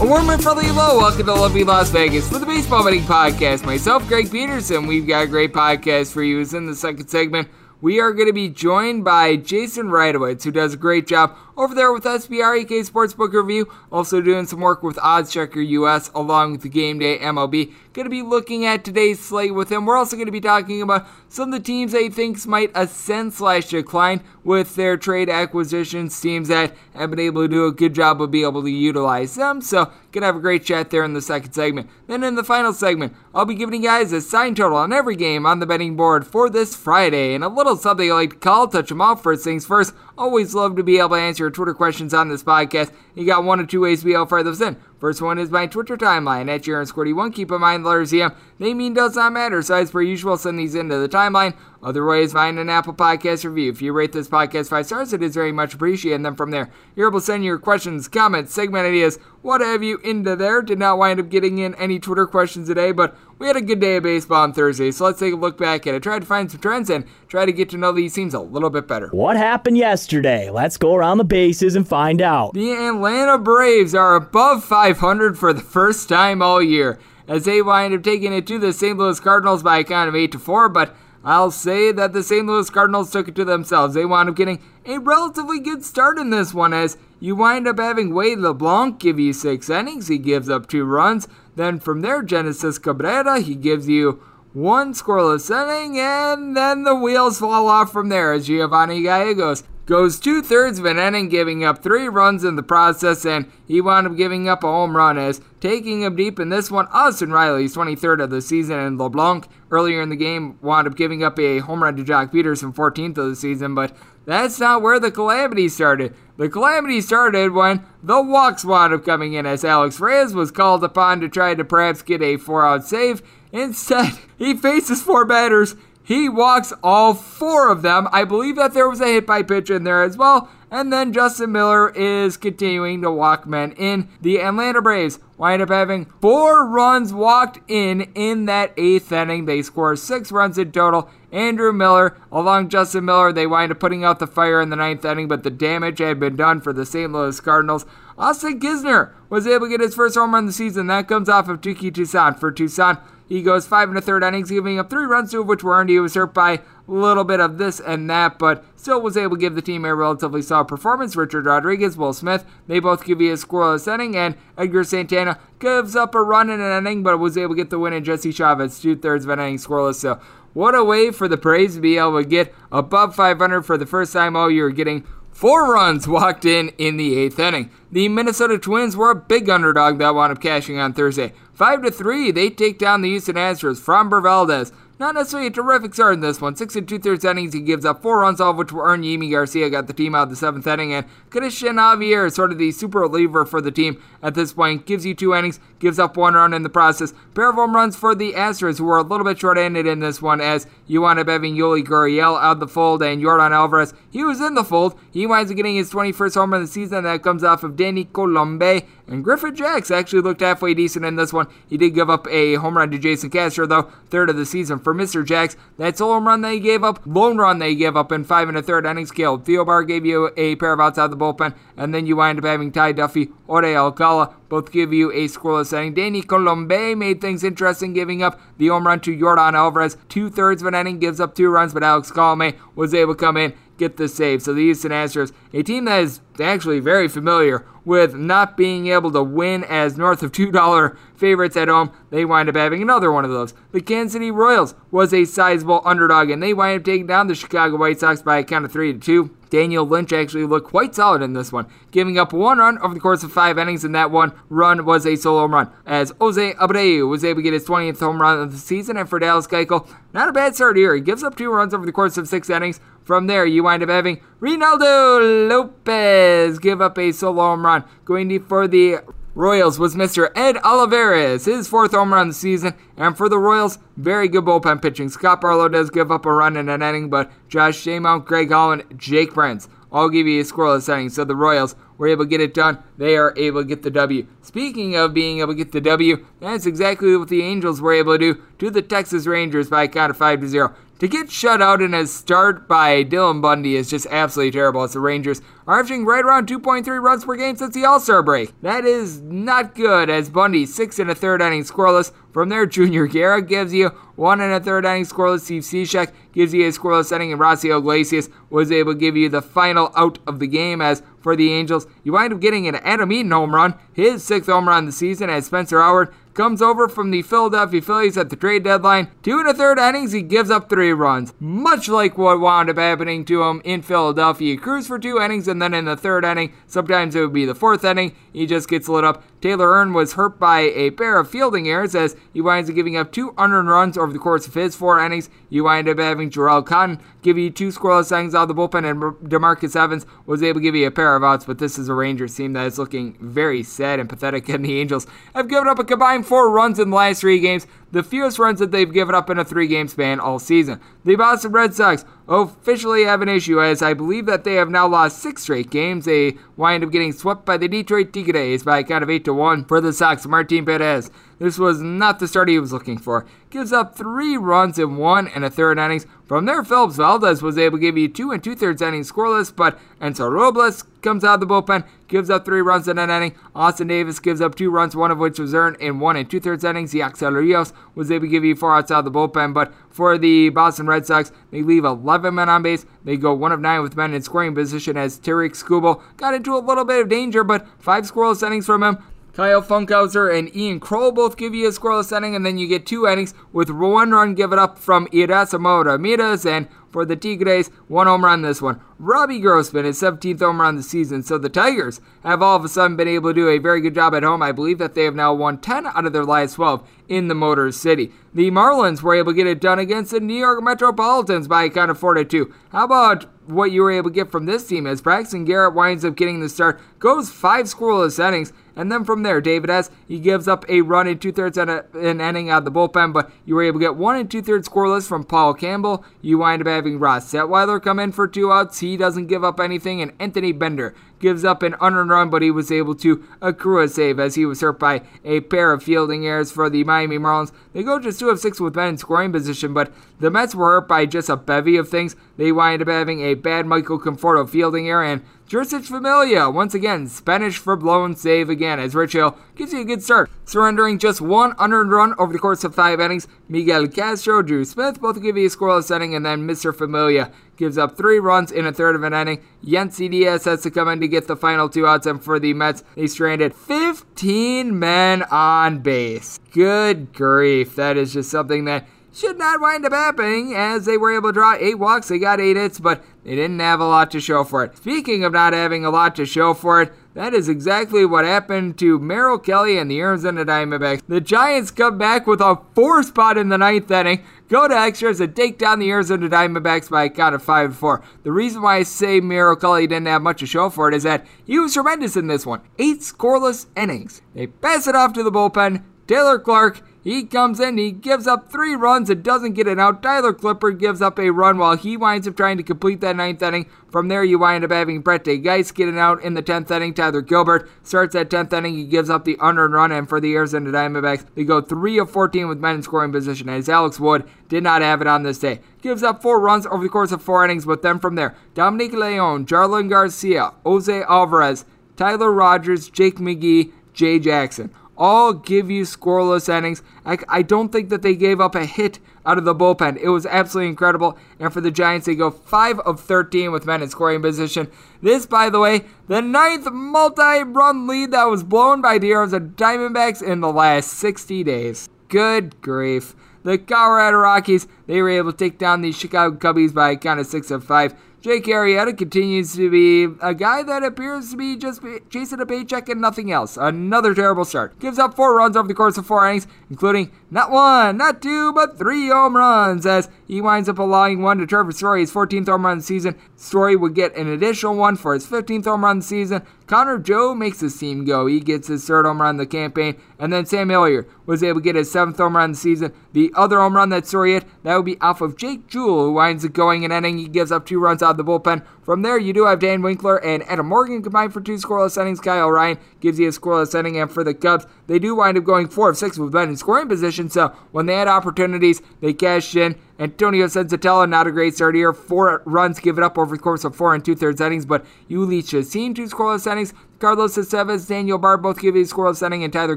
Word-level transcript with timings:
A 0.00 0.06
warm 0.06 0.28
and 0.28 0.42
friendly 0.42 0.66
hello. 0.66 0.98
Welcome 0.98 1.26
to 1.26 1.34
lovely 1.34 1.62
Las 1.62 1.88
Vegas 1.90 2.28
for 2.28 2.38
the 2.40 2.46
Baseball 2.46 2.82
Betting 2.84 3.02
Podcast. 3.02 3.64
Myself, 3.64 4.06
Greg 4.08 4.30
Peterson. 4.30 4.86
We've 4.86 5.06
got 5.06 5.24
a 5.24 5.26
great 5.28 5.52
podcast 5.52 6.12
for 6.12 6.22
you. 6.22 6.40
It's 6.40 6.52
in 6.52 6.66
the 6.66 6.74
second 6.74 7.08
segment. 7.08 7.48
We 7.80 8.00
are 8.00 8.12
going 8.12 8.26
to 8.26 8.32
be 8.32 8.48
joined 8.48 9.04
by 9.04 9.36
Jason 9.36 9.86
Radowitz, 9.86 10.42
who 10.42 10.50
does 10.50 10.74
a 10.74 10.76
great 10.76 11.06
job 11.06 11.36
over 11.56 11.74
there 11.74 11.92
with 11.92 12.04
SBREK 12.04 12.68
Sportsbook 12.90 13.32
Review. 13.32 13.72
Also 13.92 14.20
doing 14.20 14.46
some 14.46 14.60
work 14.60 14.82
with 14.82 14.96
OddsChecker 14.96 15.66
US 15.68 16.10
along 16.14 16.52
with 16.52 16.62
the 16.62 16.68
Game 16.68 16.98
Day 16.98 17.18
MLB. 17.18 17.72
Going 17.92 18.06
to 18.06 18.10
be 18.10 18.22
looking 18.22 18.66
at 18.66 18.84
today's 18.84 19.20
slate 19.20 19.54
with 19.54 19.70
him. 19.70 19.86
We're 19.86 19.96
also 19.96 20.16
going 20.16 20.26
to 20.26 20.32
be 20.32 20.40
talking 20.40 20.82
about 20.82 21.06
some 21.28 21.52
of 21.52 21.58
the 21.58 21.64
teams 21.64 21.92
that 21.92 22.02
he 22.02 22.08
thinks 22.08 22.46
might 22.46 22.72
ascend 22.74 23.34
slash 23.34 23.68
decline 23.68 24.22
with 24.42 24.74
their 24.74 24.96
trade 24.96 25.30
acquisitions. 25.30 26.20
Teams 26.20 26.48
that 26.48 26.74
have 26.94 27.10
been 27.10 27.20
able 27.20 27.42
to 27.42 27.48
do 27.48 27.66
a 27.66 27.72
good 27.72 27.94
job 27.94 28.20
of 28.20 28.32
being 28.32 28.46
able 28.46 28.62
to 28.62 28.70
utilize 28.70 29.36
them. 29.36 29.60
So, 29.60 29.92
gonna 30.10 30.26
have 30.26 30.36
a 30.36 30.40
great 30.40 30.64
chat 30.64 30.90
there 30.90 31.04
in 31.04 31.14
the 31.14 31.22
second 31.22 31.52
segment. 31.52 31.88
Then 32.08 32.24
in 32.24 32.34
the 32.34 32.44
final 32.44 32.72
segment, 32.72 33.14
I'll 33.34 33.44
be 33.44 33.54
giving 33.54 33.82
you 33.82 33.88
guys 33.88 34.12
a 34.12 34.20
sign 34.20 34.54
total 34.54 34.78
on 34.78 34.92
every 34.92 35.16
game 35.16 35.46
on 35.46 35.60
the 35.60 35.66
betting 35.66 35.96
board 35.96 36.26
for 36.26 36.50
this 36.50 36.74
Friday 36.74 37.34
and 37.34 37.44
a 37.44 37.48
little 37.48 37.76
something 37.76 38.10
I 38.10 38.14
like 38.14 38.30
to 38.30 38.36
call 38.36 38.68
touch 38.68 38.88
them 38.88 39.00
off 39.00 39.22
first 39.22 39.44
things 39.44 39.66
first. 39.66 39.94
Always 40.16 40.54
love 40.54 40.76
to 40.76 40.82
be 40.82 40.98
able 40.98 41.10
to 41.10 41.14
answer 41.16 41.42
your 41.44 41.50
Twitter 41.50 41.74
questions 41.74 42.14
on 42.14 42.28
this 42.28 42.44
podcast. 42.44 42.92
You 43.14 43.26
got 43.26 43.44
one 43.44 43.58
or 43.58 43.66
two 43.66 43.80
ways 43.80 44.00
to 44.00 44.06
be 44.06 44.12
able 44.14 44.26
to 44.26 44.30
fire 44.30 44.42
those 44.44 44.60
in. 44.60 44.76
First 45.04 45.20
one 45.20 45.38
is 45.38 45.50
my 45.50 45.66
Twitter 45.66 45.98
timeline 45.98 46.48
at 46.48 46.62
JaronSquirty1. 46.62 47.34
Keep 47.34 47.50
in 47.50 47.60
mind, 47.60 47.84
letters 47.84 48.14
EM, 48.14 48.32
they 48.58 48.72
mean 48.72 48.94
does 48.94 49.16
not 49.16 49.34
matter. 49.34 49.60
So 49.60 49.74
as 49.74 49.90
per 49.90 50.00
usual, 50.00 50.38
send 50.38 50.58
these 50.58 50.74
into 50.74 50.96
the 50.96 51.10
timeline. 51.10 51.54
Other 51.82 52.06
ways, 52.06 52.32
find 52.32 52.58
an 52.58 52.70
Apple 52.70 52.94
Podcast 52.94 53.44
review. 53.44 53.70
If 53.70 53.82
you 53.82 53.92
rate 53.92 54.12
this 54.12 54.28
podcast 54.28 54.70
five 54.70 54.86
stars, 54.86 55.12
it 55.12 55.22
is 55.22 55.34
very 55.34 55.52
much 55.52 55.74
appreciated. 55.74 56.14
And 56.14 56.24
then 56.24 56.34
from 56.34 56.50
there, 56.50 56.70
you're 56.96 57.08
able 57.08 57.20
to 57.20 57.26
send 57.26 57.44
your 57.44 57.58
questions, 57.58 58.08
comments, 58.08 58.54
segment 58.54 58.86
ideas, 58.86 59.18
what 59.42 59.60
have 59.60 59.82
you 59.82 59.98
into 59.98 60.34
there. 60.34 60.62
Did 60.62 60.78
not 60.78 60.96
wind 60.96 61.20
up 61.20 61.28
getting 61.28 61.58
in 61.58 61.74
any 61.74 61.98
Twitter 61.98 62.26
questions 62.26 62.68
today, 62.68 62.90
but 62.90 63.14
we 63.38 63.46
had 63.46 63.56
a 63.56 63.60
good 63.60 63.80
day 63.80 63.96
of 63.96 64.04
baseball 64.04 64.42
on 64.42 64.54
Thursday. 64.54 64.90
So 64.90 65.04
let's 65.04 65.18
take 65.18 65.34
a 65.34 65.36
look 65.36 65.58
back 65.58 65.86
at 65.86 65.94
it. 65.94 66.02
Try 66.02 66.18
to 66.18 66.24
find 66.24 66.50
some 66.50 66.60
trends 66.60 66.88
and 66.88 67.04
try 67.28 67.44
to 67.44 67.52
get 67.52 67.68
to 67.70 67.76
know 67.76 67.92
these 67.92 68.14
teams 68.14 68.32
a 68.32 68.40
little 68.40 68.70
bit 68.70 68.88
better. 68.88 69.08
What 69.08 69.36
happened 69.36 69.76
yesterday? 69.76 70.48
Let's 70.48 70.78
go 70.78 70.94
around 70.94 71.18
the 71.18 71.24
bases 71.24 71.76
and 71.76 71.86
find 71.86 72.22
out. 72.22 72.54
The 72.54 72.72
Atlanta 72.72 73.36
Braves 73.36 73.94
are 73.94 74.14
above 74.14 74.64
500 74.94 75.36
for 75.36 75.52
the 75.52 75.60
first 75.60 76.08
time 76.08 76.40
all 76.40 76.62
year 76.62 77.00
as 77.26 77.44
they 77.44 77.60
wind 77.60 77.92
up 77.92 78.02
taking 78.04 78.32
it 78.32 78.46
to 78.46 78.60
the 78.60 78.72
St. 78.72 78.96
Louis 78.96 79.18
Cardinals 79.18 79.62
by 79.62 79.78
a 79.78 79.84
count 79.84 80.08
of 80.08 80.14
8 80.14 80.30
to 80.32 80.38
4, 80.38 80.68
but 80.68 80.94
I'll 81.24 81.50
say 81.50 81.90
that 81.90 82.12
the 82.12 82.22
St. 82.22 82.46
Louis 82.46 82.70
Cardinals 82.70 83.10
took 83.10 83.26
it 83.26 83.34
to 83.34 83.44
themselves. 83.44 83.94
They 83.94 84.04
wound 84.04 84.28
up 84.28 84.36
getting 84.36 84.62
a 84.86 84.98
relatively 84.98 85.58
good 85.58 85.84
start 85.84 86.18
in 86.18 86.30
this 86.30 86.54
one 86.54 86.72
as 86.72 86.96
you 87.18 87.34
wind 87.34 87.66
up 87.66 87.78
having 87.78 88.14
Wade 88.14 88.38
LeBlanc 88.38 89.00
give 89.00 89.18
you 89.18 89.32
six 89.32 89.68
innings. 89.68 90.06
He 90.06 90.18
gives 90.18 90.48
up 90.48 90.68
two 90.68 90.84
runs. 90.84 91.26
Then 91.56 91.80
from 91.80 92.02
there, 92.02 92.22
Genesis 92.22 92.78
Cabrera, 92.78 93.40
he 93.40 93.56
gives 93.56 93.88
you 93.88 94.22
one 94.52 94.92
scoreless 94.92 95.50
inning, 95.50 95.98
and 95.98 96.56
then 96.56 96.84
the 96.84 96.94
wheels 96.94 97.40
fall 97.40 97.66
off 97.66 97.90
from 97.90 98.10
there 98.10 98.32
as 98.32 98.46
Giovanni 98.46 99.02
Gallegos 99.02 99.64
goes 99.86 100.18
two 100.18 100.42
thirds 100.42 100.78
of 100.78 100.84
an 100.84 100.98
inning, 100.98 101.28
giving 101.28 101.64
up 101.64 101.82
three 101.82 102.08
runs 102.08 102.44
in 102.44 102.56
the 102.56 102.62
process, 102.62 103.24
and 103.24 103.50
he 103.66 103.80
wound 103.80 104.06
up 104.06 104.16
giving 104.16 104.48
up 104.48 104.64
a 104.64 104.66
home 104.66 104.96
run 104.96 105.18
as 105.18 105.40
taking 105.60 106.02
him 106.02 106.16
deep 106.16 106.40
in 106.40 106.48
this 106.48 106.70
one. 106.70 106.86
Austin 106.92 107.32
Riley's 107.32 107.74
23rd 107.74 108.24
of 108.24 108.30
the 108.30 108.40
season, 108.40 108.78
and 108.78 108.98
LeBlanc 108.98 109.46
earlier 109.70 110.00
in 110.00 110.08
the 110.08 110.16
game 110.16 110.58
wound 110.62 110.86
up 110.86 110.96
giving 110.96 111.22
up 111.22 111.38
a 111.38 111.58
home 111.58 111.82
run 111.82 111.96
to 111.96 112.04
Joc 112.04 112.32
Pederson, 112.32 112.74
14th 112.74 113.18
of 113.18 113.28
the 113.28 113.36
season, 113.36 113.74
but 113.74 113.94
that's 114.26 114.58
not 114.58 114.80
where 114.80 114.98
the 114.98 115.10
calamity 115.10 115.68
started. 115.68 116.14
The 116.36 116.48
calamity 116.48 117.00
started 117.00 117.52
when 117.52 117.84
the 118.02 118.22
walks 118.22 118.64
wound 118.64 118.94
up 118.94 119.04
coming 119.04 119.34
in 119.34 119.46
as 119.46 119.64
Alex 119.64 120.00
Reyes 120.00 120.34
was 120.34 120.50
called 120.50 120.82
upon 120.82 121.20
to 121.20 121.28
try 121.28 121.54
to 121.54 121.64
perhaps 121.64 122.02
get 122.02 122.22
a 122.22 122.38
four 122.38 122.66
out 122.66 122.86
save. 122.86 123.22
Instead, 123.52 124.14
he 124.38 124.56
faces 124.56 125.02
four 125.02 125.24
batters 125.24 125.76
he 126.04 126.28
walks 126.28 126.72
all 126.82 127.14
four 127.14 127.70
of 127.70 127.82
them. 127.82 128.06
I 128.12 128.24
believe 128.24 128.56
that 128.56 128.74
there 128.74 128.88
was 128.88 129.00
a 129.00 129.06
hit 129.06 129.26
by 129.26 129.42
pitch 129.42 129.70
in 129.70 129.84
there 129.84 130.02
as 130.02 130.16
well. 130.16 130.50
And 130.70 130.92
then 130.92 131.12
Justin 131.12 131.52
Miller 131.52 131.90
is 131.90 132.36
continuing 132.36 133.00
to 133.02 133.10
walk 133.10 133.46
men 133.46 133.72
in. 133.72 134.08
The 134.20 134.40
Atlanta 134.40 134.82
Braves 134.82 135.18
wind 135.38 135.62
up 135.62 135.70
having 135.70 136.06
four 136.20 136.66
runs 136.68 137.12
walked 137.12 137.60
in 137.70 138.02
in 138.14 138.46
that 138.46 138.72
eighth 138.76 139.12
inning. 139.12 139.46
They 139.46 139.62
score 139.62 139.96
six 139.96 140.30
runs 140.30 140.58
in 140.58 140.72
total 140.72 141.08
Andrew 141.34 141.72
Miller, 141.72 142.16
along 142.30 142.68
Justin 142.68 143.06
Miller, 143.06 143.32
they 143.32 143.46
wind 143.46 143.72
up 143.72 143.80
putting 143.80 144.04
out 144.04 144.20
the 144.20 144.26
fire 144.26 144.60
in 144.60 144.70
the 144.70 144.76
ninth 144.76 145.04
inning, 145.04 145.26
but 145.26 145.42
the 145.42 145.50
damage 145.50 145.98
had 145.98 146.20
been 146.20 146.36
done 146.36 146.60
for 146.60 146.72
the 146.72 146.86
St. 146.86 147.10
Louis 147.10 147.40
Cardinals. 147.40 147.84
Austin 148.16 148.60
Knizner 148.60 149.10
was 149.28 149.44
able 149.44 149.66
to 149.66 149.70
get 149.70 149.80
his 149.80 149.96
first 149.96 150.14
home 150.14 150.32
run 150.32 150.44
of 150.44 150.50
the 150.50 150.52
season. 150.52 150.86
That 150.86 151.08
comes 151.08 151.28
off 151.28 151.48
of 151.48 151.60
Touki 151.60 151.92
Toussaint 151.92 152.38
for 152.38 152.52
Toussaint. 152.52 153.00
He 153.28 153.42
goes 153.42 153.66
five 153.66 153.88
and 153.88 153.96
a 153.96 154.00
third 154.00 154.22
innings, 154.22 154.50
giving 154.50 154.78
up 154.78 154.90
three 154.90 155.04
runs, 155.04 155.30
two 155.30 155.40
of 155.40 155.46
which 155.46 155.62
were 155.62 155.74
earned. 155.74 155.90
He 155.90 155.98
was 155.98 156.14
hurt 156.14 156.34
by 156.34 156.52
a 156.52 156.60
little 156.86 157.24
bit 157.24 157.40
of 157.40 157.58
this 157.58 157.80
and 157.80 158.08
that, 158.10 158.38
but 158.38 158.64
still 158.76 159.00
was 159.00 159.16
able 159.16 159.36
to 159.36 159.40
give 159.40 159.54
the 159.54 159.62
team 159.62 159.84
a 159.84 159.94
relatively 159.94 160.42
solid 160.42 160.68
performance. 160.68 161.16
Richard 161.16 161.46
Rodriguez, 161.46 161.96
Will 161.96 162.12
Smith, 162.12 162.44
they 162.66 162.80
both 162.80 163.04
give 163.04 163.20
you 163.20 163.32
a 163.32 163.36
scoreless 163.36 163.92
inning, 163.92 164.16
and 164.16 164.36
Edgar 164.58 164.84
Santana 164.84 165.38
gives 165.58 165.96
up 165.96 166.14
a 166.14 166.22
run 166.22 166.50
in 166.50 166.60
an 166.60 166.86
inning, 166.86 167.02
but 167.02 167.18
was 167.18 167.38
able 167.38 167.54
to 167.54 167.62
get 167.62 167.70
the 167.70 167.78
win. 167.78 167.94
And 167.94 168.04
Jesse 168.04 168.32
Chavez, 168.32 168.80
two 168.80 168.96
thirds 168.96 169.24
of 169.24 169.30
an 169.30 169.40
inning 169.40 169.56
scoreless. 169.56 169.94
So 169.94 170.20
what 170.52 170.74
a 170.74 170.84
way 170.84 171.10
for 171.10 171.26
the 171.26 171.36
Braves 171.36 171.76
to 171.76 171.80
be 171.80 171.96
able 171.96 172.22
to 172.22 172.28
get 172.28 172.54
above 172.70 173.16
500 173.16 173.62
for 173.62 173.78
the 173.78 173.86
first 173.86 174.12
time 174.12 174.36
all 174.36 174.50
year, 174.50 174.70
getting 174.70 175.04
Four 175.34 175.72
runs 175.72 176.06
walked 176.06 176.44
in 176.44 176.68
in 176.78 176.96
the 176.96 177.18
eighth 177.18 177.40
inning. 177.40 177.68
The 177.90 178.08
Minnesota 178.08 178.56
Twins 178.56 178.96
were 178.96 179.10
a 179.10 179.16
big 179.16 179.50
underdog 179.50 179.98
that 179.98 180.14
wound 180.14 180.30
up 180.30 180.40
cashing 180.40 180.78
on 180.78 180.92
Thursday. 180.92 181.32
5 181.54 181.82
to 181.82 181.90
3, 181.90 182.30
they 182.32 182.50
take 182.50 182.78
down 182.78 183.02
the 183.02 183.10
Houston 183.10 183.36
Astros. 183.36 183.80
Framber 183.80 184.22
Valdez 184.22 184.72
not 184.98 185.16
necessarily 185.16 185.48
a 185.48 185.50
terrific 185.50 185.92
start 185.92 186.14
in 186.14 186.20
this 186.20 186.40
one. 186.40 186.54
Six 186.54 186.76
and 186.76 186.88
two 186.88 186.98
thirds 186.98 187.24
innings, 187.24 187.52
he 187.52 187.60
gives 187.60 187.84
up 187.84 188.00
four 188.00 188.20
runs, 188.20 188.40
all 188.40 188.52
of 188.52 188.56
which 188.56 188.72
were 188.72 188.86
earned. 188.86 189.04
Yimi 189.04 189.30
Garcia 189.30 189.68
got 189.68 189.86
the 189.86 189.92
team 189.92 190.14
out 190.14 190.24
of 190.24 190.30
the 190.30 190.36
seventh 190.36 190.66
inning, 190.66 190.92
and 190.92 191.06
Cristian 191.30 191.74
Javier, 191.74 192.32
sort 192.32 192.52
of 192.52 192.58
the 192.58 192.70
super 192.70 193.00
reliever 193.00 193.44
for 193.44 193.60
the 193.60 193.72
team 193.72 194.00
at 194.22 194.34
this 194.34 194.52
point, 194.52 194.86
gives 194.86 195.04
you 195.04 195.14
two 195.14 195.34
innings, 195.34 195.58
gives 195.80 195.98
up 195.98 196.16
one 196.16 196.34
run 196.34 196.54
in 196.54 196.62
the 196.62 196.68
process. 196.68 197.12
Pair 197.34 197.50
of 197.50 197.56
home 197.56 197.74
runs 197.74 197.96
for 197.96 198.14
the 198.14 198.32
Astros, 198.32 198.78
who 198.78 198.84
were 198.84 198.98
a 198.98 199.02
little 199.02 199.26
bit 199.26 199.38
short-handed 199.38 199.86
in 199.86 199.98
this 199.98 200.22
one, 200.22 200.40
as 200.40 200.66
you 200.86 201.02
wind 201.02 201.18
up 201.18 201.28
having 201.28 201.56
Yuli 201.56 201.82
Gurriel 201.82 202.40
out 202.40 202.52
of 202.52 202.60
the 202.60 202.68
fold, 202.68 203.02
and 203.02 203.20
Yordan 203.20 203.50
Alvarez, 203.50 203.94
he 204.10 204.22
was 204.22 204.40
in 204.40 204.54
the 204.54 204.64
fold. 204.64 204.98
He 205.10 205.26
winds 205.26 205.50
up 205.50 205.56
getting 205.56 205.74
his 205.74 205.90
21st 205.90 206.34
home 206.34 206.52
run 206.52 206.62
of 206.62 206.68
the 206.68 206.72
season. 206.72 207.04
That 207.04 207.22
comes 207.22 207.42
off 207.42 207.64
of 207.64 207.76
Danny 207.76 208.04
Coulombe, 208.04 208.82
and 209.06 209.22
Griffin 209.22 209.54
Jax 209.54 209.90
actually 209.90 210.22
looked 210.22 210.40
halfway 210.40 210.74
decent 210.74 211.04
in 211.04 211.16
this 211.16 211.32
one. 211.32 211.46
He 211.68 211.76
did 211.76 211.94
give 211.94 212.08
up 212.08 212.26
a 212.28 212.54
home 212.54 212.76
run 212.76 212.90
to 212.90 212.98
Jason 212.98 213.30
Castro, 213.30 213.66
though, 213.66 213.90
third 214.08 214.30
of 214.30 214.36
the 214.36 214.46
season 214.46 214.78
for 214.78 214.94
Mr. 214.94 215.24
Jax. 215.24 215.56
That's 215.76 216.00
a 216.00 216.04
home 216.04 216.26
run 216.26 216.40
they 216.40 216.58
gave 216.58 216.82
up, 216.82 217.00
lone 217.04 217.36
run 217.36 217.58
they 217.58 217.74
gave 217.74 217.96
up 217.96 218.12
in 218.12 218.24
five 218.24 218.48
and 218.48 218.56
a 218.56 218.62
third 218.62 218.86
innings 218.86 219.10
killed. 219.10 219.44
Thielbar 219.44 219.86
gave 219.86 220.06
you 220.06 220.30
a 220.36 220.56
pair 220.56 220.72
of 220.72 220.80
outs 220.80 220.98
out 220.98 221.10
of 221.10 221.10
the 221.10 221.16
bullpen, 221.16 221.54
and 221.76 221.94
then 221.94 222.06
you 222.06 222.16
wind 222.16 222.38
up 222.38 222.44
having 222.44 222.72
Ty 222.72 222.94
Duffey, 222.94 223.32
Ore 223.46 223.64
Alcala, 223.64 224.34
both 224.48 224.72
give 224.72 224.92
you 224.92 225.10
a 225.12 225.26
scoreless 225.26 225.76
inning. 225.76 225.94
Danny 225.94 226.22
Coulombe 226.22 226.94
made 226.94 227.20
things 227.20 227.44
interesting, 227.44 227.92
giving 227.92 228.22
up 228.22 228.40
the 228.56 228.68
home 228.68 228.86
run 228.86 229.00
to 229.00 229.16
Yordan 229.16 229.54
Alvarez. 229.54 229.96
Two 230.08 230.30
thirds 230.30 230.62
of 230.62 230.68
an 230.68 230.74
inning, 230.74 230.98
gives 230.98 231.20
up 231.20 231.34
two 231.34 231.48
runs, 231.48 231.74
but 231.74 231.82
Alex 231.82 232.10
Colome 232.10 232.56
was 232.74 232.94
able 232.94 233.14
to 233.14 233.20
come 233.20 233.36
in 233.36 233.52
get 233.78 233.96
the 233.96 234.08
save. 234.08 234.42
So 234.42 234.54
the 234.54 234.62
Houston 234.62 234.92
Astros, 234.92 235.32
a 235.52 235.62
team 235.62 235.84
that 235.86 236.02
is 236.02 236.20
actually 236.40 236.80
very 236.80 237.08
familiar 237.08 237.64
with 237.84 238.14
not 238.14 238.56
being 238.56 238.86
able 238.88 239.12
to 239.12 239.22
win 239.22 239.62
as 239.64 239.98
north 239.98 240.22
of 240.22 240.32
$2 240.32 240.96
favorites 241.14 241.56
at 241.56 241.68
home, 241.68 241.92
they 242.10 242.24
wind 242.24 242.48
up 242.48 242.56
having 242.56 242.82
another 242.82 243.12
one 243.12 243.24
of 243.24 243.30
those. 243.30 243.54
The 243.72 243.80
Kansas 243.80 244.14
City 244.14 244.30
Royals 244.30 244.74
was 244.90 245.12
a 245.12 245.24
sizable 245.24 245.82
underdog, 245.84 246.30
and 246.30 246.42
they 246.42 246.54
wind 246.54 246.80
up 246.80 246.84
taking 246.84 247.06
down 247.06 247.26
the 247.26 247.34
Chicago 247.34 247.76
White 247.76 248.00
Sox 248.00 248.22
by 248.22 248.38
a 248.38 248.44
count 248.44 248.64
of 248.64 248.72
3 248.72 248.94
to 248.94 248.98
2. 248.98 249.36
Daniel 249.50 249.86
Lynch 249.86 250.12
actually 250.12 250.46
looked 250.46 250.68
quite 250.68 250.96
solid 250.96 251.22
in 251.22 251.32
this 251.32 251.52
one, 251.52 251.66
giving 251.92 252.18
up 252.18 252.32
one 252.32 252.58
run 252.58 252.76
over 252.78 252.92
the 252.92 252.98
course 252.98 253.22
of 253.22 253.32
five 253.32 253.56
innings, 253.56 253.84
and 253.84 253.94
that 253.94 254.10
one 254.10 254.32
run 254.48 254.84
was 254.84 255.06
a 255.06 255.14
solo 255.14 255.42
home 255.42 255.54
run. 255.54 255.70
As 255.86 256.12
Jose 256.20 256.54
Abreu 256.54 257.08
was 257.08 257.24
able 257.24 257.36
to 257.38 257.42
get 257.42 257.52
his 257.52 257.64
20th 257.64 258.00
home 258.00 258.20
run 258.20 258.40
of 258.40 258.50
the 258.50 258.58
season, 258.58 258.96
and 258.96 259.08
for 259.08 259.20
Dallas 259.20 259.46
Keuchel, 259.46 259.88
not 260.12 260.28
a 260.28 260.32
bad 260.32 260.56
start 260.56 260.76
here. 260.76 260.94
He 260.96 261.00
gives 261.00 261.22
up 261.22 261.36
two 261.36 261.52
runs 261.52 261.72
over 261.72 261.86
the 261.86 261.92
course 261.92 262.16
of 262.16 262.26
six 262.26 262.50
innings. 262.50 262.80
From 263.04 263.26
there, 263.26 263.44
you 263.44 263.64
wind 263.64 263.82
up 263.82 263.90
having 263.90 264.20
Reynaldo 264.40 265.48
Lopez 265.48 266.58
give 266.58 266.80
up 266.80 266.98
a 266.98 267.12
solo 267.12 267.42
home 267.42 267.66
run. 267.66 267.84
Going 268.06 268.28
deep 268.28 268.48
for 268.48 268.66
the 268.66 269.00
Royals 269.34 269.78
was 269.78 269.94
Mr. 269.94 270.30
Ed 270.34 270.56
Olivares, 270.64 271.44
his 271.44 271.68
fourth 271.68 271.92
home 271.92 272.14
run 272.14 272.28
of 272.28 272.34
the 272.34 272.38
season. 272.38 272.74
And 272.96 273.14
for 273.16 273.28
the 273.28 273.38
Royals, 273.38 273.78
very 273.96 274.28
good 274.28 274.44
bullpen 274.44 274.80
pitching. 274.80 275.10
Scott 275.10 275.42
Barlow 275.42 275.68
does 275.68 275.90
give 275.90 276.10
up 276.10 276.24
a 276.24 276.32
run 276.32 276.56
in 276.56 276.68
an 276.70 276.82
inning, 276.82 277.10
but 277.10 277.30
Josh 277.48 277.84
Staumont, 277.84 278.24
Greg 278.24 278.50
Holland, 278.50 278.84
Jake 278.96 279.34
Prince 279.34 279.68
all 279.94 280.08
give 280.08 280.26
you 280.26 280.40
a 280.40 280.44
scoreless 280.44 280.92
inning. 280.92 281.08
So 281.08 281.24
the 281.24 281.36
Royals 281.36 281.76
were 281.96 282.08
able 282.08 282.24
to 282.24 282.28
get 282.28 282.40
it 282.40 282.52
done. 282.52 282.82
They 282.98 283.16
are 283.16 283.32
able 283.36 283.62
to 283.62 283.66
get 283.66 283.82
the 283.82 283.90
W. 283.90 284.26
Speaking 284.42 284.96
of 284.96 285.14
being 285.14 285.38
able 285.38 285.52
to 285.52 285.56
get 285.56 285.70
the 285.70 285.80
W, 285.80 286.26
that's 286.40 286.66
exactly 286.66 287.16
what 287.16 287.28
the 287.28 287.42
Angels 287.42 287.80
were 287.80 287.92
able 287.92 288.18
to 288.18 288.34
do 288.34 288.42
to 288.58 288.70
the 288.70 288.82
Texas 288.82 289.26
Rangers 289.26 289.70
by 289.70 289.84
a 289.84 289.88
count 289.88 290.10
of 290.10 290.16
5 290.16 290.40
to 290.40 290.48
0. 290.48 290.74
To 291.00 291.08
get 291.08 291.28
shut 291.28 291.60
out 291.60 291.82
in 291.82 291.92
a 291.92 292.06
start 292.06 292.68
by 292.68 293.02
Dylan 293.02 293.42
Bundy 293.42 293.74
is 293.74 293.90
just 293.90 294.06
absolutely 294.12 294.52
terrible 294.52 294.84
as 294.84 294.92
the 294.92 295.00
Rangers 295.00 295.42
are 295.66 295.80
averaging 295.80 296.04
right 296.04 296.24
around 296.24 296.46
2.3 296.46 296.86
runs 297.02 297.24
per 297.24 297.34
game 297.34 297.56
since 297.56 297.74
the 297.74 297.84
All 297.84 297.98
Star 297.98 298.22
break. 298.22 298.52
That 298.62 298.84
is 298.84 299.20
not 299.20 299.74
good 299.74 300.08
as 300.08 300.30
Bundy, 300.30 300.66
six 300.66 301.00
and 301.00 301.10
a 301.10 301.14
third 301.14 301.42
inning 301.42 301.64
scoreless. 301.64 302.12
From 302.32 302.48
there, 302.48 302.64
Junior 302.74 303.08
Guerra 303.08 303.42
gives 303.42 303.74
you 303.74 303.88
one 304.14 304.40
and 304.40 304.52
a 304.52 304.60
third 304.60 304.84
inning 304.84 305.04
scoreless. 305.04 305.40
Steve 305.40 305.62
Cishek 305.62 306.12
gives 306.32 306.54
you 306.54 306.64
a 306.64 306.70
scoreless 306.70 307.10
inning, 307.10 307.32
and 307.32 307.40
Raisel 307.40 307.78
Iglesias 307.78 308.28
was 308.48 308.70
able 308.70 308.92
to 308.92 308.98
give 308.98 309.16
you 309.16 309.28
the 309.28 309.42
final 309.42 309.90
out 309.96 310.20
of 310.28 310.38
the 310.38 310.46
game 310.46 310.80
as 310.80 311.02
for 311.20 311.34
the 311.34 311.52
Angels. 311.52 311.88
You 312.04 312.12
wind 312.12 312.32
up 312.32 312.40
getting 312.40 312.68
an 312.68 312.76
Adam 312.76 313.10
Eaton 313.10 313.32
home 313.32 313.52
run, 313.52 313.74
his 313.92 314.22
sixth 314.22 314.48
home 314.48 314.68
run 314.68 314.84
of 314.84 314.86
the 314.86 314.92
season 314.92 315.28
as 315.28 315.46
Spencer 315.46 315.80
Howard 315.80 316.14
comes 316.34 316.60
over 316.60 316.88
from 316.88 317.10
the 317.10 317.22
Philadelphia 317.22 317.80
Phillies 317.80 318.18
at 318.18 318.30
the 318.30 318.36
trade 318.36 318.64
deadline. 318.64 319.10
Two 319.22 319.38
and 319.38 319.48
a 319.48 319.54
third 319.54 319.78
innings, 319.78 320.12
he 320.12 320.22
gives 320.22 320.50
up 320.50 320.68
three 320.68 320.92
runs. 320.92 321.32
Much 321.40 321.88
like 321.88 322.18
what 322.18 322.40
wound 322.40 322.68
up 322.68 322.76
happening 322.76 323.24
to 323.24 323.42
him 323.42 323.62
in 323.64 323.82
Philadelphia. 323.82 324.52
He 324.52 324.56
cruised 324.56 324.88
for 324.88 324.98
two 324.98 325.20
innings, 325.20 325.48
and 325.48 325.62
then 325.62 325.74
in 325.74 325.84
the 325.84 325.96
third 325.96 326.24
inning, 326.24 326.52
sometimes 326.66 327.14
it 327.14 327.20
would 327.20 327.32
be 327.32 327.44
the 327.44 327.54
fourth 327.54 327.84
inning, 327.84 328.14
he 328.32 328.46
just 328.46 328.68
gets 328.68 328.88
lit 328.88 329.04
up. 329.04 329.22
Taylor 329.44 329.74
Hearn 329.74 329.92
was 329.92 330.14
hurt 330.14 330.38
by 330.38 330.60
a 330.60 330.90
pair 330.92 331.18
of 331.18 331.28
fielding 331.28 331.68
errors 331.68 331.94
as 331.94 332.16
he 332.32 332.40
winds 332.40 332.70
up 332.70 332.76
giving 332.76 332.96
up 332.96 333.12
two 333.12 333.34
unearned 333.36 333.68
runs 333.68 333.98
over 333.98 334.10
the 334.10 334.18
course 334.18 334.46
of 334.46 334.54
his 334.54 334.74
four 334.74 334.98
innings. 334.98 335.28
You 335.50 335.64
wind 335.64 335.86
up 335.86 335.98
having 335.98 336.30
Jharel 336.30 336.64
Cotton 336.64 336.98
give 337.20 337.36
you 337.36 337.50
two 337.50 337.68
scoreless 337.68 338.10
innings 338.10 338.34
out 338.34 338.48
of 338.48 338.48
the 338.48 338.54
bullpen, 338.54 338.90
and 338.90 339.02
Demarcus 339.30 339.76
Evans 339.76 340.06
was 340.24 340.42
able 340.42 340.60
to 340.60 340.62
give 340.62 340.74
you 340.74 340.86
a 340.86 340.90
pair 340.90 341.14
of 341.14 341.22
outs. 341.22 341.44
But 341.44 341.58
this 341.58 341.78
is 341.78 341.90
a 341.90 341.94
Rangers 341.94 342.34
team 342.34 342.54
that 342.54 342.66
is 342.66 342.78
looking 342.78 343.18
very 343.20 343.62
sad 343.62 344.00
and 344.00 344.08
pathetic, 344.08 344.48
and 344.48 344.64
the 344.64 344.80
Angels 344.80 345.06
have 345.34 345.48
given 345.48 345.68
up 345.68 345.78
a 345.78 345.84
combined 345.84 346.26
four 346.26 346.50
runs 346.50 346.78
in 346.78 346.88
the 346.88 346.96
last 346.96 347.20
three 347.20 347.38
games 347.38 347.66
the 347.94 348.02
fewest 348.02 348.40
runs 348.40 348.58
that 348.58 348.72
they've 348.72 348.92
given 348.92 349.14
up 349.14 349.30
in 349.30 349.38
a 349.38 349.44
three 349.44 349.68
game 349.68 349.86
span 349.86 350.18
all 350.18 350.40
season. 350.40 350.80
The 351.04 351.14
Boston 351.14 351.52
Red 351.52 351.74
Sox 351.74 352.04
officially 352.26 353.04
have 353.04 353.22
an 353.22 353.28
issue 353.28 353.62
as 353.62 353.82
I 353.82 353.94
believe 353.94 354.26
that 354.26 354.42
they 354.42 354.54
have 354.54 354.68
now 354.68 354.88
lost 354.88 355.20
six 355.20 355.42
straight 355.42 355.70
games. 355.70 356.04
They 356.04 356.36
wind 356.56 356.82
up 356.82 356.90
getting 356.90 357.12
swept 357.12 357.46
by 357.46 357.56
the 357.56 357.68
Detroit 357.68 358.12
Tigres 358.12 358.64
by 358.64 358.80
a 358.80 358.84
count 358.84 359.04
of 359.04 359.10
8 359.10 359.24
to 359.26 359.32
1 359.32 359.66
for 359.66 359.80
the 359.80 359.92
Sox. 359.92 360.26
Martin 360.26 360.64
Perez. 360.64 361.08
This 361.38 361.58
was 361.58 361.80
not 361.80 362.18
the 362.18 362.28
start 362.28 362.48
he 362.48 362.58
was 362.58 362.72
looking 362.72 362.98
for. 362.98 363.26
Gives 363.50 363.72
up 363.72 363.96
three 363.96 364.36
runs 364.36 364.78
in 364.78 364.96
one 364.96 365.28
and 365.28 365.44
a 365.44 365.50
third 365.50 365.78
innings. 365.78 366.06
From 366.26 366.46
there, 366.46 366.64
Phillips 366.64 366.96
Valdez 366.96 367.42
was 367.42 367.58
able 367.58 367.78
to 367.78 367.82
give 367.82 367.98
you 367.98 368.08
two 368.08 368.30
and 368.30 368.42
two 368.42 368.54
thirds 368.54 368.80
innings 368.80 369.12
scoreless, 369.12 369.54
but 369.54 369.78
Enzo 370.00 370.30
Robles 370.30 370.84
comes 371.02 371.22
out 371.22 371.34
of 371.34 371.40
the 371.40 371.46
bullpen, 371.46 371.84
gives 372.08 372.30
up 372.30 372.44
three 372.44 372.62
runs 372.62 372.88
in 372.88 372.98
an 372.98 373.10
inning. 373.10 373.34
Austin 373.54 373.88
Davis 373.88 374.18
gives 374.18 374.40
up 374.40 374.54
two 374.54 374.70
runs, 374.70 374.96
one 374.96 375.10
of 375.10 375.18
which 375.18 375.38
was 375.38 375.52
earned 375.52 375.76
in 375.76 376.00
one 376.00 376.16
and 376.16 376.30
two 376.30 376.40
thirds 376.40 376.64
innings. 376.64 376.94
Yacksel 376.94 377.32
Rios 377.32 377.72
was 377.94 378.10
able 378.10 378.24
to 378.24 378.28
give 378.28 378.44
you 378.44 378.56
four 378.56 378.74
outs 378.74 378.90
out 378.90 379.06
of 379.06 379.12
the 379.12 379.18
bullpen. 379.18 379.52
But 379.52 379.72
for 379.90 380.16
the 380.16 380.48
Boston 380.48 380.86
Red 380.86 381.04
Sox, 381.04 381.30
they 381.50 381.62
leave 381.62 381.84
11 381.84 382.34
men 382.34 382.48
on 382.48 382.62
base. 382.62 382.86
They 383.04 383.16
go 383.16 383.34
one 383.34 383.52
of 383.52 383.60
nine 383.60 383.82
with 383.82 383.96
men 383.96 384.14
in 384.14 384.22
scoring 384.22 384.54
position 384.54 384.96
as 384.96 385.18
Tarik 385.18 385.52
Skubal 385.52 386.02
got 386.16 386.34
into 386.34 386.56
a 386.56 386.58
little 386.58 386.84
bit 386.84 387.02
of 387.02 387.08
danger, 387.10 387.44
but 387.44 387.66
five 387.78 388.10
scoreless 388.10 388.44
innings 388.44 388.66
from 388.66 388.82
him. 388.82 388.98
Kyle 389.34 389.62
Funkhouser 389.62 390.32
and 390.32 390.54
Ian 390.54 390.78
Krol 390.78 391.12
both 391.12 391.36
give 391.36 391.56
you 391.56 391.66
a 391.66 391.70
scoreless 391.72 392.16
inning, 392.16 392.36
and 392.36 392.46
then 392.46 392.56
you 392.56 392.68
get 392.68 392.86
two 392.86 393.06
innings 393.06 393.34
with 393.52 393.68
one 393.68 394.12
run 394.12 394.34
given 394.34 394.60
up 394.60 394.78
from 394.78 395.08
Erasmo 395.08 395.84
Ramirez 395.84 396.46
and 396.46 396.68
for 396.94 397.04
the 397.04 397.16
Tigres, 397.16 397.72
one 397.88 398.06
home 398.06 398.24
run 398.24 398.42
this 398.42 398.62
one. 398.62 398.80
Robbie 399.00 399.40
Grossman, 399.40 399.84
his 399.84 400.00
17th 400.00 400.38
home 400.38 400.60
run 400.60 400.76
the 400.76 400.82
season. 400.84 401.24
So 401.24 401.38
the 401.38 401.48
Tigers 401.48 402.00
have 402.22 402.40
all 402.40 402.54
of 402.54 402.64
a 402.64 402.68
sudden 402.68 402.96
been 402.96 403.08
able 403.08 403.30
to 403.30 403.34
do 403.34 403.48
a 403.48 403.58
very 403.58 403.80
good 403.80 403.96
job 403.96 404.14
at 404.14 404.22
home. 404.22 404.42
I 404.42 404.52
believe 404.52 404.78
that 404.78 404.94
they 404.94 405.02
have 405.02 405.16
now 405.16 405.34
won 405.34 405.58
10 405.58 405.88
out 405.88 406.06
of 406.06 406.12
their 406.12 406.24
last 406.24 406.54
12 406.54 406.88
in 407.08 407.26
the 407.26 407.34
Motor 407.34 407.72
City. 407.72 408.12
The 408.32 408.52
Marlins 408.52 409.02
were 409.02 409.16
able 409.16 409.32
to 409.32 409.36
get 409.36 409.48
it 409.48 409.60
done 409.60 409.80
against 409.80 410.12
the 410.12 410.20
New 410.20 410.36
York 410.36 410.62
Metropolitans 410.62 411.48
by 411.48 411.64
a 411.64 411.68
count 411.68 411.90
of 411.90 411.98
4 411.98 412.14
to 412.14 412.24
2. 412.24 412.54
How 412.70 412.84
about 412.84 413.24
what 413.46 413.72
you 413.72 413.82
were 413.82 413.90
able 413.90 414.10
to 414.10 414.14
get 414.14 414.30
from 414.30 414.46
this 414.46 414.64
team 414.68 414.86
as 414.86 415.02
Braxton 415.02 415.44
Garrett 415.44 415.74
winds 415.74 416.04
up 416.04 416.14
getting 416.14 416.38
the 416.38 416.48
start, 416.48 416.80
goes 417.00 417.28
five 417.28 417.66
scoreless 417.66 418.24
innings, 418.24 418.52
and 418.76 418.90
then 418.90 419.04
from 419.04 419.22
there, 419.22 419.40
David 419.40 419.70
S. 419.70 419.90
He 420.06 420.18
gives 420.18 420.48
up 420.48 420.64
a 420.68 420.80
run 420.80 421.06
in 421.06 421.18
two 421.18 421.32
thirds 421.32 421.58
and 421.58 421.70
an 421.70 422.20
inning 422.20 422.50
out 422.50 422.58
of 422.58 422.64
the 422.64 422.72
bullpen, 422.72 423.12
but 423.12 423.30
you 423.44 423.54
were 423.54 423.62
able 423.62 423.80
to 423.80 423.86
get 423.86 423.96
one 423.96 424.16
and 424.16 424.30
two 424.30 424.42
thirds 424.42 424.68
scoreless 424.68 425.06
from 425.06 425.24
Paul 425.24 425.54
Campbell. 425.54 426.04
You 426.20 426.38
wind 426.38 426.62
up 426.62 426.68
having 426.68 426.98
Ross 426.98 427.32
Detwiler 427.32 427.82
come 427.82 427.98
in 427.98 428.12
for 428.12 428.26
two 428.26 428.52
outs. 428.52 428.80
He 428.80 428.96
doesn't 428.96 429.26
give 429.26 429.44
up 429.44 429.60
anything, 429.60 430.00
and 430.00 430.12
Anthony 430.18 430.52
Bender 430.52 430.94
gives 431.20 431.44
up 431.44 431.62
an 431.62 431.74
unearned 431.80 432.10
run, 432.10 432.28
but 432.28 432.42
he 432.42 432.50
was 432.50 432.70
able 432.70 432.94
to 432.94 433.24
accrue 433.40 433.80
a 433.82 433.88
save 433.88 434.20
as 434.20 434.34
he 434.34 434.44
was 434.44 434.60
hurt 434.60 434.78
by 434.78 435.00
a 435.24 435.40
pair 435.40 435.72
of 435.72 435.82
fielding 435.82 436.26
errors 436.26 436.52
for 436.52 436.68
the 436.68 436.84
Miami 436.84 437.18
Marlins. 437.18 437.52
They 437.72 437.82
go 437.82 437.98
just 437.98 438.20
2 438.20 438.28
of 438.28 438.40
6 438.40 438.60
with 438.60 438.76
men 438.76 438.88
in 438.88 438.98
scoring 438.98 439.32
position, 439.32 439.72
but 439.72 439.90
the 440.20 440.30
Mets 440.30 440.54
were 440.54 440.80
hurt 440.80 440.88
by 440.88 441.06
just 441.06 441.30
a 441.30 441.36
bevy 441.36 441.76
of 441.76 441.88
things. 441.88 442.14
They 442.36 442.52
wind 442.52 442.82
up 442.82 442.88
having 442.88 443.22
a 443.22 443.34
bad 443.34 443.64
Michael 443.64 443.98
Conforto 443.98 444.46
fielding 444.48 444.88
error, 444.88 445.04
and 445.04 445.22
Jeurys 445.46 445.84
Familia, 445.84 446.48
once 446.48 446.72
again, 446.72 447.06
Spanish 447.06 447.58
for 447.58 447.76
blown 447.76 448.16
save 448.16 448.48
again, 448.48 448.80
as 448.80 448.94
Rich 448.94 449.12
Hill 449.12 449.36
gives 449.54 449.74
you 449.74 449.82
a 449.82 449.84
good 449.84 450.02
start, 450.02 450.30
surrendering 450.46 450.98
just 450.98 451.20
one 451.20 451.52
unearned 451.58 451.92
run 451.92 452.14
over 452.18 452.32
the 452.32 452.38
course 452.38 452.64
of 452.64 452.74
five 452.74 452.98
innings. 452.98 453.28
Miguel 453.46 453.86
Castro, 453.86 454.40
Drew 454.40 454.64
Smith 454.64 455.02
both 455.02 455.20
give 455.22 455.36
you 455.36 455.46
a 455.46 455.50
scoreless 455.50 455.94
inning, 455.94 456.14
and 456.14 456.24
then 456.24 456.48
Mr. 456.48 456.74
Familia 456.74 457.30
gives 457.58 457.76
up 457.76 457.94
three 457.94 458.18
runs 458.18 458.50
in 458.50 458.66
a 458.66 458.72
third 458.72 458.96
of 458.96 459.02
an 459.02 459.12
inning. 459.12 459.44
Yennsy 459.62 460.10
Diaz 460.10 460.46
has 460.46 460.62
to 460.62 460.70
come 460.70 460.88
in 460.88 461.00
to 461.00 461.08
get 461.08 461.26
the 461.26 461.36
final 461.36 461.68
two 461.68 461.86
outs, 461.86 462.06
and 462.06 462.24
for 462.24 462.40
the 462.40 462.54
Mets, 462.54 462.82
they 462.96 463.06
stranded 463.06 463.54
15 463.54 464.78
men 464.78 465.24
on 465.24 465.80
base. 465.80 466.40
Good 466.52 467.12
grief. 467.12 467.76
That 467.76 467.98
is 467.98 468.14
just 468.14 468.30
something 468.30 468.64
that 468.64 468.86
should 469.14 469.38
not 469.38 469.60
wind 469.60 469.86
up 469.86 469.92
happening 469.92 470.54
as 470.54 470.84
they 470.84 470.96
were 470.96 471.14
able 471.14 471.28
to 471.28 471.34
draw 471.34 471.54
eight 471.54 471.78
walks. 471.78 472.08
They 472.08 472.18
got 472.18 472.40
eight 472.40 472.56
hits, 472.56 472.80
but 472.80 473.04
they 473.24 473.36
didn't 473.36 473.60
have 473.60 473.80
a 473.80 473.86
lot 473.86 474.10
to 474.10 474.20
show 474.20 474.42
for 474.42 474.64
it. 474.64 474.76
Speaking 474.76 475.24
of 475.24 475.32
not 475.32 475.52
having 475.52 475.84
a 475.84 475.90
lot 475.90 476.16
to 476.16 476.26
show 476.26 476.52
for 476.52 476.82
it, 476.82 476.92
that 477.14 477.32
is 477.32 477.48
exactly 477.48 478.04
what 478.04 478.24
happened 478.24 478.76
to 478.78 478.98
Merrill 478.98 479.38
Kelly 479.38 479.78
and 479.78 479.88
the 479.88 480.00
Arizona 480.00 480.44
Diamondbacks. 480.44 481.02
The 481.06 481.20
Giants 481.20 481.70
come 481.70 481.96
back 481.96 482.26
with 482.26 482.40
a 482.40 482.58
four 482.74 483.04
spot 483.04 483.38
in 483.38 483.50
the 483.50 483.58
ninth 483.58 483.88
inning, 483.88 484.24
go 484.48 484.66
to 484.66 484.76
extras 484.76 485.20
and 485.20 485.34
take 485.34 485.58
down 485.58 485.78
the 485.78 485.90
Arizona 485.90 486.28
Diamondbacks 486.28 486.90
by 486.90 487.04
a 487.04 487.08
count 487.10 487.36
of 487.36 487.42
5 487.42 487.70
to 487.70 487.76
4. 487.76 488.02
The 488.24 488.32
reason 488.32 488.62
why 488.62 488.78
I 488.78 488.82
say 488.82 489.20
Merrill 489.20 489.54
Kelly 489.54 489.86
didn't 489.86 490.08
have 490.08 490.22
much 490.22 490.40
to 490.40 490.46
show 490.46 490.70
for 490.70 490.88
it 490.88 490.94
is 490.94 491.04
that 491.04 491.24
he 491.44 491.56
was 491.60 491.74
tremendous 491.74 492.16
in 492.16 492.26
this 492.26 492.44
one. 492.44 492.62
Eight 492.80 492.98
scoreless 492.98 493.66
innings. 493.76 494.20
They 494.34 494.48
pass 494.48 494.88
it 494.88 494.96
off 494.96 495.12
to 495.12 495.22
the 495.22 495.30
bullpen. 495.30 495.84
Taylor 496.08 496.38
Clarke 496.38 496.82
he 497.04 497.24
comes 497.24 497.60
in, 497.60 497.76
he 497.76 497.92
gives 497.92 498.26
up 498.26 498.50
three 498.50 498.74
runs 498.74 499.10
and 499.10 499.22
doesn't 499.22 499.52
get 499.52 499.68
it 499.68 499.78
out. 499.78 500.02
Tyler 500.02 500.32
Clippard 500.32 500.78
gives 500.78 501.02
up 501.02 501.18
a 501.18 501.28
run 501.28 501.58
while 501.58 501.76
he 501.76 501.98
winds 501.98 502.26
up 502.26 502.34
trying 502.34 502.56
to 502.56 502.62
complete 502.62 503.02
that 503.02 503.14
ninth 503.14 503.42
inning. 503.42 503.66
From 503.90 504.08
there, 504.08 504.24
you 504.24 504.38
wind 504.38 504.64
up 504.64 504.70
having 504.70 505.02
Brett 505.02 505.24
de 505.24 505.38
Geus 505.38 505.70
getting 505.74 505.98
out 505.98 506.22
in 506.22 506.32
the 506.32 506.42
10th 506.42 506.70
inning. 506.70 506.94
Tyler 506.94 507.20
Gilbert 507.20 507.68
starts 507.82 508.14
that 508.14 508.30
10th 508.30 508.54
inning. 508.54 508.78
He 508.78 508.84
gives 508.84 509.10
up 509.10 509.26
the 509.26 509.36
unearned 509.38 509.74
run, 509.74 509.92
and 509.92 510.08
for 510.08 510.18
the 510.18 510.34
Arizona 510.34 510.70
Diamondbacks, 510.70 511.26
they 511.34 511.44
go 511.44 511.60
3 511.60 511.98
of 511.98 512.10
14 512.10 512.48
with 512.48 512.58
men 512.58 512.76
in 512.76 512.82
scoring 512.82 513.12
position 513.12 513.50
as 513.50 513.68
Alex 513.68 514.00
Wood 514.00 514.24
did 514.48 514.62
not 514.62 514.80
have 514.80 515.02
it 515.02 515.06
on 515.06 515.24
this 515.24 515.38
day. 515.38 515.60
Gives 515.82 516.02
up 516.02 516.22
four 516.22 516.40
runs 516.40 516.66
over 516.66 516.82
the 516.82 516.88
course 516.88 517.12
of 517.12 517.20
four 517.20 517.44
innings, 517.44 517.66
but 517.66 517.82
then 517.82 517.98
from 517.98 518.14
there, 518.14 518.34
Dominic 518.54 518.94
Leone, 518.94 519.44
Jarlin 519.44 519.90
Garcia, 519.90 520.54
Jose 520.64 521.02
Alvarez, 521.02 521.66
Tyler 521.96 522.32
Rogers, 522.32 522.88
Jake 522.88 523.16
McGee, 523.16 523.72
Jay 523.92 524.18
Jackson 524.18 524.72
all 524.96 525.32
give 525.32 525.70
you 525.70 525.82
scoreless 525.82 526.48
innings. 526.48 526.82
I, 527.04 527.18
I 527.28 527.42
don't 527.42 527.70
think 527.70 527.88
that 527.88 528.02
they 528.02 528.14
gave 528.14 528.40
up 528.40 528.54
a 528.54 528.64
hit 528.64 528.98
out 529.26 529.38
of 529.38 529.44
the 529.44 529.54
bullpen. 529.54 529.96
It 529.98 530.08
was 530.08 530.26
absolutely 530.26 530.68
incredible. 530.68 531.18
And 531.38 531.52
for 531.52 531.60
the 531.60 531.70
Giants, 531.70 532.06
they 532.06 532.14
go 532.14 532.30
5 532.30 532.80
of 532.80 533.00
13 533.00 533.52
with 533.52 533.66
men 533.66 533.82
in 533.82 533.90
scoring 533.90 534.22
position. 534.22 534.70
This, 535.02 535.26
by 535.26 535.50
the 535.50 535.60
way, 535.60 535.84
the 536.08 536.22
ninth 536.22 536.70
multi 536.70 537.42
run 537.42 537.86
lead 537.86 538.12
that 538.12 538.24
was 538.24 538.42
blown 538.42 538.80
by 538.80 538.98
the 538.98 539.12
Arizona 539.12 539.44
Diamondbacks 539.44 540.22
in 540.22 540.40
the 540.40 540.52
last 540.52 540.90
60 540.90 541.44
days. 541.44 541.88
Good 542.08 542.60
grief. 542.60 543.14
The 543.42 543.58
Colorado 543.58 544.18
Rockies, 544.18 544.66
they 544.86 545.02
were 545.02 545.10
able 545.10 545.32
to 545.32 545.36
take 545.36 545.58
down 545.58 545.82
the 545.82 545.92
Chicago 545.92 546.36
Cubbies 546.36 546.72
by 546.72 546.90
a 546.90 546.96
count 546.96 547.20
of 547.20 547.26
6 547.26 547.50
of 547.50 547.64
5. 547.64 547.94
Jake 548.24 548.44
Arrieta 548.44 548.96
continues 548.96 549.54
to 549.54 549.68
be 549.68 550.04
a 550.22 550.32
guy 550.32 550.62
that 550.62 550.82
appears 550.82 551.28
to 551.32 551.36
be 551.36 551.58
just 551.58 551.82
chasing 552.08 552.40
a 552.40 552.46
paycheck 552.46 552.88
and 552.88 552.98
nothing 552.98 553.30
else. 553.30 553.58
Another 553.58 554.14
terrible 554.14 554.46
start. 554.46 554.78
Gives 554.78 554.98
up 554.98 555.14
four 555.14 555.36
runs 555.36 555.58
over 555.58 555.68
the 555.68 555.74
course 555.74 555.98
of 555.98 556.06
four 556.06 556.26
innings, 556.26 556.46
including 556.70 557.10
not 557.30 557.50
one, 557.50 557.98
not 557.98 558.22
two, 558.22 558.50
but 558.54 558.78
three 558.78 559.08
home 559.08 559.36
runs 559.36 559.84
as 559.84 560.08
he 560.26 560.40
winds 560.40 560.70
up 560.70 560.78
allowing 560.78 561.20
one 561.20 561.36
to 561.36 561.46
Trevor 561.46 561.72
Story, 561.72 562.00
his 562.00 562.14
14th 562.14 562.46
home 562.46 562.64
run 562.64 562.80
season. 562.80 563.14
Story 563.36 563.76
would 563.76 563.94
get 563.94 564.16
an 564.16 564.28
additional 564.28 564.74
one 564.74 564.96
for 564.96 565.12
his 565.12 565.26
15th 565.26 565.66
home 565.66 565.84
run 565.84 566.00
season. 566.00 566.46
Connor 566.66 566.98
Joe 566.98 567.34
makes 567.34 567.60
his 567.60 567.76
team 567.76 568.06
go. 568.06 568.24
He 568.24 568.40
gets 568.40 568.68
his 568.68 568.86
third 568.86 569.04
home 569.04 569.20
run 569.20 569.34
of 569.34 569.40
the 569.40 569.46
campaign. 569.46 570.00
And 570.18 570.32
then 570.32 570.46
Sam 570.46 570.70
Hilliard 570.70 571.10
was 571.26 571.42
able 571.42 571.60
to 571.60 571.64
get 571.64 571.74
his 571.76 571.90
seventh 571.90 572.18
home 572.18 572.36
run 572.36 572.50
of 572.50 572.56
the 572.56 572.60
season. 572.60 572.92
The 573.12 573.32
other 573.34 573.60
home 573.60 573.76
run 573.76 573.88
that 573.90 574.06
Story 574.06 574.34
hit, 574.34 574.44
that 574.62 574.76
would 574.76 574.84
be 574.84 575.00
off 575.00 575.20
of 575.20 575.36
Jake 575.36 575.66
Jewell, 575.66 576.04
who 576.04 576.12
winds 576.12 576.44
up 576.44 576.52
going 576.52 576.84
an 576.84 576.92
inning. 576.92 577.18
He 577.18 577.28
gives 577.28 577.52
up 577.52 577.66
two 577.66 577.80
runs 577.80 578.02
out 578.02 578.12
of 578.12 578.16
the 578.16 578.24
bullpen. 578.24 578.64
From 578.84 579.00
there, 579.00 579.18
you 579.18 579.32
do 579.32 579.46
have 579.46 579.60
Dan 579.60 579.80
Winkler 579.80 580.22
and 580.22 580.42
Adam 580.42 580.66
Morgan 580.66 581.02
combined 581.02 581.32
for 581.32 581.40
two 581.40 581.54
scoreless 581.54 582.00
innings. 582.00 582.20
Kyle 582.20 582.50
Ryan 582.50 582.78
gives 583.00 583.18
you 583.18 583.28
a 583.28 583.32
scoreless 583.32 583.74
inning. 583.78 583.96
And 583.96 584.10
for 584.10 584.22
the 584.22 584.34
Cubs, 584.34 584.66
they 584.86 584.98
do 584.98 585.14
wind 585.14 585.38
up 585.38 585.44
going 585.44 585.68
four 585.68 585.88
of 585.88 585.96
six 585.96 586.18
with 586.18 586.34
men 586.34 586.50
in 586.50 586.56
scoring 586.56 586.88
position. 586.88 587.30
So 587.30 587.48
when 587.72 587.86
they 587.86 587.94
had 587.94 588.08
opportunities, 588.08 588.82
they 589.00 589.14
cashed 589.14 589.56
in. 589.56 589.76
Antonio 589.98 590.46
Senzatela, 590.46 591.08
not 591.08 591.28
a 591.28 591.30
great 591.30 591.54
start 591.54 591.76
here. 591.76 591.92
Four 591.92 592.42
runs 592.44 592.80
given 592.80 593.04
up 593.04 593.16
over 593.16 593.36
the 593.36 593.42
course 593.42 593.64
of 593.64 593.76
four 593.76 593.94
and 593.94 594.04
two 594.04 594.16
thirds 594.16 594.40
innings, 594.40 594.66
but 594.66 594.84
Jhoulys 595.08 595.48
Chacin, 595.48 595.94
two 595.94 596.06
scoreless 596.06 596.50
innings. 596.50 596.74
Carlos 596.98 597.36
Estevez, 597.36 597.86
Daniel 597.86 598.18
Bard 598.18 598.42
both 598.42 598.60
give 598.60 598.74
you 598.74 598.82
a 598.82 598.86
scoreless 598.86 599.24
inning, 599.24 599.44
and 599.44 599.52
Tyler 599.52 599.76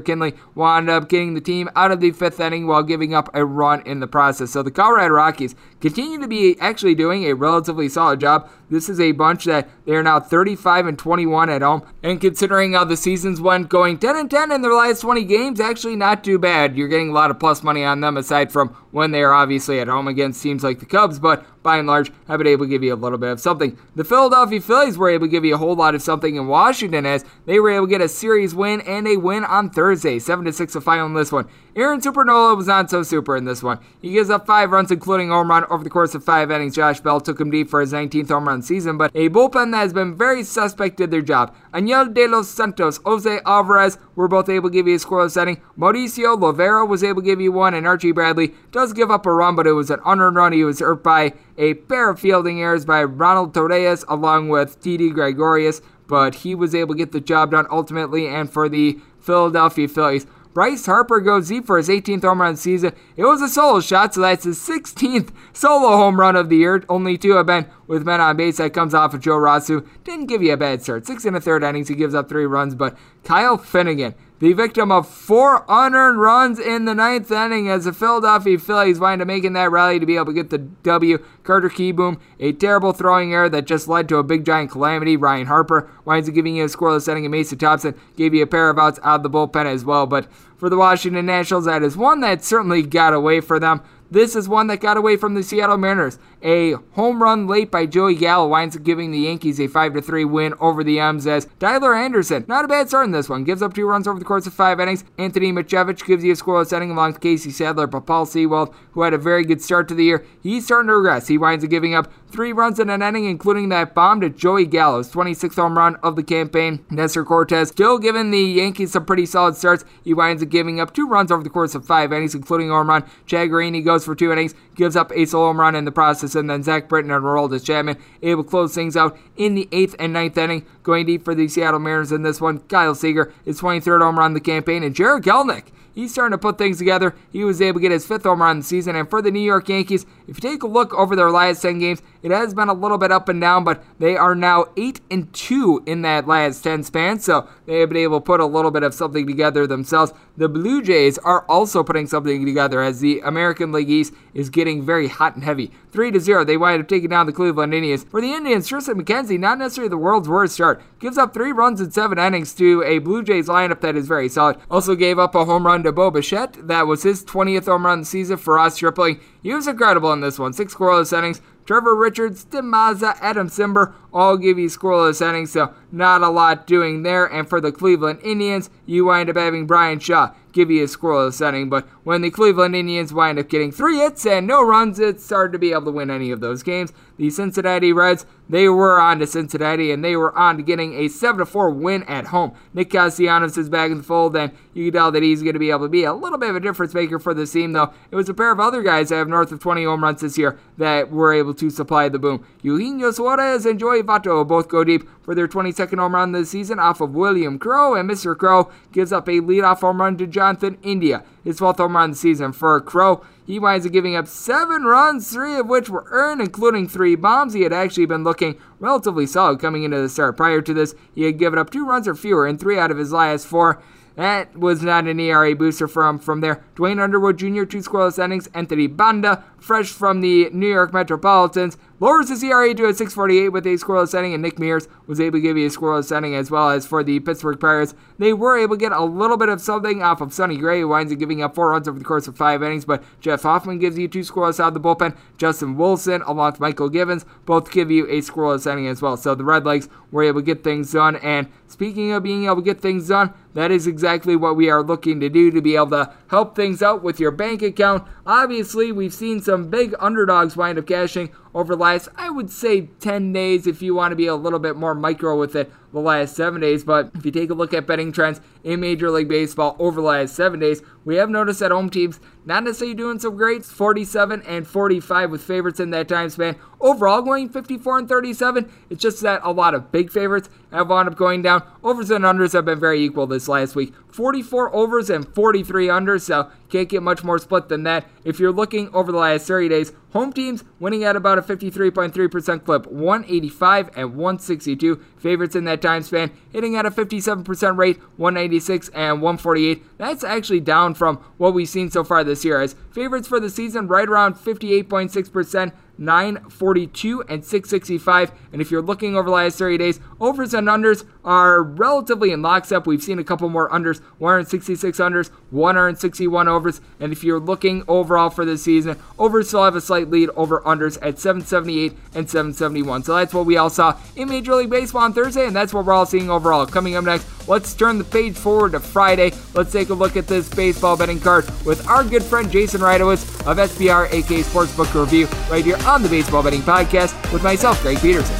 Kinley 0.00 0.34
wound 0.56 0.90
up 0.90 1.08
getting 1.08 1.34
the 1.34 1.40
team 1.40 1.68
out 1.76 1.92
of 1.92 2.00
the 2.00 2.10
fifth 2.10 2.40
inning 2.40 2.66
while 2.66 2.82
giving 2.82 3.14
up 3.14 3.28
a 3.32 3.44
run 3.44 3.80
in 3.82 4.00
the 4.00 4.06
process. 4.08 4.50
So 4.50 4.62
the 4.62 4.70
Colorado 4.72 5.14
Rockies 5.14 5.54
continue 5.80 6.20
to 6.20 6.28
be 6.28 6.56
actually 6.60 6.94
doing 6.94 7.24
a 7.24 7.34
relatively 7.34 7.88
solid 7.88 8.20
job. 8.20 8.48
This 8.70 8.88
is 8.88 9.00
a 9.00 9.12
bunch 9.12 9.44
that 9.44 9.68
they 9.86 9.94
are 9.94 10.02
now 10.02 10.20
35 10.20 10.86
and 10.86 10.98
21 10.98 11.48
at 11.48 11.62
home, 11.62 11.82
and 12.02 12.20
considering 12.20 12.74
how 12.74 12.84
the 12.84 12.96
seasons 12.96 13.40
went, 13.40 13.68
going 13.68 13.98
10 13.98 14.16
and 14.16 14.30
10 14.30 14.52
in 14.52 14.62
their 14.62 14.74
last 14.74 15.00
20 15.00 15.24
games, 15.24 15.60
actually 15.60 15.96
not 15.96 16.22
too 16.22 16.38
bad. 16.38 16.76
You're 16.76 16.88
getting 16.88 17.10
a 17.10 17.14
lot 17.14 17.30
of 17.30 17.40
plus 17.40 17.62
money 17.62 17.84
on 17.84 18.00
them 18.00 18.16
aside 18.16 18.52
from 18.52 18.76
when 18.90 19.10
they 19.10 19.22
are 19.22 19.32
obviously 19.32 19.80
at 19.80 19.88
home 19.88 20.08
against 20.08 20.42
teams 20.42 20.64
like 20.64 20.80
the 20.80 20.86
Cubs, 20.86 21.18
but 21.18 21.44
by 21.62 21.78
and 21.78 21.86
large, 21.86 22.10
have 22.26 22.38
been 22.38 22.46
able 22.46 22.64
to 22.64 22.70
give 22.70 22.82
you 22.82 22.94
a 22.94 22.96
little 22.96 23.18
bit 23.18 23.30
of 23.30 23.40
something. 23.40 23.76
The 23.94 24.04
Philadelphia 24.04 24.60
Phillies 24.60 24.96
were 24.96 25.10
able 25.10 25.26
to 25.26 25.30
give 25.30 25.44
you 25.44 25.54
a 25.54 25.58
whole 25.58 25.74
lot 25.74 25.94
of 25.94 26.02
something 26.02 26.36
in 26.36 26.46
Washington 26.46 27.04
as 27.04 27.24
they 27.46 27.60
were 27.60 27.70
able 27.70 27.86
to 27.86 27.90
get 27.90 28.00
a 28.00 28.08
series 28.08 28.54
win 28.54 28.80
and 28.82 29.06
a 29.06 29.16
win 29.16 29.44
on 29.44 29.70
Thursday, 29.70 30.18
7 30.18 30.44
to 30.44 30.52
6 30.52 30.74
a 30.74 30.80
final 30.80 31.06
in 31.06 31.14
this 31.14 31.32
one. 31.32 31.48
Aaron 31.76 32.00
Supernola 32.00 32.56
was 32.56 32.66
not 32.66 32.90
so 32.90 33.02
super 33.02 33.36
in 33.36 33.44
this 33.44 33.62
one. 33.62 33.78
He 34.00 34.12
gives 34.12 34.30
up 34.30 34.46
five 34.46 34.70
runs, 34.70 34.90
including 34.90 35.28
home 35.28 35.50
run 35.50 35.64
over 35.70 35.84
the 35.84 35.90
course 35.90 36.14
of 36.14 36.24
five 36.24 36.50
innings. 36.50 36.74
Josh 36.74 37.00
Bell 37.00 37.20
took 37.20 37.40
him 37.40 37.50
deep 37.50 37.68
for 37.68 37.80
his 37.80 37.92
19th 37.92 38.28
home 38.28 38.48
run 38.48 38.62
season, 38.62 38.96
but 38.96 39.10
a 39.14 39.28
bullpen 39.28 39.72
that 39.72 39.78
has 39.78 39.92
been 39.92 40.14
very 40.14 40.42
suspect 40.42 40.96
did 40.96 41.10
their 41.10 41.22
job. 41.22 41.54
Enyel 41.72 42.12
de 42.12 42.26
los 42.26 42.48
Santos, 42.48 42.98
Jose 43.04 43.40
Alvarez 43.44 43.98
were 44.14 44.28
both 44.28 44.48
able 44.48 44.68
to 44.68 44.72
give 44.72 44.88
you 44.88 44.96
a 44.96 44.98
scoreless 44.98 45.32
setting. 45.32 45.60
Mauricio 45.78 46.38
Llovera 46.38 46.86
was 46.86 47.04
able 47.04 47.22
to 47.22 47.26
give 47.26 47.40
you 47.40 47.52
one, 47.52 47.74
and 47.74 47.86
Archie 47.86 48.12
Bradley 48.12 48.54
does 48.72 48.92
give 48.92 49.10
up 49.10 49.26
a 49.26 49.32
run, 49.32 49.56
but 49.56 49.66
it 49.66 49.72
was 49.72 49.90
an 49.90 50.00
unearned 50.04 50.36
run. 50.36 50.52
He 50.52 50.64
was 50.64 50.80
hurt 50.80 51.02
by 51.02 51.34
a 51.56 51.74
pair 51.74 52.10
of 52.10 52.20
fielding 52.20 52.60
errors 52.60 52.84
by 52.84 53.02
Ronald 53.04 53.54
Torreyes 53.54 54.04
along 54.08 54.48
with 54.48 54.80
Didi 54.80 55.10
Gregorius, 55.10 55.80
but 56.06 56.36
he 56.36 56.54
was 56.54 56.74
able 56.74 56.94
to 56.94 56.98
get 56.98 57.12
the 57.12 57.20
job 57.20 57.50
done 57.50 57.66
ultimately, 57.70 58.26
and 58.26 58.50
for 58.50 58.68
the 58.68 58.98
Philadelphia 59.20 59.88
Phillies. 59.88 60.26
Bryce 60.58 60.86
Harper 60.86 61.20
goes 61.20 61.46
deep 61.46 61.66
for 61.66 61.76
his 61.76 61.88
18th 61.88 62.22
home 62.22 62.40
run 62.40 62.56
season. 62.56 62.92
It 63.16 63.22
was 63.22 63.40
a 63.40 63.48
solo 63.48 63.78
shot, 63.78 64.14
so 64.14 64.22
that's 64.22 64.42
his 64.42 64.58
16th 64.58 65.28
solo 65.52 65.96
home 65.96 66.18
run 66.18 66.34
of 66.34 66.48
the 66.48 66.56
year. 66.56 66.82
Only 66.88 67.16
two 67.16 67.36
have 67.36 67.46
been 67.46 67.70
with 67.86 68.04
men 68.04 68.20
on 68.20 68.36
base. 68.36 68.56
That 68.56 68.74
comes 68.74 68.92
off 68.92 69.14
of 69.14 69.20
Joe 69.20 69.38
Rosu. 69.38 69.86
Didn't 70.02 70.26
give 70.26 70.42
you 70.42 70.52
a 70.52 70.56
bad 70.56 70.82
start. 70.82 71.06
Six 71.06 71.24
and 71.24 71.36
a 71.36 71.40
third 71.40 71.62
innings. 71.62 71.86
He 71.86 71.94
gives 71.94 72.12
up 72.12 72.28
three 72.28 72.44
runs, 72.44 72.74
but 72.74 72.98
Kyle 73.22 73.56
Finnegan 73.56 74.16
the 74.40 74.52
victim 74.52 74.92
of 74.92 75.08
four 75.08 75.64
unearned 75.68 76.20
runs 76.20 76.58
in 76.58 76.84
the 76.84 76.94
ninth 76.94 77.30
inning 77.30 77.68
as 77.68 77.84
the 77.84 77.92
Philadelphia 77.92 78.58
Phillies 78.58 79.00
wind 79.00 79.20
up 79.20 79.26
making 79.26 79.54
that 79.54 79.70
rally 79.70 79.98
to 79.98 80.06
be 80.06 80.16
able 80.16 80.26
to 80.26 80.32
get 80.32 80.50
the 80.50 80.58
W. 80.58 81.18
Carter 81.42 81.68
Kieboom, 81.68 82.20
a 82.38 82.52
terrible 82.52 82.92
throwing 82.92 83.32
error 83.32 83.48
that 83.48 83.66
just 83.66 83.88
led 83.88 84.08
to 84.08 84.16
a 84.16 84.22
big 84.22 84.44
giant 84.44 84.70
calamity. 84.70 85.16
Ryan 85.16 85.46
Harper 85.46 85.90
winds 86.04 86.28
up 86.28 86.34
giving 86.34 86.56
you 86.56 86.64
a 86.64 86.68
scoreless 86.68 87.08
inning, 87.08 87.24
and 87.24 87.32
Mason 87.32 87.58
Thompson 87.58 87.94
gave 88.16 88.32
you 88.32 88.42
a 88.42 88.46
pair 88.46 88.70
of 88.70 88.78
outs 88.78 89.00
out 89.02 89.16
of 89.16 89.22
the 89.24 89.30
bullpen 89.30 89.66
as 89.66 89.84
well. 89.84 90.06
But 90.06 90.30
for 90.56 90.68
the 90.68 90.76
Washington 90.76 91.26
Nationals, 91.26 91.64
that 91.64 91.82
is 91.82 91.96
one 91.96 92.20
that 92.20 92.44
certainly 92.44 92.82
got 92.82 93.14
away 93.14 93.40
for 93.40 93.58
them. 93.58 93.80
This 94.10 94.34
is 94.34 94.48
one 94.48 94.68
that 94.68 94.80
got 94.80 94.96
away 94.96 95.18
from 95.18 95.34
the 95.34 95.42
Seattle 95.42 95.76
Mariners. 95.76 96.18
A 96.42 96.72
home 96.92 97.22
run 97.22 97.46
late 97.46 97.70
by 97.70 97.84
Joey 97.84 98.14
Gallo 98.14 98.48
winds 98.48 98.74
up 98.74 98.82
giving 98.82 99.10
the 99.10 99.18
Yankees 99.18 99.60
a 99.60 99.66
5 99.66 100.02
3 100.02 100.24
win 100.24 100.54
over 100.60 100.82
the 100.82 100.98
M's 100.98 101.26
as 101.26 101.46
Tyler 101.58 101.94
Anderson, 101.94 102.46
not 102.48 102.64
a 102.64 102.68
bad 102.68 102.88
start 102.88 103.04
in 103.04 103.10
this 103.12 103.28
one, 103.28 103.44
gives 103.44 103.60
up 103.60 103.74
two 103.74 103.86
runs 103.86 104.08
over 104.08 104.18
the 104.18 104.24
course 104.24 104.46
of 104.46 104.54
five 104.54 104.80
innings. 104.80 105.04
Anthony 105.18 105.52
Misiewicz 105.52 106.06
gives 106.06 106.24
you 106.24 106.32
a 106.32 106.36
scoreless 106.36 106.74
inning 106.74 106.90
along 106.90 107.12
with 107.12 107.20
Casey 107.20 107.50
Sadler, 107.50 107.86
but 107.86 108.06
Paul 108.06 108.24
Sewald, 108.24 108.74
who 108.92 109.02
had 109.02 109.12
a 109.12 109.18
very 109.18 109.44
good 109.44 109.60
start 109.60 109.88
to 109.88 109.94
the 109.94 110.04
year, 110.04 110.24
he's 110.42 110.64
starting 110.64 110.88
to 110.88 110.96
regress. 110.96 111.26
He 111.26 111.36
winds 111.36 111.62
up 111.64 111.68
giving 111.68 111.94
up 111.94 112.10
three 112.30 112.52
runs 112.52 112.78
in 112.78 112.90
an 112.90 113.02
inning, 113.02 113.24
including 113.24 113.68
that 113.70 113.94
bomb 113.94 114.20
to 114.20 114.28
Joey 114.28 114.66
Gallo's 114.66 115.10
26th 115.12 115.56
home 115.56 115.76
run 115.76 115.96
of 115.96 116.16
the 116.16 116.22
campaign. 116.22 116.84
Nestor 116.90 117.24
Cortes 117.24 117.68
still 117.68 117.98
giving 117.98 118.30
the 118.30 118.40
Yankees 118.40 118.92
some 118.92 119.04
pretty 119.04 119.26
solid 119.26 119.56
starts. 119.56 119.84
He 120.04 120.14
winds 120.14 120.42
up 120.42 120.48
giving 120.48 120.80
up 120.80 120.94
two 120.94 121.06
runs 121.06 121.32
over 121.32 121.42
the 121.42 121.50
course 121.50 121.74
of 121.74 121.86
five 121.86 122.12
innings, 122.12 122.34
including 122.34 122.70
a 122.70 122.74
home 122.74 122.88
run. 122.88 123.04
Green, 123.28 123.82
goes 123.82 124.04
for 124.04 124.14
two 124.14 124.32
innings, 124.32 124.54
gives 124.74 124.96
up 124.96 125.12
a 125.12 125.24
solo 125.24 125.46
home 125.46 125.60
run 125.60 125.74
in 125.74 125.84
the 125.84 125.92
process, 125.92 126.34
and 126.34 126.48
then 126.48 126.62
Zach 126.62 126.88
Britton 126.88 127.10
and 127.10 127.24
Aroldis 127.24 127.64
Chapman 127.64 127.98
able 128.22 128.44
to 128.44 128.50
close 128.50 128.74
things 128.74 128.96
out 128.96 129.18
in 129.36 129.54
the 129.54 129.68
eighth 129.72 129.94
and 129.98 130.12
ninth 130.12 130.36
inning. 130.36 130.66
Going 130.82 131.06
deep 131.06 131.24
for 131.24 131.34
the 131.34 131.48
Seattle 131.48 131.80
Mariners 131.80 132.12
in 132.12 132.22
this 132.22 132.40
one, 132.40 132.60
Kyle 132.60 132.94
Seager, 132.94 133.32
his 133.44 133.60
23rd 133.60 134.02
home 134.02 134.18
run 134.18 134.32
of 134.32 134.34
the 134.34 134.40
campaign, 134.40 134.82
and 134.82 134.94
Jarred 134.94 135.24
Kelenic 135.24 135.66
he's 135.98 136.12
starting 136.12 136.30
to 136.30 136.38
put 136.38 136.56
things 136.58 136.78
together. 136.78 137.12
He 137.32 137.42
was 137.42 137.60
able 137.60 137.80
to 137.80 137.82
get 137.82 137.90
his 137.90 138.06
fifth 138.06 138.22
home 138.22 138.40
run 138.40 138.52
in 138.52 138.58
the 138.58 138.64
season. 138.64 138.94
And 138.94 139.10
for 139.10 139.20
the 139.20 139.32
New 139.32 139.40
York 139.40 139.68
Yankees, 139.68 140.06
if 140.28 140.36
you 140.36 140.48
take 140.50 140.62
a 140.62 140.66
look 140.68 140.94
over 140.94 141.16
their 141.16 141.30
last 141.30 141.60
10 141.60 141.80
games, 141.80 142.02
it 142.22 142.30
has 142.30 142.54
been 142.54 142.68
a 142.68 142.72
little 142.72 142.98
bit 142.98 143.10
up 143.10 143.28
and 143.28 143.40
down, 143.40 143.64
but 143.64 143.82
they 143.98 144.16
are 144.16 144.36
now 144.36 144.66
8 144.76 145.00
and 145.10 145.32
2 145.32 145.82
in 145.86 146.02
that 146.02 146.28
last 146.28 146.62
10 146.62 146.84
span. 146.84 147.18
So 147.18 147.48
they 147.66 147.80
have 147.80 147.88
been 147.88 147.98
able 147.98 148.20
to 148.20 148.24
put 148.24 148.38
a 148.38 148.46
little 148.46 148.70
bit 148.70 148.84
of 148.84 148.94
something 148.94 149.26
together 149.26 149.66
themselves. 149.66 150.12
The 150.36 150.48
Blue 150.48 150.82
Jays 150.82 151.18
are 151.18 151.44
also 151.48 151.82
putting 151.82 152.06
something 152.06 152.46
together 152.46 152.80
as 152.80 153.00
the 153.00 153.20
American 153.20 153.72
League 153.72 153.90
East 153.90 154.14
is 154.34 154.50
getting 154.50 154.86
very 154.86 155.08
hot 155.08 155.34
and 155.34 155.42
heavy. 155.42 155.72
3 155.92 156.10
to 156.12 156.20
0, 156.20 156.44
they 156.44 156.56
wind 156.56 156.82
up 156.82 156.88
taking 156.88 157.10
down 157.10 157.26
the 157.26 157.32
Cleveland 157.32 157.74
Indians. 157.74 158.04
For 158.04 158.20
the 158.20 158.32
Indians, 158.32 158.68
Triston 158.68 159.00
McKenzie, 159.00 159.38
not 159.38 159.58
necessarily 159.58 159.88
the 159.88 159.96
world's 159.96 160.28
worst 160.28 160.54
start, 160.54 160.82
gives 160.98 161.18
up 161.18 161.32
three 161.32 161.52
runs 161.52 161.80
in 161.80 161.90
seven 161.90 162.18
innings 162.18 162.52
to 162.54 162.82
a 162.84 162.98
Blue 162.98 163.22
Jays 163.22 163.48
lineup 163.48 163.80
that 163.80 163.96
is 163.96 164.06
very 164.06 164.28
solid. 164.28 164.58
Also 164.70 164.94
gave 164.94 165.18
up 165.18 165.34
a 165.34 165.44
home 165.44 165.66
run 165.66 165.82
to 165.82 165.92
Bo 165.92 166.10
Bichette. 166.10 166.66
That 166.66 166.86
was 166.86 167.02
his 167.02 167.24
20th 167.24 167.66
home 167.66 167.86
run 167.86 168.00
of 168.00 168.04
the 168.04 168.10
season 168.10 168.36
for 168.36 168.54
Ross 168.54 168.74
Stripling. 168.74 169.20
He 169.42 169.54
was 169.54 169.66
incredible 169.66 170.12
in 170.12 170.20
this 170.20 170.38
one. 170.38 170.52
Six 170.52 170.74
scoreless 170.74 171.16
innings. 171.16 171.40
Trevor 171.68 171.94
Richards, 171.94 172.44
Tim 172.44 172.72
Mayza, 172.72 173.14
Adam 173.20 173.48
Cimber 173.48 173.92
all 174.18 174.36
give 174.36 174.58
you 174.58 174.66
scoreless 174.66 175.26
innings, 175.26 175.52
so 175.52 175.72
not 175.92 176.22
a 176.22 176.28
lot 176.28 176.66
doing 176.66 177.04
there. 177.04 177.24
And 177.24 177.48
for 177.48 177.60
the 177.60 177.70
Cleveland 177.70 178.18
Indians, 178.24 178.68
you 178.84 179.04
wind 179.04 179.30
up 179.30 179.36
having 179.36 179.64
Bryan 179.64 180.00
Shaw 180.00 180.32
give 180.58 180.70
you 180.70 180.82
a 180.82 180.86
scoreless 180.86 181.46
inning. 181.46 181.68
But 181.68 181.86
when 182.02 182.22
the 182.22 182.30
Cleveland 182.30 182.74
Indians 182.74 183.12
wind 183.12 183.38
up 183.38 183.48
getting 183.48 183.70
three 183.70 183.98
hits 183.98 184.26
and 184.26 184.46
no 184.46 184.64
runs, 184.64 184.98
it's 184.98 185.28
hard 185.28 185.52
to 185.52 185.58
be 185.58 185.72
able 185.72 185.84
to 185.86 185.90
win 185.92 186.10
any 186.10 186.30
of 186.30 186.40
those 186.40 186.62
games. 186.62 186.92
The 187.16 187.30
Cincinnati 187.30 187.92
Reds, 187.92 188.26
they 188.48 188.68
were 188.68 189.00
on 189.00 189.18
to 189.18 189.26
Cincinnati 189.26 189.90
and 189.90 190.04
they 190.04 190.16
were 190.16 190.36
on 190.36 190.56
to 190.56 190.62
getting 190.62 190.94
a 190.94 191.08
7 191.08 191.44
4 191.44 191.70
win 191.70 192.02
at 192.04 192.26
home. 192.26 192.52
Nick 192.74 192.90
Castellanos 192.90 193.56
is 193.56 193.68
back 193.68 193.90
in 193.90 193.98
the 193.98 194.02
fold, 194.02 194.36
and 194.36 194.52
you 194.72 194.90
can 194.90 195.00
tell 195.00 195.12
that 195.12 195.22
he's 195.22 195.42
going 195.42 195.54
to 195.54 195.58
be 195.58 195.70
able 195.70 195.86
to 195.86 195.88
be 195.88 196.04
a 196.04 196.12
little 196.12 196.38
bit 196.38 196.50
of 196.50 196.56
a 196.56 196.60
difference 196.60 196.94
maker 196.94 197.18
for 197.18 197.34
the 197.34 197.46
team, 197.46 197.72
though. 197.72 197.92
It 198.10 198.16
was 198.16 198.28
a 198.28 198.34
pair 198.34 198.52
of 198.52 198.60
other 198.60 198.82
guys 198.82 199.08
that 199.08 199.16
have 199.16 199.28
north 199.28 199.52
of 199.52 199.60
20 199.60 199.84
home 199.84 200.02
runs 200.02 200.20
this 200.20 200.38
year 200.38 200.58
that 200.76 201.10
were 201.10 201.32
able 201.32 201.54
to 201.54 201.70
supply 201.70 202.08
the 202.08 202.18
boom. 202.18 202.46
Eugenio 202.62 203.10
Suarez 203.10 203.66
and 203.66 203.78
Joey 203.78 204.02
Both 204.08 204.68
go 204.68 204.84
deep 204.84 205.08
for 205.22 205.34
their 205.34 205.46
22nd 205.46 205.98
home 205.98 206.14
run 206.14 206.32
this 206.32 206.50
season 206.50 206.78
off 206.78 207.00
of 207.00 207.14
William 207.14 207.58
Crowe, 207.58 207.94
and 207.94 208.08
Mr. 208.08 208.36
Crowe 208.36 208.70
gives 208.90 209.12
up 209.12 209.28
a 209.28 209.40
leadoff 209.40 209.80
home 209.80 210.00
run 210.00 210.16
to 210.16 210.26
Jonathan 210.26 210.78
India, 210.82 211.24
his 211.44 211.60
12th 211.60 211.76
home 211.76 211.94
run 211.94 212.10
of 212.10 212.16
the 212.16 212.20
season. 212.20 212.52
For 212.52 212.80
Crowe. 212.80 213.24
he 213.46 213.58
winds 213.58 213.86
up 213.86 213.92
giving 213.92 214.16
up 214.16 214.26
seven 214.26 214.84
runs, 214.84 215.30
three 215.30 215.56
of 215.56 215.66
which 215.66 215.90
were 215.90 216.06
earned, 216.08 216.40
including 216.40 216.88
three 216.88 217.14
bombs. 217.14 217.54
He 217.54 217.62
had 217.62 217.72
actually 217.72 218.06
been 218.06 218.24
looking 218.24 218.58
relatively 218.80 219.26
solid 219.26 219.60
coming 219.60 219.84
into 219.84 220.00
the 220.00 220.08
start. 220.08 220.36
Prior 220.36 220.62
to 220.62 220.74
this, 220.74 220.94
he 221.14 221.24
had 221.24 221.38
given 221.38 221.58
up 221.58 221.70
two 221.70 221.84
runs 221.86 222.08
or 222.08 222.14
fewer 222.14 222.46
in 222.46 222.58
three 222.58 222.78
out 222.78 222.90
of 222.90 222.98
his 222.98 223.12
last 223.12 223.46
four. 223.46 223.82
That 224.18 224.56
was 224.56 224.82
not 224.82 225.06
an 225.06 225.20
ERA 225.20 225.54
booster 225.54 225.86
from 225.86 226.18
from 226.18 226.40
there. 226.40 226.64
Duane 226.74 226.98
Underwood 226.98 227.36
Jr. 227.36 227.62
two 227.62 227.78
scoreless 227.78 228.22
innings. 228.22 228.48
Anthony 228.52 228.88
Banda, 228.88 229.44
fresh 229.58 229.90
from 229.90 230.22
the 230.22 230.50
New 230.50 230.66
York 230.66 230.92
Metropolitans, 230.92 231.76
lowers 232.00 232.28
his 232.28 232.42
ERA 232.42 232.74
to 232.74 232.84
a 232.84 232.92
6.48 232.92 233.52
with 233.52 233.66
a 233.66 233.70
scoreless 233.70 234.16
inning, 234.16 234.34
and 234.34 234.42
Nick 234.42 234.58
Mears 234.58 234.88
was 235.06 235.20
able 235.20 235.38
to 235.38 235.42
give 235.42 235.56
you 235.56 235.66
a 235.66 235.70
scoreless 235.70 236.16
inning 236.16 236.34
as 236.34 236.50
well 236.50 236.70
as 236.70 236.86
for 236.86 237.02
the 237.02 237.20
Pittsburgh 237.20 237.58
Pirates. 237.58 237.94
They 238.18 238.32
were 238.32 238.58
able 238.58 238.76
to 238.76 238.80
get 238.80 238.92
a 238.92 239.04
little 239.04 239.36
bit 239.36 239.48
of 239.48 239.60
something 239.60 240.02
off 240.02 240.20
of 240.20 240.32
Sonny 240.32 240.56
Gray, 240.56 240.80
who 240.80 240.88
winds 240.88 241.12
up 241.12 241.18
giving 241.18 241.42
up 241.42 241.54
four 241.54 241.70
runs 241.70 241.88
over 241.88 241.98
the 241.98 242.04
course 242.04 242.28
of 242.28 242.36
five 242.36 242.62
innings, 242.62 242.84
but 242.84 243.02
Jeff 243.20 243.42
Hoffman 243.42 243.78
gives 243.78 243.98
you 243.98 244.08
two 244.08 244.20
scoreless 244.20 244.60
out 244.60 244.68
of 244.68 244.74
the 244.74 244.80
bullpen. 244.80 245.16
Justin 245.36 245.76
Wilson, 245.76 246.22
along 246.22 246.52
with 246.52 246.60
Mychal 246.60 246.92
Givens, 246.92 247.24
both 247.46 247.70
give 247.70 247.90
you 247.90 248.06
a 248.06 248.20
scoreless 248.20 248.70
inning 248.70 248.86
as 248.86 249.02
well. 249.02 249.16
So 249.16 249.34
the 249.34 249.44
Redlegs 249.44 249.88
were 250.10 250.22
able 250.22 250.40
to 250.40 250.46
get 250.46 250.64
things 250.64 250.92
done, 250.92 251.16
and 251.16 251.48
speaking 251.66 252.12
of 252.12 252.22
being 252.22 252.46
able 252.46 252.56
to 252.56 252.62
get 252.62 252.80
things 252.80 253.08
done, 253.08 253.34
that 253.54 253.70
is 253.70 253.86
exactly 253.86 254.36
what 254.36 254.56
we 254.56 254.70
are 254.70 254.82
looking 254.82 255.20
to 255.20 255.28
do 255.28 255.50
to 255.50 255.60
be 255.60 255.74
able 255.74 255.90
to 255.90 256.12
help 256.28 256.54
things 256.54 256.82
out 256.82 257.02
with 257.02 257.18
your 257.18 257.30
bank 257.30 257.60
account. 257.60 258.06
Obviously, 258.26 258.92
we've 258.92 259.14
seen 259.14 259.40
some 259.40 259.68
big 259.68 259.94
underdogs 259.98 260.56
wind 260.56 260.78
up 260.78 260.86
cashing 260.86 261.30
over 261.54 261.74
the 261.74 261.82
last, 261.82 262.08
I 262.16 262.30
would 262.30 262.50
say, 262.50 262.82
10 263.00 263.32
days 263.32 263.66
if 263.66 263.82
you 263.82 263.94
want 263.94 264.12
to 264.12 264.16
be 264.16 264.26
a 264.26 264.34
little 264.34 264.58
bit 264.58 264.76
more 264.76 264.94
micro 264.94 265.38
with 265.38 265.56
it 265.56 265.72
the 265.92 266.00
last 266.00 266.36
seven 266.36 266.60
days. 266.60 266.84
But 266.84 267.10
if 267.14 267.24
you 267.24 267.30
take 267.30 267.50
a 267.50 267.54
look 267.54 267.74
at 267.74 267.86
betting 267.86 268.12
trends 268.12 268.40
in 268.64 268.80
Major 268.80 269.10
League 269.10 269.28
Baseball 269.28 269.76
over 269.78 270.00
the 270.00 270.06
last 270.06 270.34
seven 270.34 270.60
days, 270.60 270.82
we 271.04 271.16
have 271.16 271.30
noticed 271.30 271.60
that 271.60 271.70
home 271.70 271.90
teams 271.90 272.20
not 272.44 272.64
necessarily 272.64 272.94
doing 272.94 273.18
some 273.18 273.36
great 273.36 273.64
47 273.64 274.42
and 274.42 274.66
45 274.66 275.30
with 275.30 275.42
favorites 275.42 275.80
in 275.80 275.90
that 275.90 276.08
time 276.08 276.30
span. 276.30 276.56
Overall, 276.80 277.22
going 277.22 277.48
54 277.48 277.98
and 277.98 278.08
37. 278.08 278.70
It's 278.88 279.02
just 279.02 279.20
that 279.22 279.40
a 279.44 279.52
lot 279.52 279.74
of 279.74 279.90
big 279.92 280.10
favorites 280.10 280.48
have 280.72 280.88
wound 280.88 281.08
up 281.08 281.16
going 281.16 281.42
down. 281.42 281.62
Overs 281.82 282.10
and 282.10 282.24
unders 282.24 282.52
have 282.52 282.64
been 282.64 282.80
very 282.80 283.02
equal 283.02 283.26
this 283.26 283.48
last 283.48 283.74
week. 283.74 283.94
44 284.10 284.74
overs 284.74 285.10
and 285.10 285.26
43 285.34 285.88
unders, 285.88 286.22
so 286.22 286.50
can't 286.70 286.88
get 286.88 287.02
much 287.02 287.24
more 287.24 287.38
split 287.38 287.68
than 287.68 287.82
that. 287.84 288.06
If 288.24 288.38
you're 288.38 288.52
looking 288.52 288.88
over 288.94 289.12
the 289.12 289.18
last 289.18 289.46
30 289.46 289.68
days, 289.68 289.92
home 290.12 290.32
teams 290.32 290.64
winning 290.78 291.04
at 291.04 291.16
about 291.16 291.38
a 291.38 291.42
53.3% 291.42 292.64
clip, 292.64 292.86
185 292.86 293.90
and 293.96 294.14
162. 294.14 295.04
Favorites 295.18 295.56
in 295.56 295.64
that 295.64 295.77
time 295.80 296.02
span 296.02 296.30
hitting 296.50 296.76
at 296.76 296.86
a 296.86 296.90
57% 296.90 297.76
rate, 297.76 297.98
196 298.16 298.88
and 298.90 299.22
148. 299.22 299.98
That's 299.98 300.24
actually 300.24 300.60
down 300.60 300.94
from 300.94 301.16
what 301.36 301.54
we've 301.54 301.68
seen 301.68 301.90
so 301.90 302.04
far 302.04 302.24
this 302.24 302.44
year, 302.44 302.60
as 302.60 302.74
favorites 302.90 303.28
for 303.28 303.40
the 303.40 303.50
season 303.50 303.88
right 303.88 304.08
around 304.08 304.34
58.6%. 304.34 305.72
942 305.98 307.22
and 307.22 307.44
665. 307.44 308.32
And 308.52 308.62
if 308.62 308.70
you're 308.70 308.82
looking 308.82 309.16
over 309.16 309.28
the 309.28 309.34
last 309.34 309.58
30 309.58 309.78
days, 309.78 310.00
overs 310.20 310.54
and 310.54 310.68
unders 310.68 311.04
are 311.24 311.62
relatively 311.62 312.30
in 312.32 312.40
lockstep. 312.40 312.86
We've 312.86 313.02
seen 313.02 313.18
a 313.18 313.24
couple 313.24 313.48
more 313.48 313.68
unders, 313.70 314.00
166 314.18 314.98
unders, 314.98 315.30
161 315.50 316.48
overs. 316.48 316.80
And 317.00 317.12
if 317.12 317.24
you're 317.24 317.40
looking 317.40 317.84
overall 317.88 318.30
for 318.30 318.44
this 318.44 318.62
season, 318.62 318.98
overs 319.18 319.48
still 319.48 319.64
have 319.64 319.76
a 319.76 319.80
slight 319.80 320.08
lead 320.08 320.30
over 320.36 320.60
unders 320.60 320.96
at 321.02 321.18
778 321.18 321.92
and 322.14 322.30
771. 322.30 323.02
So 323.02 323.14
that's 323.16 323.34
what 323.34 323.46
we 323.46 323.56
all 323.56 323.70
saw 323.70 323.98
in 324.16 324.28
Major 324.28 324.54
League 324.54 324.70
Baseball 324.70 325.02
on 325.02 325.12
Thursday, 325.12 325.46
and 325.46 325.54
that's 325.54 325.74
what 325.74 325.84
we're 325.84 325.92
all 325.92 326.06
seeing 326.06 326.30
overall. 326.30 326.66
Coming 326.66 326.96
up 326.96 327.04
next, 327.04 327.26
let's 327.48 327.74
turn 327.74 327.98
the 327.98 328.04
page 328.04 328.36
forward 328.36 328.72
to 328.72 328.80
Friday. 328.80 329.32
Let's 329.54 329.72
take 329.72 329.90
a 329.90 329.94
look 329.94 330.16
at 330.16 330.26
this 330.26 330.48
baseball 330.48 330.96
betting 330.96 331.20
card 331.20 331.44
with 331.64 331.86
our 331.88 332.04
good 332.04 332.22
friend 332.22 332.50
Jason 332.50 332.80
Radowitz 332.80 333.24
of 333.46 333.56
SBR 333.56 334.06
AK 334.06 334.44
Sportsbook 334.44 334.98
Review 334.98 335.26
right 335.50 335.64
here 335.64 335.76
on 335.88 336.02
the 336.02 336.08
Baseball 336.08 336.42
Betting 336.42 336.60
Podcast 336.60 337.32
with 337.32 337.42
myself, 337.42 337.80
Greg 337.82 337.98
Peterson. 337.98 338.36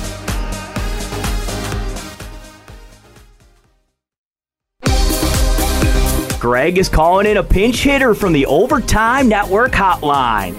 Greg 6.39 6.79
is 6.79 6.89
calling 6.89 7.27
in 7.27 7.39
a 7.39 7.43
pinch 7.43 7.83
hitter 7.83 8.15
from 8.15 8.33
the 8.33 8.47
Overtime 8.47 9.29
Network 9.29 9.73
hotline. 9.73 10.55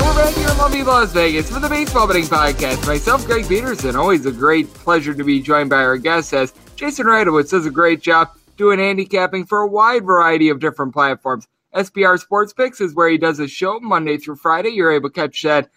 We're 0.00 0.14
back 0.14 0.34
here 0.34 0.48
in 0.48 0.58
lovely 0.58 0.82
Las 0.82 1.12
Vegas 1.12 1.50
for 1.50 1.60
the 1.60 1.68
Baseball 1.68 2.06
Betting 2.06 2.24
Podcast. 2.24 2.86
Myself, 2.86 3.26
Greg 3.26 3.48
Peterson. 3.48 3.96
Always 3.96 4.24
a 4.26 4.32
great 4.32 4.72
pleasure 4.72 5.12
to 5.12 5.24
be 5.24 5.40
joined 5.42 5.70
by 5.70 5.76
our 5.76 5.98
guest 5.98 6.32
as 6.32 6.54
Jason 6.76 7.06
Radowitz 7.06 7.50
does 7.50 7.66
a 7.66 7.70
great 7.70 8.00
job 8.00 8.30
doing 8.56 8.78
handicapping 8.78 9.44
for 9.44 9.58
a 9.60 9.66
wide 9.66 10.04
variety 10.04 10.48
of 10.48 10.60
different 10.60 10.92
platforms. 10.92 11.46
SBR 11.74 12.20
Sports 12.20 12.52
Picks 12.52 12.80
is 12.80 12.94
where 12.94 13.08
he 13.08 13.18
does 13.18 13.38
his 13.38 13.50
show 13.50 13.80
Monday 13.80 14.16
through 14.16 14.36
Friday. 14.36 14.70
You're 14.70 14.92
able 14.92 15.10
to 15.10 15.14
catch 15.14 15.42
that 15.42 15.68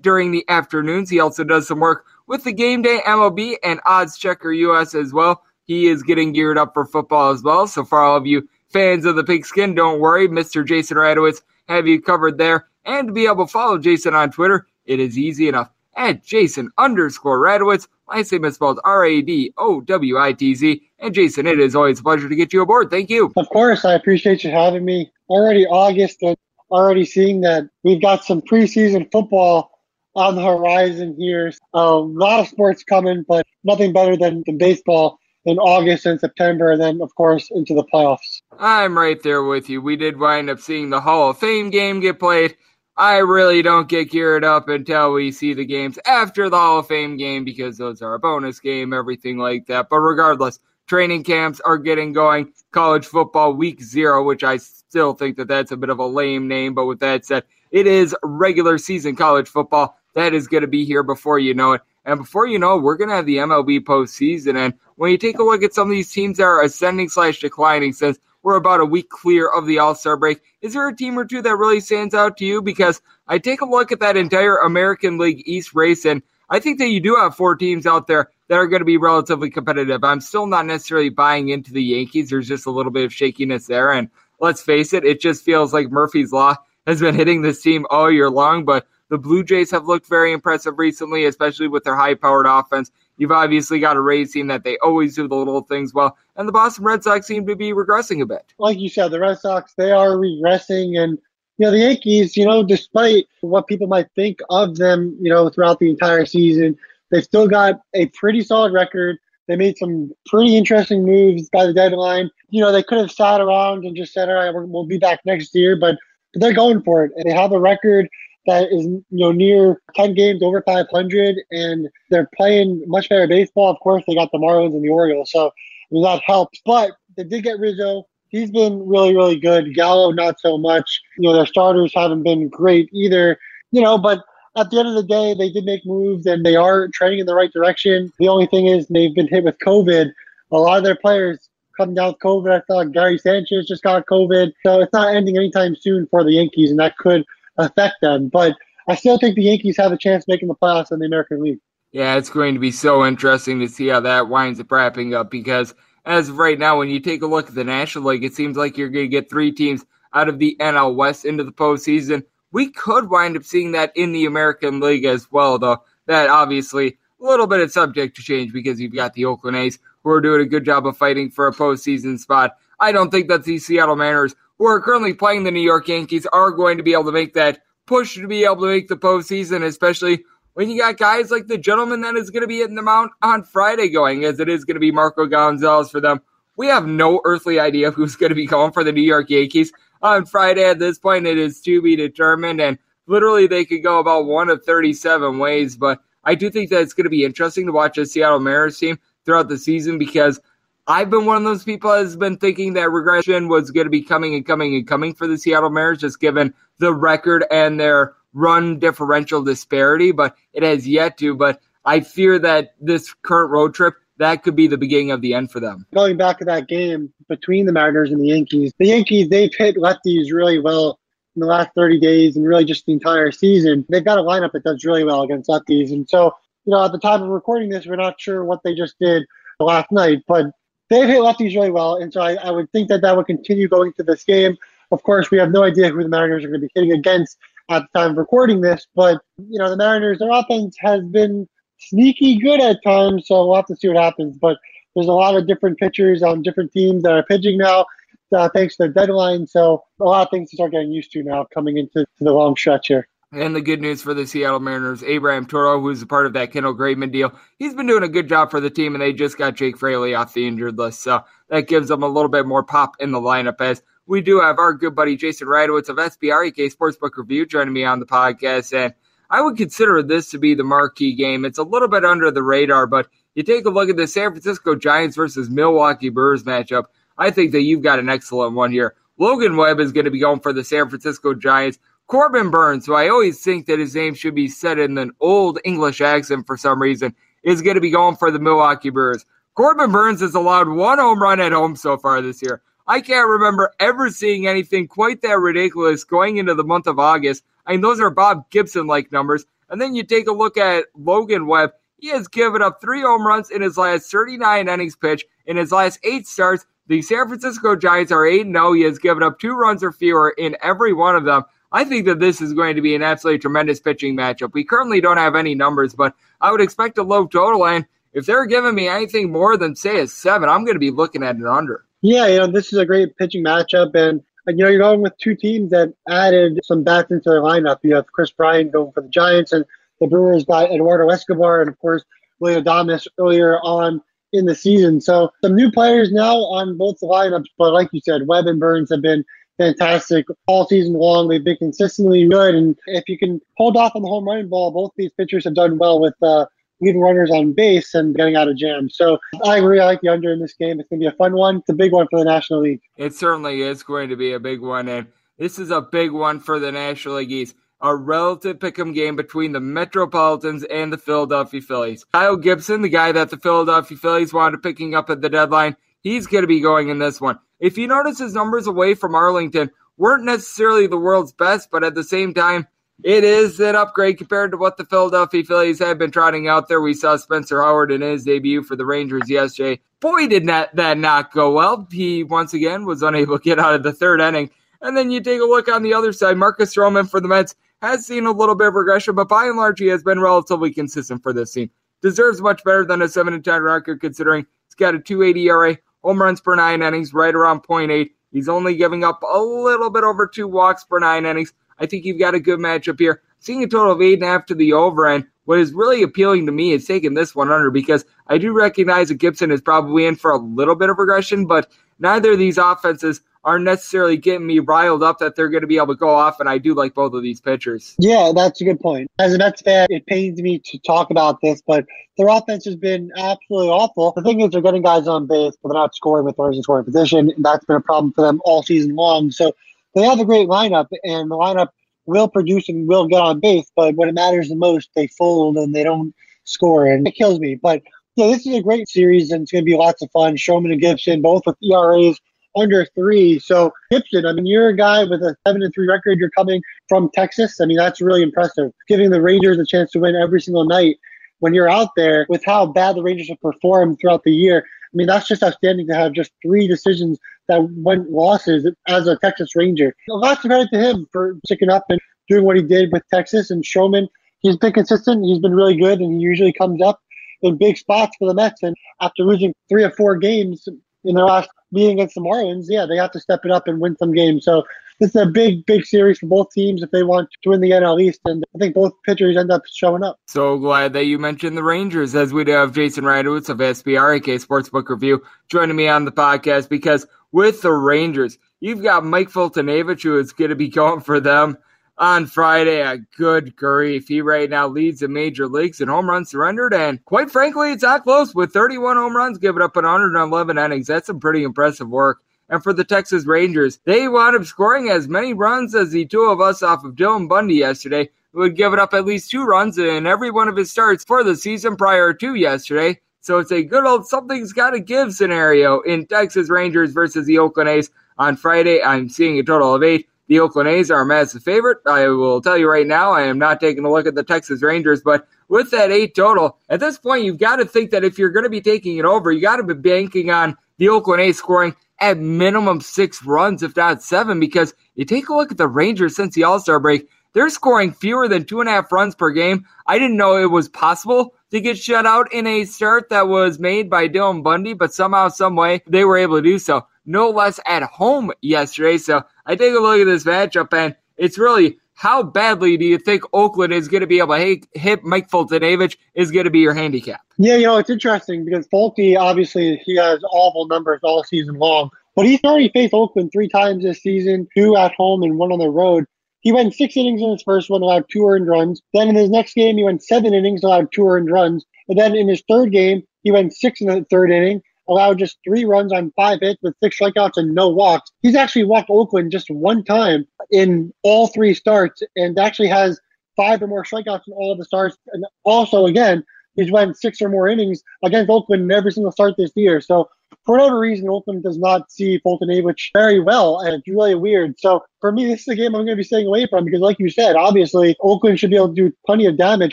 during 0.00 0.32
the 0.32 0.44
afternoons. 0.48 1.10
He 1.10 1.20
also 1.20 1.44
does 1.44 1.68
some 1.68 1.78
work 1.78 2.06
with 2.26 2.44
the 2.44 2.52
Game 2.52 2.82
Day 2.82 3.00
MLB 3.06 3.56
and 3.62 3.80
Odds 3.84 4.18
Checker 4.18 4.52
US 4.52 4.94
as 4.94 5.12
well. 5.12 5.42
He 5.64 5.86
is 5.86 6.02
getting 6.02 6.32
geared 6.32 6.58
up 6.58 6.74
for 6.74 6.84
football 6.84 7.30
as 7.30 7.42
well. 7.42 7.66
So 7.66 7.84
for 7.84 8.00
all 8.00 8.16
of 8.16 8.26
you 8.26 8.48
fans 8.68 9.04
of 9.04 9.16
the 9.16 9.24
pigskin, 9.24 9.74
don't 9.74 10.00
worry. 10.00 10.28
Mr. 10.28 10.66
Jason 10.66 10.96
Radowitz 10.96 11.42
have 11.68 11.86
you 11.86 12.02
covered 12.02 12.36
there. 12.36 12.68
And 12.84 13.08
to 13.08 13.14
be 13.14 13.26
able 13.26 13.46
to 13.46 13.52
follow 13.52 13.78
Jason 13.78 14.14
on 14.14 14.30
Twitter, 14.30 14.66
it 14.84 15.00
is 15.00 15.16
easy 15.16 15.48
enough. 15.48 15.70
At 15.96 16.24
Jason 16.24 16.70
underscore 16.76 17.38
Radowitz. 17.38 17.86
Last 18.08 18.32
name 18.32 18.44
is 18.44 18.56
spelled 18.56 18.80
R 18.84 19.04
A 19.04 19.22
D 19.22 19.54
O 19.56 19.80
W 19.80 20.18
I 20.18 20.32
T 20.32 20.54
Z. 20.54 20.82
And 20.98 21.14
Jason, 21.14 21.46
it 21.46 21.60
is 21.60 21.76
always 21.76 22.00
a 22.00 22.02
pleasure 22.02 22.28
to 22.28 22.34
get 22.34 22.52
you 22.52 22.60
aboard. 22.60 22.90
Thank 22.90 23.08
you. 23.08 23.32
Of 23.36 23.48
course, 23.48 23.84
I 23.84 23.94
appreciate 23.94 24.42
you 24.42 24.50
having 24.50 24.84
me. 24.84 25.10
Already 25.28 25.66
August, 25.66 26.22
and 26.22 26.36
already 26.70 27.04
seeing 27.04 27.40
that 27.42 27.68
we've 27.82 28.02
got 28.02 28.24
some 28.24 28.42
preseason 28.42 29.10
football 29.10 29.70
on 30.16 30.36
the 30.36 30.42
horizon 30.42 31.16
here. 31.18 31.52
a 31.72 31.90
lot 31.92 32.40
of 32.40 32.48
sports 32.48 32.84
coming, 32.84 33.24
but 33.26 33.46
nothing 33.64 33.92
better 33.92 34.16
than, 34.16 34.42
than 34.46 34.58
baseball 34.58 35.18
in 35.44 35.58
August 35.58 36.06
and 36.06 36.20
September, 36.20 36.72
and 36.72 36.80
then, 36.80 37.02
of 37.02 37.14
course, 37.16 37.50
into 37.50 37.74
the 37.74 37.84
playoffs. 37.92 38.40
I'm 38.58 38.96
right 38.96 39.22
there 39.22 39.42
with 39.42 39.68
you. 39.68 39.82
We 39.82 39.96
did 39.96 40.18
wind 40.18 40.48
up 40.48 40.60
seeing 40.60 40.90
the 40.90 41.00
Hall 41.00 41.30
of 41.30 41.38
Fame 41.38 41.70
game 41.70 42.00
get 42.00 42.18
played 42.18 42.56
I 42.96 43.18
really 43.18 43.62
don't 43.62 43.88
get 43.88 44.10
geared 44.10 44.44
up 44.44 44.68
until 44.68 45.12
we 45.12 45.32
see 45.32 45.52
the 45.52 45.64
games 45.64 45.98
after 46.06 46.48
the 46.48 46.56
Hall 46.58 46.78
of 46.78 46.86
Fame 46.86 47.16
game 47.16 47.44
because 47.44 47.76
those 47.76 48.02
are 48.02 48.14
a 48.14 48.20
bonus 48.20 48.60
game, 48.60 48.92
everything 48.92 49.36
like 49.36 49.66
that. 49.66 49.88
But 49.90 49.98
regardless, 49.98 50.60
training 50.86 51.24
camps 51.24 51.60
are 51.60 51.78
getting 51.78 52.12
going. 52.12 52.52
College 52.70 53.06
football 53.06 53.52
week 53.52 53.82
zero, 53.82 54.24
which 54.24 54.44
I 54.44 54.56
still 54.56 55.14
think 55.14 55.36
that 55.36 55.48
that's 55.48 55.72
a 55.72 55.76
bit 55.76 55.90
of 55.90 55.98
a 55.98 56.06
lame 56.06 56.48
name. 56.48 56.74
But 56.74 56.86
with 56.86 57.00
that 57.00 57.24
said, 57.24 57.44
it 57.70 57.86
is 57.86 58.16
regular 58.22 58.78
season 58.78 59.16
college 59.16 59.48
football. 59.48 59.98
That 60.14 60.34
is 60.34 60.46
going 60.46 60.62
to 60.62 60.68
be 60.68 60.84
here 60.84 61.02
before 61.02 61.38
you 61.38 61.54
know 61.54 61.72
it. 61.72 61.82
And 62.04 62.20
before 62.20 62.46
you 62.46 62.58
know 62.58 62.76
it, 62.76 62.82
we're 62.82 62.96
going 62.96 63.10
to 63.10 63.16
have 63.16 63.26
the 63.26 63.38
MLB 63.38 63.80
postseason. 63.80 64.56
And 64.56 64.74
when 64.96 65.10
you 65.10 65.18
take 65.18 65.38
a 65.38 65.42
look 65.42 65.62
at 65.62 65.74
some 65.74 65.88
of 65.88 65.94
these 65.94 66.12
teams 66.12 66.36
that 66.36 66.44
are 66.44 66.62
ascending 66.62 67.08
slash 67.08 67.40
declining 67.40 67.92
since 67.92 68.18
we're 68.44 68.56
about 68.56 68.80
a 68.80 68.84
week 68.84 69.08
clear 69.08 69.48
of 69.48 69.66
the 69.66 69.78
All 69.78 69.94
Star 69.94 70.16
break. 70.16 70.40
Is 70.60 70.74
there 70.74 70.86
a 70.86 70.94
team 70.94 71.18
or 71.18 71.24
two 71.24 71.42
that 71.42 71.56
really 71.56 71.80
stands 71.80 72.14
out 72.14 72.36
to 72.36 72.44
you? 72.44 72.60
Because 72.62 73.00
I 73.26 73.38
take 73.38 73.62
a 73.62 73.66
look 73.66 73.90
at 73.90 74.00
that 74.00 74.18
entire 74.18 74.58
American 74.58 75.18
League 75.18 75.42
East 75.46 75.74
race, 75.74 76.04
and 76.04 76.22
I 76.50 76.60
think 76.60 76.78
that 76.78 76.90
you 76.90 77.00
do 77.00 77.16
have 77.16 77.34
four 77.34 77.56
teams 77.56 77.86
out 77.86 78.06
there 78.06 78.30
that 78.48 78.56
are 78.56 78.66
going 78.66 78.80
to 78.80 78.86
be 78.86 78.96
relatively 78.96 79.50
competitive. 79.50 80.04
I'm 80.04 80.20
still 80.20 80.46
not 80.46 80.66
necessarily 80.66 81.08
buying 81.08 81.48
into 81.48 81.72
the 81.72 81.82
Yankees. 81.82 82.30
There's 82.30 82.48
just 82.48 82.66
a 82.66 82.70
little 82.70 82.92
bit 82.92 83.04
of 83.04 83.12
shakiness 83.12 83.66
there. 83.66 83.92
And 83.92 84.10
let's 84.40 84.62
face 84.62 84.92
it, 84.92 85.04
it 85.04 85.20
just 85.20 85.44
feels 85.44 85.72
like 85.72 85.90
Murphy's 85.90 86.32
Law 86.32 86.56
has 86.86 87.00
been 87.00 87.14
hitting 87.14 87.42
this 87.42 87.62
team 87.62 87.86
all 87.90 88.10
year 88.10 88.30
long. 88.30 88.64
But 88.64 88.86
the 89.08 89.18
Blue 89.18 89.44
Jays 89.44 89.70
have 89.70 89.86
looked 89.86 90.08
very 90.08 90.32
impressive 90.32 90.78
recently, 90.78 91.24
especially 91.24 91.68
with 91.68 91.84
their 91.84 91.96
high 91.96 92.14
powered 92.14 92.46
offense. 92.46 92.90
You've 93.16 93.32
obviously 93.32 93.78
got 93.78 93.96
a 93.96 94.00
Rays 94.00 94.32
team 94.32 94.48
that 94.48 94.64
they 94.64 94.76
always 94.78 95.14
do 95.14 95.28
the 95.28 95.36
little 95.36 95.60
things 95.60 95.94
well, 95.94 96.16
and 96.36 96.48
the 96.48 96.52
Boston 96.52 96.84
Red 96.84 97.04
Sox 97.04 97.26
seem 97.26 97.46
to 97.46 97.54
be 97.54 97.72
regressing 97.72 98.20
a 98.20 98.26
bit. 98.26 98.52
Like 98.58 98.78
you 98.78 98.88
said, 98.88 99.12
the 99.12 99.20
Red 99.20 99.38
Sox 99.38 99.74
they 99.74 99.92
are 99.92 100.16
regressing, 100.16 100.98
and 100.98 101.18
you 101.58 101.66
know 101.66 101.70
the 101.70 101.78
Yankees. 101.78 102.36
You 102.36 102.46
know, 102.46 102.64
despite 102.64 103.26
what 103.40 103.68
people 103.68 103.86
might 103.86 104.10
think 104.16 104.40
of 104.50 104.76
them, 104.76 105.16
you 105.20 105.30
know, 105.30 105.48
throughout 105.48 105.78
the 105.78 105.90
entire 105.90 106.26
season, 106.26 106.76
they've 107.14 107.24
still 107.24 107.46
got 107.46 107.80
a 107.94 108.06
pretty 108.08 108.42
solid 108.42 108.72
record. 108.72 109.18
They 109.46 109.56
made 109.56 109.78
some 109.78 110.10
pretty 110.26 110.56
interesting 110.56 111.06
moves 111.06 111.48
by 111.50 111.64
the 111.64 111.72
deadline. 111.72 112.28
You 112.50 112.60
know, 112.60 112.72
they 112.72 112.82
could 112.82 112.98
have 112.98 113.12
sat 113.12 113.40
around 113.40 113.84
and 113.84 113.96
just 113.96 114.12
said, 114.12 114.28
"All 114.28 114.34
right, 114.34 114.50
we'll 114.52 114.86
be 114.86 114.98
back 114.98 115.20
next 115.24 115.54
year," 115.54 115.76
but 115.76 115.96
they're 116.34 116.52
going 116.52 116.82
for 116.82 117.04
it, 117.04 117.12
and 117.14 117.24
they 117.24 117.34
have 117.34 117.52
a 117.52 117.60
record 117.60 118.08
that 118.46 118.64
is 118.72 118.84
you 118.84 119.04
know 119.10 119.32
near 119.32 119.80
10 119.94 120.14
games 120.14 120.42
over 120.42 120.62
500 120.62 121.36
and 121.50 121.88
they're 122.10 122.28
playing 122.36 122.82
much 122.86 123.08
better 123.08 123.26
baseball. 123.26 123.70
Of 123.70 123.80
course 123.80 124.04
they 124.06 124.14
got 124.14 124.30
the 124.32 124.38
marlins 124.38 124.74
and 124.74 124.84
the 124.84 124.90
orioles 124.90 125.30
so 125.30 125.50
that 125.90 126.20
helps. 126.26 126.60
But 126.66 126.92
they 127.16 127.24
did 127.24 127.44
get 127.44 127.58
rizzo. 127.58 128.06
He's 128.28 128.50
been 128.50 128.86
really 128.86 129.14
really 129.14 129.38
good. 129.38 129.74
Gallo 129.74 130.10
not 130.10 130.40
so 130.40 130.58
much. 130.58 131.00
You 131.16 131.28
know 131.28 131.34
their 131.34 131.46
starters 131.46 131.92
haven't 131.94 132.22
been 132.22 132.48
great 132.48 132.90
either 132.92 133.38
you 133.70 133.80
know 133.80 133.96
but 133.96 134.20
at 134.56 134.70
the 134.70 134.78
end 134.78 134.88
of 134.88 134.94
the 134.94 135.02
day 135.02 135.34
they 135.34 135.50
did 135.50 135.64
make 135.64 135.84
moves 135.84 136.26
and 136.26 136.44
they 136.44 136.56
are 136.56 136.88
trending 136.88 137.20
in 137.20 137.26
the 137.26 137.34
right 137.34 137.52
direction 137.52 138.12
the 138.18 138.28
only 138.28 138.46
thing 138.46 138.66
is 138.66 138.86
they've 138.88 139.14
been 139.14 139.28
hit 139.28 139.44
with 139.44 139.58
covid 139.58 140.10
a 140.52 140.56
lot 140.56 140.78
of 140.78 140.84
their 140.84 140.96
players 140.96 141.48
come 141.76 141.94
down 141.94 142.08
with 142.08 142.18
covid 142.20 142.50
i 142.50 142.62
thought 142.66 142.92
gary 142.92 143.18
sanchez 143.18 143.66
just 143.66 143.82
got 143.82 144.06
covid 144.06 144.52
so 144.64 144.80
it's 144.80 144.92
not 144.92 145.14
ending 145.14 145.36
anytime 145.36 145.74
soon 145.74 146.06
for 146.06 146.22
the 146.22 146.32
yankees 146.32 146.70
and 146.70 146.78
that 146.78 146.96
could 146.98 147.24
affect 147.58 147.96
them. 148.00 148.28
But 148.28 148.56
I 148.88 148.94
still 148.94 149.18
think 149.18 149.36
the 149.36 149.42
Yankees 149.42 149.76
have 149.78 149.92
a 149.92 149.96
chance 149.96 150.26
making 150.28 150.48
the 150.48 150.54
playoffs 150.54 150.92
in 150.92 150.98
the 150.98 151.06
American 151.06 151.42
League. 151.42 151.60
Yeah, 151.92 152.16
it's 152.16 152.30
going 152.30 152.54
to 152.54 152.60
be 152.60 152.72
so 152.72 153.04
interesting 153.06 153.60
to 153.60 153.68
see 153.68 153.88
how 153.88 154.00
that 154.00 154.28
winds 154.28 154.58
up 154.58 154.70
wrapping 154.70 155.14
up 155.14 155.30
because 155.30 155.74
as 156.04 156.28
of 156.28 156.38
right 156.38 156.58
now, 156.58 156.78
when 156.78 156.88
you 156.88 157.00
take 157.00 157.22
a 157.22 157.26
look 157.26 157.48
at 157.48 157.54
the 157.54 157.64
National 157.64 158.04
League, 158.04 158.24
it 158.24 158.34
seems 158.34 158.56
like 158.56 158.76
you're 158.76 158.88
going 158.88 159.06
to 159.06 159.08
get 159.08 159.30
three 159.30 159.52
teams 159.52 159.84
out 160.12 160.28
of 160.28 160.38
the 160.38 160.56
NL 160.60 160.94
West 160.94 161.24
into 161.24 161.44
the 161.44 161.52
postseason. 161.52 162.24
We 162.54 162.70
could 162.70 163.10
wind 163.10 163.36
up 163.36 163.42
seeing 163.42 163.72
that 163.72 163.90
in 163.96 164.12
the 164.12 164.26
American 164.26 164.78
League 164.78 165.04
as 165.04 165.30
well, 165.32 165.58
though. 165.58 165.82
That 166.06 166.30
obviously 166.30 166.98
a 167.20 167.24
little 167.24 167.48
bit 167.48 167.58
of 167.58 167.72
subject 167.72 168.14
to 168.14 168.22
change 168.22 168.52
because 168.52 168.80
you've 168.80 168.94
got 168.94 169.14
the 169.14 169.24
Oakland 169.24 169.56
A's 169.56 169.80
who 170.04 170.10
are 170.10 170.20
doing 170.20 170.40
a 170.40 170.44
good 170.44 170.64
job 170.64 170.86
of 170.86 170.96
fighting 170.96 171.30
for 171.30 171.48
a 171.48 171.52
postseason 171.52 172.16
spot. 172.16 172.52
I 172.78 172.92
don't 172.92 173.10
think 173.10 173.26
that 173.26 173.42
the 173.42 173.58
Seattle 173.58 173.96
Mariners 173.96 174.36
who 174.58 174.66
are 174.66 174.80
currently 174.80 175.14
playing 175.14 175.42
the 175.42 175.50
New 175.50 175.62
York 175.62 175.88
Yankees 175.88 176.26
are 176.26 176.52
going 176.52 176.76
to 176.76 176.84
be 176.84 176.92
able 176.92 177.06
to 177.06 177.12
make 177.12 177.34
that 177.34 177.60
push 177.86 178.14
to 178.14 178.28
be 178.28 178.44
able 178.44 178.60
to 178.60 178.68
make 178.68 178.86
the 178.86 178.96
postseason, 178.96 179.64
especially 179.64 180.22
when 180.52 180.70
you 180.70 180.80
got 180.80 180.96
guys 180.96 181.32
like 181.32 181.48
the 181.48 181.58
gentleman 181.58 182.02
that 182.02 182.14
is 182.14 182.30
going 182.30 182.42
to 182.42 182.46
be 182.46 182.58
hitting 182.58 182.76
the 182.76 182.82
mount 182.82 183.10
on 183.20 183.42
Friday 183.42 183.88
going, 183.88 184.24
as 184.24 184.38
it 184.38 184.48
is 184.48 184.64
going 184.64 184.76
to 184.76 184.80
be 184.80 184.92
Marco 184.92 185.26
Gonzalez 185.26 185.90
for 185.90 186.00
them. 186.00 186.20
We 186.56 186.68
have 186.68 186.86
no 186.86 187.20
earthly 187.24 187.58
idea 187.58 187.90
who's 187.90 188.14
going 188.14 188.30
to 188.30 188.36
be 188.36 188.46
going 188.46 188.70
for 188.70 188.84
the 188.84 188.92
New 188.92 189.02
York 189.02 189.28
Yankees 189.28 189.72
on 190.04 190.24
Friday. 190.26 190.64
At 190.64 190.78
this 190.78 191.00
point, 191.00 191.26
it 191.26 191.38
is 191.38 191.60
to 191.62 191.82
be 191.82 191.96
determined, 191.96 192.60
and 192.60 192.78
literally 193.08 193.48
they 193.48 193.64
could 193.64 193.82
go 193.82 193.98
about 193.98 194.26
one 194.26 194.48
of 194.48 194.64
37 194.64 195.38
ways. 195.38 195.76
But 195.76 196.00
I 196.22 196.36
do 196.36 196.48
think 196.48 196.70
that 196.70 196.82
it's 196.82 196.94
going 196.94 197.04
to 197.04 197.10
be 197.10 197.24
interesting 197.24 197.66
to 197.66 197.72
watch 197.72 197.98
a 197.98 198.06
Seattle 198.06 198.38
Mariners 198.38 198.78
team 198.78 199.00
throughout 199.24 199.48
the 199.48 199.58
season 199.58 199.98
because– 199.98 200.40
I've 200.86 201.08
been 201.08 201.24
one 201.24 201.38
of 201.38 201.44
those 201.44 201.64
people 201.64 201.90
that 201.90 202.00
has 202.00 202.14
been 202.14 202.36
thinking 202.36 202.74
that 202.74 202.90
regression 202.90 203.48
was 203.48 203.70
going 203.70 203.86
to 203.86 203.90
be 203.90 204.02
coming 204.02 204.34
and 204.34 204.44
coming 204.44 204.74
and 204.74 204.86
coming 204.86 205.14
for 205.14 205.26
the 205.26 205.38
Seattle 205.38 205.70
Mariners, 205.70 206.00
just 206.00 206.20
given 206.20 206.52
the 206.78 206.92
record 206.92 207.46
and 207.50 207.80
their 207.80 208.14
run 208.34 208.78
differential 208.78 209.42
disparity, 209.42 210.12
but 210.12 210.36
it 210.52 210.62
has 210.62 210.86
yet 210.86 211.16
to. 211.18 211.34
But 211.34 211.60
I 211.86 212.00
fear 212.00 212.38
that 212.40 212.74
this 212.80 213.14
current 213.14 213.50
road 213.50 213.74
trip, 213.74 213.94
that 214.18 214.42
could 214.42 214.56
be 214.56 214.66
the 214.66 214.78
beginning 214.78 215.10
of 215.10 215.20
the 215.20 215.34
end 215.34 215.50
for 215.50 215.60
them. 215.60 215.86
Going 215.94 216.16
back 216.16 216.38
to 216.38 216.44
that 216.44 216.68
game 216.68 217.12
between 217.28 217.66
the 217.66 217.72
Mariners 217.72 218.10
and 218.10 218.20
the 218.20 218.28
Yankees, 218.28 218.72
the 218.78 218.88
Yankees, 218.88 219.28
they've 219.28 219.54
hit 219.54 219.76
lefties 219.76 220.32
really 220.32 220.58
well 220.58 220.98
in 221.36 221.40
the 221.40 221.46
last 221.46 221.70
30 221.74 221.98
days 222.00 222.36
and 222.36 222.46
really 222.46 222.64
just 222.64 222.86
the 222.86 222.92
entire 222.92 223.32
season. 223.32 223.84
They've 223.88 224.04
got 224.04 224.18
a 224.18 224.22
lineup 224.22 224.52
that 224.52 224.64
does 224.64 224.84
really 224.84 225.04
well 225.04 225.22
against 225.22 225.50
lefties. 225.50 225.92
And 225.92 226.08
so, 226.08 226.32
you 226.64 226.70
know, 226.70 226.84
at 226.84 226.92
the 226.92 226.98
time 226.98 227.22
of 227.22 227.28
recording 227.28 227.70
this, 227.70 227.86
we're 227.86 227.96
not 227.96 228.20
sure 228.20 228.44
what 228.44 228.62
they 228.62 228.74
just 228.74 228.96
did 229.00 229.24
last 229.58 229.90
night, 229.90 230.22
but 230.28 230.46
they've 230.90 231.08
hit 231.08 231.20
lefties 231.20 231.54
really 231.54 231.70
well, 231.70 231.96
and 231.96 232.12
so 232.12 232.20
I, 232.20 232.34
I 232.34 232.50
would 232.50 232.70
think 232.72 232.88
that 232.88 233.02
that 233.02 233.16
would 233.16 233.26
continue 233.26 233.68
going 233.68 233.92
to 233.94 234.02
this 234.02 234.24
game. 234.24 234.56
Of 234.90 235.02
course, 235.02 235.30
we 235.30 235.38
have 235.38 235.50
no 235.50 235.64
idea 235.64 235.88
who 235.88 236.02
the 236.02 236.08
Mariners 236.08 236.44
are 236.44 236.48
going 236.48 236.60
to 236.60 236.66
be 236.66 236.72
hitting 236.74 236.92
against 236.92 237.38
at 237.70 237.82
the 237.82 237.98
time 237.98 238.10
of 238.12 238.16
recording 238.18 238.60
this, 238.60 238.86
but 238.94 239.20
you 239.38 239.58
know 239.58 239.70
the 239.70 239.76
Mariners, 239.76 240.18
their 240.18 240.30
offense 240.30 240.76
has 240.78 241.02
been 241.04 241.48
sneaky 241.78 242.38
good 242.38 242.60
at 242.60 242.82
times, 242.82 243.26
so 243.28 243.46
we'll 243.46 243.56
have 243.56 243.66
to 243.66 243.76
see 243.76 243.88
what 243.88 244.02
happens. 244.02 244.36
But 244.36 244.58
there's 244.94 245.08
a 245.08 245.12
lot 245.12 245.36
of 245.36 245.46
different 245.46 245.78
pitchers 245.78 246.22
on 246.22 246.42
different 246.42 246.72
teams 246.72 247.02
that 247.02 247.12
are 247.12 247.24
pitching 247.24 247.58
now, 247.58 247.86
uh, 248.34 248.48
thanks 248.48 248.76
to 248.76 248.84
the 248.84 248.88
deadline. 248.90 249.46
So 249.46 249.84
a 250.00 250.04
lot 250.04 250.26
of 250.26 250.30
things 250.30 250.50
to 250.50 250.56
start 250.56 250.72
getting 250.72 250.92
used 250.92 251.12
to 251.12 251.22
now 251.22 251.46
coming 251.52 251.78
into 251.78 252.06
the 252.20 252.32
long 252.32 252.56
stretch 252.56 252.88
here. 252.88 253.08
And 253.32 253.56
the 253.56 253.60
good 253.60 253.80
news 253.80 254.00
for 254.00 254.14
the 254.14 254.28
Seattle 254.28 254.60
Mariners, 254.60 255.02
Abraham 255.02 255.46
Toro, 255.46 255.80
who's 255.80 256.00
a 256.02 256.06
part 256.06 256.26
of 256.26 256.34
that 256.34 256.52
Kendall 256.52 256.74
Graveman 256.74 257.10
deal, 257.10 257.32
he's 257.58 257.74
been 257.74 257.88
doing 257.88 258.04
a 258.04 258.08
good 258.08 258.28
job 258.28 258.52
for 258.52 258.60
the 258.60 258.70
team, 258.70 258.94
and 258.94 259.02
they 259.02 259.12
just 259.12 259.36
got 259.36 259.56
Jake 259.56 259.76
Fraley 259.76 260.14
off 260.14 260.34
the 260.34 260.46
injured 260.46 260.78
list. 260.78 261.00
So 261.00 261.24
that 261.48 261.66
gives 261.66 261.88
them 261.88 262.04
a 262.04 262.08
little 262.08 262.28
bit 262.28 262.46
more 262.46 262.62
pop 262.62 262.94
in 263.00 263.10
the 263.10 263.18
lineup 263.18 263.60
as 263.60 263.82
we 264.06 264.20
do 264.20 264.40
have 264.40 264.58
our 264.58 264.72
good 264.72 264.94
buddy 264.94 265.16
Jason 265.16 265.48
Radowitz 265.48 265.88
of 265.88 265.96
SBREK 265.96 266.72
Sportsbook 266.72 267.16
Review 267.16 267.44
joining 267.46 267.72
me 267.72 267.84
on 267.84 267.98
the 267.98 268.06
podcast. 268.06 268.72
And 268.72 268.94
I 269.34 269.40
would 269.40 269.56
consider 269.56 270.00
this 270.00 270.30
to 270.30 270.38
be 270.38 270.54
the 270.54 270.62
marquee 270.62 271.12
game. 271.12 271.44
It's 271.44 271.58
a 271.58 271.64
little 271.64 271.88
bit 271.88 272.04
under 272.04 272.30
the 272.30 272.44
radar, 272.44 272.86
but 272.86 273.08
you 273.34 273.42
take 273.42 273.64
a 273.64 273.68
look 273.68 273.88
at 273.88 273.96
the 273.96 274.06
San 274.06 274.30
Francisco 274.30 274.76
Giants 274.76 275.16
versus 275.16 275.50
Milwaukee 275.50 276.08
Brewers 276.08 276.44
matchup. 276.44 276.84
I 277.18 277.32
think 277.32 277.50
that 277.50 277.62
you've 277.62 277.82
got 277.82 277.98
an 277.98 278.08
excellent 278.08 278.54
one 278.54 278.70
here. 278.70 278.94
Logan 279.18 279.56
Webb 279.56 279.80
is 279.80 279.90
going 279.90 280.04
to 280.04 280.12
be 280.12 280.20
going 280.20 280.38
for 280.38 280.52
the 280.52 280.62
San 280.62 280.88
Francisco 280.88 281.34
Giants. 281.34 281.80
Corbin 282.06 282.48
Burnes, 282.52 282.86
who 282.86 282.94
I 282.94 283.08
always 283.08 283.42
think 283.42 283.66
that 283.66 283.80
his 283.80 283.96
name 283.96 284.14
should 284.14 284.36
be 284.36 284.46
said 284.46 284.78
in 284.78 284.96
an 284.98 285.10
old 285.18 285.58
English 285.64 286.00
accent 286.00 286.46
for 286.46 286.56
some 286.56 286.80
reason, 286.80 287.12
is 287.42 287.60
going 287.60 287.74
to 287.74 287.80
be 287.80 287.90
going 287.90 288.14
for 288.14 288.30
the 288.30 288.38
Milwaukee 288.38 288.90
Brewers. 288.90 289.26
Corbin 289.56 289.90
Burnes 289.90 290.20
has 290.20 290.36
allowed 290.36 290.68
one 290.68 291.00
home 291.00 291.20
run 291.20 291.40
at 291.40 291.50
home 291.50 291.74
so 291.74 291.96
far 291.98 292.22
this 292.22 292.40
year. 292.40 292.62
I 292.86 293.00
can't 293.00 293.28
remember 293.28 293.72
ever 293.80 294.10
seeing 294.10 294.46
anything 294.46 294.86
quite 294.86 295.22
that 295.22 295.40
ridiculous 295.40 296.04
going 296.04 296.36
into 296.36 296.54
the 296.54 296.62
month 296.62 296.86
of 296.86 297.00
August. 297.00 297.42
I 297.66 297.72
mean, 297.72 297.80
those 297.80 298.00
are 298.00 298.10
Bob 298.10 298.50
Gibson 298.50 298.86
like 298.86 299.12
numbers. 299.12 299.44
And 299.68 299.80
then 299.80 299.94
you 299.94 300.04
take 300.04 300.28
a 300.28 300.32
look 300.32 300.56
at 300.56 300.86
Logan 300.94 301.46
Webb. 301.46 301.70
He 301.98 302.08
has 302.08 302.28
given 302.28 302.62
up 302.62 302.80
three 302.80 303.02
home 303.02 303.26
runs 303.26 303.50
in 303.50 303.62
his 303.62 303.78
last 303.78 304.10
39 304.10 304.68
innings 304.68 304.96
pitched. 304.96 305.26
In 305.46 305.56
his 305.56 305.72
last 305.72 305.98
eight 306.02 306.26
starts, 306.26 306.66
the 306.86 307.00
San 307.00 307.26
Francisco 307.28 307.76
Giants 307.76 308.12
are 308.12 308.26
8 308.26 308.46
0. 308.46 308.72
He 308.74 308.82
has 308.82 308.98
given 308.98 309.22
up 309.22 309.38
two 309.38 309.54
runs 309.54 309.82
or 309.82 309.92
fewer 309.92 310.34
in 310.36 310.56
every 310.62 310.92
one 310.92 311.16
of 311.16 311.24
them. 311.24 311.44
I 311.72 311.84
think 311.84 312.06
that 312.06 312.20
this 312.20 312.40
is 312.40 312.52
going 312.52 312.76
to 312.76 312.82
be 312.82 312.94
an 312.94 313.02
absolutely 313.02 313.40
tremendous 313.40 313.80
pitching 313.80 314.16
matchup. 314.16 314.52
We 314.52 314.64
currently 314.64 315.00
don't 315.00 315.16
have 315.16 315.34
any 315.34 315.54
numbers, 315.54 315.94
but 315.94 316.14
I 316.40 316.52
would 316.52 316.60
expect 316.60 316.98
a 316.98 317.02
low 317.02 317.26
total. 317.26 317.66
And 317.66 317.86
if 318.12 318.26
they're 318.26 318.46
giving 318.46 318.74
me 318.76 318.86
anything 318.86 319.32
more 319.32 319.56
than, 319.56 319.74
say, 319.74 319.98
a 320.00 320.06
seven, 320.06 320.48
I'm 320.48 320.64
going 320.64 320.76
to 320.76 320.80
be 320.80 320.92
looking 320.92 321.24
at 321.24 321.34
an 321.36 321.46
under. 321.46 321.84
Yeah, 322.00 322.26
you 322.28 322.38
know, 322.38 322.46
this 322.46 322.72
is 322.72 322.78
a 322.78 322.86
great 322.86 323.16
pitching 323.16 323.42
matchup. 323.42 323.94
And, 323.94 324.22
you 324.46 324.56
know, 324.56 324.68
you're 324.68 324.78
going 324.78 325.00
with 325.00 325.16
two 325.18 325.34
teams 325.34 325.70
that 325.70 325.94
added 326.08 326.60
some 326.64 326.82
bats 326.82 327.10
into 327.10 327.30
their 327.30 327.40
lineup. 327.40 327.78
You 327.82 327.94
have 327.96 328.06
Kris 328.12 328.30
Bryant 328.30 328.72
going 328.72 328.92
for 328.92 329.00
the 329.00 329.08
Giants, 329.08 329.52
and 329.52 329.64
the 330.00 330.06
Brewers 330.06 330.44
got 330.44 330.70
Eduardo 330.70 331.08
Escobar, 331.08 331.60
and, 331.60 331.70
of 331.70 331.78
course, 331.78 332.04
Willy 332.40 332.60
Adames 332.60 333.06
earlier 333.18 333.58
on 333.60 334.02
in 334.32 334.44
the 334.44 334.54
season. 334.54 335.00
So 335.00 335.30
some 335.42 335.54
new 335.54 335.70
players 335.70 336.12
now 336.12 336.36
on 336.36 336.76
both 336.76 337.00
lineups, 337.00 337.46
but 337.56 337.72
like 337.72 337.88
you 337.92 338.00
said, 338.00 338.26
Webb 338.26 338.46
and 338.46 338.58
Burnes 338.58 338.90
have 338.90 339.00
been 339.00 339.24
fantastic 339.56 340.26
all 340.48 340.66
season 340.66 340.94
long. 340.94 341.28
They've 341.28 341.44
been 341.44 341.56
consistently 341.56 342.26
good. 342.28 342.56
And 342.56 342.76
if 342.86 343.08
you 343.08 343.16
can 343.16 343.40
hold 343.56 343.76
off 343.76 343.92
on 343.94 344.02
the 344.02 344.08
home 344.08 344.26
run 344.26 344.48
ball, 344.48 344.72
both 344.72 344.90
these 344.96 345.12
pitchers 345.12 345.44
have 345.44 345.54
done 345.54 345.78
well 345.78 346.00
with 346.00 346.14
uh, 346.20 346.46
leaving 346.84 347.00
runners 347.00 347.30
on 347.30 347.52
base 347.52 347.94
and 347.94 348.14
getting 348.14 348.36
out 348.36 348.48
of 348.48 348.56
jams. 348.56 348.96
So 348.96 349.18
I 349.44 349.58
agree. 349.58 349.80
I 349.80 349.86
like 349.86 350.00
the 350.00 350.08
under 350.08 350.32
in 350.32 350.40
this 350.40 350.54
game. 350.54 350.78
It's 350.80 350.88
going 350.88 351.00
to 351.00 351.04
be 351.04 351.14
a 351.14 351.16
fun 351.16 351.32
one. 351.32 351.56
It's 351.56 351.68
a 351.68 351.74
big 351.74 351.92
one 351.92 352.06
for 352.10 352.18
the 352.18 352.24
National 352.24 352.60
League. 352.60 352.80
It 352.96 353.14
certainly 353.14 353.62
is 353.62 353.82
going 353.82 354.08
to 354.10 354.16
be 354.16 354.32
a 354.32 354.40
big 354.40 354.60
one. 354.60 354.88
And 354.88 355.06
this 355.38 355.58
is 355.58 355.70
a 355.70 355.80
big 355.80 356.12
one 356.12 356.40
for 356.40 356.58
the 356.58 356.70
National 356.72 357.16
League 357.16 357.32
East. 357.32 357.56
A 357.80 357.94
relative 357.94 358.58
pick'em 358.58 358.94
game 358.94 359.16
between 359.16 359.52
the 359.52 359.60
Metropolitans 359.60 360.64
and 360.64 360.92
the 360.92 360.96
Philadelphia 360.96 361.60
Phillies. 361.60 362.04
Kyle 362.12 362.36
Gibson, 362.36 362.82
the 362.82 362.88
guy 362.88 363.12
that 363.12 363.30
the 363.30 363.36
Philadelphia 363.36 363.98
Phillies 363.98 364.32
wanted 364.32 364.62
picking 364.62 364.94
up 364.94 365.10
at 365.10 365.20
the 365.20 365.28
deadline, 365.28 365.76
he's 366.00 366.26
going 366.26 366.42
to 366.42 366.48
be 366.48 366.60
going 366.60 366.88
in 366.88 366.98
this 366.98 367.20
one. 367.20 367.38
If 367.60 367.76
you 367.76 367.86
notice 367.86 368.18
his 368.18 368.32
numbers 368.32 368.66
away 368.66 368.94
from 368.94 369.14
Arlington 369.14 369.70
weren't 369.96 370.24
necessarily 370.24 370.86
the 370.86 370.96
world's 370.96 371.32
best, 371.32 371.70
but 371.70 371.84
at 371.84 371.94
the 371.94 372.04
same 372.04 372.32
time, 372.32 372.66
it 373.02 373.24
is 373.24 373.58
an 373.60 373.74
upgrade 373.76 374.18
compared 374.18 374.52
to 374.52 374.56
what 374.56 374.76
the 374.76 374.84
Philadelphia 374.84 375.44
Phillies 375.44 375.78
have 375.80 375.98
been 375.98 376.10
trotting 376.10 376.48
out 376.48 376.68
there. 376.68 376.80
We 376.80 376.94
saw 376.94 377.16
Spencer 377.16 377.60
Howard 377.60 377.90
in 377.90 378.00
his 378.00 378.24
debut 378.24 378.62
for 378.62 378.76
the 378.76 378.86
Rangers 378.86 379.28
yesterday. 379.28 379.80
Boy, 380.00 380.26
did 380.28 380.44
not, 380.44 380.74
that 380.76 380.98
not 380.98 381.32
go 381.32 381.52
well. 381.52 381.88
He 381.90 382.22
once 382.22 382.54
again 382.54 382.84
was 382.84 383.02
unable 383.02 383.38
to 383.38 383.42
get 383.42 383.58
out 383.58 383.74
of 383.74 383.82
the 383.82 383.92
third 383.92 384.20
inning. 384.20 384.50
And 384.80 384.96
then 384.96 385.10
you 385.10 385.20
take 385.20 385.40
a 385.40 385.44
look 385.44 385.68
on 385.68 385.82
the 385.82 385.94
other 385.94 386.12
side. 386.12 386.36
Marcus 386.36 386.74
Stroman 386.74 387.08
for 387.08 387.20
the 387.20 387.28
Mets 387.28 387.54
has 387.82 388.06
seen 388.06 388.26
a 388.26 388.32
little 388.32 388.54
bit 388.54 388.68
of 388.68 388.74
regression, 388.74 389.14
but 389.14 389.28
by 389.28 389.46
and 389.46 389.56
large, 389.56 389.80
he 389.80 389.86
has 389.86 390.02
been 390.02 390.20
relatively 390.20 390.72
consistent 390.72 391.22
for 391.22 391.32
this 391.32 391.52
team. 391.52 391.70
Deserves 392.00 392.40
much 392.40 392.62
better 392.64 392.84
than 392.84 393.02
a 393.02 393.08
7 393.08 393.42
10 393.42 393.62
record, 393.62 394.00
considering 394.00 394.46
he's 394.66 394.74
got 394.74 394.94
a 394.94 394.98
280 394.98 395.48
ERA, 395.48 395.78
home 396.02 396.20
runs 396.20 396.40
per 396.40 396.54
nine 396.54 396.82
innings, 396.82 397.14
right 397.14 397.34
around 397.34 397.62
0.8. 397.62 398.10
He's 398.30 398.48
only 398.48 398.76
giving 398.76 399.04
up 399.04 399.22
a 399.22 399.38
little 399.38 399.90
bit 399.90 400.04
over 400.04 400.26
two 400.26 400.48
walks 400.48 400.84
per 400.84 400.98
nine 400.98 401.24
innings. 401.24 401.52
I 401.78 401.86
think 401.86 402.04
you've 402.04 402.18
got 402.18 402.34
a 402.34 402.40
good 402.40 402.58
matchup 402.58 402.98
here. 402.98 403.22
Seeing 403.40 403.62
a 403.62 403.68
total 403.68 403.92
of 403.92 404.00
eight 404.00 404.14
and 404.14 404.22
a 404.22 404.26
half 404.26 404.46
to 404.46 404.54
the 404.54 404.72
over, 404.72 405.06
and 405.06 405.26
what 405.44 405.58
is 405.58 405.72
really 405.72 406.02
appealing 406.02 406.46
to 406.46 406.52
me 406.52 406.72
is 406.72 406.86
taking 406.86 407.14
this 407.14 407.34
one 407.34 407.50
under 407.50 407.70
because 407.70 408.04
I 408.26 408.38
do 408.38 408.52
recognize 408.52 409.08
that 409.08 409.16
Gibson 409.16 409.50
is 409.50 409.60
probably 409.60 410.06
in 410.06 410.16
for 410.16 410.30
a 410.30 410.38
little 410.38 410.74
bit 410.74 410.88
of 410.88 410.98
regression, 410.98 411.46
but 411.46 411.70
neither 411.98 412.32
of 412.32 412.38
these 412.38 412.56
offenses 412.56 413.20
are 413.44 413.58
necessarily 413.58 414.16
getting 414.16 414.46
me 414.46 414.58
riled 414.58 415.02
up 415.02 415.18
that 415.18 415.36
they're 415.36 415.50
going 415.50 415.60
to 415.60 415.66
be 415.66 415.76
able 415.76 415.88
to 415.88 415.94
go 415.94 416.08
off, 416.08 416.40
and 416.40 416.48
I 416.48 416.56
do 416.56 416.74
like 416.74 416.94
both 416.94 417.12
of 417.12 417.22
these 417.22 417.40
pitchers. 417.42 417.94
Yeah, 417.98 418.32
that's 418.34 418.60
a 418.62 418.64
good 418.64 418.80
point. 418.80 419.10
As 419.18 419.34
a 419.34 419.38
Mets 419.38 419.60
fan, 419.60 419.86
it 419.90 420.06
pains 420.06 420.40
me 420.40 420.58
to 420.60 420.78
talk 420.78 421.10
about 421.10 421.38
this, 421.42 421.62
but 421.66 421.84
their 422.16 422.28
offense 422.28 422.64
has 422.64 422.76
been 422.76 423.12
absolutely 423.16 423.68
awful. 423.68 424.12
The 424.16 424.22
thing 424.22 424.40
is, 424.40 424.50
they're 424.50 424.62
getting 424.62 424.82
guys 424.82 425.06
on 425.06 425.26
base, 425.26 425.54
but 425.62 425.68
they're 425.68 425.80
not 425.80 425.94
scoring 425.94 426.24
with 426.24 426.36
runners 426.38 426.56
in 426.56 426.62
scoring 426.62 426.86
position. 426.86 427.30
And 427.30 427.44
that's 427.44 427.64
been 427.66 427.76
a 427.76 427.80
problem 427.80 428.12
for 428.12 428.22
them 428.22 428.40
all 428.44 428.62
season 428.62 428.96
long. 428.96 429.30
So 429.30 429.54
they 429.94 430.02
have 430.02 430.20
a 430.20 430.24
great 430.24 430.48
lineup, 430.48 430.88
and 431.04 431.30
the 431.30 431.36
lineup 431.36 431.68
will 432.06 432.28
produce 432.28 432.68
and 432.68 432.88
will 432.88 433.06
get 433.06 433.20
on 433.20 433.40
base, 433.40 433.70
but 433.74 433.94
when 433.94 434.08
it 434.08 434.14
matters 434.14 434.48
the 434.48 434.56
most, 434.56 434.90
they 434.94 435.06
fold 435.06 435.56
and 435.56 435.74
they 435.74 435.82
don't 435.82 436.14
score, 436.44 436.86
and 436.86 437.06
it 437.06 437.12
kills 437.12 437.40
me. 437.40 437.54
But 437.54 437.82
yeah, 438.16 438.28
this 438.28 438.46
is 438.46 438.54
a 438.54 438.62
great 438.62 438.88
series, 438.88 439.30
and 439.30 439.42
it's 439.42 439.52
going 439.52 439.64
to 439.64 439.70
be 439.70 439.76
lots 439.76 440.02
of 440.02 440.10
fun. 440.12 440.36
Stroman 440.36 440.72
and 440.72 440.80
Gibson, 440.80 441.22
both 441.22 441.42
with 441.46 441.56
ERAs 441.62 442.20
under 442.56 442.84
three. 442.94 443.38
So 443.38 443.72
Gibson, 443.90 444.26
I 444.26 444.32
mean, 444.32 444.46
you're 444.46 444.68
a 444.68 444.76
guy 444.76 445.04
with 445.04 445.22
a 445.22 445.36
seven 445.46 445.62
and 445.62 445.72
three 445.74 445.88
record. 445.88 446.18
You're 446.18 446.30
coming 446.30 446.62
from 446.88 447.10
Texas. 447.14 447.60
I 447.60 447.66
mean, 447.66 447.76
that's 447.76 448.00
really 448.00 448.22
impressive. 448.22 448.70
Giving 448.88 449.10
the 449.10 449.20
Rangers 449.20 449.58
a 449.58 449.66
chance 449.66 449.90
to 449.92 450.00
win 450.00 450.14
every 450.14 450.40
single 450.40 450.64
night 450.64 450.96
when 451.40 451.54
you're 451.54 451.68
out 451.68 451.90
there 451.96 452.26
with 452.28 452.44
how 452.44 452.66
bad 452.66 452.96
the 452.96 453.02
Rangers 453.02 453.28
have 453.28 453.40
performed 453.40 453.98
throughout 454.00 454.22
the 454.22 454.32
year. 454.32 454.64
Mean, 454.94 455.06
that's 455.06 455.28
just 455.28 455.42
outstanding 455.42 455.86
to 455.88 455.94
have 455.94 456.12
just 456.12 456.30
three 456.42 456.66
decisions 456.66 457.18
that 457.48 457.68
went 457.72 458.10
losses 458.10 458.68
as 458.88 459.06
a 459.06 459.16
Texas 459.18 459.54
Ranger. 459.54 459.94
A 460.10 460.14
Lots 460.14 460.44
of 460.44 460.48
credit 460.48 460.68
to 460.72 460.78
him 460.78 461.06
for 461.12 461.36
sticking 461.44 461.70
up 461.70 461.84
and 461.88 462.00
doing 462.28 462.44
what 462.44 462.56
he 462.56 462.62
did 462.62 462.90
with 462.92 463.02
Texas 463.12 463.50
and 463.50 463.62
Stroman. 463.62 464.08
He's 464.40 464.56
been 464.56 464.72
consistent. 464.72 465.24
He's 465.24 465.40
been 465.40 465.54
really 465.54 465.76
good, 465.76 466.00
and 466.00 466.14
he 466.14 466.20
usually 466.20 466.52
comes 466.52 466.80
up 466.82 467.00
in 467.42 467.56
big 467.58 467.76
spots 467.76 468.16
for 468.18 468.28
the 468.28 468.34
Mets. 468.34 468.62
And 468.62 468.76
after 469.00 469.24
losing 469.24 469.54
three 469.68 469.84
or 469.84 469.90
four 469.90 470.16
games 470.16 470.66
in 471.04 471.14
their 471.14 471.24
last 471.24 471.48
meeting 471.72 471.98
against 471.98 472.14
the 472.14 472.20
Marlins, 472.20 472.66
yeah, 472.68 472.86
they 472.86 472.96
have 472.96 473.10
to 473.12 473.20
step 473.20 473.40
it 473.44 473.50
up 473.50 473.68
and 473.68 473.80
win 473.80 473.96
some 473.96 474.12
games. 474.12 474.44
So 474.44 474.64
this 475.04 475.14
is 475.14 475.22
a 475.22 475.30
big, 475.30 475.66
big 475.66 475.84
series 475.84 476.18
for 476.18 476.26
both 476.26 476.50
teams 476.50 476.82
if 476.82 476.90
they 476.90 477.02
want 477.02 477.28
to 477.42 477.50
win 477.50 477.60
the 477.60 477.72
NL 477.72 478.00
East. 478.00 478.20
And 478.24 478.42
I 478.54 478.58
think 478.58 478.74
both 478.74 478.94
pitchers 479.04 479.36
end 479.36 479.50
up 479.50 479.62
showing 479.70 480.02
up. 480.02 480.18
So 480.26 480.56
glad 480.56 480.94
that 480.94 481.04
you 481.04 481.18
mentioned 481.18 481.58
the 481.58 481.62
Rangers 481.62 482.14
as 482.14 482.32
we 482.32 482.42
do 482.44 482.52
have 482.52 482.74
Jason 482.74 483.04
Radowitz 483.04 483.50
of 483.50 483.58
SBREK 483.58 484.22
Sportsbook 484.46 484.88
Review 484.88 485.22
joining 485.50 485.76
me 485.76 485.88
on 485.88 486.06
the 486.06 486.12
podcast 486.12 486.70
because 486.70 487.06
with 487.32 487.60
the 487.60 487.72
Rangers, 487.72 488.38
you've 488.60 488.82
got 488.82 489.04
Mike 489.04 489.28
Foltynewicz 489.28 490.02
who 490.02 490.18
is 490.18 490.32
going 490.32 490.48
to 490.48 490.56
be 490.56 490.68
going 490.68 491.00
for 491.00 491.20
them 491.20 491.58
on 491.98 492.24
Friday. 492.24 492.80
A 492.80 492.96
good 493.18 493.54
grief. 493.56 494.08
He 494.08 494.22
right 494.22 494.48
now 494.48 494.68
leads 494.68 495.00
the 495.00 495.08
major 495.08 495.46
leagues 495.46 495.82
in 495.82 495.88
home 495.88 496.08
runs 496.08 496.30
surrendered. 496.30 496.72
And 496.72 497.04
quite 497.04 497.30
frankly, 497.30 497.72
it's 497.72 497.82
not 497.82 498.04
close 498.04 498.34
with 498.34 498.54
31 498.54 498.96
home 498.96 499.14
runs 499.14 499.36
given 499.36 499.60
up 499.60 499.76
in 499.76 499.84
111 499.84 500.56
innings. 500.56 500.86
That's 500.86 501.08
some 501.08 501.20
pretty 501.20 501.42
impressive 501.42 501.90
work. 501.90 502.23
And 502.48 502.62
for 502.62 502.72
the 502.72 502.84
Texas 502.84 503.26
Rangers, 503.26 503.80
they 503.84 504.08
wound 504.08 504.36
up 504.36 504.44
scoring 504.44 504.90
as 504.90 505.08
many 505.08 505.32
runs 505.32 505.74
as 505.74 505.90
the 505.90 506.04
two 506.04 506.22
of 506.22 506.40
us 506.40 506.62
off 506.62 506.84
of 506.84 506.94
Dylan 506.94 507.28
Bundy 507.28 507.54
yesterday, 507.54 508.10
who 508.32 508.42
had 508.42 508.56
given 508.56 508.78
up 508.78 508.92
at 508.92 509.06
least 509.06 509.30
two 509.30 509.44
runs 509.44 509.78
in 509.78 510.06
every 510.06 510.30
one 510.30 510.48
of 510.48 510.56
his 510.56 510.70
starts 510.70 511.04
for 511.04 511.24
the 511.24 511.36
season 511.36 511.76
prior 511.76 512.12
to 512.12 512.34
yesterday. 512.34 513.00
So 513.20 513.38
it's 513.38 513.52
a 513.52 513.62
good 513.62 513.86
old 513.86 514.06
something's 514.06 514.52
got 514.52 514.70
to 514.70 514.80
give 514.80 515.14
scenario 515.14 515.80
in 515.80 516.06
Texas 516.06 516.50
Rangers 516.50 516.92
versus 516.92 517.26
the 517.26 517.38
Oakland 517.38 517.70
A's 517.70 517.90
on 518.18 518.36
Friday. 518.36 518.82
I'm 518.82 519.08
seeing 519.08 519.38
a 519.38 519.42
total 519.42 519.74
of 519.74 519.82
eight. 519.82 520.08
The 520.28 520.40
Oakland 520.40 520.68
A's 520.68 520.90
are 520.90 521.02
a 521.02 521.06
massive 521.06 521.42
favorite. 521.42 521.78
I 521.86 522.08
will 522.08 522.40
tell 522.40 522.58
you 522.58 522.68
right 522.68 522.86
now, 522.86 523.12
I 523.12 523.22
am 523.22 523.38
not 523.38 523.60
taking 523.60 523.84
a 523.84 523.90
look 523.90 524.06
at 524.06 524.14
the 524.14 524.22
Texas 524.22 524.62
Rangers, 524.62 525.02
but 525.02 525.26
with 525.48 525.70
that 525.70 525.90
eight 525.90 526.14
total, 526.14 526.58
at 526.68 526.80
this 526.80 526.98
point, 526.98 527.24
you've 527.24 527.38
got 527.38 527.56
to 527.56 527.64
think 527.64 527.90
that 527.90 528.04
if 528.04 528.18
you're 528.18 528.30
going 528.30 528.44
to 528.44 528.50
be 528.50 528.60
taking 528.60 528.98
it 528.98 529.04
over, 529.04 529.32
you 529.32 529.40
got 529.40 529.56
to 529.56 529.62
be 529.62 529.74
banking 529.74 530.30
on 530.30 530.56
the 530.78 530.88
Oakland 530.88 531.22
A's 531.22 531.38
scoring 531.38 531.74
at 532.00 532.18
minimum 532.18 532.80
six 532.80 533.24
runs, 533.24 533.62
if 533.62 533.76
not 533.76 534.02
seven, 534.02 534.40
because 534.40 534.74
you 534.94 535.04
take 535.04 535.28
a 535.28 535.34
look 535.34 535.50
at 535.50 535.58
the 535.58 535.68
Rangers 535.68 536.16
since 536.16 536.34
the 536.34 536.44
All 536.44 536.60
Star 536.60 536.80
break, 536.80 537.08
they're 537.32 537.48
scoring 537.50 537.92
fewer 537.92 538.28
than 538.28 538.44
two 538.44 538.60
and 538.60 538.68
a 538.68 538.72
half 538.72 538.92
runs 538.92 539.14
per 539.14 539.30
game. 539.30 539.66
I 539.86 539.98
didn't 539.98 540.16
know 540.16 540.36
it 540.36 540.50
was 540.50 540.68
possible 540.68 541.34
to 541.50 541.60
get 541.60 541.78
shut 541.78 542.06
out 542.06 542.32
in 542.32 542.46
a 542.46 542.64
start 542.64 543.08
that 543.10 543.28
was 543.28 543.58
made 543.58 543.90
by 543.90 544.08
Dylan 544.08 544.42
Bundy, 544.42 544.72
but 544.72 544.94
somehow, 544.94 545.28
some 545.28 545.56
way, 545.56 545.82
they 545.86 546.04
were 546.04 546.16
able 546.16 546.36
to 546.36 546.42
do 546.42 546.58
so. 546.58 546.86
No 547.06 547.30
less 547.30 547.60
at 547.66 547.82
home 547.82 548.32
yesterday. 548.40 548.98
So 548.98 549.22
I 549.46 549.56
take 549.56 549.74
a 549.74 549.80
look 549.80 550.00
at 550.00 550.04
this 550.04 550.24
matchup, 550.24 550.72
and 550.72 550.96
it's 551.16 551.38
really 551.38 551.78
how 551.94 552.22
badly 552.22 552.76
do 552.76 552.84
you 552.84 552.98
think 552.98 553.22
Oakland 553.32 553.72
is 553.72 553.88
going 553.88 554.00
to 554.02 554.06
be 554.06 554.18
able 554.18 554.36
to 554.36 554.60
hit 554.74 555.04
Mike 555.04 555.30
Foltynewicz 555.30 555.96
is 556.14 556.30
going 556.30 556.44
to 556.44 556.50
be 556.50 556.58
your 556.58 556.74
handicap? 556.74 557.20
Yeah, 557.38 557.56
you 557.56 557.66
know, 557.66 557.78
it's 557.78 557.90
interesting 557.90 558.44
because 558.44 558.66
Folty, 558.68 559.16
obviously, 559.18 559.80
he 559.84 559.96
has 559.96 560.20
awful 560.30 560.66
numbers 560.66 561.00
all 561.02 561.24
season 561.24 561.54
long, 561.54 561.90
but 562.16 562.26
he's 562.26 562.40
already 562.44 562.68
faced 562.68 562.94
Oakland 562.94 563.30
three 563.32 563.48
times 563.48 563.84
this 563.84 564.02
season, 564.02 564.48
two 564.56 564.76
at 564.76 564.92
home 564.94 565.22
and 565.22 565.38
one 565.38 565.52
on 565.52 565.60
the 565.60 565.70
road. 565.70 566.04
He 566.40 566.52
went 566.52 566.74
six 566.74 566.96
innings 566.96 567.22
in 567.22 567.30
his 567.30 567.42
first 567.42 567.70
one, 567.70 567.82
allowed 567.82 568.04
two 568.10 568.26
earned 568.26 568.48
runs. 568.48 568.82
Then 568.92 569.08
in 569.08 569.14
his 569.14 569.30
next 569.30 569.54
game, 569.54 569.78
he 569.78 569.84
went 569.84 570.02
seven 570.02 570.34
innings, 570.34 570.62
allowed 570.62 570.92
two 570.92 571.06
earned 571.06 571.30
runs. 571.30 571.64
And 571.88 571.98
then 571.98 572.14
in 572.14 572.28
his 572.28 572.42
third 572.46 572.70
game, 572.70 573.02
he 573.22 573.30
went 573.30 573.54
six 573.54 573.80
in 573.80 573.86
the 573.86 574.04
third 574.10 574.30
inning, 574.30 574.62
allowed 574.88 575.18
just 575.18 575.38
three 575.44 575.64
runs 575.64 575.92
on 575.92 576.12
five 576.16 576.40
hits 576.40 576.62
with 576.62 576.74
six 576.82 576.98
strikeouts 576.98 577.36
and 577.36 577.54
no 577.54 577.68
walks. 577.68 578.10
He's 578.22 578.36
actually 578.36 578.64
walked 578.64 578.90
Oakland 578.90 579.32
just 579.32 579.50
one 579.50 579.84
time 579.84 580.26
in 580.50 580.92
all 581.02 581.28
three 581.28 581.54
starts 581.54 582.02
and 582.16 582.38
actually 582.38 582.68
has 582.68 583.00
five 583.36 583.62
or 583.62 583.66
more 583.66 583.84
strikeouts 583.84 584.26
in 584.26 584.34
all 584.34 584.52
of 584.52 584.58
the 584.58 584.64
starts. 584.64 584.96
And 585.12 585.24
also, 585.44 585.86
again, 585.86 586.24
he's 586.56 586.70
went 586.70 586.96
six 586.96 587.20
or 587.20 587.28
more 587.28 587.48
innings 587.48 587.82
against 588.04 588.30
Oakland 588.30 588.62
in 588.62 588.72
every 588.72 588.92
single 588.92 589.12
start 589.12 589.34
this 589.36 589.52
year. 589.54 589.80
So 589.80 590.08
for 590.44 590.56
whatever 590.58 590.78
reason, 590.78 591.08
Oakland 591.08 591.42
does 591.42 591.58
not 591.58 591.90
see 591.90 592.20
Foltynewicz 592.20 592.90
very 592.92 593.20
well, 593.20 593.60
and 593.60 593.74
it's 593.74 593.88
really 593.88 594.14
weird. 594.14 594.58
So 594.58 594.84
for 595.00 595.10
me, 595.10 595.26
this 595.26 595.40
is 595.40 595.48
a 595.48 595.54
game 595.54 595.74
I'm 595.74 595.84
going 595.84 595.88
to 595.88 595.96
be 595.96 596.02
staying 596.02 596.26
away 596.26 596.46
from 596.46 596.64
because, 596.64 596.80
like 596.80 596.98
you 596.98 597.08
said, 597.08 597.36
obviously 597.36 597.96
Oakland 598.00 598.38
should 598.38 598.50
be 598.50 598.56
able 598.56 598.68
to 598.68 598.74
do 598.74 598.92
plenty 599.06 599.26
of 599.26 599.36
damage 599.38 599.72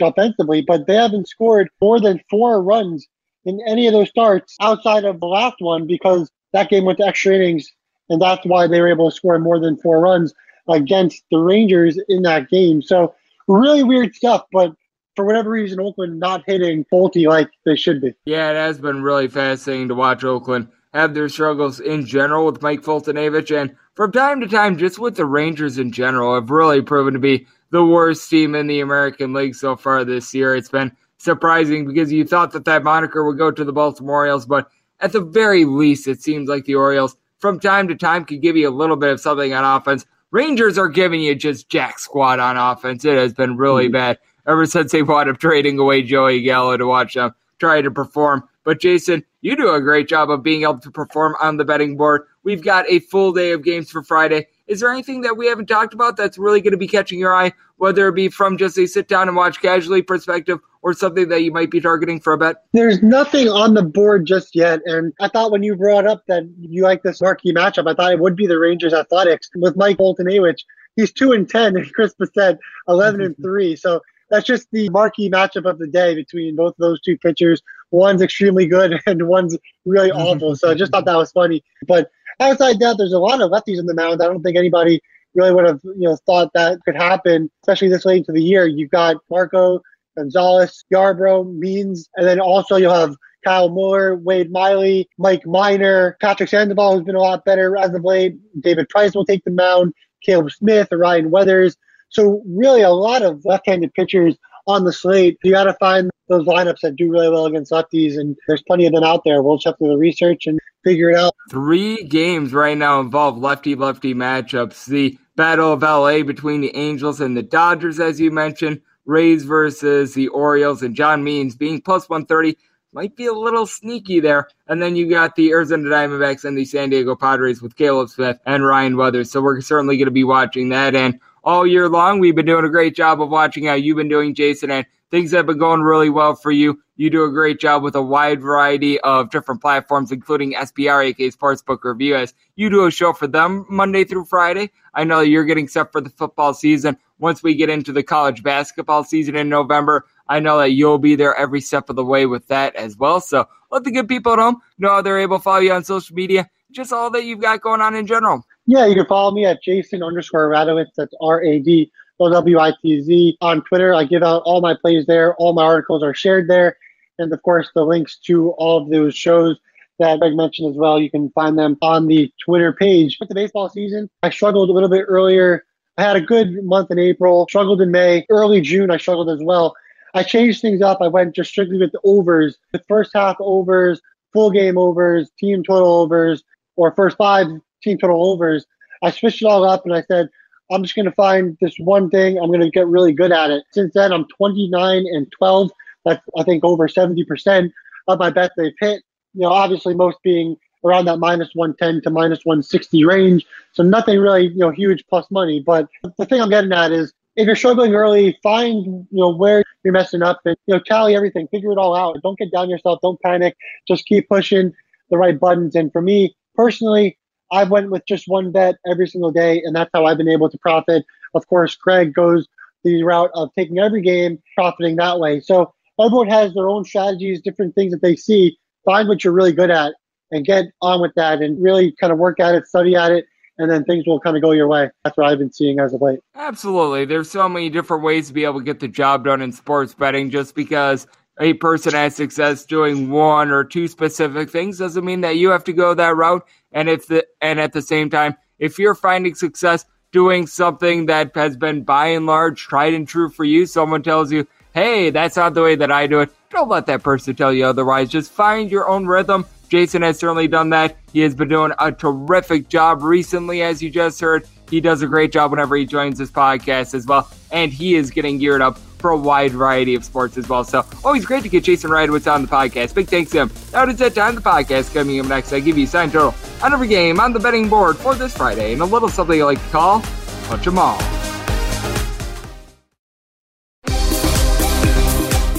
offensively, 0.00 0.62
but 0.62 0.86
they 0.86 0.94
haven't 0.94 1.28
scored 1.28 1.68
more 1.80 2.00
than 2.00 2.20
four 2.30 2.62
runs 2.62 3.06
in 3.44 3.60
any 3.66 3.86
of 3.86 3.92
those 3.92 4.08
starts 4.08 4.56
outside 4.60 5.04
of 5.04 5.20
the 5.20 5.26
last 5.26 5.56
one 5.58 5.86
because 5.86 6.30
that 6.52 6.70
game 6.70 6.84
went 6.84 6.98
to 6.98 7.06
extra 7.06 7.34
innings, 7.34 7.70
and 8.08 8.20
that's 8.20 8.44
why 8.44 8.66
they 8.66 8.80
were 8.80 8.90
able 8.90 9.10
to 9.10 9.16
score 9.16 9.38
more 9.38 9.58
than 9.58 9.76
four 9.78 10.00
runs 10.00 10.32
against 10.68 11.24
the 11.30 11.38
Rangers 11.38 11.98
in 12.08 12.22
that 12.22 12.48
game. 12.48 12.82
So 12.82 13.14
really 13.48 13.82
weird 13.82 14.14
stuff, 14.14 14.44
but 14.52 14.74
for 15.16 15.24
whatever 15.24 15.50
reason, 15.50 15.80
Oakland 15.80 16.18
not 16.18 16.42
hitting 16.46 16.84
Folty 16.90 17.26
like 17.26 17.50
they 17.64 17.76
should 17.76 18.00
be. 18.00 18.14
Yeah, 18.24 18.50
it 18.50 18.56
has 18.56 18.78
been 18.78 19.02
really 19.02 19.28
fascinating 19.28 19.88
to 19.88 19.94
watch 19.94 20.24
Oakland 20.24 20.68
have 20.92 21.14
their 21.14 21.28
struggles 21.28 21.80
in 21.80 22.04
general 22.06 22.46
with 22.46 22.62
Mike 22.62 22.82
Foltynewicz, 22.82 23.56
and 23.56 23.74
from 23.94 24.12
time 24.12 24.40
to 24.40 24.48
time, 24.48 24.76
just 24.76 24.98
with 24.98 25.16
the 25.16 25.24
Rangers 25.24 25.78
in 25.78 25.90
general, 25.90 26.34
have 26.34 26.50
really 26.50 26.82
proven 26.82 27.14
to 27.14 27.20
be 27.20 27.46
the 27.70 27.84
worst 27.84 28.28
team 28.28 28.54
in 28.54 28.66
the 28.66 28.80
American 28.80 29.32
League 29.32 29.54
so 29.54 29.76
far 29.76 30.04
this 30.04 30.34
year. 30.34 30.54
It's 30.54 30.68
been 30.68 30.94
surprising 31.22 31.86
because 31.86 32.12
you 32.12 32.26
thought 32.26 32.52
that 32.52 32.64
that 32.64 32.82
moniker 32.82 33.24
would 33.24 33.38
go 33.38 33.50
to 33.50 33.64
the 33.64 33.72
Baltimore 33.72 34.16
Orioles, 34.16 34.46
but 34.46 34.68
at 35.00 35.12
the 35.12 35.20
very 35.20 35.64
least, 35.64 36.08
it 36.08 36.20
seems 36.20 36.48
like 36.48 36.64
the 36.64 36.74
Orioles 36.74 37.16
from 37.38 37.60
time 37.60 37.88
to 37.88 37.94
time 37.94 38.24
can 38.24 38.40
give 38.40 38.56
you 38.56 38.68
a 38.68 38.70
little 38.70 38.96
bit 38.96 39.10
of 39.10 39.20
something 39.20 39.52
on 39.52 39.64
offense. 39.64 40.04
Rangers 40.30 40.78
are 40.78 40.88
giving 40.88 41.20
you 41.20 41.34
just 41.34 41.68
jack 41.68 41.98
squat 41.98 42.40
on 42.40 42.56
offense. 42.56 43.04
It 43.04 43.16
has 43.16 43.32
been 43.32 43.56
really 43.56 43.84
mm-hmm. 43.84 43.92
bad 43.92 44.18
ever 44.46 44.66
since 44.66 44.92
they 44.92 45.02
wound 45.02 45.28
up 45.28 45.38
trading 45.38 45.78
away 45.78 46.02
Joey 46.02 46.42
Gallo 46.42 46.76
to 46.76 46.86
watch 46.86 47.14
them 47.14 47.34
try 47.62 47.80
to 47.80 47.90
perform. 47.92 48.42
But 48.64 48.80
Jason, 48.80 49.24
you 49.40 49.56
do 49.56 49.72
a 49.72 49.80
great 49.80 50.08
job 50.08 50.30
of 50.30 50.42
being 50.42 50.62
able 50.62 50.80
to 50.80 50.90
perform 50.90 51.36
on 51.40 51.56
the 51.56 51.64
betting 51.64 51.96
board. 51.96 52.22
We've 52.42 52.62
got 52.62 52.84
a 52.88 52.98
full 52.98 53.32
day 53.32 53.52
of 53.52 53.62
games 53.62 53.88
for 53.88 54.02
Friday. 54.02 54.48
Is 54.66 54.80
there 54.80 54.92
anything 54.92 55.22
that 55.22 55.36
we 55.36 55.46
haven't 55.46 55.66
talked 55.66 55.94
about 55.94 56.16
that's 56.16 56.38
really 56.38 56.60
going 56.60 56.72
to 56.72 56.78
be 56.78 56.88
catching 56.88 57.18
your 57.18 57.34
eye, 57.34 57.52
whether 57.76 58.08
it 58.08 58.14
be 58.14 58.28
from 58.28 58.56
just 58.56 58.78
a 58.78 58.86
sit 58.86 59.08
down 59.08 59.28
and 59.28 59.36
watch 59.36 59.60
casually 59.60 60.02
perspective 60.02 60.60
or 60.82 60.92
something 60.94 61.28
that 61.28 61.42
you 61.42 61.52
might 61.52 61.70
be 61.70 61.80
targeting 61.80 62.20
for 62.20 62.32
a 62.32 62.38
bet? 62.38 62.64
There's 62.72 63.02
nothing 63.02 63.48
on 63.48 63.74
the 63.74 63.82
board 63.82 64.26
just 64.26 64.54
yet. 64.54 64.80
And 64.86 65.12
I 65.20 65.28
thought 65.28 65.52
when 65.52 65.62
you 65.62 65.76
brought 65.76 66.06
up 66.06 66.24
that 66.26 66.48
you 66.60 66.82
like 66.82 67.02
this 67.02 67.20
marquee 67.20 67.52
matchup, 67.52 67.90
I 67.90 67.94
thought 67.94 68.12
it 68.12 68.20
would 68.20 68.36
be 68.36 68.46
the 68.46 68.58
Rangers 68.58 68.94
Athletics 68.94 69.50
with 69.56 69.76
Mike 69.76 69.98
Bolton 69.98 70.26
which 70.40 70.64
he's 70.96 71.12
2 71.12 71.32
and 71.32 71.48
10 71.48 71.76
and 71.76 71.92
Chris 71.92 72.14
said 72.34 72.58
11 72.88 73.20
and 73.20 73.36
3. 73.42 73.76
So 73.76 74.00
that's 74.30 74.46
just 74.46 74.68
the 74.72 74.88
marquee 74.88 75.30
matchup 75.30 75.68
of 75.68 75.78
the 75.78 75.86
day 75.86 76.14
between 76.14 76.56
both 76.56 76.72
of 76.72 76.78
those 76.78 77.00
two 77.02 77.18
pitchers. 77.18 77.62
One's 77.90 78.22
extremely 78.22 78.66
good 78.66 78.98
and 79.06 79.28
one's 79.28 79.56
really 79.84 80.10
awful. 80.10 80.56
So 80.56 80.70
I 80.70 80.74
just 80.74 80.92
thought 80.92 81.04
that 81.04 81.16
was 81.16 81.32
funny. 81.32 81.62
But 81.86 82.10
outside 82.50 82.78
that, 82.80 82.98
there's 82.98 83.12
a 83.12 83.18
lot 83.18 83.40
of 83.40 83.50
lefties 83.50 83.78
in 83.78 83.86
the 83.86 83.94
mound. 83.94 84.22
I 84.22 84.26
don't 84.26 84.42
think 84.42 84.56
anybody 84.56 85.00
really 85.34 85.52
would 85.52 85.64
have 85.64 85.80
you 85.84 86.08
know 86.08 86.16
thought 86.26 86.50
that 86.54 86.80
could 86.84 86.96
happen, 86.96 87.50
especially 87.62 87.88
this 87.88 88.04
late 88.04 88.18
into 88.18 88.32
the 88.32 88.42
year. 88.42 88.66
You've 88.66 88.90
got 88.90 89.16
Marco 89.30 89.80
Gonzalez, 90.16 90.84
Yarbrough, 90.92 91.56
Means, 91.56 92.08
and 92.16 92.26
then 92.26 92.40
also 92.40 92.76
you'll 92.76 92.94
have 92.94 93.16
Kyle 93.44 93.68
Muller, 93.68 94.16
Wade 94.16 94.52
Miley, 94.52 95.08
Mike 95.18 95.46
Minor, 95.46 96.16
Patrick 96.20 96.48
Sandoval, 96.48 96.94
who's 96.94 97.04
been 97.04 97.16
a 97.16 97.20
lot 97.20 97.44
better 97.44 97.76
as 97.76 97.94
of 97.94 98.04
late. 98.04 98.36
David 98.60 98.88
Price 98.88 99.14
will 99.14 99.24
take 99.24 99.44
the 99.44 99.50
mound, 99.50 99.92
Caleb 100.22 100.50
Smith, 100.52 100.88
Ryan 100.92 101.30
Weathers. 101.30 101.76
So 102.08 102.42
really 102.46 102.82
a 102.82 102.90
lot 102.90 103.22
of 103.22 103.44
left-handed 103.44 103.94
pitchers 103.94 104.36
on 104.66 104.84
the 104.84 104.92
slate. 104.92 105.38
You 105.42 105.52
got 105.52 105.64
to 105.64 105.74
find 105.74 106.10
those 106.28 106.46
lineups 106.46 106.80
that 106.82 106.96
do 106.96 107.10
really 107.10 107.28
well 107.28 107.46
against 107.46 107.72
lefties, 107.72 108.18
and 108.18 108.36
there's 108.48 108.62
plenty 108.62 108.86
of 108.86 108.92
them 108.92 109.04
out 109.04 109.22
there. 109.24 109.42
We'll 109.42 109.58
check 109.58 109.78
through 109.78 109.88
the 109.88 109.98
research 109.98 110.46
and 110.46 110.58
figure 110.84 111.10
it 111.10 111.16
out. 111.16 111.34
Three 111.50 112.04
games 112.04 112.52
right 112.52 112.76
now 112.76 113.00
involve 113.00 113.38
lefty-lefty 113.38 114.14
matchups. 114.14 114.86
The 114.86 115.18
Battle 115.34 115.72
of 115.72 115.82
LA 115.82 116.22
between 116.22 116.60
the 116.60 116.76
Angels 116.76 117.20
and 117.20 117.36
the 117.36 117.42
Dodgers, 117.42 117.98
as 117.98 118.20
you 118.20 118.30
mentioned. 118.30 118.80
Rays 119.04 119.44
versus 119.44 120.14
the 120.14 120.28
Orioles, 120.28 120.82
and 120.82 120.94
John 120.94 121.24
Means 121.24 121.56
being 121.56 121.80
plus 121.80 122.08
130 122.08 122.56
might 122.92 123.16
be 123.16 123.26
a 123.26 123.32
little 123.32 123.66
sneaky 123.66 124.20
there. 124.20 124.48
And 124.68 124.80
then 124.80 124.94
you 124.94 125.08
got 125.08 125.34
the 125.34 125.50
Arizona 125.50 125.88
Diamondbacks 125.88 126.44
and 126.44 126.56
the 126.56 126.64
San 126.64 126.90
Diego 126.90 127.16
Padres 127.16 127.62
with 127.62 127.74
Caleb 127.74 128.10
Smith 128.10 128.38
and 128.46 128.64
Ryan 128.64 128.96
Weathers. 128.96 129.30
So 129.30 129.40
we're 129.40 129.60
certainly 129.60 129.96
going 129.96 130.06
to 130.06 130.12
be 130.12 130.24
watching 130.24 130.68
that. 130.68 130.94
And 130.94 131.18
all 131.44 131.66
year 131.66 131.88
long. 131.88 132.18
We've 132.18 132.34
been 132.34 132.46
doing 132.46 132.64
a 132.64 132.70
great 132.70 132.94
job 132.94 133.20
of 133.20 133.28
watching 133.28 133.66
how 133.66 133.74
you've 133.74 133.96
been 133.96 134.08
doing, 134.08 134.34
Jason, 134.34 134.70
and 134.70 134.86
things 135.10 135.30
have 135.32 135.46
been 135.46 135.58
going 135.58 135.82
really 135.82 136.10
well 136.10 136.34
for 136.34 136.50
you. 136.50 136.80
You 136.96 137.10
do 137.10 137.24
a 137.24 137.30
great 137.30 137.60
job 137.60 137.82
with 137.82 137.94
a 137.94 138.02
wide 138.02 138.40
variety 138.40 139.00
of 139.00 139.30
different 139.30 139.60
platforms, 139.60 140.12
including 140.12 140.54
SBR, 140.54 141.06
aka 141.06 141.30
Sportsbook 141.30 141.84
Review, 141.84 142.16
as 142.16 142.34
you 142.56 142.70
do 142.70 142.86
a 142.86 142.90
show 142.90 143.12
for 143.12 143.26
them 143.26 143.66
Monday 143.68 144.04
through 144.04 144.24
Friday. 144.24 144.70
I 144.94 145.04
know 145.04 145.20
you're 145.20 145.44
getting 145.44 145.68
set 145.68 145.92
for 145.92 146.00
the 146.00 146.10
football 146.10 146.54
season. 146.54 146.96
Once 147.18 147.42
we 147.42 147.54
get 147.54 147.70
into 147.70 147.92
the 147.92 148.02
college 148.02 148.42
basketball 148.42 149.04
season 149.04 149.36
in 149.36 149.48
November, 149.48 150.06
I 150.28 150.40
know 150.40 150.58
that 150.58 150.72
you'll 150.72 150.98
be 150.98 151.14
there 151.14 151.34
every 151.36 151.60
step 151.60 151.90
of 151.90 151.96
the 151.96 152.04
way 152.04 152.26
with 152.26 152.48
that 152.48 152.74
as 152.74 152.96
well. 152.96 153.20
So 153.20 153.46
let 153.70 153.84
the 153.84 153.90
good 153.90 154.08
people 154.08 154.32
at 154.32 154.38
home 154.38 154.60
know 154.78 154.90
how 154.90 155.02
they're 155.02 155.20
able 155.20 155.38
to 155.38 155.42
follow 155.42 155.60
you 155.60 155.72
on 155.72 155.84
social 155.84 156.14
media, 156.14 156.48
just 156.70 156.92
all 156.92 157.10
that 157.10 157.24
you've 157.24 157.40
got 157.40 157.60
going 157.60 157.80
on 157.80 157.94
in 157.94 158.06
general. 158.06 158.44
Yeah, 158.66 158.86
you 158.86 158.94
can 158.94 159.06
follow 159.06 159.32
me 159.32 159.44
at 159.44 159.62
Jason 159.62 160.02
underscore 160.02 160.48
Radowitz. 160.48 160.94
That's 160.96 161.14
R 161.20 161.42
A 161.42 161.58
D 161.58 161.90
O 162.20 162.30
W 162.30 162.58
I 162.58 162.72
T 162.80 163.02
Z 163.02 163.36
on 163.40 163.62
Twitter. 163.64 163.94
I 163.94 164.04
give 164.04 164.22
out 164.22 164.42
all 164.44 164.60
my 164.60 164.74
plays 164.74 165.06
there. 165.06 165.34
All 165.36 165.52
my 165.52 165.64
articles 165.64 166.02
are 166.02 166.14
shared 166.14 166.48
there. 166.48 166.76
And 167.18 167.32
of 167.32 167.42
course, 167.42 167.70
the 167.74 167.84
links 167.84 168.18
to 168.26 168.50
all 168.52 168.82
of 168.82 168.90
those 168.90 169.14
shows 169.14 169.58
that 169.98 170.20
Greg 170.20 170.34
mentioned 170.34 170.70
as 170.70 170.76
well, 170.76 171.00
you 171.00 171.10
can 171.10 171.30
find 171.30 171.58
them 171.58 171.76
on 171.82 172.06
the 172.06 172.32
Twitter 172.44 172.72
page. 172.72 173.18
With 173.20 173.28
the 173.28 173.34
baseball 173.34 173.68
season, 173.68 174.08
I 174.22 174.30
struggled 174.30 174.70
a 174.70 174.72
little 174.72 174.88
bit 174.88 175.04
earlier. 175.06 175.64
I 175.98 176.02
had 176.02 176.16
a 176.16 176.20
good 176.20 176.64
month 176.64 176.90
in 176.90 176.98
April, 176.98 177.46
struggled 177.48 177.82
in 177.82 177.90
May. 177.90 178.24
Early 178.30 178.60
June, 178.60 178.90
I 178.90 178.96
struggled 178.96 179.28
as 179.28 179.42
well. 179.42 179.74
I 180.14 180.22
changed 180.22 180.60
things 180.60 180.82
up. 180.82 180.98
I 181.00 181.08
went 181.08 181.34
just 181.34 181.50
strictly 181.50 181.78
with 181.78 181.92
the 181.92 182.00
overs, 182.04 182.58
the 182.72 182.82
first 182.88 183.12
half 183.14 183.36
overs, 183.40 184.00
full 184.32 184.50
game 184.50 184.78
overs, 184.78 185.30
team 185.38 185.62
total 185.62 186.00
overs, 186.00 186.42
or 186.76 186.94
first 186.94 187.16
five 187.16 187.46
team 187.82 187.98
total 187.98 188.32
overs. 188.32 188.66
I 189.02 189.10
switched 189.10 189.42
it 189.42 189.46
all 189.46 189.68
up 189.68 189.84
and 189.84 189.94
I 189.94 190.02
said, 190.02 190.28
I'm 190.70 190.82
just 190.82 190.94
going 190.94 191.06
to 191.06 191.12
find 191.12 191.56
this 191.60 191.74
one 191.78 192.08
thing. 192.08 192.38
I'm 192.38 192.48
going 192.48 192.60
to 192.60 192.70
get 192.70 192.86
really 192.86 193.12
good 193.12 193.32
at 193.32 193.50
it. 193.50 193.64
Since 193.72 193.92
then, 193.94 194.12
I'm 194.12 194.26
29 194.26 195.04
and 195.06 195.30
12. 195.32 195.70
That's, 196.04 196.22
I 196.36 196.42
think, 196.44 196.64
over 196.64 196.88
70% 196.88 197.70
of 198.08 198.18
my 198.18 198.30
bets 198.30 198.54
they've 198.56 198.72
hit. 198.80 199.02
You 199.34 199.42
know, 199.42 199.50
obviously, 199.50 199.94
most 199.94 200.18
being 200.22 200.56
around 200.84 201.04
that 201.06 201.18
minus 201.18 201.50
110 201.54 202.02
to 202.02 202.10
minus 202.10 202.44
160 202.44 203.04
range. 203.04 203.46
So 203.72 203.82
nothing 203.82 204.18
really, 204.18 204.48
you 204.48 204.58
know, 204.58 204.70
huge 204.70 205.04
plus 205.08 205.30
money. 205.30 205.60
But 205.60 205.88
the 206.18 206.26
thing 206.26 206.40
I'm 206.40 206.50
getting 206.50 206.72
at 206.72 206.92
is 206.92 207.12
if 207.36 207.46
you're 207.46 207.56
struggling 207.56 207.94
early, 207.94 208.38
find, 208.42 208.84
you 208.84 209.06
know, 209.10 209.34
where 209.34 209.62
you're 209.84 209.92
messing 209.92 210.22
up 210.22 210.40
and, 210.44 210.56
you 210.66 210.74
know, 210.74 210.80
tally 210.84 211.14
everything, 211.14 211.48
figure 211.48 211.72
it 211.72 211.78
all 211.78 211.94
out. 211.94 212.16
Don't 212.22 212.38
get 212.38 212.52
down 212.52 212.68
yourself. 212.68 213.00
Don't 213.02 213.20
panic. 213.20 213.56
Just 213.86 214.06
keep 214.06 214.28
pushing 214.28 214.72
the 215.10 215.18
right 215.18 215.38
buttons. 215.38 215.74
And 215.74 215.92
for 215.92 216.02
me 216.02 216.36
personally, 216.54 217.18
I 217.52 217.64
went 217.64 217.90
with 217.90 218.02
just 218.08 218.24
one 218.26 218.50
bet 218.50 218.76
every 218.90 219.06
single 219.06 219.30
day, 219.30 219.62
and 219.62 219.76
that's 219.76 219.90
how 219.92 220.06
I've 220.06 220.16
been 220.16 220.28
able 220.28 220.48
to 220.48 220.58
profit. 220.58 221.04
Of 221.34 221.46
course, 221.46 221.76
Greg 221.76 222.14
goes 222.14 222.48
the 222.82 223.04
route 223.04 223.30
of 223.34 223.50
taking 223.56 223.78
every 223.78 224.00
game, 224.00 224.42
profiting 224.56 224.96
that 224.96 225.20
way. 225.20 225.40
So 225.40 225.72
everyone 226.00 226.28
has 226.28 226.54
their 226.54 226.68
own 226.68 226.84
strategies, 226.84 227.42
different 227.42 227.74
things 227.74 227.92
that 227.92 228.02
they 228.02 228.16
see. 228.16 228.58
Find 228.84 229.06
what 229.06 229.22
you're 229.22 229.32
really 229.32 229.52
good 229.52 229.70
at 229.70 229.94
and 230.30 230.44
get 230.44 230.64
on 230.80 231.00
with 231.00 231.12
that 231.14 231.40
and 231.40 231.62
really 231.62 231.94
kind 232.00 232.12
of 232.12 232.18
work 232.18 232.40
at 232.40 232.54
it, 232.54 232.66
study 232.66 232.96
at 232.96 233.12
it, 233.12 233.26
and 233.58 233.70
then 233.70 233.84
things 233.84 234.04
will 234.06 234.18
kind 234.18 234.34
of 234.34 234.42
go 234.42 234.52
your 234.52 234.66
way. 234.66 234.90
That's 235.04 235.16
what 235.16 235.26
I've 235.26 235.38
been 235.38 235.52
seeing 235.52 235.78
as 235.78 235.92
of 235.92 236.00
late. 236.00 236.20
Absolutely. 236.34 237.04
There's 237.04 237.30
so 237.30 237.48
many 237.48 237.68
different 237.68 238.02
ways 238.02 238.28
to 238.28 238.32
be 238.32 238.44
able 238.44 238.60
to 238.60 238.64
get 238.64 238.80
the 238.80 238.88
job 238.88 239.24
done 239.24 239.42
in 239.42 239.52
sports 239.52 239.94
betting 239.94 240.30
just 240.30 240.54
because 240.54 241.06
a 241.40 241.54
person 241.54 241.92
has 241.92 242.14
success 242.14 242.64
doing 242.64 243.10
one 243.10 243.50
or 243.50 243.64
two 243.64 243.88
specific 243.88 244.50
things 244.50 244.78
doesn't 244.78 245.04
mean 245.04 245.22
that 245.22 245.36
you 245.36 245.48
have 245.50 245.64
to 245.64 245.72
go 245.72 245.94
that 245.94 246.16
route. 246.16 246.46
And 246.72 246.88
if 246.88 247.06
the 247.06 247.26
and 247.40 247.58
at 247.58 247.72
the 247.72 247.82
same 247.82 248.10
time, 248.10 248.36
if 248.58 248.78
you're 248.78 248.94
finding 248.94 249.34
success 249.34 249.84
doing 250.12 250.46
something 250.46 251.06
that 251.06 251.32
has 251.34 251.56
been 251.56 251.82
by 251.84 252.08
and 252.08 252.26
large 252.26 252.60
tried 252.60 252.94
and 252.94 253.08
true 253.08 253.30
for 253.30 253.44
you, 253.44 253.66
someone 253.66 254.02
tells 254.02 254.30
you, 254.30 254.46
"Hey, 254.74 255.10
that's 255.10 255.36
not 255.36 255.54
the 255.54 255.62
way 255.62 255.74
that 255.74 255.90
I 255.90 256.06
do 256.06 256.20
it." 256.20 256.30
Don't 256.50 256.68
let 256.68 256.86
that 256.86 257.02
person 257.02 257.34
tell 257.34 257.52
you 257.52 257.64
otherwise. 257.64 258.10
Just 258.10 258.30
find 258.30 258.70
your 258.70 258.88
own 258.88 259.06
rhythm. 259.06 259.46
Jason 259.70 260.02
has 260.02 260.18
certainly 260.18 260.48
done 260.48 260.68
that. 260.68 260.98
He 261.14 261.20
has 261.20 261.34
been 261.34 261.48
doing 261.48 261.72
a 261.78 261.90
terrific 261.90 262.68
job 262.68 263.02
recently, 263.02 263.62
as 263.62 263.82
you 263.82 263.88
just 263.88 264.20
heard. 264.20 264.46
He 264.72 264.80
does 264.80 265.02
a 265.02 265.06
great 265.06 265.32
job 265.32 265.50
whenever 265.50 265.76
he 265.76 265.84
joins 265.84 266.16
this 266.16 266.30
podcast 266.30 266.94
as 266.94 267.06
well, 267.06 267.28
and 267.50 267.70
he 267.70 267.94
is 267.94 268.10
getting 268.10 268.38
geared 268.38 268.62
up 268.62 268.78
for 268.78 269.10
a 269.10 269.16
wide 269.18 269.52
variety 269.52 269.94
of 269.94 270.02
sports 270.02 270.38
as 270.38 270.48
well. 270.48 270.64
So 270.64 270.82
always 271.04 271.26
great 271.26 271.42
to 271.42 271.50
get 271.50 271.62
Jason 271.62 271.90
Radowitz 271.90 272.32
on 272.32 272.40
the 272.40 272.48
podcast. 272.48 272.94
Big 272.94 273.06
thanks 273.06 273.30
to 273.32 273.42
him. 273.42 273.50
Now 273.74 273.82
it 273.82 273.90
is 273.90 273.98
that 273.98 274.14
time. 274.14 274.34
The 274.34 274.40
podcast 274.40 274.94
coming 274.94 275.20
up 275.20 275.26
next. 275.26 275.52
I 275.52 275.60
give 275.60 275.76
you 275.76 275.84
a 275.84 275.86
sign 275.86 276.10
total 276.10 276.34
on 276.62 276.72
every 276.72 276.88
game 276.88 277.20
on 277.20 277.34
the 277.34 277.38
betting 277.38 277.68
board 277.68 277.98
for 277.98 278.14
this 278.14 278.34
Friday, 278.34 278.72
and 278.72 278.80
a 278.80 278.86
little 278.86 279.10
something 279.10 279.42
I 279.42 279.44
like 279.44 279.62
to 279.62 279.70
call 279.70 280.02
punch 280.48 280.66
'em 280.66 280.78
all. 280.78 281.31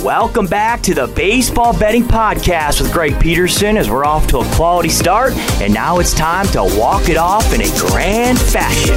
Welcome 0.04 0.48
back 0.48 0.82
to 0.82 0.94
the 0.94 1.08
Baseball 1.08 1.80
Betting 1.80 2.04
Podcast 2.04 2.82
with 2.82 2.92
Greg 2.92 3.18
Peterson 3.22 3.78
as 3.78 3.90
we're 3.90 4.04
off 4.04 4.28
to 4.28 4.40
a 4.40 4.46
quality 4.56 4.90
start, 4.90 5.32
and 5.62 5.74
now 5.74 6.00
it's 6.00 6.14
time 6.14 6.46
to 6.48 6.62
walk 6.78 7.08
it 7.08 7.16
off 7.16 7.54
in 7.54 7.62
a 7.62 7.78
grand 7.78 8.38
fashion. 8.38 8.96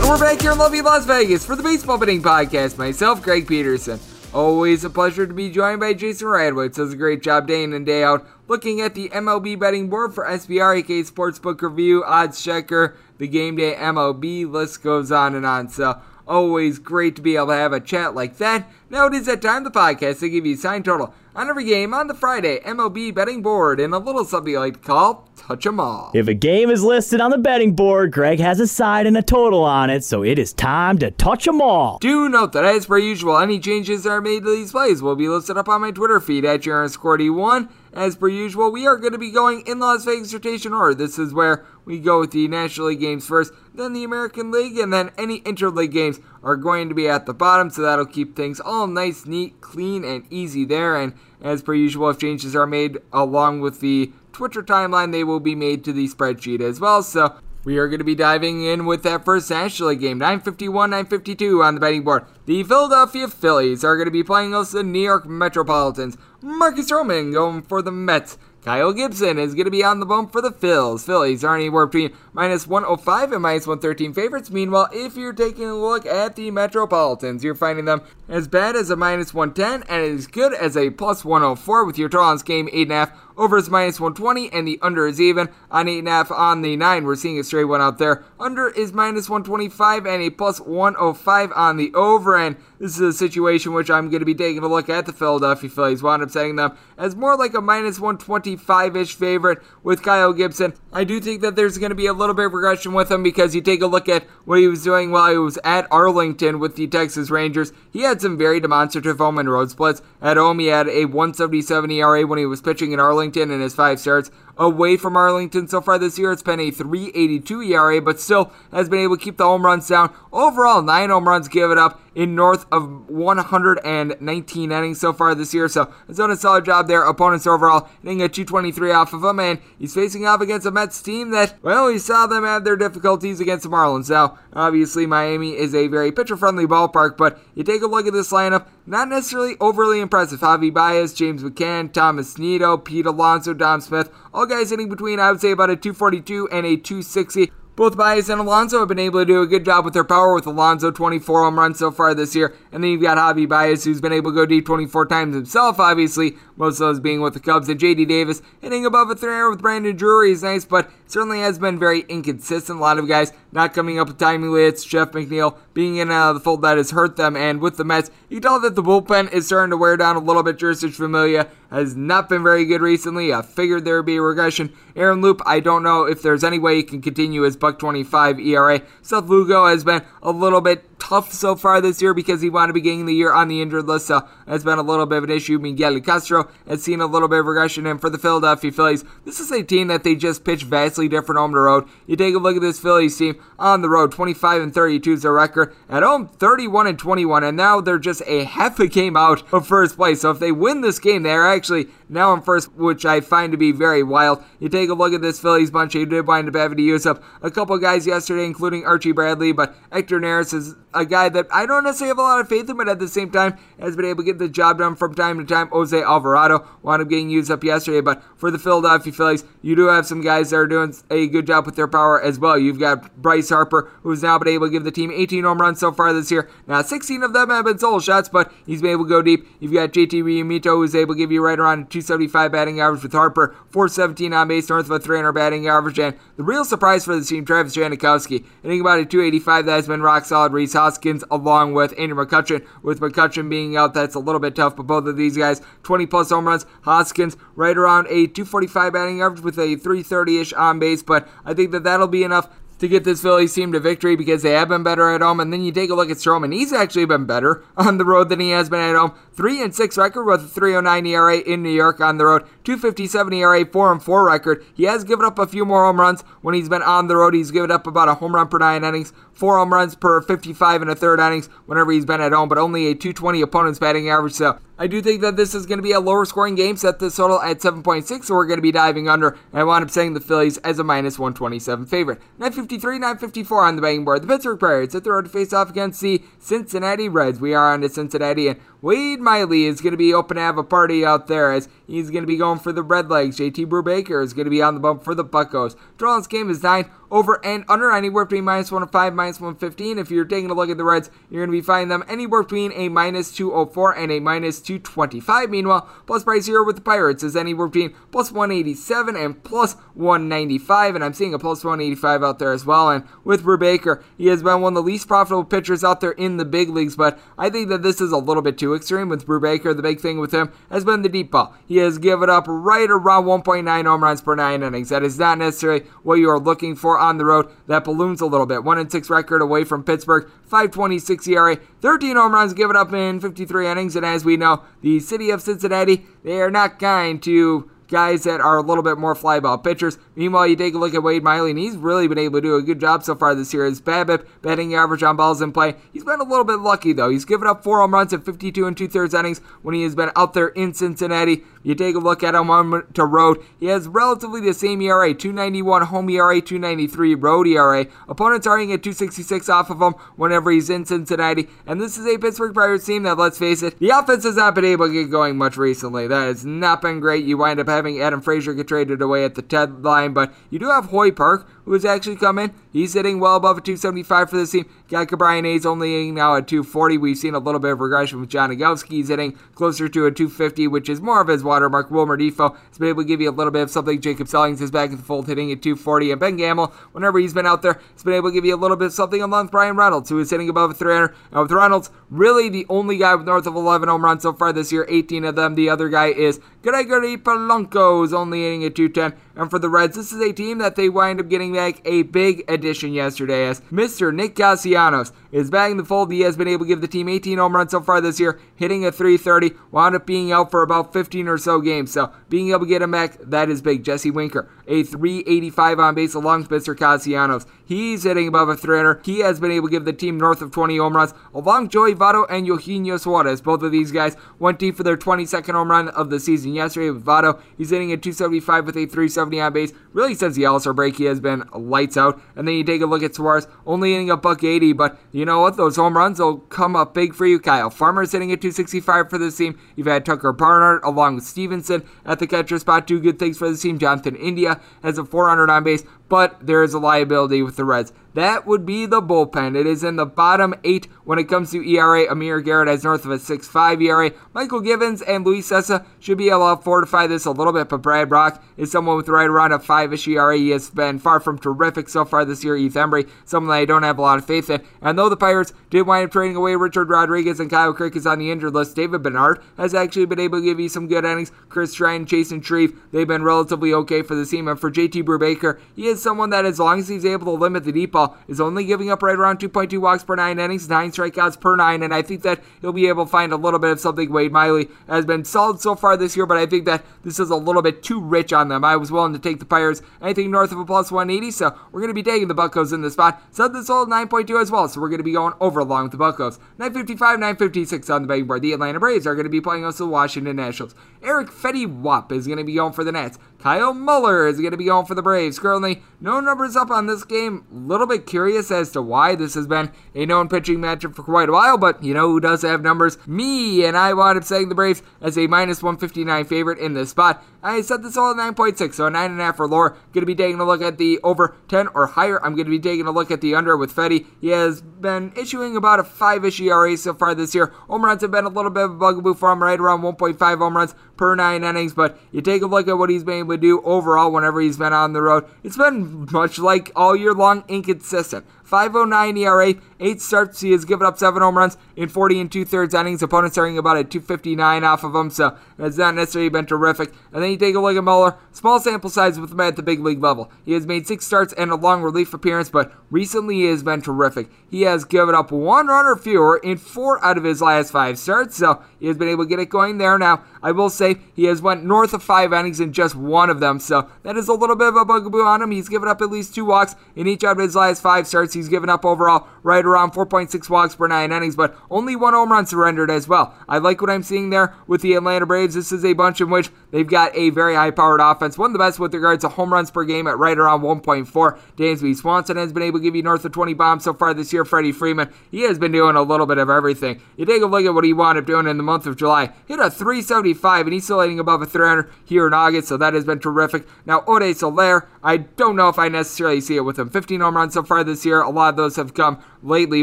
And 0.00 0.08
we're 0.08 0.18
back 0.18 0.40
here 0.40 0.50
in 0.50 0.58
lovely 0.58 0.80
Las 0.80 1.06
Vegas 1.06 1.46
for 1.46 1.54
the 1.54 1.62
Baseball 1.62 1.98
Betting 1.98 2.20
Podcast. 2.20 2.78
Myself, 2.78 3.22
Greg 3.22 3.46
Peterson. 3.46 4.00
Always 4.34 4.82
a 4.82 4.90
pleasure 4.90 5.24
to 5.24 5.32
be 5.32 5.50
joined 5.50 5.78
by 5.78 5.94
Jason 5.94 6.26
Radowitz. 6.26 6.74
Does 6.74 6.94
a 6.94 6.96
great 6.96 7.22
job 7.22 7.46
day 7.46 7.62
in 7.62 7.72
and 7.72 7.86
day 7.86 8.02
out 8.02 8.26
looking 8.48 8.80
at 8.80 8.96
the 8.96 9.08
MLB 9.10 9.56
betting 9.56 9.88
board 9.88 10.12
for 10.12 10.24
SBR, 10.24 10.78
aka 10.78 11.04
Sportsbook 11.04 11.62
Review, 11.62 12.02
Odds 12.02 12.42
Checker, 12.42 12.96
the 13.18 13.28
Game 13.28 13.54
Day 13.54 13.76
MLB. 13.76 14.50
List 14.50 14.82
goes 14.82 15.12
on 15.12 15.36
and 15.36 15.46
on. 15.46 15.68
So 15.68 16.00
Always 16.30 16.78
great 16.78 17.16
to 17.16 17.22
be 17.22 17.34
able 17.34 17.48
to 17.48 17.54
have 17.54 17.72
a 17.72 17.80
chat 17.80 18.14
like 18.14 18.36
that. 18.36 18.70
Now 18.88 19.08
it 19.08 19.14
is 19.14 19.26
that 19.26 19.42
time 19.42 19.66
of 19.66 19.72
the 19.72 19.76
podcast 19.76 20.20
to 20.20 20.28
give 20.28 20.46
you 20.46 20.54
sign 20.54 20.84
total 20.84 21.12
on 21.34 21.48
every 21.48 21.64
game 21.64 21.92
on 21.92 22.06
the 22.06 22.14
Friday 22.14 22.60
MLB 22.60 23.12
betting 23.12 23.42
board 23.42 23.80
and 23.80 23.92
a 23.92 23.98
little 23.98 24.24
something 24.24 24.56
I 24.56 24.60
like 24.60 24.80
call 24.80 25.28
touch 25.36 25.66
'em 25.66 25.80
all. 25.80 26.12
If 26.14 26.28
a 26.28 26.34
game 26.34 26.70
is 26.70 26.84
listed 26.84 27.20
on 27.20 27.32
the 27.32 27.38
betting 27.38 27.74
board, 27.74 28.12
Greg 28.12 28.38
has 28.38 28.60
a 28.60 28.68
side 28.68 29.06
and 29.06 29.16
a 29.16 29.22
total 29.22 29.64
on 29.64 29.90
it, 29.90 30.04
so 30.04 30.22
it 30.22 30.38
is 30.38 30.52
time 30.52 30.98
to 30.98 31.10
touch 31.10 31.48
'em 31.48 31.60
all. 31.60 31.98
Do 32.00 32.28
note 32.28 32.52
that, 32.52 32.64
as 32.64 32.86
per 32.86 32.98
usual, 32.98 33.36
any 33.36 33.58
changes 33.58 34.04
that 34.04 34.10
are 34.10 34.20
made 34.20 34.44
to 34.44 34.50
these 34.50 34.70
plays 34.70 35.02
will 35.02 35.16
be 35.16 35.28
listed 35.28 35.58
up 35.58 35.68
on 35.68 35.80
my 35.80 35.90
Twitter 35.90 36.20
feed 36.20 36.44
at 36.44 36.60
JaronScordy1. 36.62 37.68
As 37.92 38.14
per 38.14 38.28
usual, 38.28 38.70
we 38.70 38.86
are 38.86 38.96
going 38.96 39.12
to 39.12 39.18
be 39.18 39.32
going 39.32 39.62
in 39.66 39.80
Las 39.80 40.04
Vegas 40.04 40.32
rotation 40.32 40.72
order. 40.72 40.94
This 40.94 41.18
is 41.18 41.34
where 41.34 41.64
we 41.84 41.98
go 41.98 42.20
with 42.20 42.30
the 42.30 42.48
National 42.48 42.88
League 42.88 43.00
games 43.00 43.26
first, 43.26 43.52
then 43.74 43.92
the 43.92 44.04
American 44.04 44.50
League, 44.50 44.78
and 44.78 44.92
then 44.92 45.10
any 45.18 45.40
interleague 45.42 45.92
games 45.92 46.20
are 46.42 46.56
going 46.56 46.88
to 46.88 46.94
be 46.94 47.08
at 47.08 47.26
the 47.26 47.34
bottom, 47.34 47.70
so 47.70 47.82
that'll 47.82 48.06
keep 48.06 48.36
things 48.36 48.60
all 48.60 48.86
nice, 48.86 49.26
neat, 49.26 49.60
clean, 49.60 50.04
and 50.04 50.24
easy 50.30 50.64
there. 50.64 50.96
And 50.96 51.14
as 51.40 51.62
per 51.62 51.74
usual, 51.74 52.10
if 52.10 52.18
changes 52.18 52.54
are 52.54 52.66
made 52.66 52.98
along 53.12 53.60
with 53.60 53.80
the 53.80 54.12
Twitter 54.32 54.62
timeline, 54.62 55.12
they 55.12 55.24
will 55.24 55.40
be 55.40 55.54
made 55.54 55.84
to 55.84 55.92
the 55.92 56.08
spreadsheet 56.08 56.60
as 56.60 56.80
well. 56.80 57.02
So 57.02 57.36
we 57.62 57.76
are 57.76 57.88
going 57.88 57.98
to 57.98 58.04
be 58.04 58.14
diving 58.14 58.64
in 58.64 58.86
with 58.86 59.02
that 59.02 59.24
first 59.24 59.50
National 59.50 59.90
League 59.90 60.00
game, 60.00 60.18
951, 60.18 60.90
952 60.90 61.62
on 61.62 61.74
the 61.74 61.80
betting 61.80 62.04
board. 62.04 62.24
The 62.46 62.62
Philadelphia 62.62 63.28
Phillies 63.28 63.84
are 63.84 63.96
going 63.96 64.06
to 64.06 64.10
be 64.10 64.22
playing 64.22 64.54
us 64.54 64.70
the 64.70 64.82
New 64.82 65.02
York 65.02 65.26
Metropolitans. 65.26 66.16
Marcus 66.40 66.90
Stroman 66.90 67.34
going 67.34 67.62
for 67.62 67.82
the 67.82 67.92
Mets. 67.92 68.38
Kyle 68.62 68.92
Gibson 68.92 69.38
is 69.38 69.54
going 69.54 69.64
to 69.64 69.70
be 69.70 69.82
on 69.82 70.00
the 70.00 70.06
bump 70.06 70.32
for 70.32 70.42
the 70.42 70.50
Phils. 70.50 71.06
Phillies 71.06 71.42
are 71.42 71.56
anywhere 71.56 71.86
between 71.86 72.12
minus 72.34 72.66
105 72.66 73.32
and 73.32 73.42
minus 73.42 73.66
113 73.66 74.12
favorites. 74.12 74.50
Meanwhile, 74.50 74.90
if 74.92 75.16
you're 75.16 75.32
taking 75.32 75.64
a 75.64 75.74
look 75.74 76.04
at 76.04 76.36
the 76.36 76.50
Metropolitans, 76.50 77.42
you're 77.42 77.54
finding 77.54 77.86
them 77.86 78.02
as 78.28 78.48
bad 78.48 78.76
as 78.76 78.90
a 78.90 78.96
minus 78.96 79.32
110 79.32 79.88
and 79.88 80.18
as 80.18 80.26
good 80.26 80.52
as 80.52 80.76
a 80.76 80.90
plus 80.90 81.24
104 81.24 81.86
with 81.86 81.96
your 81.96 82.10
total 82.10 82.26
on 82.26 82.36
game 82.38 82.68
8.5. 82.68 83.12
Over 83.40 83.56
is 83.56 83.70
minus 83.70 83.98
120 83.98 84.52
and 84.52 84.68
the 84.68 84.78
under 84.82 85.06
is 85.06 85.18
even 85.18 85.48
on 85.70 85.86
8.5 85.86 86.30
on 86.30 86.60
the 86.60 86.76
9. 86.76 87.04
We're 87.04 87.16
seeing 87.16 87.38
a 87.38 87.42
straight 87.42 87.64
one 87.64 87.80
out 87.80 87.96
there. 87.96 88.22
Under 88.38 88.68
is 88.68 88.92
minus 88.92 89.30
125 89.30 90.04
and 90.04 90.22
a 90.22 90.28
plus 90.28 90.60
105 90.60 91.50
on 91.56 91.78
the 91.78 91.90
over. 91.94 92.36
And 92.36 92.56
this 92.78 92.96
is 92.96 93.00
a 93.00 93.12
situation 93.14 93.72
which 93.72 93.90
I'm 93.90 94.10
going 94.10 94.20
to 94.20 94.26
be 94.26 94.34
taking 94.34 94.62
a 94.62 94.68
look 94.68 94.90
at 94.90 95.06
the 95.06 95.14
Philadelphia 95.14 95.70
Phillies. 95.70 96.02
Wound 96.02 96.22
up 96.22 96.30
setting 96.30 96.56
them 96.56 96.76
as 96.98 97.16
more 97.16 97.34
like 97.34 97.54
a 97.54 97.62
minus 97.62 97.98
125 97.98 98.94
ish 98.94 99.14
favorite 99.14 99.60
with 99.82 100.02
Kyle 100.02 100.34
Gibson. 100.34 100.74
I 100.92 101.04
do 101.04 101.18
think 101.18 101.40
that 101.40 101.56
there's 101.56 101.78
going 101.78 101.90
to 101.90 101.96
be 101.96 102.06
a 102.06 102.12
little 102.12 102.34
bit 102.34 102.44
of 102.44 102.52
regression 102.52 102.92
with 102.92 103.10
him 103.10 103.22
because 103.22 103.54
you 103.54 103.62
take 103.62 103.80
a 103.80 103.86
look 103.86 104.06
at 104.06 104.24
what 104.44 104.58
he 104.58 104.68
was 104.68 104.84
doing 104.84 105.12
while 105.12 105.30
he 105.30 105.38
was 105.38 105.58
at 105.64 105.86
Arlington 105.90 106.58
with 106.58 106.76
the 106.76 106.86
Texas 106.88 107.30
Rangers. 107.30 107.72
He 107.90 108.02
had 108.02 108.20
some 108.20 108.36
very 108.36 108.60
demonstrative 108.60 109.16
home 109.16 109.38
and 109.38 109.50
road 109.50 109.70
splits. 109.70 110.02
At 110.20 110.36
home, 110.36 110.58
he 110.58 110.66
had 110.66 110.88
a 110.88 111.06
177 111.06 111.90
ERA 111.90 112.26
when 112.26 112.38
he 112.38 112.44
was 112.44 112.60
pitching 112.60 112.92
in 112.92 113.00
Arlington 113.00 113.29
in 113.50 113.60
his 113.60 113.74
five 113.74 114.00
starts. 114.00 114.30
Away 114.60 114.98
from 114.98 115.16
Arlington 115.16 115.68
so 115.68 115.80
far 115.80 115.98
this 115.98 116.18
year, 116.18 116.32
it's 116.32 116.42
been 116.42 116.60
a 116.60 116.70
382 116.70 117.62
ERA, 117.62 118.02
but 118.02 118.20
still 118.20 118.52
has 118.70 118.90
been 118.90 118.98
able 118.98 119.16
to 119.16 119.24
keep 119.24 119.38
the 119.38 119.44
home 119.44 119.64
runs 119.64 119.88
down. 119.88 120.14
Overall, 120.34 120.82
nine 120.82 121.08
home 121.08 121.26
runs 121.26 121.48
given 121.48 121.78
up 121.78 121.98
in 122.14 122.34
north 122.34 122.66
of 122.70 123.08
119 123.08 124.72
innings 124.72 125.00
so 125.00 125.12
far 125.14 125.34
this 125.34 125.54
year, 125.54 125.66
so 125.66 125.90
he's 126.06 126.18
done 126.18 126.30
a 126.30 126.36
solid 126.36 126.66
job 126.66 126.88
there. 126.88 127.04
Opponents 127.04 127.46
overall 127.46 127.88
hitting 128.02 128.20
a 128.20 128.28
223 128.28 128.90
off 128.90 129.14
of 129.14 129.24
him, 129.24 129.40
and 129.40 129.60
he's 129.78 129.94
facing 129.94 130.26
off 130.26 130.42
against 130.42 130.66
a 130.66 130.70
Mets 130.70 131.00
team 131.00 131.30
that, 131.30 131.54
well, 131.62 131.86
we 131.86 131.98
saw 131.98 132.26
them 132.26 132.44
have 132.44 132.64
their 132.64 132.76
difficulties 132.76 133.40
against 133.40 133.62
the 133.62 133.70
Marlins. 133.70 134.10
Now, 134.10 134.38
obviously, 134.52 135.06
Miami 135.06 135.56
is 135.56 135.74
a 135.74 135.88
very 135.88 136.12
pitcher 136.12 136.36
friendly 136.36 136.66
ballpark, 136.66 137.16
but 137.16 137.40
you 137.54 137.64
take 137.64 137.80
a 137.80 137.86
look 137.86 138.06
at 138.06 138.12
this 138.12 138.32
lineup, 138.32 138.66
not 138.84 139.08
necessarily 139.08 139.56
overly 139.58 140.00
impressive. 140.00 140.40
Javi 140.40 140.74
Baez, 140.74 141.14
James 141.14 141.42
McCann, 141.42 141.90
Thomas 141.90 142.36
Nido, 142.36 142.76
Pete 142.76 143.06
Alonso, 143.06 143.54
Dom 143.54 143.80
Smith, 143.80 144.10
all 144.34 144.46
guys 144.50 144.70
hitting 144.70 144.88
between, 144.88 145.18
I 145.20 145.30
would 145.30 145.40
say, 145.40 145.52
about 145.52 145.70
a 145.70 145.76
242 145.76 146.48
and 146.50 146.66
a 146.66 146.76
260. 146.76 147.50
Both 147.76 147.96
Baez 147.96 148.28
and 148.28 148.38
Alonso 148.38 148.80
have 148.80 148.88
been 148.88 148.98
able 148.98 149.20
to 149.20 149.24
do 149.24 149.40
a 149.40 149.46
good 149.46 149.64
job 149.64 149.86
with 149.86 149.94
their 149.94 150.04
power, 150.04 150.34
with 150.34 150.46
Alonso 150.46 150.90
24 150.90 151.44
home 151.44 151.58
runs 151.58 151.78
so 151.78 151.90
far 151.90 152.12
this 152.12 152.34
year. 152.34 152.54
And 152.72 152.84
then 152.84 152.90
you've 152.90 153.00
got 153.00 153.16
Javi 153.16 153.48
Baez, 153.48 153.84
who's 153.84 154.02
been 154.02 154.12
able 154.12 154.32
to 154.32 154.34
go 154.34 154.44
deep 154.44 154.66
24 154.66 155.06
times 155.06 155.34
himself, 155.34 155.80
obviously, 155.80 156.36
most 156.56 156.74
of 156.74 156.80
those 156.80 157.00
being 157.00 157.22
with 157.22 157.32
the 157.32 157.40
Cubs. 157.40 157.70
And 157.70 157.80
JD 157.80 158.06
Davis 158.06 158.42
hitting 158.60 158.84
above 158.84 159.08
a 159.08 159.14
3 159.14 159.48
with 159.48 159.62
Brandon 159.62 159.96
Drury 159.96 160.32
is 160.32 160.42
nice, 160.42 160.66
but 160.66 160.90
certainly 161.06 161.40
has 161.40 161.58
been 161.58 161.78
very 161.78 162.00
inconsistent. 162.00 162.78
A 162.78 162.82
lot 162.82 162.98
of 162.98 163.08
guys 163.08 163.32
not 163.50 163.72
coming 163.72 163.98
up 163.98 164.08
with 164.08 164.18
timely 164.18 164.62
hits. 164.62 164.84
Jeff 164.84 165.12
McNeil 165.12 165.56
being 165.80 165.96
in 165.96 166.10
uh, 166.10 166.34
the 166.34 166.40
fold 166.40 166.60
that 166.60 166.76
has 166.76 166.90
hurt 166.90 167.16
them. 167.16 167.34
And 167.34 167.58
with 167.58 167.78
the 167.78 167.84
Mets, 167.84 168.10
you 168.28 168.36
can 168.36 168.42
tell 168.42 168.60
that 168.60 168.74
the 168.74 168.82
bullpen 168.82 169.32
is 169.32 169.46
starting 169.46 169.70
to 169.70 169.78
wear 169.78 169.96
down 169.96 170.14
a 170.14 170.18
little 170.18 170.42
bit. 170.42 170.58
Jeurys 170.58 170.86
Familia 170.92 171.48
has 171.70 171.96
not 171.96 172.28
been 172.28 172.42
very 172.42 172.66
good 172.66 172.82
recently. 172.82 173.32
I 173.32 173.40
figured 173.40 173.86
there 173.86 173.96
would 173.96 174.04
be 174.04 174.16
a 174.16 174.20
regression. 174.20 174.74
Aaron 174.94 175.22
Loup, 175.22 175.40
I 175.46 175.60
don't 175.60 175.82
know 175.82 176.04
if 176.04 176.20
there's 176.20 176.44
any 176.44 176.58
way 176.58 176.76
he 176.76 176.82
can 176.82 177.00
continue 177.00 177.42
his 177.42 177.56
buck 177.56 177.78
25 177.78 178.38
ERA. 178.40 178.82
Seth 179.00 179.24
Lugo 179.24 179.68
has 179.68 179.82
been 179.82 180.02
a 180.22 180.32
little 180.32 180.60
bit 180.60 180.84
tough 181.00 181.32
so 181.32 181.56
far 181.56 181.80
this 181.80 182.00
year 182.00 182.14
because 182.14 182.40
he 182.40 182.50
wanted 182.50 182.68
to 182.68 182.72
be 182.74 182.80
beginning 182.80 183.06
the 183.06 183.14
year 183.14 183.32
on 183.32 183.48
the 183.48 183.60
injured 183.60 183.86
list, 183.86 184.06
so 184.06 184.26
that's 184.46 184.64
been 184.64 184.78
a 184.78 184.82
little 184.82 185.06
bit 185.06 185.18
of 185.18 185.24
an 185.24 185.30
issue. 185.30 185.58
Miguel 185.58 186.00
Castro 186.00 186.48
has 186.66 186.82
seen 186.82 187.00
a 187.00 187.06
little 187.06 187.28
bit 187.28 187.40
of 187.40 187.46
regression, 187.46 187.86
and 187.86 188.00
for 188.00 188.08
the 188.08 188.18
Philadelphia 188.18 188.72
Phillies, 188.72 189.04
this 189.24 189.38
is 189.38 189.50
a 189.50 189.62
team 189.62 189.88
that 189.88 190.02
they 190.02 190.14
just 190.14 190.44
pitch 190.44 190.62
vastly 190.64 191.08
different 191.08 191.38
home 191.38 191.52
to 191.52 191.60
road. 191.60 191.86
You 192.06 192.16
take 192.16 192.34
a 192.34 192.38
look 192.38 192.56
at 192.56 192.62
this 192.62 192.78
Phillies 192.78 193.16
team 193.16 193.42
on 193.58 193.82
the 193.82 193.88
road, 193.88 194.12
25 194.12 194.62
and 194.62 194.74
32 194.74 195.12
is 195.12 195.22
their 195.22 195.32
record. 195.32 195.74
At 195.88 196.02
home, 196.02 196.28
31 196.28 196.86
and 196.86 196.98
21, 196.98 197.44
and 197.44 197.56
now 197.56 197.80
they're 197.80 197.98
just 197.98 198.22
a 198.26 198.44
half 198.44 198.80
a 198.80 198.86
game 198.86 199.16
out 199.16 199.42
of 199.52 199.66
first 199.66 199.96
place. 199.96 200.22
So 200.22 200.30
if 200.30 200.38
they 200.38 200.52
win 200.52 200.80
this 200.80 200.98
game, 200.98 201.22
they're 201.22 201.46
actually 201.46 201.88
now 202.08 202.32
in 202.32 202.42
first, 202.42 202.72
which 202.74 203.04
I 203.04 203.20
find 203.20 203.52
to 203.52 203.58
be 203.58 203.72
very 203.72 204.02
wild. 204.02 204.42
You 204.58 204.68
take 204.68 204.90
a 204.90 204.94
look 204.94 205.12
at 205.12 205.22
this 205.22 205.40
Phillies 205.40 205.70
bunch, 205.70 205.92
they 205.92 206.04
did 206.04 206.26
wind 206.26 206.48
up 206.48 206.54
having 206.54 206.78
to 206.78 206.82
use 206.82 207.06
up 207.06 207.22
a 207.42 207.50
couple 207.50 207.76
guys 207.78 208.06
yesterday, 208.06 208.44
including 208.44 208.84
Archie 208.84 209.12
Bradley, 209.12 209.52
but 209.52 209.74
Hector 209.92 210.20
Neris 210.20 210.54
is 210.54 210.74
a 210.92 211.04
guy 211.04 211.28
that 211.28 211.46
I 211.52 211.66
don't 211.66 211.84
necessarily 211.84 212.10
have 212.10 212.18
a 212.18 212.22
lot 212.22 212.40
of 212.40 212.48
faith 212.48 212.68
in, 212.68 212.76
but 212.76 212.88
at 212.88 212.98
the 212.98 213.08
same 213.08 213.30
time 213.30 213.56
has 213.78 213.96
been 213.96 214.04
able 214.04 214.22
to 214.22 214.26
get 214.26 214.38
the 214.38 214.48
job 214.48 214.78
done 214.78 214.96
from 214.96 215.14
time 215.14 215.38
to 215.38 215.44
time. 215.44 215.68
Jose 215.68 216.00
Alvarado 216.00 216.66
wound 216.82 217.02
up 217.02 217.08
getting 217.08 217.30
used 217.30 217.50
up 217.50 217.62
yesterday, 217.62 218.00
but 218.00 218.22
for 218.36 218.50
the 218.50 218.58
Philadelphia 218.58 219.12
Phillies, 219.12 219.44
you 219.62 219.76
do 219.76 219.86
have 219.86 220.06
some 220.06 220.20
guys 220.20 220.50
that 220.50 220.56
are 220.56 220.66
doing 220.66 220.94
a 221.10 221.26
good 221.28 221.46
job 221.46 221.66
with 221.66 221.76
their 221.76 221.88
power 221.88 222.20
as 222.20 222.38
well. 222.38 222.58
You've 222.58 222.80
got 222.80 223.16
Bryce 223.16 223.50
Harper, 223.50 223.90
who's 224.02 224.22
now 224.22 224.38
been 224.38 224.48
able 224.48 224.66
to 224.66 224.70
give 224.70 224.84
the 224.84 224.90
team 224.90 225.10
18 225.10 225.44
home 225.44 225.60
runs 225.60 225.80
so 225.80 225.92
far 225.92 226.12
this 226.12 226.30
year. 226.30 226.48
Now, 226.66 226.82
16 226.82 227.22
of 227.22 227.32
them 227.32 227.50
have 227.50 227.64
been 227.64 227.78
solo 227.78 228.00
shots, 228.00 228.28
but 228.28 228.52
he's 228.66 228.82
been 228.82 228.92
able 228.92 229.04
to 229.04 229.10
go 229.10 229.22
deep. 229.22 229.46
You've 229.60 229.72
got 229.72 229.92
JT 229.92 230.22
Realmuto, 230.22 230.76
who's 230.76 230.94
able 230.94 231.14
to 231.14 231.18
give 231.18 231.32
you 231.32 231.44
right 231.44 231.58
around 231.58 231.90
275 231.90 232.52
batting 232.52 232.80
average 232.80 233.02
with 233.02 233.12
Harper, 233.12 233.54
417 233.70 234.32
on 234.32 234.48
base, 234.48 234.68
north 234.68 234.86
of 234.86 234.90
a 234.90 234.98
300 234.98 235.32
batting 235.32 235.68
average, 235.68 235.98
and 235.98 236.16
the 236.36 236.42
real 236.42 236.64
surprise 236.64 237.04
for 237.04 237.16
the 237.16 237.24
team, 237.24 237.44
Travis 237.44 237.76
Jankowski, 237.76 238.44
hitting 238.62 238.80
about 238.80 238.98
a 238.98 239.04
285 239.04 239.66
that 239.66 239.72
has 239.72 239.86
been 239.86 240.02
rock 240.02 240.24
solid. 240.24 240.52
Rhys 240.52 240.72
Hoskins, 240.80 241.22
along 241.30 241.74
with 241.74 241.92
Andrew 241.98 242.24
McCutchen, 242.24 242.66
with 242.82 243.00
McCutchen 243.00 243.50
being 243.50 243.76
out, 243.76 243.92
that's 243.92 244.14
a 244.14 244.18
little 244.18 244.40
bit 244.40 244.56
tough, 244.56 244.76
but 244.76 244.86
both 244.86 245.06
of 245.06 245.16
these 245.16 245.36
guys, 245.36 245.60
20 245.82 246.06
plus 246.06 246.30
home 246.30 246.46
runs. 246.46 246.64
Hoskins, 246.82 247.36
right 247.54 247.76
around 247.76 248.06
a 248.06 248.26
245 248.26 248.92
batting 248.94 249.20
average 249.20 249.42
with 249.42 249.58
a 249.58 249.76
330 249.76 250.40
ish 250.40 250.52
on 250.54 250.78
base, 250.78 251.02
but 251.02 251.28
I 251.44 251.52
think 251.52 251.70
that 251.72 251.84
that'll 251.84 252.08
be 252.08 252.24
enough 252.24 252.48
to 252.78 252.88
get 252.88 253.04
this 253.04 253.20
Phillies 253.20 253.52
team 253.52 253.72
to 253.72 253.80
victory 253.80 254.16
because 254.16 254.42
they 254.42 254.52
have 254.52 254.68
been 254.68 254.82
better 254.82 255.10
at 255.10 255.20
home. 255.20 255.38
And 255.38 255.52
then 255.52 255.62
you 255.62 255.70
take 255.70 255.90
a 255.90 255.94
look 255.94 256.10
at 256.10 256.16
Stroman; 256.16 256.54
he's 256.54 256.72
actually 256.72 257.04
been 257.04 257.26
better 257.26 257.62
on 257.76 257.98
the 257.98 258.06
road 258.06 258.30
than 258.30 258.40
he 258.40 258.50
has 258.50 258.70
been 258.70 258.80
at 258.80 258.96
home. 258.96 259.12
Three 259.34 259.62
and 259.62 259.74
six 259.74 259.98
record 259.98 260.24
with 260.24 260.44
a 260.44 260.48
309 260.48 261.06
ERA 261.06 261.36
in 261.38 261.62
New 261.62 261.70
York 261.70 262.00
on 262.00 262.16
the 262.16 262.24
road, 262.24 262.46
257 262.70 263.32
ERA, 263.32 263.66
four 263.66 263.90
and 263.90 264.00
four 264.00 264.24
record. 264.24 264.64
He 264.74 264.84
has 264.84 265.02
given 265.02 265.24
up 265.24 265.40
a 265.40 265.46
few 265.48 265.64
more 265.64 265.86
home 265.86 265.98
runs 265.98 266.22
when 266.40 266.54
he's 266.54 266.68
been 266.68 266.82
on 266.82 267.08
the 267.08 267.16
road. 267.16 267.34
He's 267.34 267.50
given 267.50 267.72
up 267.72 267.88
about 267.88 268.08
a 268.08 268.14
home 268.14 268.32
run 268.32 268.46
per 268.46 268.58
nine 268.58 268.84
innings, 268.84 269.12
four 269.32 269.58
home 269.58 269.72
runs 269.72 269.96
per 269.96 270.22
55 270.22 270.82
and 270.82 270.90
a 270.90 270.94
third 270.94 271.18
innings 271.18 271.48
whenever 271.66 271.90
he's 271.90 272.04
been 272.04 272.20
at 272.20 272.30
home, 272.30 272.48
but 272.48 272.58
only 272.58 272.86
a 272.86 272.94
220 272.94 273.40
opponent's 273.40 273.80
batting 273.80 274.08
average. 274.08 274.34
So 274.34 274.60
I 274.78 274.86
do 274.86 275.02
think 275.02 275.20
that 275.20 275.36
this 275.36 275.54
is 275.54 275.66
going 275.66 275.78
to 275.78 275.82
be 275.82 275.92
a 275.92 276.00
lower 276.00 276.24
scoring 276.24 276.54
game. 276.54 276.76
Set 276.76 277.00
this 277.00 277.16
total 277.16 277.38
at 277.42 277.58
7.6, 277.58 278.24
so 278.24 278.34
we're 278.34 278.46
going 278.46 278.56
to 278.56 278.62
be 278.62 278.72
diving 278.72 279.10
under. 279.10 279.36
And 279.52 279.60
I 279.60 279.64
wound 279.64 279.84
up 279.84 279.90
saying 279.90 280.14
the 280.14 280.20
Phillies 280.20 280.56
as 280.58 280.78
a 280.78 280.84
minus 280.84 281.18
127 281.18 281.84
favorite. 281.86 282.18
953, 282.38 282.94
954 282.94 283.64
on 283.64 283.76
the 283.76 283.82
betting 283.82 284.04
board. 284.04 284.22
The 284.22 284.28
Pittsburgh 284.28 284.60
Pirates 284.60 284.94
at 284.94 285.04
the 285.04 285.10
road 285.10 285.24
to 285.24 285.28
face 285.28 285.52
off 285.52 285.68
against 285.68 286.00
the 286.00 286.22
Cincinnati 286.38 287.08
Reds. 287.08 287.40
We 287.40 287.52
are 287.52 287.72
on 287.72 287.82
to 287.82 287.88
Cincinnati, 287.88 288.48
and 288.48 288.60
Wade 288.80 289.20
Miley 289.20 289.66
is 289.66 289.82
going 289.82 289.90
to 289.90 289.98
be 289.98 290.14
open 290.14 290.36
to 290.36 290.42
have 290.42 290.56
a 290.56 290.64
party 290.64 291.04
out 291.04 291.26
there 291.26 291.52
as 291.52 291.68
he's 291.86 292.10
going 292.10 292.22
to 292.22 292.26
be 292.26 292.38
going 292.38 292.58
for 292.62 292.72
the 292.72 292.84
Redlegs. 292.84 293.36
JT 293.36 293.66
Brubaker 293.66 294.22
is 294.22 294.32
going 294.32 294.44
to 294.44 294.50
be 294.50 294.62
on 294.62 294.74
the 294.74 294.80
bump 294.80 295.02
for 295.02 295.14
the 295.14 295.24
Buckos. 295.24 295.76
This 295.98 296.26
game 296.26 296.50
is 296.50 296.62
9. 296.62 296.90
Over 297.10 297.44
and 297.44 297.64
under 297.68 297.92
anywhere 297.92 298.24
between 298.24 298.44
minus 298.44 298.70
105, 298.70 299.14
minus 299.14 299.40
115. 299.40 299.98
If 299.98 300.10
you're 300.10 300.24
taking 300.24 300.50
a 300.50 300.54
look 300.54 300.70
at 300.70 300.76
the 300.76 300.84
Reds, 300.84 301.10
you're 301.30 301.44
going 301.44 301.50
to 301.50 301.60
be 301.60 301.64
finding 301.64 301.88
them 301.88 302.04
anywhere 302.08 302.42
between 302.42 302.72
a 302.72 302.88
minus 302.88 303.32
204 303.32 303.96
and 303.96 304.12
a 304.12 304.20
minus 304.20 304.60
225. 304.60 305.50
Meanwhile, 305.50 305.88
plus 306.06 306.24
price 306.24 306.46
here 306.46 306.62
with 306.62 306.76
the 306.76 306.82
Pirates 306.82 307.22
is 307.22 307.36
anywhere 307.36 307.66
between 307.66 307.94
plus 308.12 308.30
187 308.30 309.16
and 309.16 309.42
plus 309.42 309.74
195, 309.94 310.94
and 310.94 311.04
I'm 311.04 311.14
seeing 311.14 311.34
a 311.34 311.38
plus 311.38 311.64
185 311.64 312.22
out 312.22 312.38
there 312.38 312.52
as 312.52 312.64
well. 312.64 312.90
And 312.90 313.04
with 313.24 313.42
Brubaker, 313.42 314.02
he 314.16 314.28
has 314.28 314.42
been 314.42 314.60
one 314.60 314.74
of 314.74 314.84
the 314.84 314.90
least 314.90 315.08
profitable 315.08 315.44
pitchers 315.44 315.82
out 315.82 316.00
there 316.00 316.12
in 316.12 316.36
the 316.36 316.44
big 316.44 316.68
leagues, 316.68 316.96
but 316.96 317.18
I 317.36 317.50
think 317.50 317.68
that 317.70 317.82
this 317.82 318.00
is 318.00 318.12
a 318.12 318.18
little 318.18 318.42
bit 318.42 318.58
too 318.58 318.74
extreme 318.74 319.08
with 319.08 319.26
Brubaker. 319.26 319.74
The 319.74 319.82
big 319.82 320.00
thing 320.00 320.20
with 320.20 320.32
him 320.32 320.52
has 320.70 320.84
been 320.84 321.02
the 321.02 321.08
deep 321.08 321.30
ball. 321.30 321.54
He 321.66 321.78
has 321.78 321.98
given 321.98 322.30
up 322.30 322.44
right 322.46 322.90
around 322.90 323.24
1.9 323.24 323.84
home 323.86 324.02
runs 324.02 324.22
per 324.22 324.34
nine 324.34 324.62
innings. 324.62 324.90
That 324.90 325.02
is 325.02 325.18
not 325.18 325.38
necessarily 325.38 325.86
what 326.02 326.16
you 326.16 326.28
are 326.30 326.38
looking 326.38 326.76
for 326.76 326.99
on 327.00 327.18
the 327.18 327.24
road. 327.24 327.48
That 327.66 327.84
balloons 327.84 328.20
a 328.20 328.26
little 328.26 328.46
bit. 328.46 328.62
1 328.62 328.78
and 328.78 328.92
6 328.92 329.10
record 329.10 329.42
away 329.42 329.64
from 329.64 329.82
Pittsburgh, 329.82 330.30
526 330.44 331.26
ERA, 331.28 331.56
13 331.80 332.16
home 332.16 332.34
runs 332.34 332.54
given 332.54 332.76
up 332.76 332.92
in 332.92 333.18
53 333.20 333.66
innings. 333.66 333.96
And 333.96 334.06
as 334.06 334.24
we 334.24 334.36
know, 334.36 334.62
the 334.82 335.00
city 335.00 335.30
of 335.30 335.42
Cincinnati, 335.42 336.06
they 336.22 336.40
are 336.40 336.50
not 336.50 336.78
kind 336.78 337.22
to 337.22 337.70
guys 337.90 338.24
that 338.24 338.40
are 338.40 338.56
a 338.56 338.62
little 338.62 338.82
bit 338.82 338.96
more 338.96 339.14
flyball 339.14 339.62
pitchers. 339.62 339.98
Meanwhile, 340.14 340.46
you 340.46 340.56
take 340.56 340.74
a 340.74 340.78
look 340.78 340.94
at 340.94 341.02
Wade 341.02 341.22
Miley, 341.22 341.50
and 341.50 341.58
he's 341.58 341.76
really 341.76 342.08
been 342.08 342.18
able 342.18 342.38
to 342.38 342.46
do 342.46 342.56
a 342.56 342.62
good 342.62 342.80
job 342.80 343.02
so 343.02 343.14
far 343.14 343.34
this 343.34 343.52
year. 343.52 343.66
His 343.66 343.80
BABIP, 343.80 344.26
batting 344.42 344.74
average 344.74 345.02
on 345.02 345.16
balls 345.16 345.42
in 345.42 345.52
play, 345.52 345.74
he's 345.92 346.04
been 346.04 346.20
a 346.20 346.24
little 346.24 346.44
bit 346.44 346.60
lucky 346.60 346.92
though. 346.92 347.10
He's 347.10 347.24
given 347.24 347.46
up 347.46 347.62
four 347.62 347.80
home 347.80 347.94
runs 347.94 348.12
in 348.12 348.20
52 348.22 348.66
and 348.66 348.76
two 348.76 348.88
thirds 348.88 349.14
innings 349.14 349.40
when 349.62 349.74
he 349.74 349.82
has 349.82 349.94
been 349.94 350.10
out 350.16 350.34
there 350.34 350.48
in 350.48 350.72
Cincinnati. 350.72 351.42
You 351.62 351.74
take 351.74 351.94
a 351.94 351.98
look 351.98 352.22
at 352.22 352.34
him 352.34 352.50
on 352.50 352.84
to 352.94 353.04
road. 353.04 353.44
He 353.58 353.66
has 353.66 353.86
relatively 353.86 354.40
the 354.40 354.54
same 354.54 354.80
ERA, 354.80 355.12
291 355.12 355.82
home 355.82 356.08
ERA, 356.08 356.40
293 356.40 357.14
road 357.14 357.46
ERA. 357.46 357.86
Opponents 358.08 358.46
are 358.46 358.56
hitting 358.56 358.72
at 358.72 358.82
266 358.82 359.48
off 359.48 359.68
of 359.68 359.82
him 359.82 359.94
whenever 360.16 360.50
he's 360.50 360.70
in 360.70 360.86
Cincinnati. 360.86 361.48
And 361.66 361.80
this 361.80 361.98
is 361.98 362.06
a 362.06 362.18
Pittsburgh 362.18 362.54
Pirates 362.54 362.86
team 362.86 363.02
that, 363.02 363.18
let's 363.18 363.38
face 363.38 363.62
it, 363.62 363.78
the 363.78 363.90
offense 363.90 364.24
has 364.24 364.36
not 364.36 364.54
been 364.54 364.64
able 364.64 364.86
to 364.86 364.92
get 364.92 365.10
going 365.10 365.36
much 365.36 365.56
recently. 365.56 366.06
That 366.06 366.26
has 366.26 366.46
not 366.46 366.80
been 366.80 367.00
great. 367.00 367.24
You 367.24 367.36
wind 367.36 367.60
up 367.60 367.68
having 367.68 367.79
Adam 367.86 368.20
Frazier 368.20 368.54
get 368.54 368.68
traded 368.68 369.02
away 369.02 369.24
at 369.24 369.34
the 369.34 369.42
deadline, 369.42 370.12
but 370.12 370.32
you 370.50 370.58
do 370.58 370.68
have 370.68 370.86
Hoy 370.86 371.10
Park, 371.10 371.48
who 371.64 371.72
has 371.72 371.84
actually 371.84 372.16
come 372.16 372.38
in. 372.38 372.52
He's 372.72 372.94
hitting 372.94 373.20
well 373.20 373.36
above 373.36 373.58
a 373.58 373.60
275 373.60 374.30
for 374.30 374.36
this 374.36 374.52
team. 374.52 374.68
Got 374.88 375.08
Brian 375.10 375.44
Hayes 375.44 375.66
only 375.66 375.92
hitting 375.92 376.14
now 376.14 376.36
at 376.36 376.48
240. 376.48 376.98
We've 376.98 377.16
seen 377.16 377.34
a 377.34 377.38
little 377.38 377.60
bit 377.60 377.72
of 377.72 377.80
regression 377.80 378.20
with 378.20 378.28
John 378.28 378.50
Nogowski. 378.50 378.90
He's 378.90 379.08
hitting 379.08 379.32
closer 379.54 379.88
to 379.88 380.06
a 380.06 380.10
250, 380.10 380.68
which 380.68 380.88
is 380.88 381.00
more 381.00 381.20
of 381.20 381.28
his 381.28 381.42
watermark. 381.42 381.90
Wilmer 381.90 382.16
Difo 382.16 382.56
has 382.68 382.78
been 382.78 382.88
able 382.88 383.02
to 383.02 383.08
give 383.08 383.20
you 383.20 383.30
a 383.30 383.32
little 383.32 383.50
bit 383.50 383.62
of 383.62 383.70
something. 383.70 384.00
Jacob 384.00 384.28
Stallings 384.28 384.60
is 384.60 384.70
back 384.70 384.90
in 384.90 384.96
the 384.96 385.02
fold, 385.02 385.26
hitting 385.26 385.50
at 385.52 385.62
240. 385.62 386.12
And 386.12 386.20
Ben 386.20 386.36
Gamel, 386.36 386.68
whenever 386.92 387.18
he's 387.18 387.34
been 387.34 387.46
out 387.46 387.62
there, 387.62 387.80
has 387.92 388.02
been 388.02 388.14
able 388.14 388.30
to 388.30 388.34
give 388.34 388.44
you 388.44 388.54
a 388.54 388.56
little 388.56 388.76
bit 388.76 388.86
of 388.86 388.92
something 388.92 389.22
along 389.22 389.46
with 389.46 389.52
Bryan 389.52 389.76
Reynolds, 389.76 390.08
who 390.10 390.18
is 390.18 390.30
hitting 390.30 390.48
above 390.48 390.70
a 390.70 390.74
300. 390.74 391.14
And 391.32 391.42
with 391.42 391.52
Reynolds, 391.52 391.90
really 392.10 392.48
the 392.48 392.66
only 392.68 392.98
guy 392.98 393.14
with 393.14 393.26
north 393.26 393.46
of 393.46 393.54
11 393.54 393.88
home 393.88 394.04
runs 394.04 394.22
so 394.22 394.32
far 394.32 394.52
this 394.52 394.72
year, 394.72 394.86
18 394.88 395.24
of 395.24 395.36
them. 395.36 395.54
The 395.54 395.68
other 395.70 395.88
guy 395.88 396.06
is 396.06 396.40
Gregory 396.62 397.16
Polanco, 397.16 397.98
who's 397.98 398.12
only 398.12 398.42
hitting 398.42 398.64
at 398.64 398.74
210. 398.74 399.18
And 399.40 399.48
for 399.48 399.58
the 399.58 399.70
Reds, 399.70 399.96
this 399.96 400.12
is 400.12 400.20
a 400.20 400.34
team 400.34 400.58
that 400.58 400.76
they 400.76 400.90
wind 400.90 401.18
up 401.18 401.30
getting 401.30 401.54
back 401.54 401.80
a 401.86 402.02
big 402.02 402.44
addition 402.46 402.92
yesterday 402.92 403.48
as 403.48 403.62
Mr. 403.72 404.14
Nick 404.14 404.34
Castellanos 404.34 405.12
is 405.32 405.50
back 405.50 405.70
in 405.70 405.78
the 405.78 405.84
fold. 405.84 406.12
He 406.12 406.20
has 406.20 406.36
been 406.36 406.46
able 406.46 406.66
to 406.66 406.68
give 406.68 406.82
the 406.82 406.88
team 406.88 407.08
18 407.08 407.38
home 407.38 407.56
runs 407.56 407.70
so 407.70 407.80
far 407.80 408.02
this 408.02 408.20
year, 408.20 408.38
hitting 408.54 408.84
a 408.84 408.92
330, 408.92 409.56
wound 409.70 409.96
up 409.96 410.04
being 410.04 410.30
out 410.30 410.50
for 410.50 410.62
about 410.62 410.92
15 410.92 411.26
or 411.26 411.38
so 411.38 411.62
games. 411.62 411.90
So 411.90 412.12
being 412.28 412.50
able 412.50 412.60
to 412.60 412.66
get 412.66 412.82
him 412.82 412.90
back, 412.90 413.16
that 413.18 413.48
is 413.48 413.62
big. 413.62 413.82
Jesse 413.82 414.10
Winker, 414.10 414.46
a 414.68 414.82
385 414.82 415.78
on 415.78 415.94
base 415.94 416.12
along 416.12 416.42
with 416.42 416.50
Mr. 416.50 416.76
Castellanos. 416.76 417.46
He's 417.64 418.02
hitting 418.02 418.28
above 418.28 418.50
a 418.50 418.56
300. 418.56 419.06
He 419.06 419.20
has 419.20 419.40
been 419.40 419.52
able 419.52 419.68
to 419.68 419.72
give 419.72 419.86
the 419.86 419.94
team 419.94 420.18
north 420.18 420.42
of 420.42 420.50
20 420.50 420.76
home 420.76 420.96
runs, 420.96 421.14
along 421.32 421.70
Joey 421.70 421.94
Votto 421.94 422.26
and 422.28 422.46
Eugenio 422.46 422.98
Suarez. 422.98 423.40
Both 423.40 423.62
of 423.62 423.72
these 423.72 423.90
guys 423.90 424.16
went 424.38 424.58
deep 424.58 424.76
for 424.76 424.82
their 424.82 424.98
22nd 424.98 425.54
home 425.54 425.70
run 425.70 425.88
of 425.88 426.10
the 426.10 426.20
season 426.20 426.52
yesterday 426.52 426.90
with 426.90 427.06
Votto. 427.06 427.40
He's 427.56 427.70
hitting 427.70 427.92
a 427.92 427.96
275 427.96 428.66
with 428.66 428.76
a 428.76 428.84
370 428.86 429.29
on 429.38 429.52
base. 429.52 429.72
Really, 429.92 430.14
since 430.14 430.34
the 430.34 430.46
All-Star 430.46 430.72
break, 430.72 430.96
he 430.96 431.04
has 431.04 431.20
been 431.20 431.44
lights 431.52 431.98
out. 431.98 432.20
And 432.34 432.48
then 432.48 432.54
you 432.54 432.64
take 432.64 432.80
a 432.80 432.86
look 432.86 433.02
at 433.02 433.14
Suarez, 433.14 433.46
only 433.66 433.92
hitting 433.92 434.10
a 434.10 434.16
buck 434.16 434.42
80, 434.42 434.72
but 434.72 434.98
you 435.12 435.26
know 435.26 435.42
what? 435.42 435.58
Those 435.58 435.76
home 435.76 435.96
runs 435.96 436.18
will 436.18 436.38
come 436.38 436.74
up 436.74 436.94
big 436.94 437.14
for 437.14 437.26
you. 437.26 437.38
Kyle 437.38 437.68
Farmer's 437.68 438.12
hitting 438.12 438.32
at 438.32 438.40
265 438.40 439.10
for 439.10 439.18
this 439.18 439.36
team. 439.36 439.58
You've 439.76 439.86
had 439.86 440.06
Tucker 440.06 440.32
Barnhart 440.32 440.82
along 440.84 441.16
with 441.16 441.24
Stephenson 441.24 441.84
at 442.04 442.18
the 442.18 442.26
catcher 442.26 442.58
spot. 442.58 442.86
Do 442.86 442.98
good 442.98 443.18
things 443.18 443.36
for 443.36 443.50
this 443.50 443.60
team. 443.60 443.78
Jonathan 443.78 444.16
India 444.16 444.60
has 444.82 444.96
a 444.96 445.04
400 445.04 445.50
on 445.50 445.64
base 445.64 445.84
but 446.10 446.44
there 446.44 446.62
is 446.62 446.74
a 446.74 446.78
liability 446.78 447.42
with 447.42 447.56
the 447.56 447.64
Reds. 447.64 447.94
That 448.14 448.44
would 448.44 448.66
be 448.66 448.86
the 448.86 449.00
bullpen. 449.00 449.56
It 449.56 449.68
is 449.68 449.84
in 449.84 449.94
the 449.94 450.04
bottom 450.04 450.54
eight 450.64 450.86
when 451.04 451.20
it 451.20 451.28
comes 451.28 451.52
to 451.52 451.64
ERA. 451.64 452.10
Amir 452.10 452.40
Garrett 452.40 452.68
has 452.68 452.82
north 452.82 453.04
of 453.04 453.12
a 453.12 453.18
6.5 453.18 453.82
ERA. 453.82 454.10
Mychal 454.34 454.64
Givens 454.64 455.00
and 455.02 455.24
Luis 455.24 455.48
Cessa 455.48 455.86
should 456.00 456.18
be 456.18 456.28
able 456.28 456.56
to 456.56 456.60
fortify 456.60 457.06
this 457.06 457.24
a 457.24 457.30
little 457.30 457.52
bit, 457.52 457.68
but 457.68 457.82
Brad 457.82 458.08
Brach 458.08 458.42
is 458.56 458.72
someone 458.72 458.96
with 458.96 459.08
right 459.08 459.28
around 459.28 459.52
a 459.52 459.60
5-ish 459.60 460.08
ERA. 460.08 460.36
He 460.36 460.50
has 460.50 460.70
been 460.70 460.98
far 460.98 461.20
from 461.20 461.38
terrific 461.38 461.88
so 461.88 462.04
far 462.04 462.24
this 462.24 462.42
year. 462.42 462.56
Heath 462.56 462.74
Hembree, 462.74 463.08
someone 463.24 463.50
that 463.50 463.62
I 463.62 463.64
don't 463.64 463.84
have 463.84 463.98
a 463.98 464.02
lot 464.02 464.18
of 464.18 464.26
faith 464.26 464.50
in. 464.50 464.60
And 464.82 464.98
though 464.98 465.08
the 465.08 465.16
Pirates 465.16 465.52
did 465.70 465.86
wind 465.86 466.06
up 466.06 466.10
trading 466.10 466.36
away 466.36 466.56
Richard 466.56 466.90
Rodriguez 466.90 467.38
and 467.38 467.48
Kyle 467.48 467.72
Crick 467.72 467.94
is 467.94 468.08
on 468.08 468.18
the 468.18 468.32
injured 468.32 468.54
list, 468.54 468.74
David 468.74 469.02
Bednar 469.04 469.40
has 469.56 469.72
actually 469.72 470.06
been 470.06 470.18
able 470.18 470.40
to 470.40 470.44
give 470.44 470.58
you 470.58 470.68
some 470.68 470.88
good 470.88 471.04
innings. 471.04 471.30
Chris 471.48 471.70
Stratton, 471.70 472.06
Chasen 472.06 472.44
Shreve, 472.44 472.76
they've 472.90 473.06
been 473.06 473.22
relatively 473.22 473.72
okay 473.72 474.02
for 474.02 474.16
the 474.16 474.26
team. 474.26 474.48
And 474.48 474.58
for 474.58 474.70
JT 474.70 475.04
Brubaker, 475.04 475.60
he 475.76 475.86
is 475.86 475.99
someone 476.02 476.30
that 476.30 476.44
as 476.44 476.58
long 476.58 476.78
as 476.78 476.88
he's 476.88 477.04
able 477.04 477.26
to 477.26 477.40
limit 477.40 477.64
the 477.64 477.72
deep 477.72 477.92
ball, 477.92 478.16
is 478.28 478.40
only 478.40 478.64
giving 478.64 478.90
up 478.90 479.02
right 479.02 479.16
around 479.16 479.38
2.2 479.38 479.80
walks 479.80 480.04
per 480.04 480.16
nine 480.16 480.38
innings, 480.38 480.68
nine 480.68 480.90
strikeouts 480.90 481.40
per 481.40 481.56
nine, 481.56 481.82
and 481.82 481.94
I 481.94 482.02
think 482.02 482.22
that 482.22 482.42
he'll 482.60 482.72
be 482.72 482.88
able 482.88 483.04
to 483.04 483.10
find 483.10 483.32
a 483.32 483.36
little 483.36 483.58
bit 483.58 483.70
of 483.70 483.80
something. 483.80 484.10
Wade 484.10 484.32
Miley 484.32 484.68
has 484.88 485.04
been 485.04 485.24
solid 485.24 485.60
so 485.60 485.74
far 485.74 485.96
this 485.96 486.16
year, 486.16 486.26
but 486.26 486.36
I 486.36 486.46
think 486.46 486.64
that 486.64 486.84
this 487.04 487.18
is 487.18 487.30
a 487.30 487.36
little 487.36 487.62
bit 487.62 487.82
too 487.82 488.00
rich 488.00 488.32
on 488.32 488.48
them. 488.48 488.64
I 488.64 488.76
was 488.76 488.90
willing 488.90 489.12
to 489.12 489.18
take 489.18 489.38
the 489.38 489.44
Pirates 489.44 489.82
anything 490.02 490.30
north 490.30 490.52
of 490.52 490.58
a 490.58 490.64
plus 490.64 490.90
180, 490.90 491.30
so 491.30 491.56
we're 491.72 491.80
going 491.80 491.88
to 491.90 491.94
be 491.94 492.02
taking 492.02 492.28
the 492.28 492.34
Buckos 492.34 492.72
in 492.72 492.82
the 492.82 492.90
spot. 492.90 493.22
Set 493.30 493.52
this 493.52 493.70
all 493.70 493.86
9.2 493.86 494.40
as 494.40 494.50
well, 494.50 494.68
so 494.68 494.80
we're 494.80 494.88
going 494.88 494.98
to 494.98 495.04
be 495.04 495.12
going 495.12 495.34
over 495.40 495.60
along 495.60 495.84
with 495.84 495.92
the 495.92 495.98
Buckos. 495.98 496.38
955, 496.58 497.18
956 497.18 497.90
on 497.90 498.02
the 498.02 498.08
betting 498.08 498.26
board. 498.26 498.42
The 498.42 498.52
Atlanta 498.52 498.80
Braves 498.80 499.06
are 499.06 499.14
going 499.14 499.24
to 499.24 499.30
be 499.30 499.40
playing 499.40 499.64
us 499.64 499.78
the 499.78 499.86
Washington 499.86 500.36
Nationals. 500.36 500.74
Erick 501.02 501.28
Fedde 501.28 501.80
Wap 501.80 502.12
is 502.12 502.26
going 502.26 502.38
to 502.38 502.44
be 502.44 502.54
going 502.54 502.72
for 502.72 502.84
the 502.84 502.92
Nats. 502.92 503.18
Kyle 503.38 503.72
Muller 503.72 504.28
is 504.28 504.38
going 504.38 504.50
to 504.50 504.58
be 504.58 504.66
going 504.66 504.84
for 504.84 504.94
the 504.94 505.02
Braves. 505.02 505.38
Currently, 505.38 505.82
no 505.98 506.20
numbers 506.20 506.56
up 506.56 506.70
on 506.70 506.86
this 506.86 507.04
game. 507.04 507.46
A 507.50 507.54
little 507.54 507.86
bit 507.86 508.06
curious 508.06 508.50
as 508.50 508.70
to 508.72 508.82
why 508.82 509.14
this 509.14 509.32
has 509.32 509.46
been 509.46 509.72
a 509.94 510.04
known 510.04 510.28
pitching 510.28 510.58
matchup 510.58 510.94
for 510.94 511.02
quite 511.02 511.30
a 511.30 511.32
while, 511.32 511.56
but 511.56 511.82
you 511.82 511.94
know 511.94 512.08
who 512.08 512.20
does 512.20 512.42
have 512.42 512.60
numbers? 512.60 512.98
Me, 513.06 513.64
and 513.64 513.78
I 513.78 513.94
wound 513.94 514.18
up 514.18 514.24
saying 514.24 514.50
the 514.50 514.54
Braves 514.54 514.82
as 515.00 515.16
a 515.16 515.26
minus 515.26 515.62
159 515.62 516.26
favorite 516.26 516.58
in 516.58 516.74
this 516.74 516.90
spot. 516.90 517.24
I 517.42 517.62
set 517.62 517.82
this 517.82 517.96
all 517.96 518.10
at 518.10 518.36
9.6, 518.36 518.74
so 518.74 518.86
a 518.86 518.90
9.5 518.90 519.40
or 519.40 519.48
lower. 519.48 519.70
Going 519.92 520.02
to 520.02 520.06
be 520.06 520.14
taking 520.14 520.38
a 520.38 520.44
look 520.44 520.60
at 520.60 520.76
the 520.76 520.98
over 521.02 521.34
10 521.48 521.68
or 521.68 521.86
higher. 521.86 522.22
I'm 522.22 522.34
going 522.34 522.44
to 522.44 522.50
be 522.50 522.58
taking 522.58 522.86
a 522.86 522.90
look 522.90 523.10
at 523.10 523.22
the 523.22 523.34
under 523.34 523.56
with 523.56 523.74
Fedde. 523.74 524.04
He 524.20 524.28
has 524.28 524.60
been 524.60 525.14
issuing 525.16 525.56
about 525.56 525.80
a 525.80 525.84
5 525.84 526.26
ish 526.26 526.40
ERA 526.40 526.76
so 526.76 526.92
far 526.92 527.14
this 527.14 527.34
year. 527.34 527.46
Home 527.68 527.86
runs 527.86 528.02
have 528.02 528.10
been 528.10 528.26
a 528.26 528.28
little 528.28 528.50
bit 528.50 528.64
of 528.64 528.72
a 528.72 528.74
bugaboo 528.74 529.14
for 529.14 529.32
him, 529.32 529.42
right 529.42 529.58
around 529.58 529.80
1.5 529.80 530.38
home 530.38 530.56
runs 530.56 530.74
per 531.00 531.14
nine 531.14 531.42
innings, 531.42 531.72
but 531.72 531.98
you 532.12 532.20
take 532.20 532.42
a 532.42 532.46
look 532.46 532.68
at 532.68 532.76
what 532.76 532.90
he's 532.90 533.02
been 533.02 533.20
able 533.20 533.32
to 533.32 533.40
do 533.40 533.62
overall 533.62 534.12
whenever 534.12 534.38
he's 534.38 534.58
been 534.58 534.74
on 534.74 534.92
the 534.92 535.00
road. 535.00 535.24
It's 535.42 535.56
been 535.56 536.06
much 536.12 536.38
like 536.38 536.70
all 536.76 536.94
year 536.94 537.14
long 537.14 537.42
inconsistent. 537.48 538.26
509 538.50 539.16
ERA, 539.16 539.54
8 539.78 540.00
starts. 540.02 540.40
He 540.40 540.50
has 540.50 540.64
given 540.64 540.84
up 540.84 540.98
7 540.98 541.22
home 541.22 541.38
runs 541.38 541.56
in 541.76 541.88
40 541.88 542.20
and 542.20 542.32
2 542.32 542.44
thirds 542.44 542.74
innings. 542.74 543.00
Opponents 543.00 543.38
are 543.38 543.46
about 543.46 543.76
a 543.76 543.84
259 543.84 544.64
off 544.64 544.82
of 544.82 544.92
him, 544.92 545.08
so 545.08 545.38
it's 545.56 545.78
not 545.78 545.94
necessarily 545.94 546.28
been 546.30 546.46
terrific. 546.46 546.92
And 547.12 547.22
then 547.22 547.30
you 547.30 547.36
take 547.36 547.54
a 547.54 547.60
look 547.60 547.76
at 547.76 547.84
Muller. 547.84 548.16
Small 548.32 548.58
sample 548.58 548.90
size 548.90 549.20
with 549.20 549.30
him 549.30 549.40
at 549.40 549.54
the 549.54 549.62
big 549.62 549.80
league 549.80 550.02
level. 550.02 550.32
He 550.44 550.52
has 550.52 550.66
made 550.66 550.88
6 550.88 551.06
starts 551.06 551.32
and 551.34 551.52
a 551.52 551.54
long 551.54 551.80
relief 551.80 552.12
appearance, 552.12 552.50
but 552.50 552.72
recently 552.90 553.36
he 553.36 553.44
has 553.44 553.62
been 553.62 553.82
terrific. 553.82 554.28
He 554.50 554.62
has 554.62 554.84
given 554.84 555.14
up 555.14 555.30
one 555.30 555.68
run 555.68 555.86
or 555.86 555.96
fewer 555.96 556.38
in 556.38 556.58
4 556.58 557.04
out 557.04 557.18
of 557.18 557.22
his 557.22 557.40
last 557.40 557.70
5 557.70 557.98
starts, 557.98 558.36
so 558.36 558.62
he 558.80 558.88
has 558.88 558.96
been 558.96 559.08
able 559.08 559.24
to 559.24 559.28
get 559.28 559.38
it 559.38 559.48
going 559.48 559.78
there. 559.78 559.96
Now, 559.96 560.24
I 560.42 560.50
will 560.50 560.70
say 560.70 560.96
he 561.14 561.24
has 561.26 561.40
went 561.40 561.64
north 561.64 561.94
of 561.94 562.02
5 562.02 562.32
innings 562.32 562.58
in 562.58 562.72
just 562.72 562.96
one 562.96 563.30
of 563.30 563.38
them, 563.38 563.60
so 563.60 563.88
that 564.02 564.16
is 564.16 564.26
a 564.26 564.34
little 564.34 564.56
bit 564.56 564.68
of 564.68 564.76
a 564.76 564.84
bugaboo 564.84 565.22
on 565.22 565.40
him. 565.40 565.52
He's 565.52 565.68
given 565.68 565.88
up 565.88 566.02
at 566.02 566.10
least 566.10 566.34
2 566.34 566.44
walks 566.44 566.74
in 566.96 567.06
each 567.06 567.22
out 567.22 567.36
of 567.36 567.42
his 567.42 567.54
last 567.54 567.80
5 567.80 568.08
starts. 568.08 568.39
He's 568.40 568.48
given 568.48 568.70
up 568.70 568.86
overall 568.86 569.28
right 569.42 569.62
around 569.62 569.90
4.6 569.90 570.48
walks 570.48 570.74
per 570.74 570.88
nine 570.88 571.12
innings, 571.12 571.36
but 571.36 571.54
only 571.70 571.94
one 571.94 572.14
home 572.14 572.32
run 572.32 572.46
surrendered 572.46 572.90
as 572.90 573.06
well. 573.06 573.34
I 573.46 573.58
like 573.58 573.82
what 573.82 573.90
I'm 573.90 574.02
seeing 574.02 574.30
there 574.30 574.54
with 574.66 574.80
the 574.80 574.94
Atlanta 574.94 575.26
Braves. 575.26 575.54
This 575.54 575.72
is 575.72 575.84
a 575.84 575.92
bunch 575.92 576.22
in 576.22 576.30
which 576.30 576.48
they've 576.70 576.86
got 576.86 577.14
a 577.14 577.28
very 577.28 577.54
high 577.54 577.70
powered 577.70 578.00
offense, 578.00 578.38
one 578.38 578.46
of 578.46 578.52
the 578.54 578.58
best 578.58 578.78
with 578.78 578.94
regards 578.94 579.24
to 579.24 579.28
home 579.28 579.52
runs 579.52 579.70
per 579.70 579.84
game 579.84 580.06
at 580.06 580.16
right 580.16 580.38
around 580.38 580.62
1.4. 580.62 581.38
Dansby 581.58 581.94
Swanson 581.94 582.38
has 582.38 582.50
been 582.50 582.62
able 582.62 582.78
to 582.78 582.82
give 582.82 582.96
you 582.96 583.02
north 583.02 583.26
of 583.26 583.32
20 583.32 583.52
bombs 583.52 583.84
so 583.84 583.92
far 583.92 584.14
this 584.14 584.32
year. 584.32 584.46
Freddie 584.46 584.72
Freeman, 584.72 585.12
he 585.30 585.42
has 585.42 585.58
been 585.58 585.72
doing 585.72 585.96
a 585.96 586.02
little 586.02 586.24
bit 586.24 586.38
of 586.38 586.48
everything. 586.48 587.02
You 587.18 587.26
take 587.26 587.42
a 587.42 587.46
look 587.46 587.66
at 587.66 587.74
what 587.74 587.84
he 587.84 587.92
wound 587.92 588.16
up 588.16 588.24
doing 588.24 588.46
in 588.46 588.56
the 588.56 588.62
month 588.62 588.86
of 588.86 588.96
July. 588.96 589.34
Hit 589.46 589.58
a 589.58 589.70
375, 589.70 590.66
and 590.66 590.72
he's 590.72 590.84
still 590.84 591.00
hitting 591.00 591.20
above 591.20 591.42
a 591.42 591.46
300 591.46 591.92
here 592.06 592.26
in 592.26 592.32
August, 592.32 592.68
so 592.68 592.78
that 592.78 592.94
has 592.94 593.04
been 593.04 593.18
terrific. 593.18 593.66
Now, 593.84 594.02
Ode 594.06 594.34
Soler, 594.34 594.88
I 595.02 595.18
don't 595.18 595.56
know 595.56 595.68
if 595.68 595.78
I 595.78 595.88
necessarily 595.88 596.40
see 596.40 596.56
it 596.56 596.64
with 596.64 596.78
him. 596.78 596.88
15 596.88 597.20
home 597.20 597.36
runs 597.36 597.54
so 597.54 597.62
far 597.62 597.84
this 597.84 598.06
year. 598.06 598.22
A 598.30 598.32
lot 598.32 598.50
of 598.50 598.56
those 598.56 598.76
have 598.76 598.94
come 598.94 599.22
lately, 599.42 599.82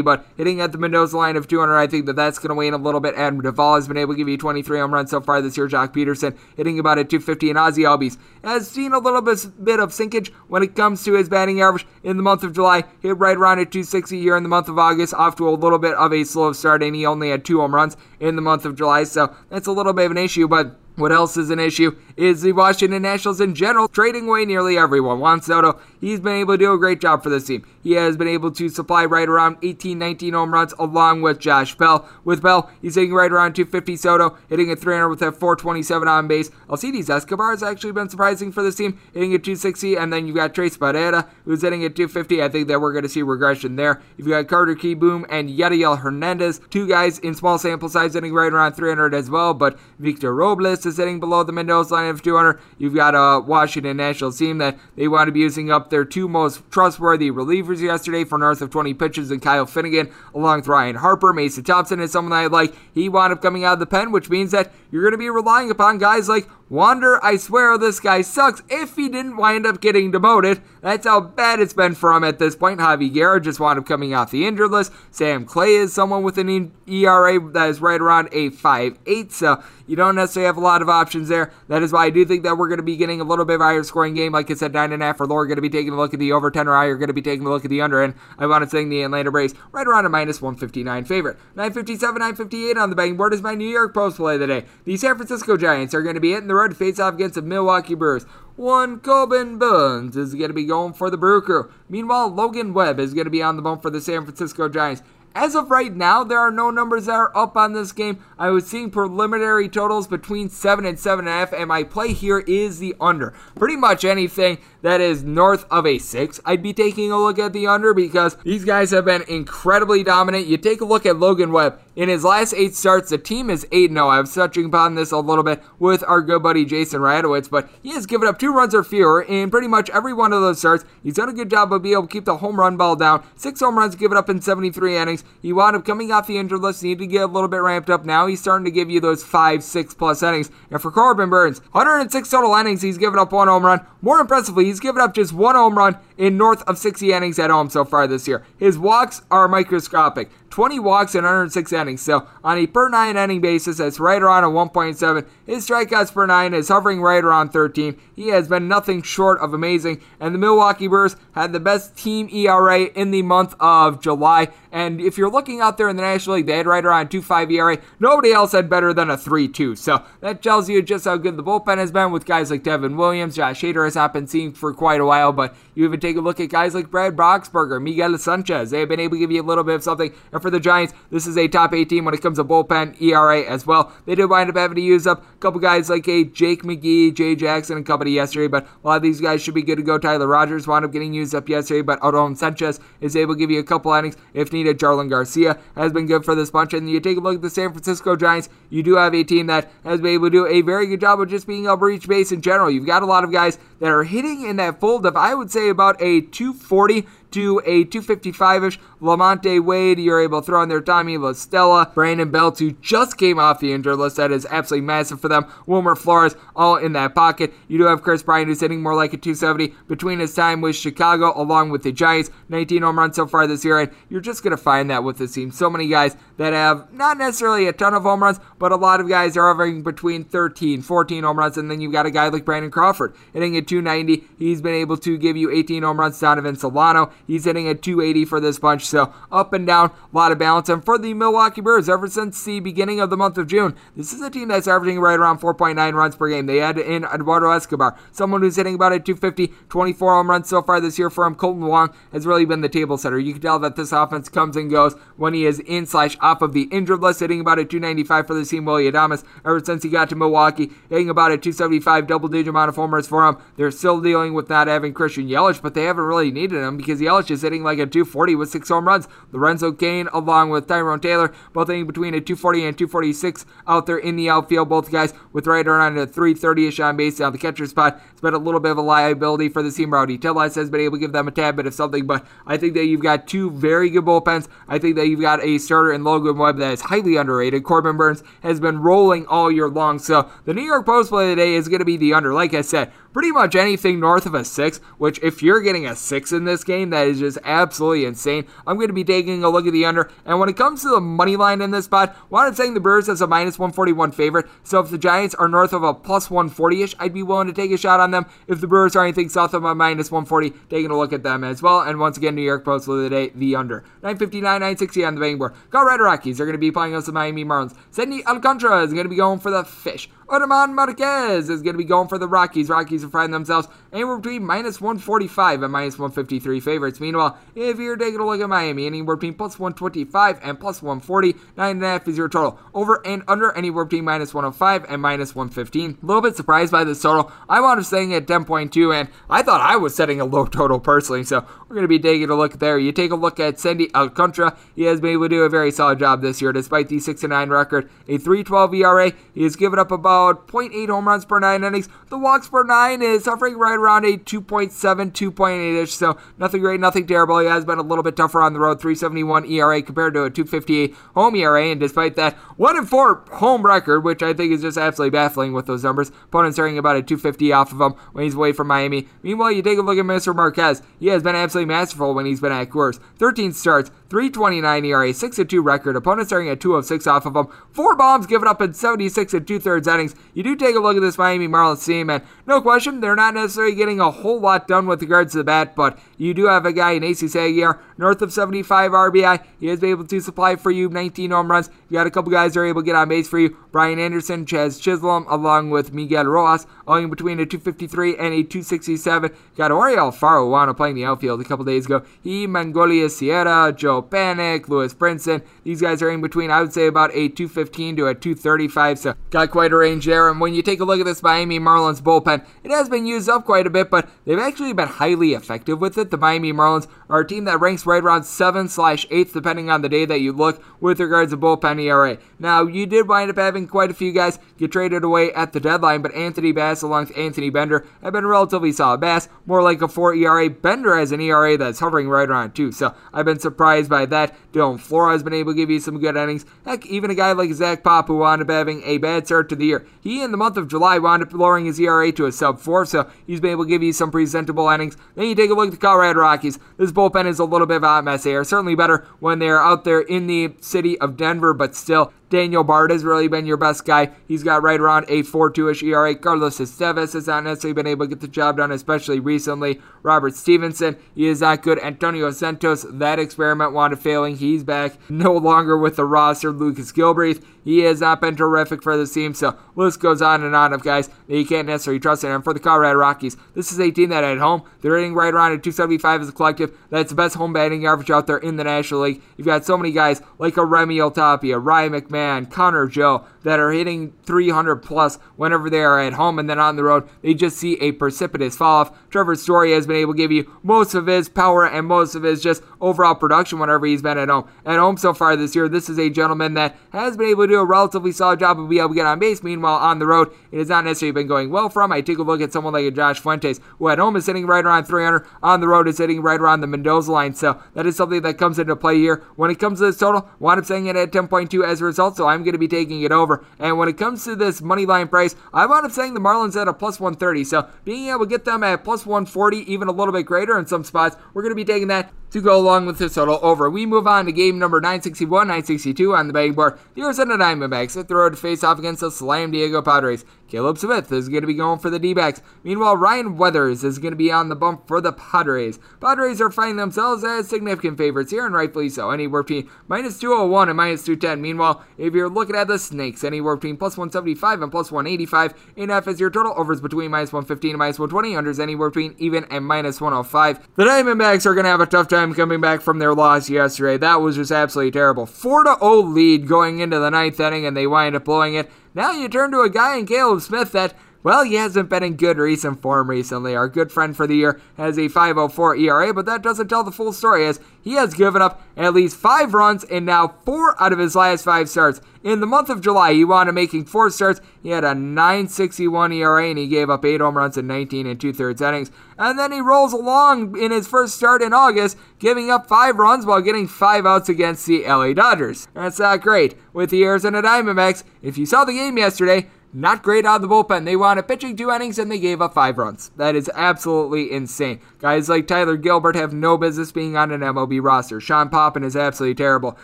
but 0.00 0.26
hitting 0.36 0.60
at 0.62 0.72
the 0.72 0.78
Mendoza 0.78 1.16
line 1.16 1.36
of 1.36 1.46
200, 1.46 1.76
I 1.76 1.86
think 1.86 2.06
that 2.06 2.16
that's 2.16 2.38
going 2.38 2.48
to 2.48 2.54
wane 2.54 2.72
a 2.72 2.78
little 2.78 3.00
bit. 3.00 3.14
Adam 3.14 3.42
Duvall 3.42 3.74
has 3.74 3.86
been 3.86 3.98
able 3.98 4.14
to 4.14 4.18
give 4.18 4.28
you 4.28 4.38
23 4.38 4.78
home 4.78 4.94
runs 4.94 5.10
so 5.10 5.20
far 5.20 5.42
this 5.42 5.56
year. 5.56 5.68
Joc 5.68 5.92
Pederson 5.92 6.34
hitting 6.56 6.78
about 6.78 6.98
at 6.98 7.10
250, 7.10 7.50
and 7.50 7.58
Ozzie 7.58 7.82
Albies 7.82 8.16
has 8.42 8.70
seen 8.70 8.94
a 8.94 8.98
little 8.98 9.20
bit, 9.20 9.46
bit 9.62 9.80
of 9.80 9.90
sinkage 9.90 10.32
when 10.48 10.62
it 10.62 10.74
comes 10.74 11.04
to 11.04 11.12
his 11.12 11.28
batting 11.28 11.60
average 11.60 11.86
in 12.02 12.16
the 12.16 12.22
month 12.22 12.42
of 12.42 12.54
July. 12.54 12.84
Hit 13.00 13.18
right 13.18 13.36
around 13.36 13.58
at 13.58 13.70
260 13.70 14.18
here 14.18 14.36
in 14.36 14.42
the 14.44 14.48
month 14.48 14.68
of 14.68 14.78
August, 14.78 15.12
off 15.12 15.36
to 15.36 15.48
a 15.48 15.50
little 15.50 15.78
bit 15.78 15.94
of 15.94 16.12
a 16.12 16.24
slow 16.24 16.54
start, 16.54 16.82
and 16.82 16.96
he 16.96 17.04
only 17.04 17.28
had 17.28 17.44
two 17.44 17.60
home 17.60 17.74
runs 17.74 17.98
in 18.18 18.34
the 18.34 18.42
month 18.42 18.64
of 18.64 18.76
July, 18.76 19.04
so 19.04 19.34
that's 19.50 19.66
a 19.66 19.72
little 19.72 19.92
bit 19.92 20.06
of 20.06 20.12
an 20.12 20.18
issue, 20.18 20.48
but 20.48 20.78
what 20.98 21.12
else 21.12 21.36
is 21.36 21.50
an 21.50 21.58
issue 21.58 21.96
is 22.16 22.42
the 22.42 22.52
Washington 22.52 23.02
Nationals 23.02 23.40
in 23.40 23.54
general 23.54 23.86
trading 23.86 24.28
away 24.28 24.44
nearly 24.44 24.76
everyone. 24.76 25.20
Juan 25.20 25.40
Soto, 25.40 25.78
he's 26.00 26.20
been 26.20 26.36
able 26.36 26.54
to 26.54 26.58
do 26.58 26.72
a 26.72 26.78
great 26.78 27.00
job 27.00 27.22
for 27.22 27.30
this 27.30 27.46
team. 27.46 27.64
He 27.82 27.92
has 27.92 28.16
been 28.16 28.28
able 28.28 28.50
to 28.50 28.68
supply 28.68 29.04
right 29.04 29.28
around 29.28 29.58
18, 29.62 29.98
19 29.98 30.34
home 30.34 30.52
runs 30.52 30.74
along 30.78 31.22
with 31.22 31.38
Josh 31.38 31.76
Bell. 31.76 32.08
With 32.24 32.42
Bell, 32.42 32.70
he's 32.82 32.96
hitting 32.96 33.14
right 33.14 33.30
around 33.30 33.54
250. 33.54 33.96
Soto 33.96 34.36
hitting 34.48 34.70
at 34.70 34.78
300 34.78 35.08
with 35.08 35.22
a 35.22 35.32
427 35.32 36.08
on 36.08 36.28
base. 36.28 36.50
Alcides 36.68 37.08
Escobar 37.08 37.52
has 37.52 37.62
actually 37.62 37.92
been 37.92 38.08
surprising 38.08 38.52
for 38.52 38.62
this 38.62 38.74
team, 38.74 39.00
hitting 39.14 39.32
at 39.32 39.44
260. 39.44 39.96
And 39.96 40.12
then 40.12 40.26
you've 40.26 40.36
got 40.36 40.54
Tres 40.54 40.76
Barrera, 40.76 41.28
who's 41.44 41.62
hitting 41.62 41.84
at 41.84 41.94
250. 41.94 42.42
I 42.42 42.48
think 42.48 42.68
that 42.68 42.80
we're 42.80 42.92
going 42.92 43.04
to 43.04 43.08
see 43.08 43.22
regression 43.22 43.76
there. 43.76 44.02
You've 44.16 44.28
got 44.28 44.48
Carter 44.48 44.74
Kieboom 44.74 45.24
and 45.30 45.48
Yadiel 45.48 45.98
Hernandez, 46.00 46.60
two 46.70 46.88
guys 46.88 47.18
in 47.20 47.34
small 47.34 47.58
sample 47.58 47.88
size 47.88 48.14
hitting 48.14 48.34
right 48.34 48.52
around 48.52 48.74
300 48.74 49.14
as 49.14 49.30
well. 49.30 49.54
But 49.54 49.78
Victor 49.98 50.34
Robles 50.34 50.84
is 50.88 50.96
hitting 50.96 51.20
below 51.20 51.42
the 51.42 51.52
Mendoza 51.52 51.94
line 51.94 52.08
of 52.08 52.22
200. 52.22 52.60
You've 52.78 52.94
got 52.94 53.14
a 53.14 53.40
Washington 53.40 53.96
national 53.96 54.32
team 54.32 54.58
that 54.58 54.78
they 54.96 55.08
want 55.08 55.28
to 55.28 55.32
be 55.32 55.40
using 55.40 55.70
up 55.70 55.90
their 55.90 56.04
two 56.04 56.28
most 56.28 56.62
trustworthy 56.70 57.30
relievers 57.30 57.80
yesterday 57.80 58.24
for 58.24 58.38
north 58.38 58.60
of 58.60 58.70
20 58.70 58.94
pitches 58.94 59.30
and 59.30 59.42
Kyle 59.42 59.66
Finnegan 59.66 60.10
along 60.34 60.60
with 60.60 60.68
Ryne 60.68 60.96
Harper. 60.96 61.32
Mason 61.32 61.64
Thompson 61.64 62.00
is 62.00 62.12
someone 62.12 62.32
I 62.32 62.46
like. 62.46 62.74
He 62.92 63.08
wound 63.08 63.32
up 63.32 63.42
coming 63.42 63.64
out 63.64 63.74
of 63.74 63.78
the 63.78 63.86
pen, 63.86 64.10
which 64.10 64.30
means 64.30 64.50
that 64.50 64.72
you're 64.90 65.02
going 65.02 65.12
to 65.12 65.18
be 65.18 65.30
relying 65.30 65.70
upon 65.70 65.98
guys 65.98 66.28
like 66.28 66.48
Wander, 66.70 67.24
I 67.24 67.38
swear 67.38 67.78
this 67.78 67.98
guy 67.98 68.20
sucks 68.20 68.62
if 68.68 68.96
he 68.96 69.08
didn't 69.08 69.38
wind 69.38 69.64
up 69.64 69.80
getting 69.80 70.10
demoted. 70.10 70.60
That's 70.82 71.06
how 71.06 71.20
bad 71.20 71.60
it's 71.60 71.72
been 71.72 71.94
for 71.94 72.12
him 72.12 72.24
at 72.24 72.38
this 72.38 72.54
point. 72.54 72.78
Javi 72.78 73.10
Guerra 73.12 73.40
just 73.40 73.58
wound 73.58 73.78
up 73.78 73.86
coming 73.86 74.12
off 74.12 74.30
the 74.30 74.46
injured 74.46 74.70
list. 74.70 74.92
Sam 75.10 75.46
Clay 75.46 75.76
is 75.76 75.94
someone 75.94 76.22
with 76.22 76.36
an 76.36 76.72
ERA 76.86 77.40
that 77.52 77.70
is 77.70 77.80
right 77.80 78.00
around 78.00 78.28
a 78.32 78.50
5.8, 78.50 79.32
so 79.32 79.62
you 79.86 79.96
don't 79.96 80.16
necessarily 80.16 80.46
have 80.46 80.58
a 80.58 80.60
lot 80.60 80.77
of 80.82 80.88
options 80.88 81.28
there. 81.28 81.52
That 81.68 81.82
is 81.82 81.92
why 81.92 82.06
I 82.06 82.10
do 82.10 82.24
think 82.24 82.42
that 82.44 82.56
we're 82.56 82.68
going 82.68 82.78
to 82.78 82.82
be 82.82 82.96
getting 82.96 83.20
a 83.20 83.24
little 83.24 83.44
bit 83.44 83.56
of 83.56 83.60
a 83.60 83.64
higher 83.64 83.82
scoring 83.82 84.14
game. 84.14 84.32
Like 84.32 84.50
I 84.50 84.54
said, 84.54 84.72
9.5 84.72 85.20
or 85.20 85.26
lower. 85.26 85.46
Going 85.46 85.56
to 85.56 85.62
be 85.62 85.70
taking 85.70 85.92
a 85.92 85.96
look 85.96 86.14
at 86.14 86.20
the 86.20 86.32
over 86.32 86.50
10 86.50 86.68
or 86.68 86.74
higher. 86.74 86.94
Are 86.94 86.96
going 86.96 87.08
to 87.08 87.12
be 87.12 87.22
taking 87.22 87.46
a 87.46 87.50
look 87.50 87.64
at 87.64 87.70
the 87.70 87.80
under. 87.80 88.02
And 88.02 88.14
I 88.38 88.46
want 88.46 88.64
to 88.64 88.70
saying 88.70 88.88
the 88.88 89.02
Atlanta 89.02 89.30
Braves 89.30 89.54
right 89.72 89.86
around 89.86 90.06
a 90.06 90.08
minus 90.08 90.40
159 90.40 91.04
favorite. 91.04 91.36
957, 91.56 92.14
958 92.14 92.76
on 92.76 92.90
the 92.90 92.96
betting 92.96 93.16
board 93.16 93.34
is 93.34 93.42
my 93.42 93.54
New 93.54 93.68
York 93.68 93.94
Post 93.94 94.16
play 94.16 94.34
of 94.34 94.40
the 94.40 94.46
day. 94.46 94.64
The 94.84 94.96
San 94.96 95.16
Francisco 95.16 95.56
Giants 95.56 95.94
are 95.94 96.02
going 96.02 96.14
to 96.14 96.20
be 96.20 96.32
hitting 96.32 96.48
the 96.48 96.54
road 96.54 96.68
to 96.68 96.74
face 96.74 96.98
off 96.98 97.14
against 97.14 97.34
the 97.34 97.42
Milwaukee 97.42 97.94
Brewers. 97.94 98.24
One 98.58 98.98
Corbin 98.98 99.56
Burnes 99.56 100.16
is 100.16 100.34
going 100.34 100.48
to 100.48 100.54
be 100.54 100.64
going 100.64 100.92
for 100.92 101.10
the 101.10 101.16
Brew 101.16 101.40
Crew. 101.40 101.70
Meanwhile, 101.88 102.30
Logan 102.34 102.74
Webb 102.74 102.98
is 102.98 103.14
going 103.14 103.26
to 103.26 103.30
be 103.30 103.40
on 103.40 103.54
the 103.54 103.62
bump 103.62 103.82
for 103.82 103.90
the 103.90 104.00
San 104.00 104.24
Francisco 104.24 104.68
Giants. 104.68 105.00
As 105.34 105.54
of 105.54 105.70
right 105.70 105.94
now, 105.94 106.24
there 106.24 106.40
are 106.40 106.50
no 106.50 106.70
numbers 106.70 107.06
that 107.06 107.12
are 107.12 107.36
up 107.36 107.56
on 107.56 107.72
this 107.72 107.92
game. 107.92 108.18
I 108.36 108.50
was 108.50 108.66
seeing 108.66 108.90
preliminary 108.90 109.68
totals 109.68 110.08
between 110.08 110.48
7 110.48 110.84
and 110.84 110.98
7.5, 110.98 111.52
and 111.52 111.68
and 111.68 111.76
my 111.76 111.84
play 111.84 112.14
here 112.14 112.38
is 112.38 112.78
the 112.78 112.94
under. 112.98 113.34
Pretty 113.54 113.76
much 113.76 114.02
anything 114.02 114.56
that 114.80 115.02
is 115.02 115.22
north 115.22 115.66
of 115.70 115.84
a 115.84 115.98
6, 115.98 116.40
I'd 116.46 116.62
be 116.62 116.72
taking 116.72 117.12
a 117.12 117.18
look 117.18 117.38
at 117.38 117.52
the 117.52 117.66
under 117.66 117.92
because 117.92 118.36
these 118.36 118.64
guys 118.64 118.90
have 118.92 119.04
been 119.04 119.22
incredibly 119.28 120.02
dominant. 120.02 120.46
You 120.46 120.56
take 120.56 120.80
a 120.80 120.86
look 120.86 121.04
at 121.04 121.18
Logan 121.18 121.52
Webb. 121.52 121.78
In 121.94 122.08
his 122.08 122.24
last 122.24 122.54
eight 122.54 122.74
starts, 122.74 123.10
the 123.10 123.18
team 123.18 123.50
is 123.50 123.66
8 123.70 123.90
0. 123.90 124.08
I 124.08 124.20
was 124.20 124.32
touching 124.32 124.66
upon 124.66 124.94
this 124.94 125.10
a 125.10 125.18
little 125.18 125.44
bit 125.44 125.62
with 125.78 126.04
our 126.06 126.22
good 126.22 126.42
buddy 126.42 126.64
Jason 126.64 127.00
Radowitz, 127.00 127.50
but 127.50 127.68
he 127.82 127.90
has 127.90 128.06
given 128.06 128.28
up 128.28 128.38
two 128.38 128.54
runs 128.54 128.74
or 128.74 128.84
fewer 128.84 129.20
in 129.20 129.50
pretty 129.50 129.68
much 129.68 129.90
every 129.90 130.12
one 130.12 130.32
of 130.32 130.40
those 130.40 130.60
starts. 130.60 130.84
He's 131.02 131.14
done 131.14 131.28
a 131.28 131.32
good 131.32 131.50
job 131.50 131.72
of 131.72 131.82
being 131.82 131.94
able 131.94 132.06
to 132.06 132.12
keep 132.12 132.24
the 132.24 132.36
home 132.36 132.58
run 132.58 132.76
ball 132.76 132.94
down. 132.96 133.26
Six 133.34 133.60
home 133.60 133.76
runs 133.76 133.96
given 133.96 134.16
up 134.16 134.30
in 134.30 134.40
73 134.40 134.96
innings. 134.96 135.17
He 135.40 135.52
wound 135.52 135.76
up 135.76 135.84
coming 135.84 136.12
off 136.12 136.26
the 136.26 136.38
injured 136.38 136.60
list, 136.60 136.82
needed 136.82 137.00
to 137.00 137.06
get 137.06 137.22
a 137.22 137.26
little 137.26 137.48
bit 137.48 137.62
ramped 137.62 137.90
up. 137.90 138.04
Now 138.04 138.26
he's 138.26 138.40
starting 138.40 138.64
to 138.64 138.70
give 138.70 138.90
you 138.90 139.00
those 139.00 139.22
five, 139.22 139.62
six 139.62 139.94
plus 139.94 140.22
innings. 140.22 140.50
And 140.70 140.80
for 140.80 140.90
Corbin 140.90 141.30
Burnes, 141.30 141.60
106 141.72 142.28
total 142.28 142.54
innings, 142.54 142.82
he's 142.82 142.98
given 142.98 143.18
up 143.18 143.32
one 143.32 143.48
home 143.48 143.64
run. 143.64 143.84
More 144.02 144.20
impressively, 144.20 144.66
he's 144.66 144.80
given 144.80 145.02
up 145.02 145.14
just 145.14 145.32
one 145.32 145.54
home 145.54 145.76
run 145.76 145.98
in 146.16 146.36
north 146.36 146.62
of 146.62 146.78
60 146.78 147.12
innings 147.12 147.38
at 147.38 147.50
home 147.50 147.70
so 147.70 147.84
far 147.84 148.06
this 148.06 148.28
year. 148.28 148.44
His 148.58 148.78
walks 148.78 149.22
are 149.30 149.48
microscopic. 149.48 150.30
20 150.50 150.78
walks 150.78 151.14
in 151.14 151.24
106 151.24 151.72
innings. 151.72 152.00
So 152.00 152.26
on 152.42 152.58
a 152.58 152.66
per 152.66 152.88
nine 152.88 153.16
inning 153.16 153.40
basis, 153.40 153.78
that's 153.78 154.00
right 154.00 154.22
around 154.22 154.44
a 154.44 154.48
1.7. 154.48 155.26
His 155.46 155.68
strikeouts 155.68 156.12
per 156.12 156.26
nine 156.26 156.54
is 156.54 156.68
hovering 156.68 157.00
right 157.00 157.22
around 157.22 157.50
13. 157.50 157.98
He 158.14 158.28
has 158.28 158.48
been 158.48 158.68
nothing 158.68 159.02
short 159.02 159.40
of 159.40 159.54
amazing. 159.54 160.00
And 160.20 160.34
the 160.34 160.38
Milwaukee 160.38 160.88
Brewers 160.88 161.16
had 161.32 161.52
the 161.52 161.60
best 161.60 161.96
team 161.96 162.28
ERA 162.32 162.84
in 162.84 163.10
the 163.10 163.22
month 163.22 163.54
of 163.60 164.00
July. 164.00 164.48
And 164.70 165.00
if 165.00 165.16
you're 165.16 165.30
looking 165.30 165.60
out 165.60 165.78
there 165.78 165.88
in 165.88 165.96
the 165.96 166.02
National 166.02 166.36
League, 166.36 166.46
they 166.46 166.56
had 166.56 166.66
right 166.66 166.84
around 166.84 167.10
2.5 167.10 167.52
ERA. 167.52 167.78
Nobody 168.00 168.32
else 168.32 168.52
had 168.52 168.68
better 168.68 168.92
than 168.92 169.10
a 169.10 169.16
3.2. 169.16 169.78
So 169.78 170.04
that 170.20 170.42
tells 170.42 170.68
you 170.68 170.82
just 170.82 171.04
how 171.04 171.16
good 171.16 171.36
the 171.36 171.42
bullpen 171.42 171.78
has 171.78 171.90
been 171.90 172.12
with 172.12 172.26
guys 172.26 172.50
like 172.50 172.62
Devin 172.62 172.96
Williams. 172.96 173.36
Josh 173.36 173.62
Hader 173.62 173.84
has 173.84 173.94
not 173.94 174.12
been 174.12 174.26
seen 174.26 174.52
for 174.52 174.74
quite 174.74 175.00
a 175.00 175.06
while, 175.06 175.32
but 175.32 175.54
you 175.74 175.84
even 175.84 176.00
take 176.00 176.16
a 176.16 176.20
look 176.20 176.40
at 176.40 176.50
guys 176.50 176.74
like 176.74 176.90
Brad 176.90 177.16
Boxberger, 177.16 177.82
Miguel 177.82 178.16
Sanchez. 178.18 178.70
They 178.70 178.80
have 178.80 178.88
been 178.88 179.00
able 179.00 179.16
to 179.16 179.20
give 179.20 179.30
you 179.30 179.42
a 179.42 179.44
little 179.44 179.64
bit 179.64 179.76
of 179.76 179.82
something. 179.82 180.12
And 180.32 180.37
for 180.40 180.50
the 180.50 180.60
Giants, 180.60 180.94
this 181.10 181.26
is 181.26 181.36
a 181.36 181.48
top 181.48 181.72
18 181.72 182.04
when 182.04 182.14
it 182.14 182.22
comes 182.22 182.38
to 182.38 182.44
bullpen 182.44 183.00
ERA 183.00 183.42
as 183.42 183.66
well. 183.66 183.92
They 184.06 184.14
did 184.14 184.26
wind 184.26 184.50
up 184.50 184.56
having 184.56 184.76
to 184.76 184.80
use 184.82 185.06
up 185.06 185.22
a 185.22 185.38
couple 185.38 185.60
guys 185.60 185.90
like 185.90 186.08
a 186.08 186.24
Jake 186.24 186.62
McGee, 186.62 187.14
Jay 187.14 187.34
Jackson, 187.36 187.76
and 187.76 187.86
company 187.86 188.12
yesterday, 188.12 188.48
but 188.48 188.66
a 188.84 188.86
lot 188.86 188.96
of 188.96 189.02
these 189.02 189.20
guys 189.20 189.42
should 189.42 189.54
be 189.54 189.62
good 189.62 189.76
to 189.76 189.82
go. 189.82 189.98
Tyler 189.98 190.26
Rogers 190.26 190.66
wound 190.66 190.84
up 190.84 190.92
getting 190.92 191.12
used 191.12 191.34
up 191.34 191.48
yesterday, 191.48 191.82
but 191.82 191.98
Aaron 192.04 192.36
Sanchez 192.36 192.80
is 193.00 193.16
able 193.16 193.34
to 193.34 193.38
give 193.38 193.50
you 193.50 193.60
a 193.60 193.64
couple 193.64 193.92
innings 193.92 194.16
if 194.34 194.52
needed. 194.52 194.78
Jarlin 194.78 195.08
Garcia 195.10 195.58
has 195.74 195.92
been 195.92 196.06
good 196.06 196.24
for 196.24 196.34
this 196.34 196.50
bunch. 196.50 196.74
And 196.74 196.88
you 196.90 197.00
take 197.00 197.16
a 197.16 197.20
look 197.20 197.36
at 197.36 197.42
the 197.42 197.50
San 197.50 197.70
Francisco 197.70 198.16
Giants, 198.16 198.48
you 198.70 198.82
do 198.82 198.96
have 198.96 199.14
a 199.14 199.24
team 199.24 199.46
that 199.46 199.70
has 199.84 200.00
been 200.00 200.14
able 200.14 200.26
to 200.26 200.30
do 200.30 200.46
a 200.46 200.62
very 200.62 200.86
good 200.86 201.00
job 201.00 201.20
of 201.20 201.28
just 201.28 201.46
being 201.46 201.64
able 201.66 201.78
to 201.78 201.84
reach 201.84 202.08
base 202.08 202.32
in 202.32 202.40
general. 202.40 202.70
You've 202.70 202.86
got 202.86 203.02
a 203.02 203.06
lot 203.06 203.24
of 203.24 203.32
guys 203.32 203.58
that 203.80 203.88
are 203.88 204.04
hitting 204.04 204.46
in 204.46 204.56
that 204.56 204.80
fold 204.80 205.06
of, 205.06 205.16
I 205.16 205.34
would 205.34 205.50
say, 205.50 205.68
about 205.68 206.00
a 206.00 206.20
240 206.20 207.06
to 207.32 207.60
a 207.64 207.84
255-ish. 207.84 208.78
LaMonte 209.00 209.64
Wade, 209.64 209.98
you're 209.98 210.20
able 210.20 210.40
to 210.40 210.46
throw 210.46 210.62
in 210.62 210.68
there 210.68 210.80
Tommy 210.80 211.16
La 211.16 211.32
Stella, 211.32 211.90
Brandon 211.94 212.30
Belt, 212.30 212.58
who 212.58 212.72
just 212.72 213.16
came 213.16 213.38
off 213.38 213.60
the 213.60 213.72
injured 213.72 213.96
list. 213.96 214.16
That 214.16 214.32
is 214.32 214.46
absolutely 214.50 214.86
massive 214.86 215.20
for 215.20 215.28
them. 215.28 215.46
Wilmer 215.66 215.94
Flores, 215.94 216.36
all 216.56 216.76
in 216.76 216.92
that 216.94 217.14
pocket. 217.14 217.52
You 217.68 217.78
do 217.78 217.84
have 217.84 218.02
Kris 218.02 218.22
Bryant, 218.22 218.48
who's 218.48 218.60
hitting 218.60 218.82
more 218.82 218.94
like 218.94 219.12
a 219.12 219.16
270 219.16 219.74
between 219.86 220.20
his 220.20 220.34
time 220.34 220.60
with 220.60 220.76
Chicago, 220.76 221.32
along 221.36 221.70
with 221.70 221.82
the 221.82 221.92
Giants. 221.92 222.30
19 222.48 222.82
home 222.82 222.98
runs 222.98 223.16
so 223.16 223.26
far 223.26 223.46
this 223.46 223.64
year, 223.64 223.80
and 223.80 223.90
you're 224.08 224.20
just 224.20 224.42
going 224.42 224.52
to 224.52 224.56
find 224.56 224.90
that 224.90 225.04
with 225.04 225.18
this 225.18 225.34
team. 225.34 225.50
So 225.50 225.68
many 225.70 225.88
guys 225.88 226.16
that 226.36 226.52
have 226.52 226.92
not 226.92 227.18
necessarily 227.18 227.66
a 227.66 227.72
ton 227.72 227.94
of 227.94 228.02
home 228.04 228.22
runs, 228.22 228.40
but 228.58 228.72
a 228.72 228.76
lot 228.76 229.00
of 229.00 229.08
guys 229.08 229.36
are 229.36 229.48
hovering 229.48 229.82
between 229.82 230.24
13, 230.24 230.82
14 230.82 231.24
home 231.24 231.38
runs, 231.38 231.56
and 231.56 231.70
then 231.70 231.80
you've 231.80 231.92
got 231.92 232.06
a 232.06 232.10
guy 232.10 232.28
like 232.28 232.44
Brandon 232.44 232.70
Crawford 232.70 233.14
hitting 233.32 233.56
at 233.56 233.66
290. 233.66 234.26
He's 234.38 234.60
been 234.60 234.74
able 234.74 234.96
to 234.98 235.18
give 235.18 235.36
you 235.36 235.50
18 235.50 235.82
home 235.82 235.98
runs. 235.98 236.18
Donovan 236.18 236.56
Solano, 236.56 237.10
he's 237.28 237.44
hitting 237.44 237.68
at 237.68 237.80
280 237.80 238.24
for 238.24 238.40
this 238.40 238.58
bunch. 238.58 238.84
So 238.84 239.14
up 239.30 239.52
and 239.52 239.64
down, 239.64 239.90
a 239.90 240.16
lot 240.16 240.32
of 240.32 240.38
balance. 240.38 240.68
And 240.68 240.84
for 240.84 240.98
the 240.98 241.14
Milwaukee 241.14 241.60
Brewers, 241.60 241.88
ever 241.88 242.08
since 242.08 242.42
the 242.42 242.58
beginning 242.58 242.98
of 242.98 243.10
the 243.10 243.16
month 243.16 243.38
of 243.38 243.46
June, 243.46 243.76
this 243.94 244.12
is 244.12 244.20
a 244.20 244.30
team 244.30 244.48
that's 244.48 244.66
averaging 244.66 244.98
right 244.98 245.18
around 245.18 245.38
4.9 245.38 245.94
runs 245.94 246.16
per 246.16 246.28
game. 246.28 246.46
They 246.46 246.56
had 246.56 246.78
in 246.78 247.04
Eduardo 247.04 247.50
Escobar, 247.50 247.96
someone 248.10 248.42
who's 248.42 248.56
hitting 248.56 248.74
about 248.74 248.92
at 248.92 249.04
250, 249.04 249.54
24 249.68 250.14
home 250.14 250.30
runs 250.30 250.48
so 250.48 250.62
far 250.62 250.80
this 250.80 250.98
year 250.98 251.10
for 251.10 251.24
him. 251.24 251.36
Kolten 251.36 251.68
Wong 251.68 251.94
has 252.10 252.26
really 252.26 252.44
been 252.44 252.62
the 252.62 252.68
table 252.68 252.98
setter. 252.98 253.18
You 253.18 253.34
can 253.34 253.42
tell 253.42 253.58
that 253.60 253.76
this 253.76 253.92
offense 253.92 254.28
comes 254.28 254.56
and 254.56 254.70
goes 254.70 254.94
when 255.16 255.34
he 255.34 255.46
is 255.46 255.60
in 255.60 255.86
slash 255.86 256.16
off 256.20 256.42
of 256.42 256.52
the 256.52 256.62
injured 256.64 257.00
list, 257.00 257.20
hitting 257.20 257.40
about 257.40 257.58
at 257.58 257.70
295 257.70 258.26
for 258.26 258.34
the 258.34 258.44
team. 258.44 258.64
Willy 258.64 258.90
Adames, 258.90 259.24
ever 259.44 259.62
since 259.64 259.82
he 259.82 259.88
got 259.88 260.08
to 260.08 260.16
Milwaukee, 260.16 260.72
hitting 260.88 261.10
about 261.10 261.32
a 261.32 261.38
275 261.38 262.06
double 262.06 262.28
digit 262.28 262.48
amount 262.48 262.68
of 262.68 262.76
homers 262.76 263.06
for 263.06 263.26
him. 263.26 263.36
They're 263.56 263.70
still 263.70 264.00
dealing 264.00 264.34
with 264.34 264.48
not 264.48 264.68
having 264.68 264.94
Christian 264.94 265.28
Yelich, 265.28 265.60
but 265.62 265.74
they 265.74 265.84
haven't 265.84 266.04
really 266.04 266.30
needed 266.30 266.58
him 266.58 266.76
because 266.76 267.00
he 267.00 267.06
Yelich 267.18 267.30
is 267.30 267.42
hitting 267.42 267.62
like 267.62 267.78
a 267.78 267.86
240 267.86 268.34
with 268.34 268.50
six 268.50 268.68
home 268.68 268.86
runs. 268.86 269.08
Lorenzo 269.32 269.72
Cain, 269.72 270.08
along 270.12 270.50
with 270.50 270.66
Tyrone 270.66 271.00
Taylor, 271.00 271.32
both 271.52 271.68
hitting 271.68 271.86
between 271.86 272.14
a 272.14 272.20
240 272.20 272.66
and 272.66 272.78
246 272.78 273.46
out 273.66 273.86
there 273.86 273.98
in 273.98 274.16
the 274.16 274.28
outfield. 274.28 274.68
Both 274.68 274.90
guys 274.90 275.14
with 275.32 275.46
right 275.46 275.66
around 275.66 275.98
a 275.98 276.06
330-ish 276.06 276.80
on 276.80 276.96
base 276.96 277.18
down 277.18 277.32
the 277.32 277.38
catcher 277.38 277.66
spot. 277.66 278.00
It's 278.12 278.20
been 278.20 278.34
a 278.34 278.38
little 278.38 278.60
bit 278.60 278.72
of 278.72 278.78
a 278.78 278.82
liability 278.82 279.48
for 279.48 279.62
the 279.62 279.70
team. 279.70 279.92
Rowdy 279.92 280.18
Tellez 280.18 280.54
has 280.54 280.70
been 280.70 280.80
able 280.80 280.96
to 280.96 281.00
give 281.00 281.12
them 281.12 281.28
a 281.28 281.30
tad 281.30 281.56
bit 281.56 281.66
of 281.66 281.74
something, 281.74 282.06
but 282.06 282.26
I 282.46 282.56
think 282.56 282.74
that 282.74 282.84
you've 282.84 283.02
got 283.02 283.26
two 283.26 283.50
very 283.50 283.90
good 283.90 284.04
bullpens. 284.04 284.48
I 284.68 284.78
think 284.78 284.96
that 284.96 285.08
you've 285.08 285.20
got 285.20 285.42
a 285.42 285.58
starter 285.58 285.92
in 285.92 286.04
Logan 286.04 286.38
Webb 286.38 286.58
that 286.58 286.72
is 286.72 286.82
highly 286.82 287.16
underrated. 287.16 287.64
Corbin 287.64 287.96
Burnes 287.96 288.22
has 288.42 288.60
been 288.60 288.80
rolling 288.80 289.26
all 289.26 289.50
year 289.50 289.68
long. 289.68 289.98
So 289.98 290.30
the 290.44 290.54
New 290.54 290.62
York 290.62 290.86
Post 290.86 291.10
play 291.10 291.28
today 291.28 291.54
is 291.54 291.68
going 291.68 291.80
to 291.80 291.84
be 291.84 291.96
the 291.96 292.14
under. 292.14 292.32
Like 292.32 292.54
I 292.54 292.62
said, 292.62 292.92
pretty 293.18 293.32
much 293.32 293.56
anything 293.56 293.98
north 293.98 294.26
of 294.26 294.34
a 294.34 294.44
six, 294.44 294.78
which 294.96 295.18
if 295.24 295.42
you're 295.42 295.60
getting 295.60 295.84
a 295.84 295.96
six 295.96 296.30
in 296.30 296.44
this 296.44 296.62
game, 296.62 296.90
that 296.90 297.08
is 297.08 297.18
just 297.18 297.36
absolutely 297.42 298.04
insane. 298.04 298.46
I'm 298.64 298.76
going 298.76 298.86
to 298.86 298.94
be 298.94 299.02
taking 299.02 299.42
a 299.42 299.48
look 299.48 299.66
at 299.66 299.72
the 299.72 299.86
under. 299.86 300.08
And 300.24 300.38
when 300.38 300.48
it 300.48 300.56
comes 300.56 300.82
to 300.82 300.88
the 300.88 301.00
money 301.00 301.34
line 301.34 301.60
in 301.60 301.72
this 301.72 301.86
spot, 301.86 302.16
wanted 302.30 302.56
saying 302.56 302.74
the 302.74 302.80
Brewers 302.80 303.08
as 303.08 303.20
a 303.20 303.26
minus 303.26 303.58
141 303.58 304.12
favorite. 304.12 304.46
So 304.62 304.78
if 304.78 304.90
the 304.90 304.98
Giants 304.98 305.34
are 305.34 305.48
north 305.48 305.72
of 305.72 305.82
a 305.82 305.92
plus 305.92 306.30
140 306.30 306.80
ish, 306.80 306.94
I'd 307.00 307.12
be 307.12 307.24
willing 307.24 307.48
to 307.48 307.52
take 307.52 307.72
a 307.72 307.76
shot 307.76 307.98
on 307.98 308.12
them. 308.12 308.24
If 308.46 308.60
the 308.60 308.68
Brewers 308.68 308.94
are 308.94 309.02
anything 309.02 309.30
south 309.30 309.52
of 309.52 309.64
a 309.64 309.74
minus 309.74 310.12
140, 310.12 310.50
taking 310.70 310.92
a 310.92 310.96
look 310.96 311.12
at 311.12 311.24
them 311.24 311.42
as 311.42 311.60
well. 311.60 311.80
And 311.80 311.98
once 311.98 312.18
again, 312.18 312.36
New 312.36 312.42
York 312.42 312.64
Post 312.64 312.86
of 312.86 312.98
the 312.98 313.10
day, 313.10 313.32
the 313.34 313.56
under. 313.56 313.80
959, 314.04 314.44
960 314.44 315.04
on 315.04 315.16
the 315.16 315.20
betting 315.20 315.38
board. 315.38 315.54
Colorado 315.70 316.04
Rockies 316.04 316.40
are 316.40 316.44
going 316.44 316.54
to 316.54 316.58
be 316.58 316.70
playing 316.70 316.92
against 316.92 317.06
the 317.08 317.12
Miami 317.12 317.44
Marlins. 317.44 317.76
Sandy 317.90 318.24
Alcantara 318.26 318.84
is 318.84 318.92
going 318.92 319.06
to 319.06 319.10
be 319.10 319.16
going 319.16 319.40
for 319.40 319.50
the 319.50 319.64
fish. 319.64 320.08
German 320.30 320.74
Marquez 320.74 321.48
is 321.48 321.62
going 321.62 321.74
to 321.74 321.78
be 321.78 321.84
going 321.84 322.08
for 322.08 322.18
the 322.18 322.28
Rockies. 322.28 322.68
Rockies 322.68 323.02
are 323.02 323.08
finding 323.08 323.32
themselves 323.32 323.66
anywhere 323.92 324.18
between 324.18 324.44
minus 324.44 324.80
145 324.80 325.62
and 325.62 325.72
minus 325.72 325.98
153 325.98 326.60
favorites. 326.60 327.00
Meanwhile, 327.00 327.38
if 327.54 327.78
you're 327.78 327.96
taking 327.96 328.20
a 328.20 328.26
look 328.26 328.40
at 328.40 328.48
Miami, 328.48 328.86
anywhere 328.86 329.16
between 329.16 329.34
plus 329.34 329.58
125 329.58 330.38
and 330.42 330.60
plus 330.60 330.82
140, 330.82 331.32
9.5 331.56 332.08
is 332.08 332.18
your 332.18 332.28
total. 332.28 332.58
Over 332.74 333.00
and 333.06 333.22
under, 333.26 333.52
anywhere 333.52 333.84
between 333.84 334.04
minus 334.04 334.34
105 334.34 334.84
and 334.88 335.00
minus 335.00 335.34
115. 335.34 335.98
A 336.02 336.06
little 336.06 336.22
bit 336.22 336.36
surprised 336.36 336.72
by 336.72 336.84
this 336.84 337.00
total. 337.00 337.32
I 337.48 337.60
wound 337.60 337.80
up 337.80 337.86
staying 337.86 338.12
at 338.12 338.26
10.2, 338.26 338.94
and 338.94 339.08
I 339.30 339.42
thought 339.42 339.62
I 339.62 339.76
was 339.76 339.94
setting 339.94 340.20
a 340.20 340.26
low 340.26 340.44
total 340.44 340.78
personally, 340.78 341.24
so 341.24 341.46
we're 341.68 341.74
going 341.74 341.84
to 341.84 341.88
be 341.88 341.98
taking 341.98 342.28
a 342.28 342.34
look 342.34 342.58
there. 342.58 342.78
You 342.78 342.92
take 342.92 343.12
a 343.12 343.16
look 343.16 343.40
at 343.40 343.58
Sandy 343.58 343.92
Alcantara. 343.94 344.56
He 344.76 344.84
has 344.84 345.00
been 345.00 345.12
able 345.12 345.24
to 345.24 345.28
do 345.30 345.42
a 345.42 345.48
very 345.48 345.70
solid 345.70 345.98
job 345.98 346.20
this 346.20 346.42
year, 346.42 346.52
despite 346.52 346.88
the 346.88 347.00
6 347.00 347.22
9 347.22 347.48
record. 347.48 347.88
A 348.08 348.18
3.12 348.18 348.76
ERA. 348.78 349.12
He 349.34 349.42
has 349.44 349.56
given 349.56 349.78
up 349.78 349.90
about 349.90 350.17
about 350.18 350.48
0.8 350.48 350.88
home 350.88 351.06
runs 351.06 351.24
per 351.24 351.38
nine 351.38 351.64
innings. 351.64 351.88
The 352.08 352.18
walks 352.18 352.48
per 352.48 352.64
nine 352.64 353.02
is 353.02 353.26
hovering 353.26 353.56
right 353.56 353.78
around 353.78 354.04
a 354.04 354.16
2.7, 354.16 354.72
2.8 354.72 355.82
ish. 355.82 355.94
So 355.94 356.18
nothing 356.38 356.60
great, 356.60 356.80
nothing 356.80 357.06
terrible. 357.06 357.38
He 357.38 357.46
has 357.46 357.64
been 357.64 357.78
a 357.78 357.82
little 357.82 358.02
bit 358.02 358.16
tougher 358.16 358.42
on 358.42 358.52
the 358.52 358.60
road. 358.60 358.80
371 358.80 359.46
ERA 359.46 359.82
compared 359.82 360.14
to 360.14 360.24
a 360.24 360.30
258 360.30 360.94
home 361.14 361.36
ERA. 361.36 361.66
And 361.66 361.80
despite 361.80 362.16
that, 362.16 362.34
1 362.56 362.76
and 362.76 362.88
4 362.88 363.24
home 363.34 363.62
record, 363.64 364.00
which 364.00 364.22
I 364.22 364.32
think 364.32 364.52
is 364.52 364.62
just 364.62 364.78
absolutely 364.78 365.16
baffling 365.16 365.52
with 365.52 365.66
those 365.66 365.84
numbers. 365.84 366.08
Opponents 366.24 366.58
earning 366.58 366.78
about 366.78 366.96
a 366.96 367.02
250 367.02 367.52
off 367.52 367.72
of 367.72 367.80
him 367.80 367.92
when 368.12 368.24
he's 368.24 368.34
away 368.34 368.52
from 368.52 368.66
Miami. 368.66 369.06
Meanwhile, 369.22 369.52
you 369.52 369.62
take 369.62 369.78
a 369.78 369.82
look 369.82 369.98
at 369.98 370.04
Mr. 370.04 370.34
Marquez. 370.34 370.82
He 370.98 371.08
has 371.08 371.22
been 371.22 371.36
absolutely 371.36 371.72
masterful 371.72 372.14
when 372.14 372.26
he's 372.26 372.40
been 372.40 372.52
at 372.52 372.70
Coors. 372.70 372.98
13 373.18 373.52
starts, 373.52 373.90
329 374.10 374.84
ERA, 374.86 375.12
6 375.12 375.40
2 375.48 375.62
record. 375.62 375.94
Opponents 375.94 376.30
starting 376.30 376.48
at 376.48 376.60
2-6 376.60 377.06
off 377.06 377.26
of 377.26 377.34
them. 377.34 377.48
Four 377.72 377.94
bombs 377.94 378.26
given 378.26 378.48
up 378.48 378.62
in 378.62 378.72
76 378.72 379.34
and 379.34 379.46
two 379.46 379.58
thirds 379.58 379.86
innings. 379.86 380.14
You 380.32 380.42
do 380.42 380.56
take 380.56 380.76
a 380.76 380.80
look 380.80 380.96
at 380.96 381.00
this 381.00 381.18
Miami 381.18 381.46
Marlins 381.46 381.84
team, 381.84 382.08
and 382.08 382.22
no 382.46 382.60
question, 382.60 383.00
they're 383.00 383.14
not 383.14 383.34
necessarily 383.34 383.74
getting 383.74 384.00
a 384.00 384.10
whole 384.10 384.40
lot 384.40 384.66
done 384.66 384.86
with 384.86 385.02
regards 385.02 385.32
to 385.32 385.38
the 385.38 385.44
bat, 385.44 385.76
but 385.76 385.98
you 386.16 386.32
do 386.32 386.46
have 386.46 386.64
a 386.64 386.72
guy 386.72 386.92
in 386.92 387.02
Jesus 387.02 387.36
Aguilar, 387.36 387.80
north 387.98 388.22
of 388.22 388.32
75 388.32 388.92
RBI. 388.92 389.44
He 389.60 389.68
is 389.68 389.84
able 389.84 390.06
to 390.06 390.20
supply 390.20 390.56
for 390.56 390.70
you 390.70 390.88
19 390.88 391.30
home 391.30 391.50
runs. 391.50 391.68
You 391.88 391.94
got 391.94 392.06
a 392.06 392.10
couple 392.10 392.30
guys 392.30 392.54
that 392.54 392.60
are 392.60 392.66
able 392.66 392.82
to 392.82 392.86
get 392.86 392.96
on 392.96 393.08
base 393.08 393.28
for 393.28 393.38
you. 393.38 393.56
Brian 393.70 393.98
Anderson, 393.98 394.46
Jazz 394.46 394.78
Chisholm, 394.78 395.26
along 395.28 395.70
with 395.70 395.92
Miguel 395.92 396.24
Rojas, 396.24 396.66
owing 396.86 397.10
between 397.10 397.38
a 397.40 397.46
253 397.46 398.16
and 398.16 398.34
a 398.34 398.42
267. 398.42 399.30
Got 399.56 399.70
Oriel 399.70 400.08
up 400.08 400.76
playing 400.76 400.94
the 400.94 401.04
outfield 401.04 401.40
a 401.40 401.44
couple 401.44 401.64
days 401.64 401.86
ago. 401.86 402.02
He, 402.22 402.46
Magneuris 402.46 403.10
Sierra, 403.10 403.72
Joe 403.72 403.97
Panik, 404.02 404.68
Lewin 404.68 404.88
Brinson. 404.90 405.44
These 405.64 405.80
guys 405.80 406.02
are 406.02 406.10
in 406.10 406.20
between, 406.20 406.50
I 406.50 406.60
would 406.60 406.72
say, 406.72 406.86
about 406.86 407.10
a 407.14 407.28
215 407.28 407.96
to 407.96 408.06
a 408.06 408.14
235. 408.14 408.98
So 408.98 409.14
got 409.30 409.50
quite 409.50 409.72
a 409.72 409.76
range 409.76 410.06
there. 410.06 410.28
And 410.28 410.40
when 410.40 410.54
you 410.54 410.62
take 410.62 410.80
a 410.80 410.84
look 410.84 411.00
at 411.00 411.06
this 411.06 411.22
Miami 411.22 411.58
Marlins 411.58 412.00
bullpen, 412.00 412.44
it 412.64 412.70
has 412.70 412.88
been 412.88 413.06
used 413.06 413.28
up 413.28 413.44
quite 413.44 413.66
a 413.66 413.70
bit, 413.70 413.90
but 413.90 414.08
they've 414.24 414.38
actually 414.38 414.72
been 414.72 414.88
highly 414.88 415.34
effective 415.34 415.80
with 415.80 415.98
it. 415.98 416.10
The 416.10 416.16
Miami 416.16 416.52
Marlins 416.52 416.86
are 417.10 417.20
a 417.20 417.26
team 417.26 417.44
that 417.44 417.60
ranks 417.60 417.86
right 417.86 418.02
around 418.02 418.24
7 418.24 418.68
slash 418.68 419.06
8th, 419.08 419.32
depending 419.32 419.70
on 419.70 419.82
the 419.82 419.88
day 419.88 420.04
that 420.04 420.20
you 420.20 420.32
look, 420.32 420.62
with 420.80 421.00
regards 421.00 421.32
to 421.32 421.36
bullpen 421.36 421.82
ERA. 421.82 422.18
Now, 422.38 422.62
you 422.66 422.86
did 422.86 423.08
wind 423.08 423.30
up 423.30 423.36
having 423.36 423.66
quite 423.66 423.90
a 423.90 423.94
few 423.94 424.12
guys 424.12 424.38
get 424.58 424.72
traded 424.72 425.04
away 425.04 425.32
at 425.32 425.52
the 425.52 425.60
deadline, 425.60 426.02
but 426.02 426.14
Anthony 426.14 426.52
Bass 426.52 426.82
along 426.82 427.06
with 427.06 427.18
Anthony 427.18 427.50
Bender 427.50 427.86
have 428.02 428.12
been 428.12 428.26
relatively 428.26 428.72
solid. 428.72 429.00
Bass, 429.00 429.28
more 429.46 429.62
like 429.62 429.82
a 429.82 429.88
4 429.88 430.14
ERA. 430.14 430.50
Bender 430.50 430.96
has 430.96 431.12
an 431.12 431.20
ERA 431.20 431.56
that's 431.56 431.80
hovering 431.80 432.08
right 432.08 432.28
around 432.28 432.54
2, 432.54 432.72
so 432.72 432.94
I've 433.12 433.24
been 433.24 433.38
surprised 433.38 433.87
by 433.88 434.06
that. 434.06 434.34
Dylan 434.52 434.78
Floro 434.78 435.12
has 435.12 435.22
been 435.22 435.32
able 435.32 435.52
to 435.52 435.56
give 435.56 435.70
you 435.70 435.80
some 435.80 435.98
good 435.98 436.16
innings. 436.16 436.44
Heck, 436.64 436.86
even 436.86 437.10
a 437.10 437.14
guy 437.14 437.32
like 437.32 437.52
Zach 437.52 437.82
Pop, 437.82 438.06
who 438.06 438.18
wound 438.18 438.42
up 438.42 438.50
having 438.50 438.82
a 438.84 438.98
bad 438.98 439.26
start 439.26 439.48
to 439.48 439.56
the 439.56 439.66
year, 439.66 439.86
he 440.00 440.22
in 440.22 440.30
the 440.30 440.36
month 440.36 440.56
of 440.56 440.68
July 440.68 440.98
wound 440.98 441.22
up 441.22 441.32
lowering 441.32 441.66
his 441.66 441.80
ERA 441.80 442.12
to 442.12 442.26
a 442.26 442.32
sub 442.32 442.60
4, 442.60 442.86
so 442.86 443.10
he's 443.26 443.40
been 443.40 443.52
able 443.52 443.64
to 443.64 443.68
give 443.70 443.82
you 443.82 443.92
some 443.92 444.10
presentable 444.10 444.68
innings. 444.68 444.96
Then 445.14 445.26
you 445.26 445.34
take 445.34 445.50
a 445.50 445.54
look 445.54 445.68
at 445.68 445.72
the 445.72 445.78
Colorado 445.78 446.20
Rockies. 446.20 446.58
This 446.76 446.92
bullpen 446.92 447.26
is 447.26 447.38
a 447.38 447.44
little 447.44 447.66
bit 447.66 447.78
of 447.78 447.84
a 447.84 448.02
mess. 448.02 448.24
They 448.24 448.34
are 448.34 448.44
certainly 448.44 448.74
better 448.74 449.06
when 449.20 449.38
they're 449.38 449.60
out 449.60 449.84
there 449.84 450.00
in 450.00 450.26
the 450.26 450.54
city 450.60 450.98
of 451.00 451.16
Denver, 451.16 451.52
but 451.52 451.74
still, 451.74 452.12
Daniel 452.30 452.64
Bard 452.64 452.90
has 452.90 453.04
really 453.04 453.28
been 453.28 453.46
your 453.46 453.56
best 453.56 453.84
guy. 453.84 454.10
He's 454.26 454.42
got 454.42 454.62
right 454.62 454.80
around 454.80 455.06
a 455.08 455.22
4-2-ish 455.22 455.82
ERA. 455.82 456.14
Carlos 456.14 456.58
Estevez 456.58 457.14
has 457.14 457.26
not 457.26 457.44
necessarily 457.44 457.74
been 457.74 457.86
able 457.86 458.06
to 458.06 458.10
get 458.10 458.20
the 458.20 458.28
job 458.28 458.58
done, 458.58 458.70
especially 458.70 459.20
recently. 459.20 459.80
Robert 460.02 460.34
Stephenson, 460.34 460.96
he 461.14 461.26
is 461.26 461.40
not 461.40 461.62
good. 461.62 461.78
Antonio 461.80 462.30
Santos, 462.30 462.86
that 462.88 463.18
experiment 463.18 463.72
wanted 463.72 463.98
failing. 463.98 464.36
He's 464.36 464.64
back, 464.64 464.98
no 465.10 465.32
longer 465.32 465.76
with 465.76 465.96
the 465.96 466.04
roster. 466.04 466.50
Lucas 466.50 466.92
Gilbreath, 466.92 467.44
he 467.64 467.80
has 467.80 468.00
not 468.00 468.20
been 468.20 468.36
terrific 468.36 468.82
for 468.82 468.96
the 468.96 469.06
team. 469.06 469.34
So 469.34 469.56
list 469.76 470.00
goes 470.00 470.22
on 470.22 470.42
and 470.42 470.54
on 470.54 470.72
of 470.72 470.82
guys 470.82 471.08
that 471.08 471.36
you 471.36 471.46
can't 471.46 471.66
necessarily 471.66 472.00
trust 472.00 472.24
in. 472.24 472.30
And 472.30 472.44
for 472.44 472.54
the 472.54 472.60
Colorado 472.60 472.98
Rockies, 472.98 473.36
this 473.54 473.72
is 473.72 473.78
a 473.78 473.90
team 473.90 474.08
that 474.10 474.24
at 474.24 474.38
home, 474.38 474.62
they're 474.80 474.96
hitting 474.96 475.14
right 475.14 475.32
around 475.32 475.52
a 475.52 475.58
275 475.58 476.22
as 476.22 476.28
a 476.28 476.32
collective. 476.32 476.76
That's 476.90 477.10
the 477.10 477.16
best 477.16 477.34
home 477.34 477.52
batting 477.52 477.86
average 477.86 478.10
out 478.10 478.26
there 478.26 478.38
in 478.38 478.56
the 478.56 478.64
National 478.64 479.00
League. 479.00 479.22
You've 479.36 479.46
got 479.46 479.64
so 479.64 479.76
many 479.76 479.92
guys 479.92 480.22
like 480.38 480.56
a 480.56 480.60
Raimel 480.60 481.14
Tapia, 481.14 481.58
Ryan 481.58 481.92
McMahon, 481.92 482.17
Connor 482.50 482.86
Joe 482.86 483.24
that 483.42 483.58
are 483.58 483.70
hitting 483.70 484.12
300 484.24 484.76
plus 484.76 485.16
whenever 485.36 485.70
they 485.70 485.80
are 485.80 486.00
at 486.00 486.12
home 486.12 486.38
and 486.38 486.50
then 486.50 486.58
on 486.58 486.76
the 486.76 486.84
road. 486.84 487.08
They 487.22 487.34
just 487.34 487.56
see 487.56 487.80
a 487.80 487.92
precipitous 487.92 488.56
fall 488.56 488.80
off. 488.80 489.10
Trevor 489.10 489.36
Story 489.36 489.72
has 489.72 489.86
been 489.86 489.96
able 489.96 490.12
to 490.12 490.18
give 490.18 490.32
you 490.32 490.50
most 490.62 490.94
of 490.94 491.06
his 491.06 491.28
power 491.28 491.66
and 491.66 491.86
most 491.86 492.14
of 492.14 492.22
his 492.22 492.42
just 492.42 492.62
overall 492.80 493.14
production 493.14 493.58
whenever 493.58 493.86
he's 493.86 494.02
been 494.02 494.18
at 494.18 494.28
home. 494.28 494.48
At 494.66 494.78
home 494.78 494.96
so 494.96 495.14
far 495.14 495.36
this 495.36 495.54
year, 495.54 495.68
this 495.68 495.88
is 495.88 495.98
a 495.98 496.10
gentleman 496.10 496.54
that 496.54 496.76
has 496.92 497.16
been 497.16 497.28
able 497.28 497.44
to 497.44 497.48
do 497.48 497.60
a 497.60 497.64
relatively 497.64 498.12
solid 498.12 498.40
job 498.40 498.60
of 498.60 498.68
being 498.68 498.80
able 498.80 498.90
to 498.90 498.94
get 498.94 499.06
on 499.06 499.18
base. 499.18 499.42
Meanwhile, 499.42 499.76
on 499.76 499.98
the 499.98 500.06
road, 500.06 500.32
it 500.52 500.58
has 500.58 500.68
not 500.68 500.84
necessarily 500.84 501.12
been 501.12 501.26
going 501.26 501.50
well 501.50 501.68
for 501.68 501.82
him. 501.82 501.92
I 501.92 502.00
take 502.00 502.18
a 502.18 502.22
look 502.22 502.40
at 502.40 502.52
someone 502.52 502.72
like 502.72 502.94
Josh 502.94 503.20
Fuentes, 503.20 503.60
who 503.78 503.88
at 503.88 503.98
home 503.98 504.16
is 504.16 504.24
sitting 504.24 504.46
right 504.46 504.64
around 504.64 504.84
300, 504.84 505.26
on 505.42 505.60
the 505.60 505.68
road 505.68 505.88
is 505.88 505.96
sitting 505.96 506.20
right 506.20 506.40
around 506.40 506.60
the 506.60 506.66
Mendoza 506.66 507.12
line. 507.12 507.34
So 507.34 507.62
that 507.74 507.86
is 507.86 507.96
something 507.96 508.22
that 508.22 508.38
comes 508.38 508.58
into 508.58 508.76
play 508.76 508.98
here. 508.98 509.22
When 509.36 509.50
it 509.50 509.58
comes 509.58 509.78
to 509.78 509.86
this 509.86 509.98
total, 509.98 510.28
wind 510.38 510.60
up 510.60 510.66
saying 510.66 510.86
it 510.86 510.96
at 510.96 511.12
10.2 511.12 511.64
as 511.64 511.80
a 511.80 511.84
result, 511.84 512.07
so 512.16 512.26
I'm 512.26 512.42
going 512.42 512.52
to 512.52 512.58
be 512.58 512.68
taking 512.68 513.02
it 513.02 513.12
over. 513.12 513.44
And 513.58 513.78
when 513.78 513.88
it 513.88 513.96
comes 513.96 514.24
to 514.24 514.36
this 514.36 514.60
money 514.62 514.86
line 514.86 515.08
price, 515.08 515.34
I 515.52 515.66
wound 515.66 515.86
up 515.86 515.92
saying 515.92 516.14
the 516.14 516.20
Marlins 516.20 516.60
at 516.60 516.68
a 516.68 516.72
plus 516.72 517.00
130. 517.00 517.44
So 517.44 517.68
being 517.84 518.08
able 518.08 518.20
to 518.20 518.26
get 518.26 518.44
them 518.44 518.62
at 518.62 518.84
plus 518.84 519.06
140, 519.06 519.72
even 519.72 519.88
a 519.88 519.92
little 519.92 520.12
bit 520.12 520.24
greater 520.24 520.58
in 520.58 520.66
some 520.66 520.84
spots, 520.84 521.16
we're 521.34 521.42
going 521.42 521.52
to 521.52 521.56
be 521.56 521.64
taking 521.64 521.88
that 521.88 522.12
to 522.30 522.40
go 522.40 522.56
along 522.56 522.86
with 522.86 522.98
this 522.98 523.14
total 523.14 523.38
over. 523.42 523.70
We 523.70 523.86
move 523.86 524.06
on 524.06 524.26
to 524.26 524.32
game 524.32 524.58
number 524.58 524.80
961, 524.80 525.46
962 525.46 526.14
on 526.14 526.26
the 526.26 526.32
betting 526.32 526.54
board. 526.54 526.78
The 526.94 527.02
Arizona 527.02 527.36
Diamondbacks 527.36 527.94
hit 527.94 528.08
the 528.08 528.16
road 528.16 528.30
to 528.30 528.36
face 528.36 528.62
off 528.62 528.78
against 528.78 529.00
the 529.00 529.10
Slam 529.10 529.50
Diego 529.50 529.82
Padres. 529.82 530.24
Caleb 530.48 530.78
Smith 530.78 531.12
is 531.12 531.28
going 531.28 531.42
to 531.42 531.46
be 531.46 531.54
going 531.54 531.78
for 531.78 531.90
the 531.90 531.98
D 531.98 532.14
backs. 532.14 532.40
Meanwhile, 532.64 532.96
Ryan 532.96 533.36
Weathers 533.36 533.84
is 533.84 533.98
going 533.98 534.12
to 534.12 534.16
be 534.16 534.32
on 534.32 534.48
the 534.48 534.56
bump 534.56 534.88
for 534.88 535.00
the 535.00 535.12
Padres. 535.12 535.78
Padres 536.00 536.40
are 536.40 536.50
finding 536.50 536.76
themselves 536.76 537.22
as 537.22 537.48
significant 537.48 537.98
favorites 537.98 538.30
here, 538.30 538.46
and 538.46 538.54
rightfully 538.54 538.88
so. 538.88 539.10
Anywhere 539.10 539.42
between 539.42 539.68
minus 539.88 540.18
201 540.18 540.70
and 540.70 540.76
minus 540.76 541.04
210. 541.04 541.42
Meanwhile, 541.42 541.84
if 541.98 542.14
you're 542.14 542.30
looking 542.30 542.56
at 542.56 542.66
the 542.66 542.78
Snakes, 542.78 543.24
anywhere 543.24 543.56
between 543.56 543.76
plus 543.76 543.98
175 543.98 544.62
and 544.62 544.72
plus 544.72 544.90
185. 544.90 545.54
Enough 545.76 546.08
as 546.08 546.18
your 546.18 546.30
total. 546.30 546.54
Overs 546.56 546.80
between 546.80 547.10
minus 547.10 547.32
115 547.32 547.72
and 547.72 547.78
minus 547.78 547.98
120. 547.98 548.34
Unders 548.34 548.58
anywhere 548.58 548.88
between 548.88 549.14
even 549.18 549.44
and 549.50 549.66
minus 549.66 550.00
105. 550.00 550.66
The 550.76 550.84
Diamondbacks 550.84 551.44
are 551.44 551.54
going 551.54 551.64
to 551.64 551.70
have 551.70 551.80
a 551.80 551.86
tough 551.86 552.08
time 552.08 552.17
coming 552.34 552.60
back 552.60 552.80
from 552.80 552.98
their 552.98 553.14
loss 553.14 553.48
yesterday. 553.48 553.96
That 553.96 554.20
was 554.20 554.36
just 554.36 554.50
absolutely 554.50 554.90
terrible. 554.90 555.26
4 555.26 555.64
0 555.64 555.96
lead 556.02 556.46
going 556.46 556.80
into 556.80 556.98
the 556.98 557.10
ninth 557.10 557.40
inning, 557.40 557.66
and 557.66 557.76
they 557.76 557.86
wind 557.86 558.16
up 558.16 558.24
blowing 558.24 558.54
it. 558.54 558.70
Now 558.94 559.12
you 559.12 559.28
turn 559.28 559.50
to 559.52 559.60
a 559.60 559.70
guy 559.70 559.96
in 559.96 560.06
Caleb 560.06 560.42
Smith 560.42 560.72
that 560.72 560.94
well, 561.22 561.44
he 561.44 561.54
hasn't 561.54 561.88
been 561.88 562.02
in 562.02 562.16
good 562.16 562.38
recent 562.38 562.80
form 562.80 563.10
recently. 563.10 563.56
Our 563.56 563.68
good 563.68 563.90
friend 563.90 564.16
for 564.16 564.26
the 564.26 564.36
year 564.36 564.60
has 564.76 564.96
a 564.96 565.08
5.04 565.08 565.80
ERA, 565.80 566.14
but 566.14 566.26
that 566.26 566.42
doesn't 566.42 566.68
tell 566.68 566.84
the 566.84 566.92
full 566.92 567.12
story 567.12 567.46
as 567.46 567.58
he 567.82 567.94
has 567.94 568.14
given 568.14 568.40
up 568.40 568.62
at 568.76 568.94
least 568.94 569.16
five 569.16 569.52
runs 569.52 569.82
in 569.82 570.04
now 570.04 570.28
four 570.44 570.80
out 570.80 570.92
of 570.92 570.98
his 570.98 571.16
last 571.16 571.44
five 571.44 571.68
starts. 571.68 572.00
In 572.22 572.40
the 572.40 572.46
month 572.46 572.68
of 572.68 572.80
July, 572.80 573.14
he 573.14 573.24
wound 573.24 573.48
up 573.48 573.54
making 573.54 573.86
four 573.86 574.10
starts. 574.10 574.40
He 574.62 574.70
had 574.70 574.84
a 574.84 574.92
9.61 574.92 576.14
ERA 576.14 576.48
and 576.48 576.58
he 576.58 576.68
gave 576.68 576.90
up 576.90 577.04
eight 577.04 577.20
home 577.20 577.36
runs 577.36 577.56
in 577.56 577.66
19 577.66 578.06
and 578.06 578.20
two 578.20 578.32
thirds 578.32 578.60
innings. 578.60 578.90
And 579.18 579.38
then 579.38 579.50
he 579.50 579.60
rolls 579.60 579.92
along 579.92 580.56
in 580.58 580.70
his 580.70 580.86
first 580.86 581.16
start 581.16 581.42
in 581.42 581.52
August, 581.52 581.96
giving 582.18 582.50
up 582.50 582.68
five 582.68 582.96
runs 582.96 583.26
while 583.26 583.40
getting 583.40 583.66
five 583.66 584.06
outs 584.06 584.28
against 584.28 584.66
the 584.66 584.84
LA 584.84 585.12
Dodgers. 585.12 585.68
That's 585.74 585.98
not 585.98 586.20
great. 586.20 586.56
With 586.72 586.90
the 586.90 587.04
Arizona 587.04 587.42
Diamondbacks, 587.42 588.04
if 588.22 588.38
you 588.38 588.46
saw 588.46 588.64
the 588.64 588.72
game 588.72 588.98
yesterday, 588.98 589.48
not 589.72 590.02
great 590.02 590.24
out 590.24 590.36
of 590.36 590.42
the 590.42 590.48
bullpen. 590.48 590.84
They 590.84 590.96
wound 590.96 591.18
up 591.18 591.28
pitching 591.28 591.56
two 591.56 591.70
innings 591.70 591.98
and 591.98 592.10
they 592.10 592.18
gave 592.18 592.40
up 592.40 592.54
five 592.54 592.78
runs. 592.78 593.10
That 593.16 593.36
is 593.36 593.50
absolutely 593.54 594.32
insane. 594.32 594.80
Guys 594.98 595.28
like 595.28 595.46
Tyler 595.46 595.76
Gilbert 595.76 596.16
have 596.16 596.32
no 596.32 596.56
business 596.56 596.92
being 596.92 597.16
on 597.16 597.30
an 597.30 597.40
MLB 597.40 597.82
roster. 597.82 598.20
Sean 598.20 598.48
Poppen 598.48 598.84
is 598.84 598.96
absolutely 598.96 599.34
terrible. 599.34 599.78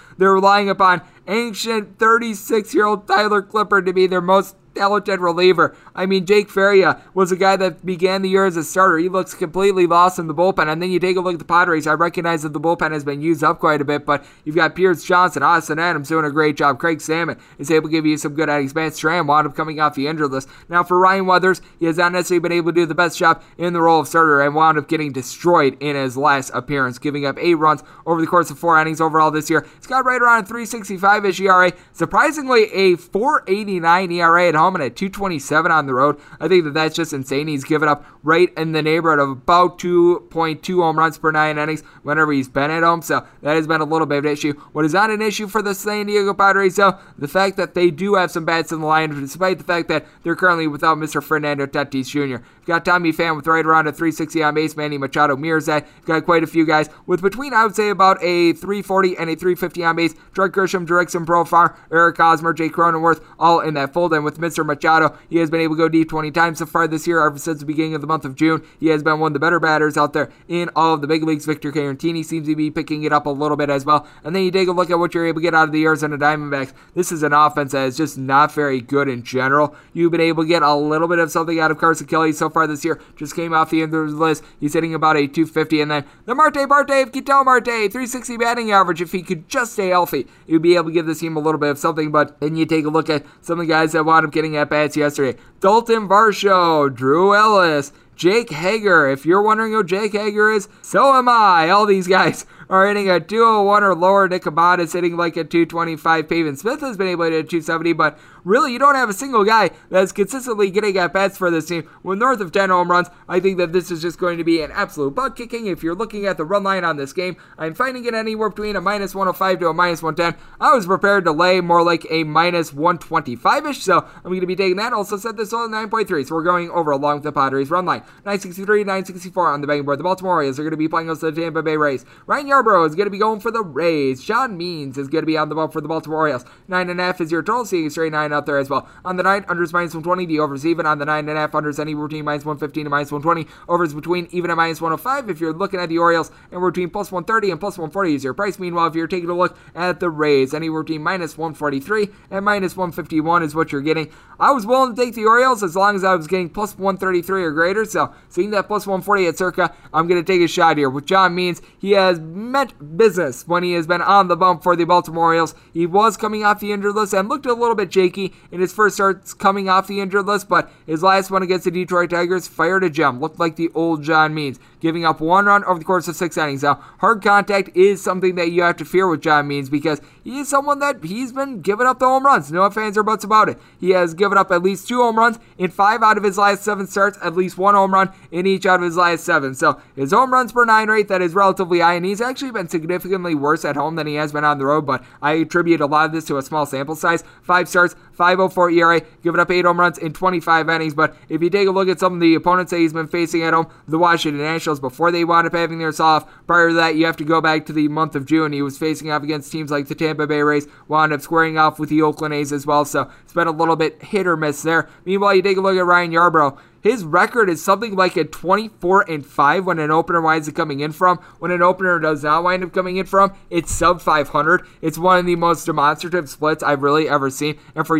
They're 0.17 0.33
relying 0.33 0.71
upon 0.71 1.03
ancient 1.29 1.99
36 1.99 2.75
year 2.75 2.87
old 2.87 3.07
Tyler 3.07 3.43
Clippard 3.43 3.87
to 3.87 3.93
be 3.93 4.07
their 4.07 4.21
most 4.21 4.57
talented 4.75 5.21
reliever. 5.21 5.77
I 5.95 6.07
mean, 6.07 6.27
Jake 6.27 6.51
Faria 6.51 7.01
was 7.15 7.33
a 7.33 7.37
guy 7.37 7.57
that 7.57 7.85
began 7.85 8.23
the 8.23 8.29
year 8.29 8.47
as 8.47 8.57
a 8.57 8.65
starter. 8.65 8.99
He 8.99 9.09
looks 9.09 9.35
completely 9.35 9.87
lost 9.87 10.19
in 10.19 10.27
the 10.27 10.35
bullpen. 10.35 10.71
And 10.71 10.83
then 10.83 10.91
you 10.91 10.99
take 10.99 11.17
a 11.17 11.21
look 11.21 11.35
at 11.35 11.39
the 11.39 11.45
Padres. 11.45 11.87
I 11.87 11.93
recognize 11.95 12.43
that 12.43 12.53
the 12.53 12.61
bullpen 12.61 12.93
has 12.93 13.05
been 13.05 13.21
used 13.21 13.45
up 13.45 13.61
quite 13.61 13.81
a 13.81 13.85
bit, 13.85 14.05
but 14.05 14.25
you've 14.45 14.57
got 14.57 14.75
Pierce 14.75 15.05
Johnson, 15.05 15.43
Austin 15.43 15.79
Adams 15.79 16.09
doing 16.09 16.25
a 16.25 16.31
great 16.31 16.57
job. 16.57 16.79
Craig 16.79 16.99
Stammen 16.99 17.39
is 17.59 17.71
able 17.71 17.89
to 17.89 17.93
give 17.93 18.07
you 18.07 18.17
some 18.17 18.35
good 18.35 18.49
innings. 18.49 18.75
Matt 18.75 18.93
Strahm 18.93 19.27
wound 19.27 19.47
up 19.47 19.55
coming 19.55 19.81
off 19.81 19.95
the 19.95 20.07
injured 20.07 20.31
list. 20.31 20.49
Now, 20.69 20.83
for 20.83 20.99
Ryan 20.99 21.27
Weathers, 21.27 21.61
he 21.79 21.87
has 21.87 21.99
not 21.99 22.13
necessarily 22.13 22.41
been 22.41 22.53
able 22.53 22.73
to 22.73 22.81
do 22.81 22.87
the 22.87 22.95
best 22.95 23.19
job 23.19 23.43
in 23.59 23.73
the 23.73 23.81
role 23.81 24.01
of 24.01 24.09
starter 24.09 24.41
and 24.41 24.55
wound 24.55 24.79
up 24.79 24.89
getting 24.89 25.13
destroyed 25.13 25.77
in 25.81 25.97
his 25.97 26.17
last 26.17 26.51
appearance, 26.55 26.99
giving 26.99 27.27
up 27.27 27.39
eight 27.39 27.55
runs 27.55 27.83
over 28.07 28.21
the 28.21 28.27
course 28.27 28.51
of 28.51 28.59
four 28.59 28.81
innings 28.81 29.01
overall 29.01 29.31
this 29.31 29.51
year. 29.51 29.67
He's 29.77 29.87
got 29.87 30.05
right 30.05 30.21
around 30.21 30.45
a 30.45 30.47
365 30.47 31.25
ish 31.25 31.41
ERA. 31.41 31.73
Surprisingly, 31.93 32.65
a 32.73 32.97
489 32.97 34.11
ERA 34.13 34.49
at 34.49 34.55
home 34.55 34.64
and 34.73 34.83
at 34.83 34.97
227 34.97 35.71
on 35.71 35.87
the 35.87 35.95
road. 35.95 36.19
I 36.41 36.49
think 36.49 36.65
that 36.65 36.75
that's 36.75 36.97
just 36.97 37.13
insane. 37.13 37.49
He's 37.49 37.65
given 37.65 37.89
up 37.89 38.05
right 38.23 38.53
in 38.57 38.73
the 38.73 38.83
neighborhood 38.83 39.19
of 39.19 39.31
about 39.31 39.79
2.2 39.79 40.77
home 40.77 40.99
runs 40.99 41.19
per 41.19 41.31
nine 41.31 41.59
innings 41.59 41.83
whenever 42.03 42.33
he's 42.33 42.49
been 42.49 42.71
at 42.71 42.83
home. 42.83 43.03
So 43.03 43.27
that 43.43 43.57
has 43.57 43.67
been 43.67 43.81
a 43.81 43.85
little 43.85 44.07
bit 44.07 44.19
of 44.19 44.25
an 44.25 44.33
issue. 44.33 44.55
What 44.73 44.85
is 44.85 44.95
not 44.95 45.11
an 45.11 45.21
issue 45.23 45.47
for 45.47 45.63
the 45.63 45.75
San 45.75 46.07
Diego 46.07 46.33
Padres, 46.35 46.77
though, 46.77 46.99
the 47.19 47.29
fact 47.29 47.57
that 47.57 47.75
they 47.75 47.91
do 47.91 48.15
have 48.15 48.31
some 48.31 48.45
bats 48.45 48.73
in 48.73 48.81
the 48.81 48.87
line, 48.87 49.11
despite 49.11 49.59
the 49.59 49.65
fact 49.65 49.89
that 49.89 50.07
they're 50.23 50.37
currently 50.37 50.67
without 50.67 50.97
Mr. 50.97 51.23
Fernando 51.23 51.67
Tatis 51.67 52.09
Jr. 52.09 52.45
You've 52.65 52.69
got 52.69 52.87
Tommy 52.87 53.13
Pham 53.13 53.37
with 53.37 53.47
right 53.47 53.67
around 53.67 53.89
a 53.89 53.93
360 53.93 54.43
on 54.43 54.55
base, 54.55 54.75
Manny 54.75 54.97
Machado 54.97 55.37
Mirzak. 55.37 55.87
You've 55.99 56.07
got 56.07 56.25
quite 56.25 56.43
a 56.43 56.47
few 56.47 56.65
guys 56.65 56.89
with 57.05 57.21
between, 57.21 57.53
I 57.53 57.63
would 57.67 57.77
say, 57.77 57.91
about 57.91 58.17
a 58.23 58.55
340 58.55 59.19
and 59.19 59.29
a 59.29 59.37
350 59.37 59.85
on 59.85 59.97
base. 59.97 60.15
Trent 60.33 60.55
Grisham, 60.55 60.87
Jurickson 60.87 61.27
Profar, 61.27 61.77
Eric 61.93 62.17
Hosmer, 62.17 62.55
Jake 62.55 62.73
Cronenworth, 62.73 63.23
all 63.39 63.61
in 63.61 63.75
that 63.75 63.93
fold. 63.93 64.15
And 64.15 64.25
with 64.25 64.39
Mr. 64.39 64.65
Machado, 64.65 65.15
he 65.29 65.37
has 65.37 65.51
been 65.51 65.61
able 65.61 65.75
to 65.75 65.79
go 65.79 65.89
deep 65.91 66.09
20 66.09 66.31
times 66.31 66.61
so 66.61 66.65
far 66.65 66.89
this 66.89 67.07
year, 67.07 67.23
ever 67.23 67.39
since 67.39 67.61
the 67.61 67.67
beginning 67.67 67.95
of 67.95 68.01
the 68.01 68.07
month 68.07 68.25
of 68.25 68.35
June. 68.35 68.65
He 68.81 68.87
has 68.87 69.03
been 69.03 69.21
one 69.21 69.33
of 69.33 69.35
the 69.35 69.41
better 69.41 69.61
batters 69.61 69.99
out 69.99 70.15
there 70.15 70.31
in 70.49 70.71
all 70.75 70.95
of 70.95 71.03
the 71.03 71.07
big 71.07 71.23
leagues. 71.23 71.45
Victor 71.45 71.71
Caratini 71.71 72.25
seems 72.25 72.49
to 72.49 72.57
be 72.57 72.71
picking 72.71 73.03
it 73.03 73.13
up 73.13 73.27
a 73.27 73.31
little 73.31 73.59
bit 73.59 73.69
as 73.69 73.85
well. 73.85 74.07
And 74.25 74.35
then 74.35 74.43
you 74.43 74.51
take 74.51 74.69
a 74.69 74.73
look 74.73 74.91
at 74.91 74.99
what 74.99 75.13
you're 75.13 75.27
able 75.27 75.41
to 75.41 75.43
get 75.43 75.55
out 75.55 75.69
of 75.69 75.73
the 75.73 75.85
Arizona 75.85 76.17
Diamondbacks. 76.17 76.73
This 76.95 77.13
is 77.13 77.23
an 77.23 77.35
offense 77.35 77.73
that 77.73 77.89
is 77.89 77.99
just 77.99 78.17
not 78.17 78.53
very 78.55 78.81
good 78.81 79.07
in 79.07 79.23
general. 79.23 79.77
You've 79.93 80.13
been 80.13 80.23
able 80.23 80.45
to 80.45 80.49
get 80.49 80.63
a 80.63 80.75
little 80.75 81.09
bit 81.09 81.19
of 81.19 81.31
something 81.31 81.61
out 81.61 81.71
of 81.71 81.77
Carson 81.77 82.07
Kelly 82.07 82.33
so 82.33 82.49
far 82.55 82.67
this 82.67 82.85
year. 82.85 83.01
Just 83.17 83.37
came 83.37 83.53
off 83.53 83.71
the 83.71 83.83
end 83.83 83.95
of 83.95 84.11
the 84.11 84.17
list. 84.17 84.43
He's 84.59 84.73
hitting 84.73 84.95
about 84.95 85.17
a 85.17 85.27
250. 85.27 85.81
And 85.81 85.91
then 85.91 86.05
the 86.25 86.35
Marte 86.35 86.69
Marte 86.69 86.91
of 86.91 87.13
Ketel 87.13 87.45
Marte, 87.45 87.65
360 87.65 88.37
batting 88.37 88.71
average. 88.71 89.03
If 89.03 89.13
he 89.13 89.23
could 89.23 89.49
just 89.49 89.75
stay 89.75 89.89
healthy, 89.89 90.27
he'd 90.47 90.63
be 90.63 90.77
able 90.77 90.87
to 90.87 90.93
give 90.93 91.07
this 91.07 91.21
team 91.21 91.37
a 91.37 91.41
little 91.41 91.61
bit 91.61 91.71
of 91.71 91.79
something. 91.79 92.11
But 92.11 92.41
then 92.41 92.57
you 92.57 92.65
take 92.65 92.87
a 92.87 92.91
look 92.91 93.11
at 93.11 93.27
some 93.43 93.61
of 93.61 93.67
the 93.67 93.73
guys 93.73 93.93
that 93.93 94.05
wound 94.05 94.25
up 94.25 94.33
getting 94.33 94.57
at 94.57 94.71
bats 94.71 94.97
yesterday. 94.97 95.39
Dalton 95.61 96.09
Varsho, 96.09 96.95
Drew 96.95 97.35
Ellis, 97.35 97.93
Jake 98.17 98.51
Hager. 98.51 99.09
If 99.09 99.27
you're 99.27 99.43
wondering 99.43 99.73
who 99.73 99.83
Jake 99.83 100.13
Hager 100.13 100.51
is, 100.51 100.69
so 100.83 101.15
am 101.15 101.29
I. 101.29 101.71
All 101.71 101.87
these 101.87 102.07
guys 102.07 102.47
are 102.69 102.87
hitting 102.87 103.11
a 103.11 103.21
201 103.21 103.83
or 103.83 103.95
lower. 103.95 104.29
Nick 104.29 104.47
Ahmed 104.47 104.81
is 104.81 104.93
hitting 104.93 105.17
like 105.17 105.37
a 105.37 105.45
225. 105.45 106.29
Pavin 106.29 106.57
Smith 106.57 106.81
has 106.81 106.97
been 106.97 107.09
able 107.09 107.25
to 107.25 107.31
hit 107.31 107.51
270, 107.51 107.93
but 107.93 108.19
really 108.45 108.73
you 108.73 108.79
don't 108.79 108.95
have 108.95 109.09
a 109.09 109.15
single 109.15 109.45
guy 109.45 109.71
that's 109.91 110.13
consistently 110.13 110.71
getting 110.71 110.97
at 110.99 111.13
bats 111.13 111.37
for 111.37 111.51
this 111.51 111.67
team. 111.67 111.89
With 112.03 112.19
north 112.19 112.41
of 112.41 112.53
10 112.53 112.71
home 112.71 112.91
runs, 112.91 113.09
I 113.29 113.41
think 113.41 113.59
that 113.59 113.73
this 113.73 113.91
is 113.91 114.03
just 114.03 114.19
going 114.19 114.39
to 114.39 114.45
be 114.45 114.61
an 114.63 114.71
absolute 114.73 115.15
butt 115.15 115.37
kicking. 115.37 115.67
If 115.67 115.83
you're 115.83 115.95
looking 115.95 116.27
at 116.27 116.37
the 116.37 116.45
run 116.45 116.63
line 116.63 116.85
on 116.85 116.97
this 116.97 117.13
game, 117.13 117.37
I'm 117.59 117.75
finding 117.75 118.05
it 118.05 118.15
anywhere 118.15 118.51
between 118.51 118.77
a 118.77 118.81
minus 118.81 119.15
105 119.15 119.61
to 119.61 119.69
a 119.69 119.75
minus 119.75 120.03
110. 120.03 120.41
I 120.61 120.75
was 120.75 120.87
prepared 120.87 121.25
to 121.25 121.33
lay 121.33 121.61
more 121.61 121.83
like 121.83 122.07
a 122.11 122.25
minus 122.25 122.73
125 122.73 123.67
ish, 123.67 123.83
so 123.83 124.07
I'm 124.17 124.31
going 124.31 124.41
to 124.41 124.47
be 124.47 124.57
taking 124.57 124.77
that. 124.77 124.93
Also 124.93 125.17
set 125.17 125.37
this 125.37 125.53
all 125.53 125.65
at 125.65 125.71
9.3, 125.71 126.27
so 126.27 126.35
we're 126.35 126.43
going 126.43 126.71
over 126.71 126.91
along 126.91 127.17
with 127.17 127.25
the 127.25 127.33
Padres 127.33 127.71
run 127.71 127.87
line. 127.87 128.01
963, 128.25 128.81
964 128.81 129.49
on 129.49 129.61
the 129.61 129.67
betting 129.67 129.85
board. 129.85 129.99
The 129.99 130.05
Baltimore 130.05 130.35
Orioles 130.35 130.59
are 130.59 130.63
going 130.63 130.71
to 130.71 130.77
be 130.77 130.89
playing 130.89 131.09
against 131.09 131.23
the 131.23 131.33
Tampa 131.33 131.63
Bay 131.63 131.77
Rays. 131.77 132.05
Ryan 132.27 132.54
Yarbrough 132.55 132.89
is 132.89 132.95
going 132.95 133.07
to 133.07 133.11
be 133.11 133.19
going 133.19 133.41
for 133.41 133.51
the 133.51 133.63
Rays. 133.63 134.23
John 134.23 134.57
Means 134.57 134.97
is 134.97 135.09
going 135.09 135.23
to 135.23 135.27
be 135.27 135.37
on 135.37 135.49
the 135.49 135.57
ball 135.57 135.67
for 135.67 135.81
the 135.81 135.89
Baltimore 135.89 136.21
Orioles. 136.21 136.45
9.5 136.69 137.23
is 137.23 137.33
your 137.33 137.43
total, 137.43 137.65
seeing 137.65 137.87
a 137.87 137.91
straight 137.91 138.13
9 138.13 138.33
out 138.33 138.47
there 138.47 138.59
as 138.59 138.71
well. 138.71 138.89
On 139.05 139.17
the 139.17 139.25
9, 139.25 139.43
unders 139.45 139.73
minus 139.73 139.93
120, 139.93 140.27
the 140.27 140.39
overs 140.39 140.65
even. 140.65 140.87
On 140.87 140.99
the 140.99 141.05
9.5, 141.05 141.51
unders 141.51 141.81
any 141.81 141.97
routine 141.97 142.25
minus 142.25 142.45
115 142.45 142.85
to 142.85 142.91
minus 142.91 143.11
120. 143.11 143.51
Overs 143.69 143.93
between 143.93 144.29
even 144.31 144.51
and 144.51 144.57
minus 144.57 144.81
105 144.81 145.31
if 145.31 145.41
you're 145.41 145.53
looking 145.53 145.81
at 145.81 145.89
the 145.89 145.99
Orioles, 145.99 146.31
and 146.53 146.61
we're 146.61 146.71
between 146.71 146.91
plus 146.91 147.11
130 147.11 147.51
and 147.51 147.59
plus 147.59 147.77
140 147.77 148.15
is 148.15 148.23
your 148.23 148.35
price. 148.35 148.61
Meanwhile, 148.61 148.87
if 148.87 148.95
you're 148.95 149.09
taking 149.09 149.31
a 149.31 149.35
look 149.35 149.59
at 149.75 149.99
the 149.99 150.11
Rays, 150.11 150.55
any 150.55 150.69
between 150.69 151.03
minus 151.03 151.37
143 151.37 152.09
and 152.31 152.45
minus 152.45 152.77
151 152.77 153.43
is 153.43 153.55
what 153.57 153.73
you're 153.73 153.81
getting. 153.81 154.13
I 154.39 154.53
was 154.53 154.65
willing 154.65 154.95
to 154.95 155.05
take 155.05 155.15
the 155.15 155.25
Orioles 155.25 155.65
as 155.65 155.75
long 155.75 155.97
as 155.97 156.05
I 156.05 156.15
was 156.15 156.29
getting 156.29 156.51
plus 156.51 156.79
133 156.79 157.43
or 157.43 157.51
greater, 157.51 157.85
so 157.85 158.15
seeing 158.29 158.51
that 158.53 158.69
plus 158.69 158.87
140 158.87 159.27
at 159.27 159.39
circa, 159.39 159.75
I'm 159.93 160.07
going 160.07 160.23
to 160.23 160.33
take 160.33 160.43
a 160.43 160.49
shot 160.49 160.77
here. 160.77 160.91
With 160.91 161.07
John 161.07 161.35
Means, 161.35 161.61
he 161.79 161.93
has 161.93 162.21
meant 162.51 162.97
business 162.97 163.47
when 163.47 163.63
he 163.63 163.73
has 163.73 163.87
been 163.87 164.03
on 164.03 164.29
the 164.29 164.37
bump 164.37 164.63
for 164.63 164.77
the 164.77 164.85
Baltimore 164.85 165.25
Orioles. 165.25 165.55
He 165.73 165.87
was 165.87 166.17
coming 166.17 166.45
off 166.45 166.61
the 166.61 166.73
injured 166.73 166.95
list 166.95 167.13
and 167.13 167.29
looked 167.29 167.47
a 167.47 167.55
little 167.55 167.75
bit 167.75 167.93
shaky 167.93 168.33
in 168.53 168.61
his 168.61 168.73
first 168.73 168.97
starts 168.97 169.35
coming 169.35 169.69
off 169.69 169.87
the 169.87 170.01
injured 170.01 170.27
list, 170.27 170.49
but 170.49 170.71
his 170.87 171.03
last 171.03 171.31
one 171.31 171.43
against 171.43 171.65
the 171.65 171.71
Detroit 171.71 172.11
Tigers 172.11 172.47
fired 172.47 172.85
a 172.85 172.91
gem. 172.91 173.21
Looked 173.21 173.41
like 173.41 173.57
the 173.57 173.71
old 173.75 174.03
John 174.03 174.35
Means, 174.35 174.59
giving 174.81 175.05
up 175.05 175.21
one 175.21 175.47
run 175.47 175.65
over 175.65 175.79
the 175.79 175.85
course 175.85 176.09
of 176.09 176.17
six 176.17 176.37
innings. 176.37 176.63
Now, 176.63 176.75
hard 176.99 177.23
contact 177.23 177.71
is 177.75 178.03
something 178.03 178.35
that 178.35 178.51
you 178.51 178.63
have 178.63 178.77
to 178.77 178.85
fear 178.85 179.09
with 179.09 179.23
John 179.23 179.49
Means 179.49 179.71
because 179.71 180.01
he 180.23 180.41
is 180.41 180.49
someone 180.49 180.79
that 180.81 181.05
he's 181.05 181.33
been 181.33 181.61
giving 181.61 181.87
up 181.87 181.99
the 181.99 182.07
home 182.07 182.25
runs. 182.27 182.51
No 182.51 182.69
fans 182.71 182.99
or 182.99 183.03
buts 183.03 183.25
about 183.25 183.49
it. 183.49 183.59
He 183.79 183.91
has 183.91 184.15
given 184.15 184.39
up 184.39 184.51
at 184.51 184.63
least 184.63 184.89
two 184.89 184.99
home 184.99 185.19
runs 185.19 185.39
in 185.59 185.71
five 185.71 186.03
out 186.03 186.17
of 186.17 186.25
his 186.25 186.39
last 186.39 186.63
seven 186.63 186.87
starts, 186.87 187.19
at 187.23 187.37
least 187.37 187.59
one 187.59 187.75
home 187.75 187.95
run 187.95 188.13
in 188.31 188.47
each 188.47 188.67
out 188.67 188.81
of 188.81 188.85
his 188.85 188.97
last 188.97 189.25
seven. 189.25 189.55
So 189.55 189.81
his 189.97 190.13
home 190.13 190.33
runs 190.33 190.53
per 190.53 190.65
nine 190.65 190.89
rate 190.89 191.09
that 191.09 191.23
is 191.23 191.35
relatively 191.35 191.81
high, 191.81 191.95
and 191.95 192.05
he's 192.05 192.21
actually 192.21 192.34
been 192.41 192.69
significantly 192.69 193.35
worse 193.35 193.65
at 193.65 193.77
home 193.77 193.97
than 193.97 194.07
he 194.07 194.15
has 194.15 194.33
been 194.33 194.45
on 194.45 194.59
the 194.59 194.67
road. 194.67 194.87
But 194.87 195.05
I 195.23 195.33
attribute 195.33 195.81
a 195.81 195.87
lot 195.87 196.07
of 196.07 196.13
this 196.13 196.25
to 196.27 196.39
a 196.39 196.43
small 196.43 196.67
sample 196.67 196.97
size. 196.97 197.25
Five 197.43 197.69
starts, 197.69 197.97
504 198.15 198.71
ERA, 198.71 199.03
giving 199.23 199.41
up 199.41 199.51
eight 199.51 199.65
home 199.65 199.81
runs 199.81 199.99
in 199.99 200.13
25 200.13 200.69
innings. 200.69 200.95
But 200.95 201.17
if 201.29 201.43
you 201.43 201.51
take 201.51 201.69
a 201.69 201.71
look 201.71 201.89
at 201.89 202.01
some 202.01 202.15
of 202.15 202.21
the 202.21 202.35
opponents 202.35 202.71
that 202.71 202.79
he's 202.79 202.93
been 202.93 203.09
facing 203.09 203.43
at 203.43 203.55
home, 203.55 203.69
the 203.87 203.99
Washington 203.99 204.43
Nationals, 204.43 204.81
before 204.81 205.11
they 205.11 205.25
wound 205.25 205.47
up 205.47 205.55
having 205.55 205.79
their 205.79 205.93
off, 206.01 206.29
prior 206.47 206.69
to 206.69 206.75
that, 206.75 206.97
you 206.97 207.07
have 207.07 207.17
to 207.17 207.25
go 207.25 207.41
back 207.41 207.67
to 207.67 207.73
the 207.73 207.89
month 207.89 208.17
of 208.17 208.27
June. 208.27 208.53
He 208.53 208.63
was 208.63 208.79
facing 208.79 209.11
off 209.11 209.23
against 209.23 209.53
teams 209.53 209.71
like 209.71 209.89
the 209.89 209.95
Tampa 209.95 210.27
Bay 210.27 210.43
Rays, 210.43 210.67
wound 210.89 211.13
up 211.13 211.21
squaring 211.21 211.59
off 211.59 211.79
with 211.79 211.89
the 211.89 212.03
Oakland 212.03 212.35
A's 212.35 212.53
as 212.53 212.67
well. 212.67 212.85
So 212.85 213.11
it's 213.23 213.33
been 213.33 213.47
a 213.47 213.53
little 213.53 213.77
bit 213.77 214.03
hit 214.03 214.27
or 214.27 214.37
miss 214.37 214.63
there. 214.63 214.89
Meanwhile, 215.05 215.37
you 215.37 215.43
take 215.43 215.57
a 215.57 215.61
look 215.61 215.77
at 215.77 215.85
Ryan 215.85 216.13
Yarbrough. 216.13 216.59
His 216.85 217.03
record 217.03 217.49
is 217.49 217.65
something 217.65 217.97
like 217.97 218.15
a 218.15 218.25
24 218.25 219.11
and 219.11 219.25
5 219.25 219.65
when 219.65 219.79
an 219.79 219.91
opener 219.91 220.21
winds 220.21 220.51
up 220.51 220.55
coming 220.55 220.81
in 220.81 220.93
from. 220.93 221.17
When 221.39 221.51
an 221.51 221.63
opener 221.63 221.99
does 221.99 222.23
not 222.23 222.45
wind 222.45 222.63
up 222.63 222.75
coming 222.75 222.99
in 222.99 223.07
from, 223.07 223.33
it's 223.49 223.73
sub 223.73 224.03
500. 224.03 224.67
It's 224.83 224.99
one 224.99 225.19
of 225.19 225.25
the 225.25 225.35
most 225.35 225.65
demonstrative 225.65 226.29
splits 226.29 226.63
I've 226.63 226.83
really 226.83 227.09
ever 227.09 227.31
seen. 227.31 227.59
And 227.75 227.87
for 227.87 227.97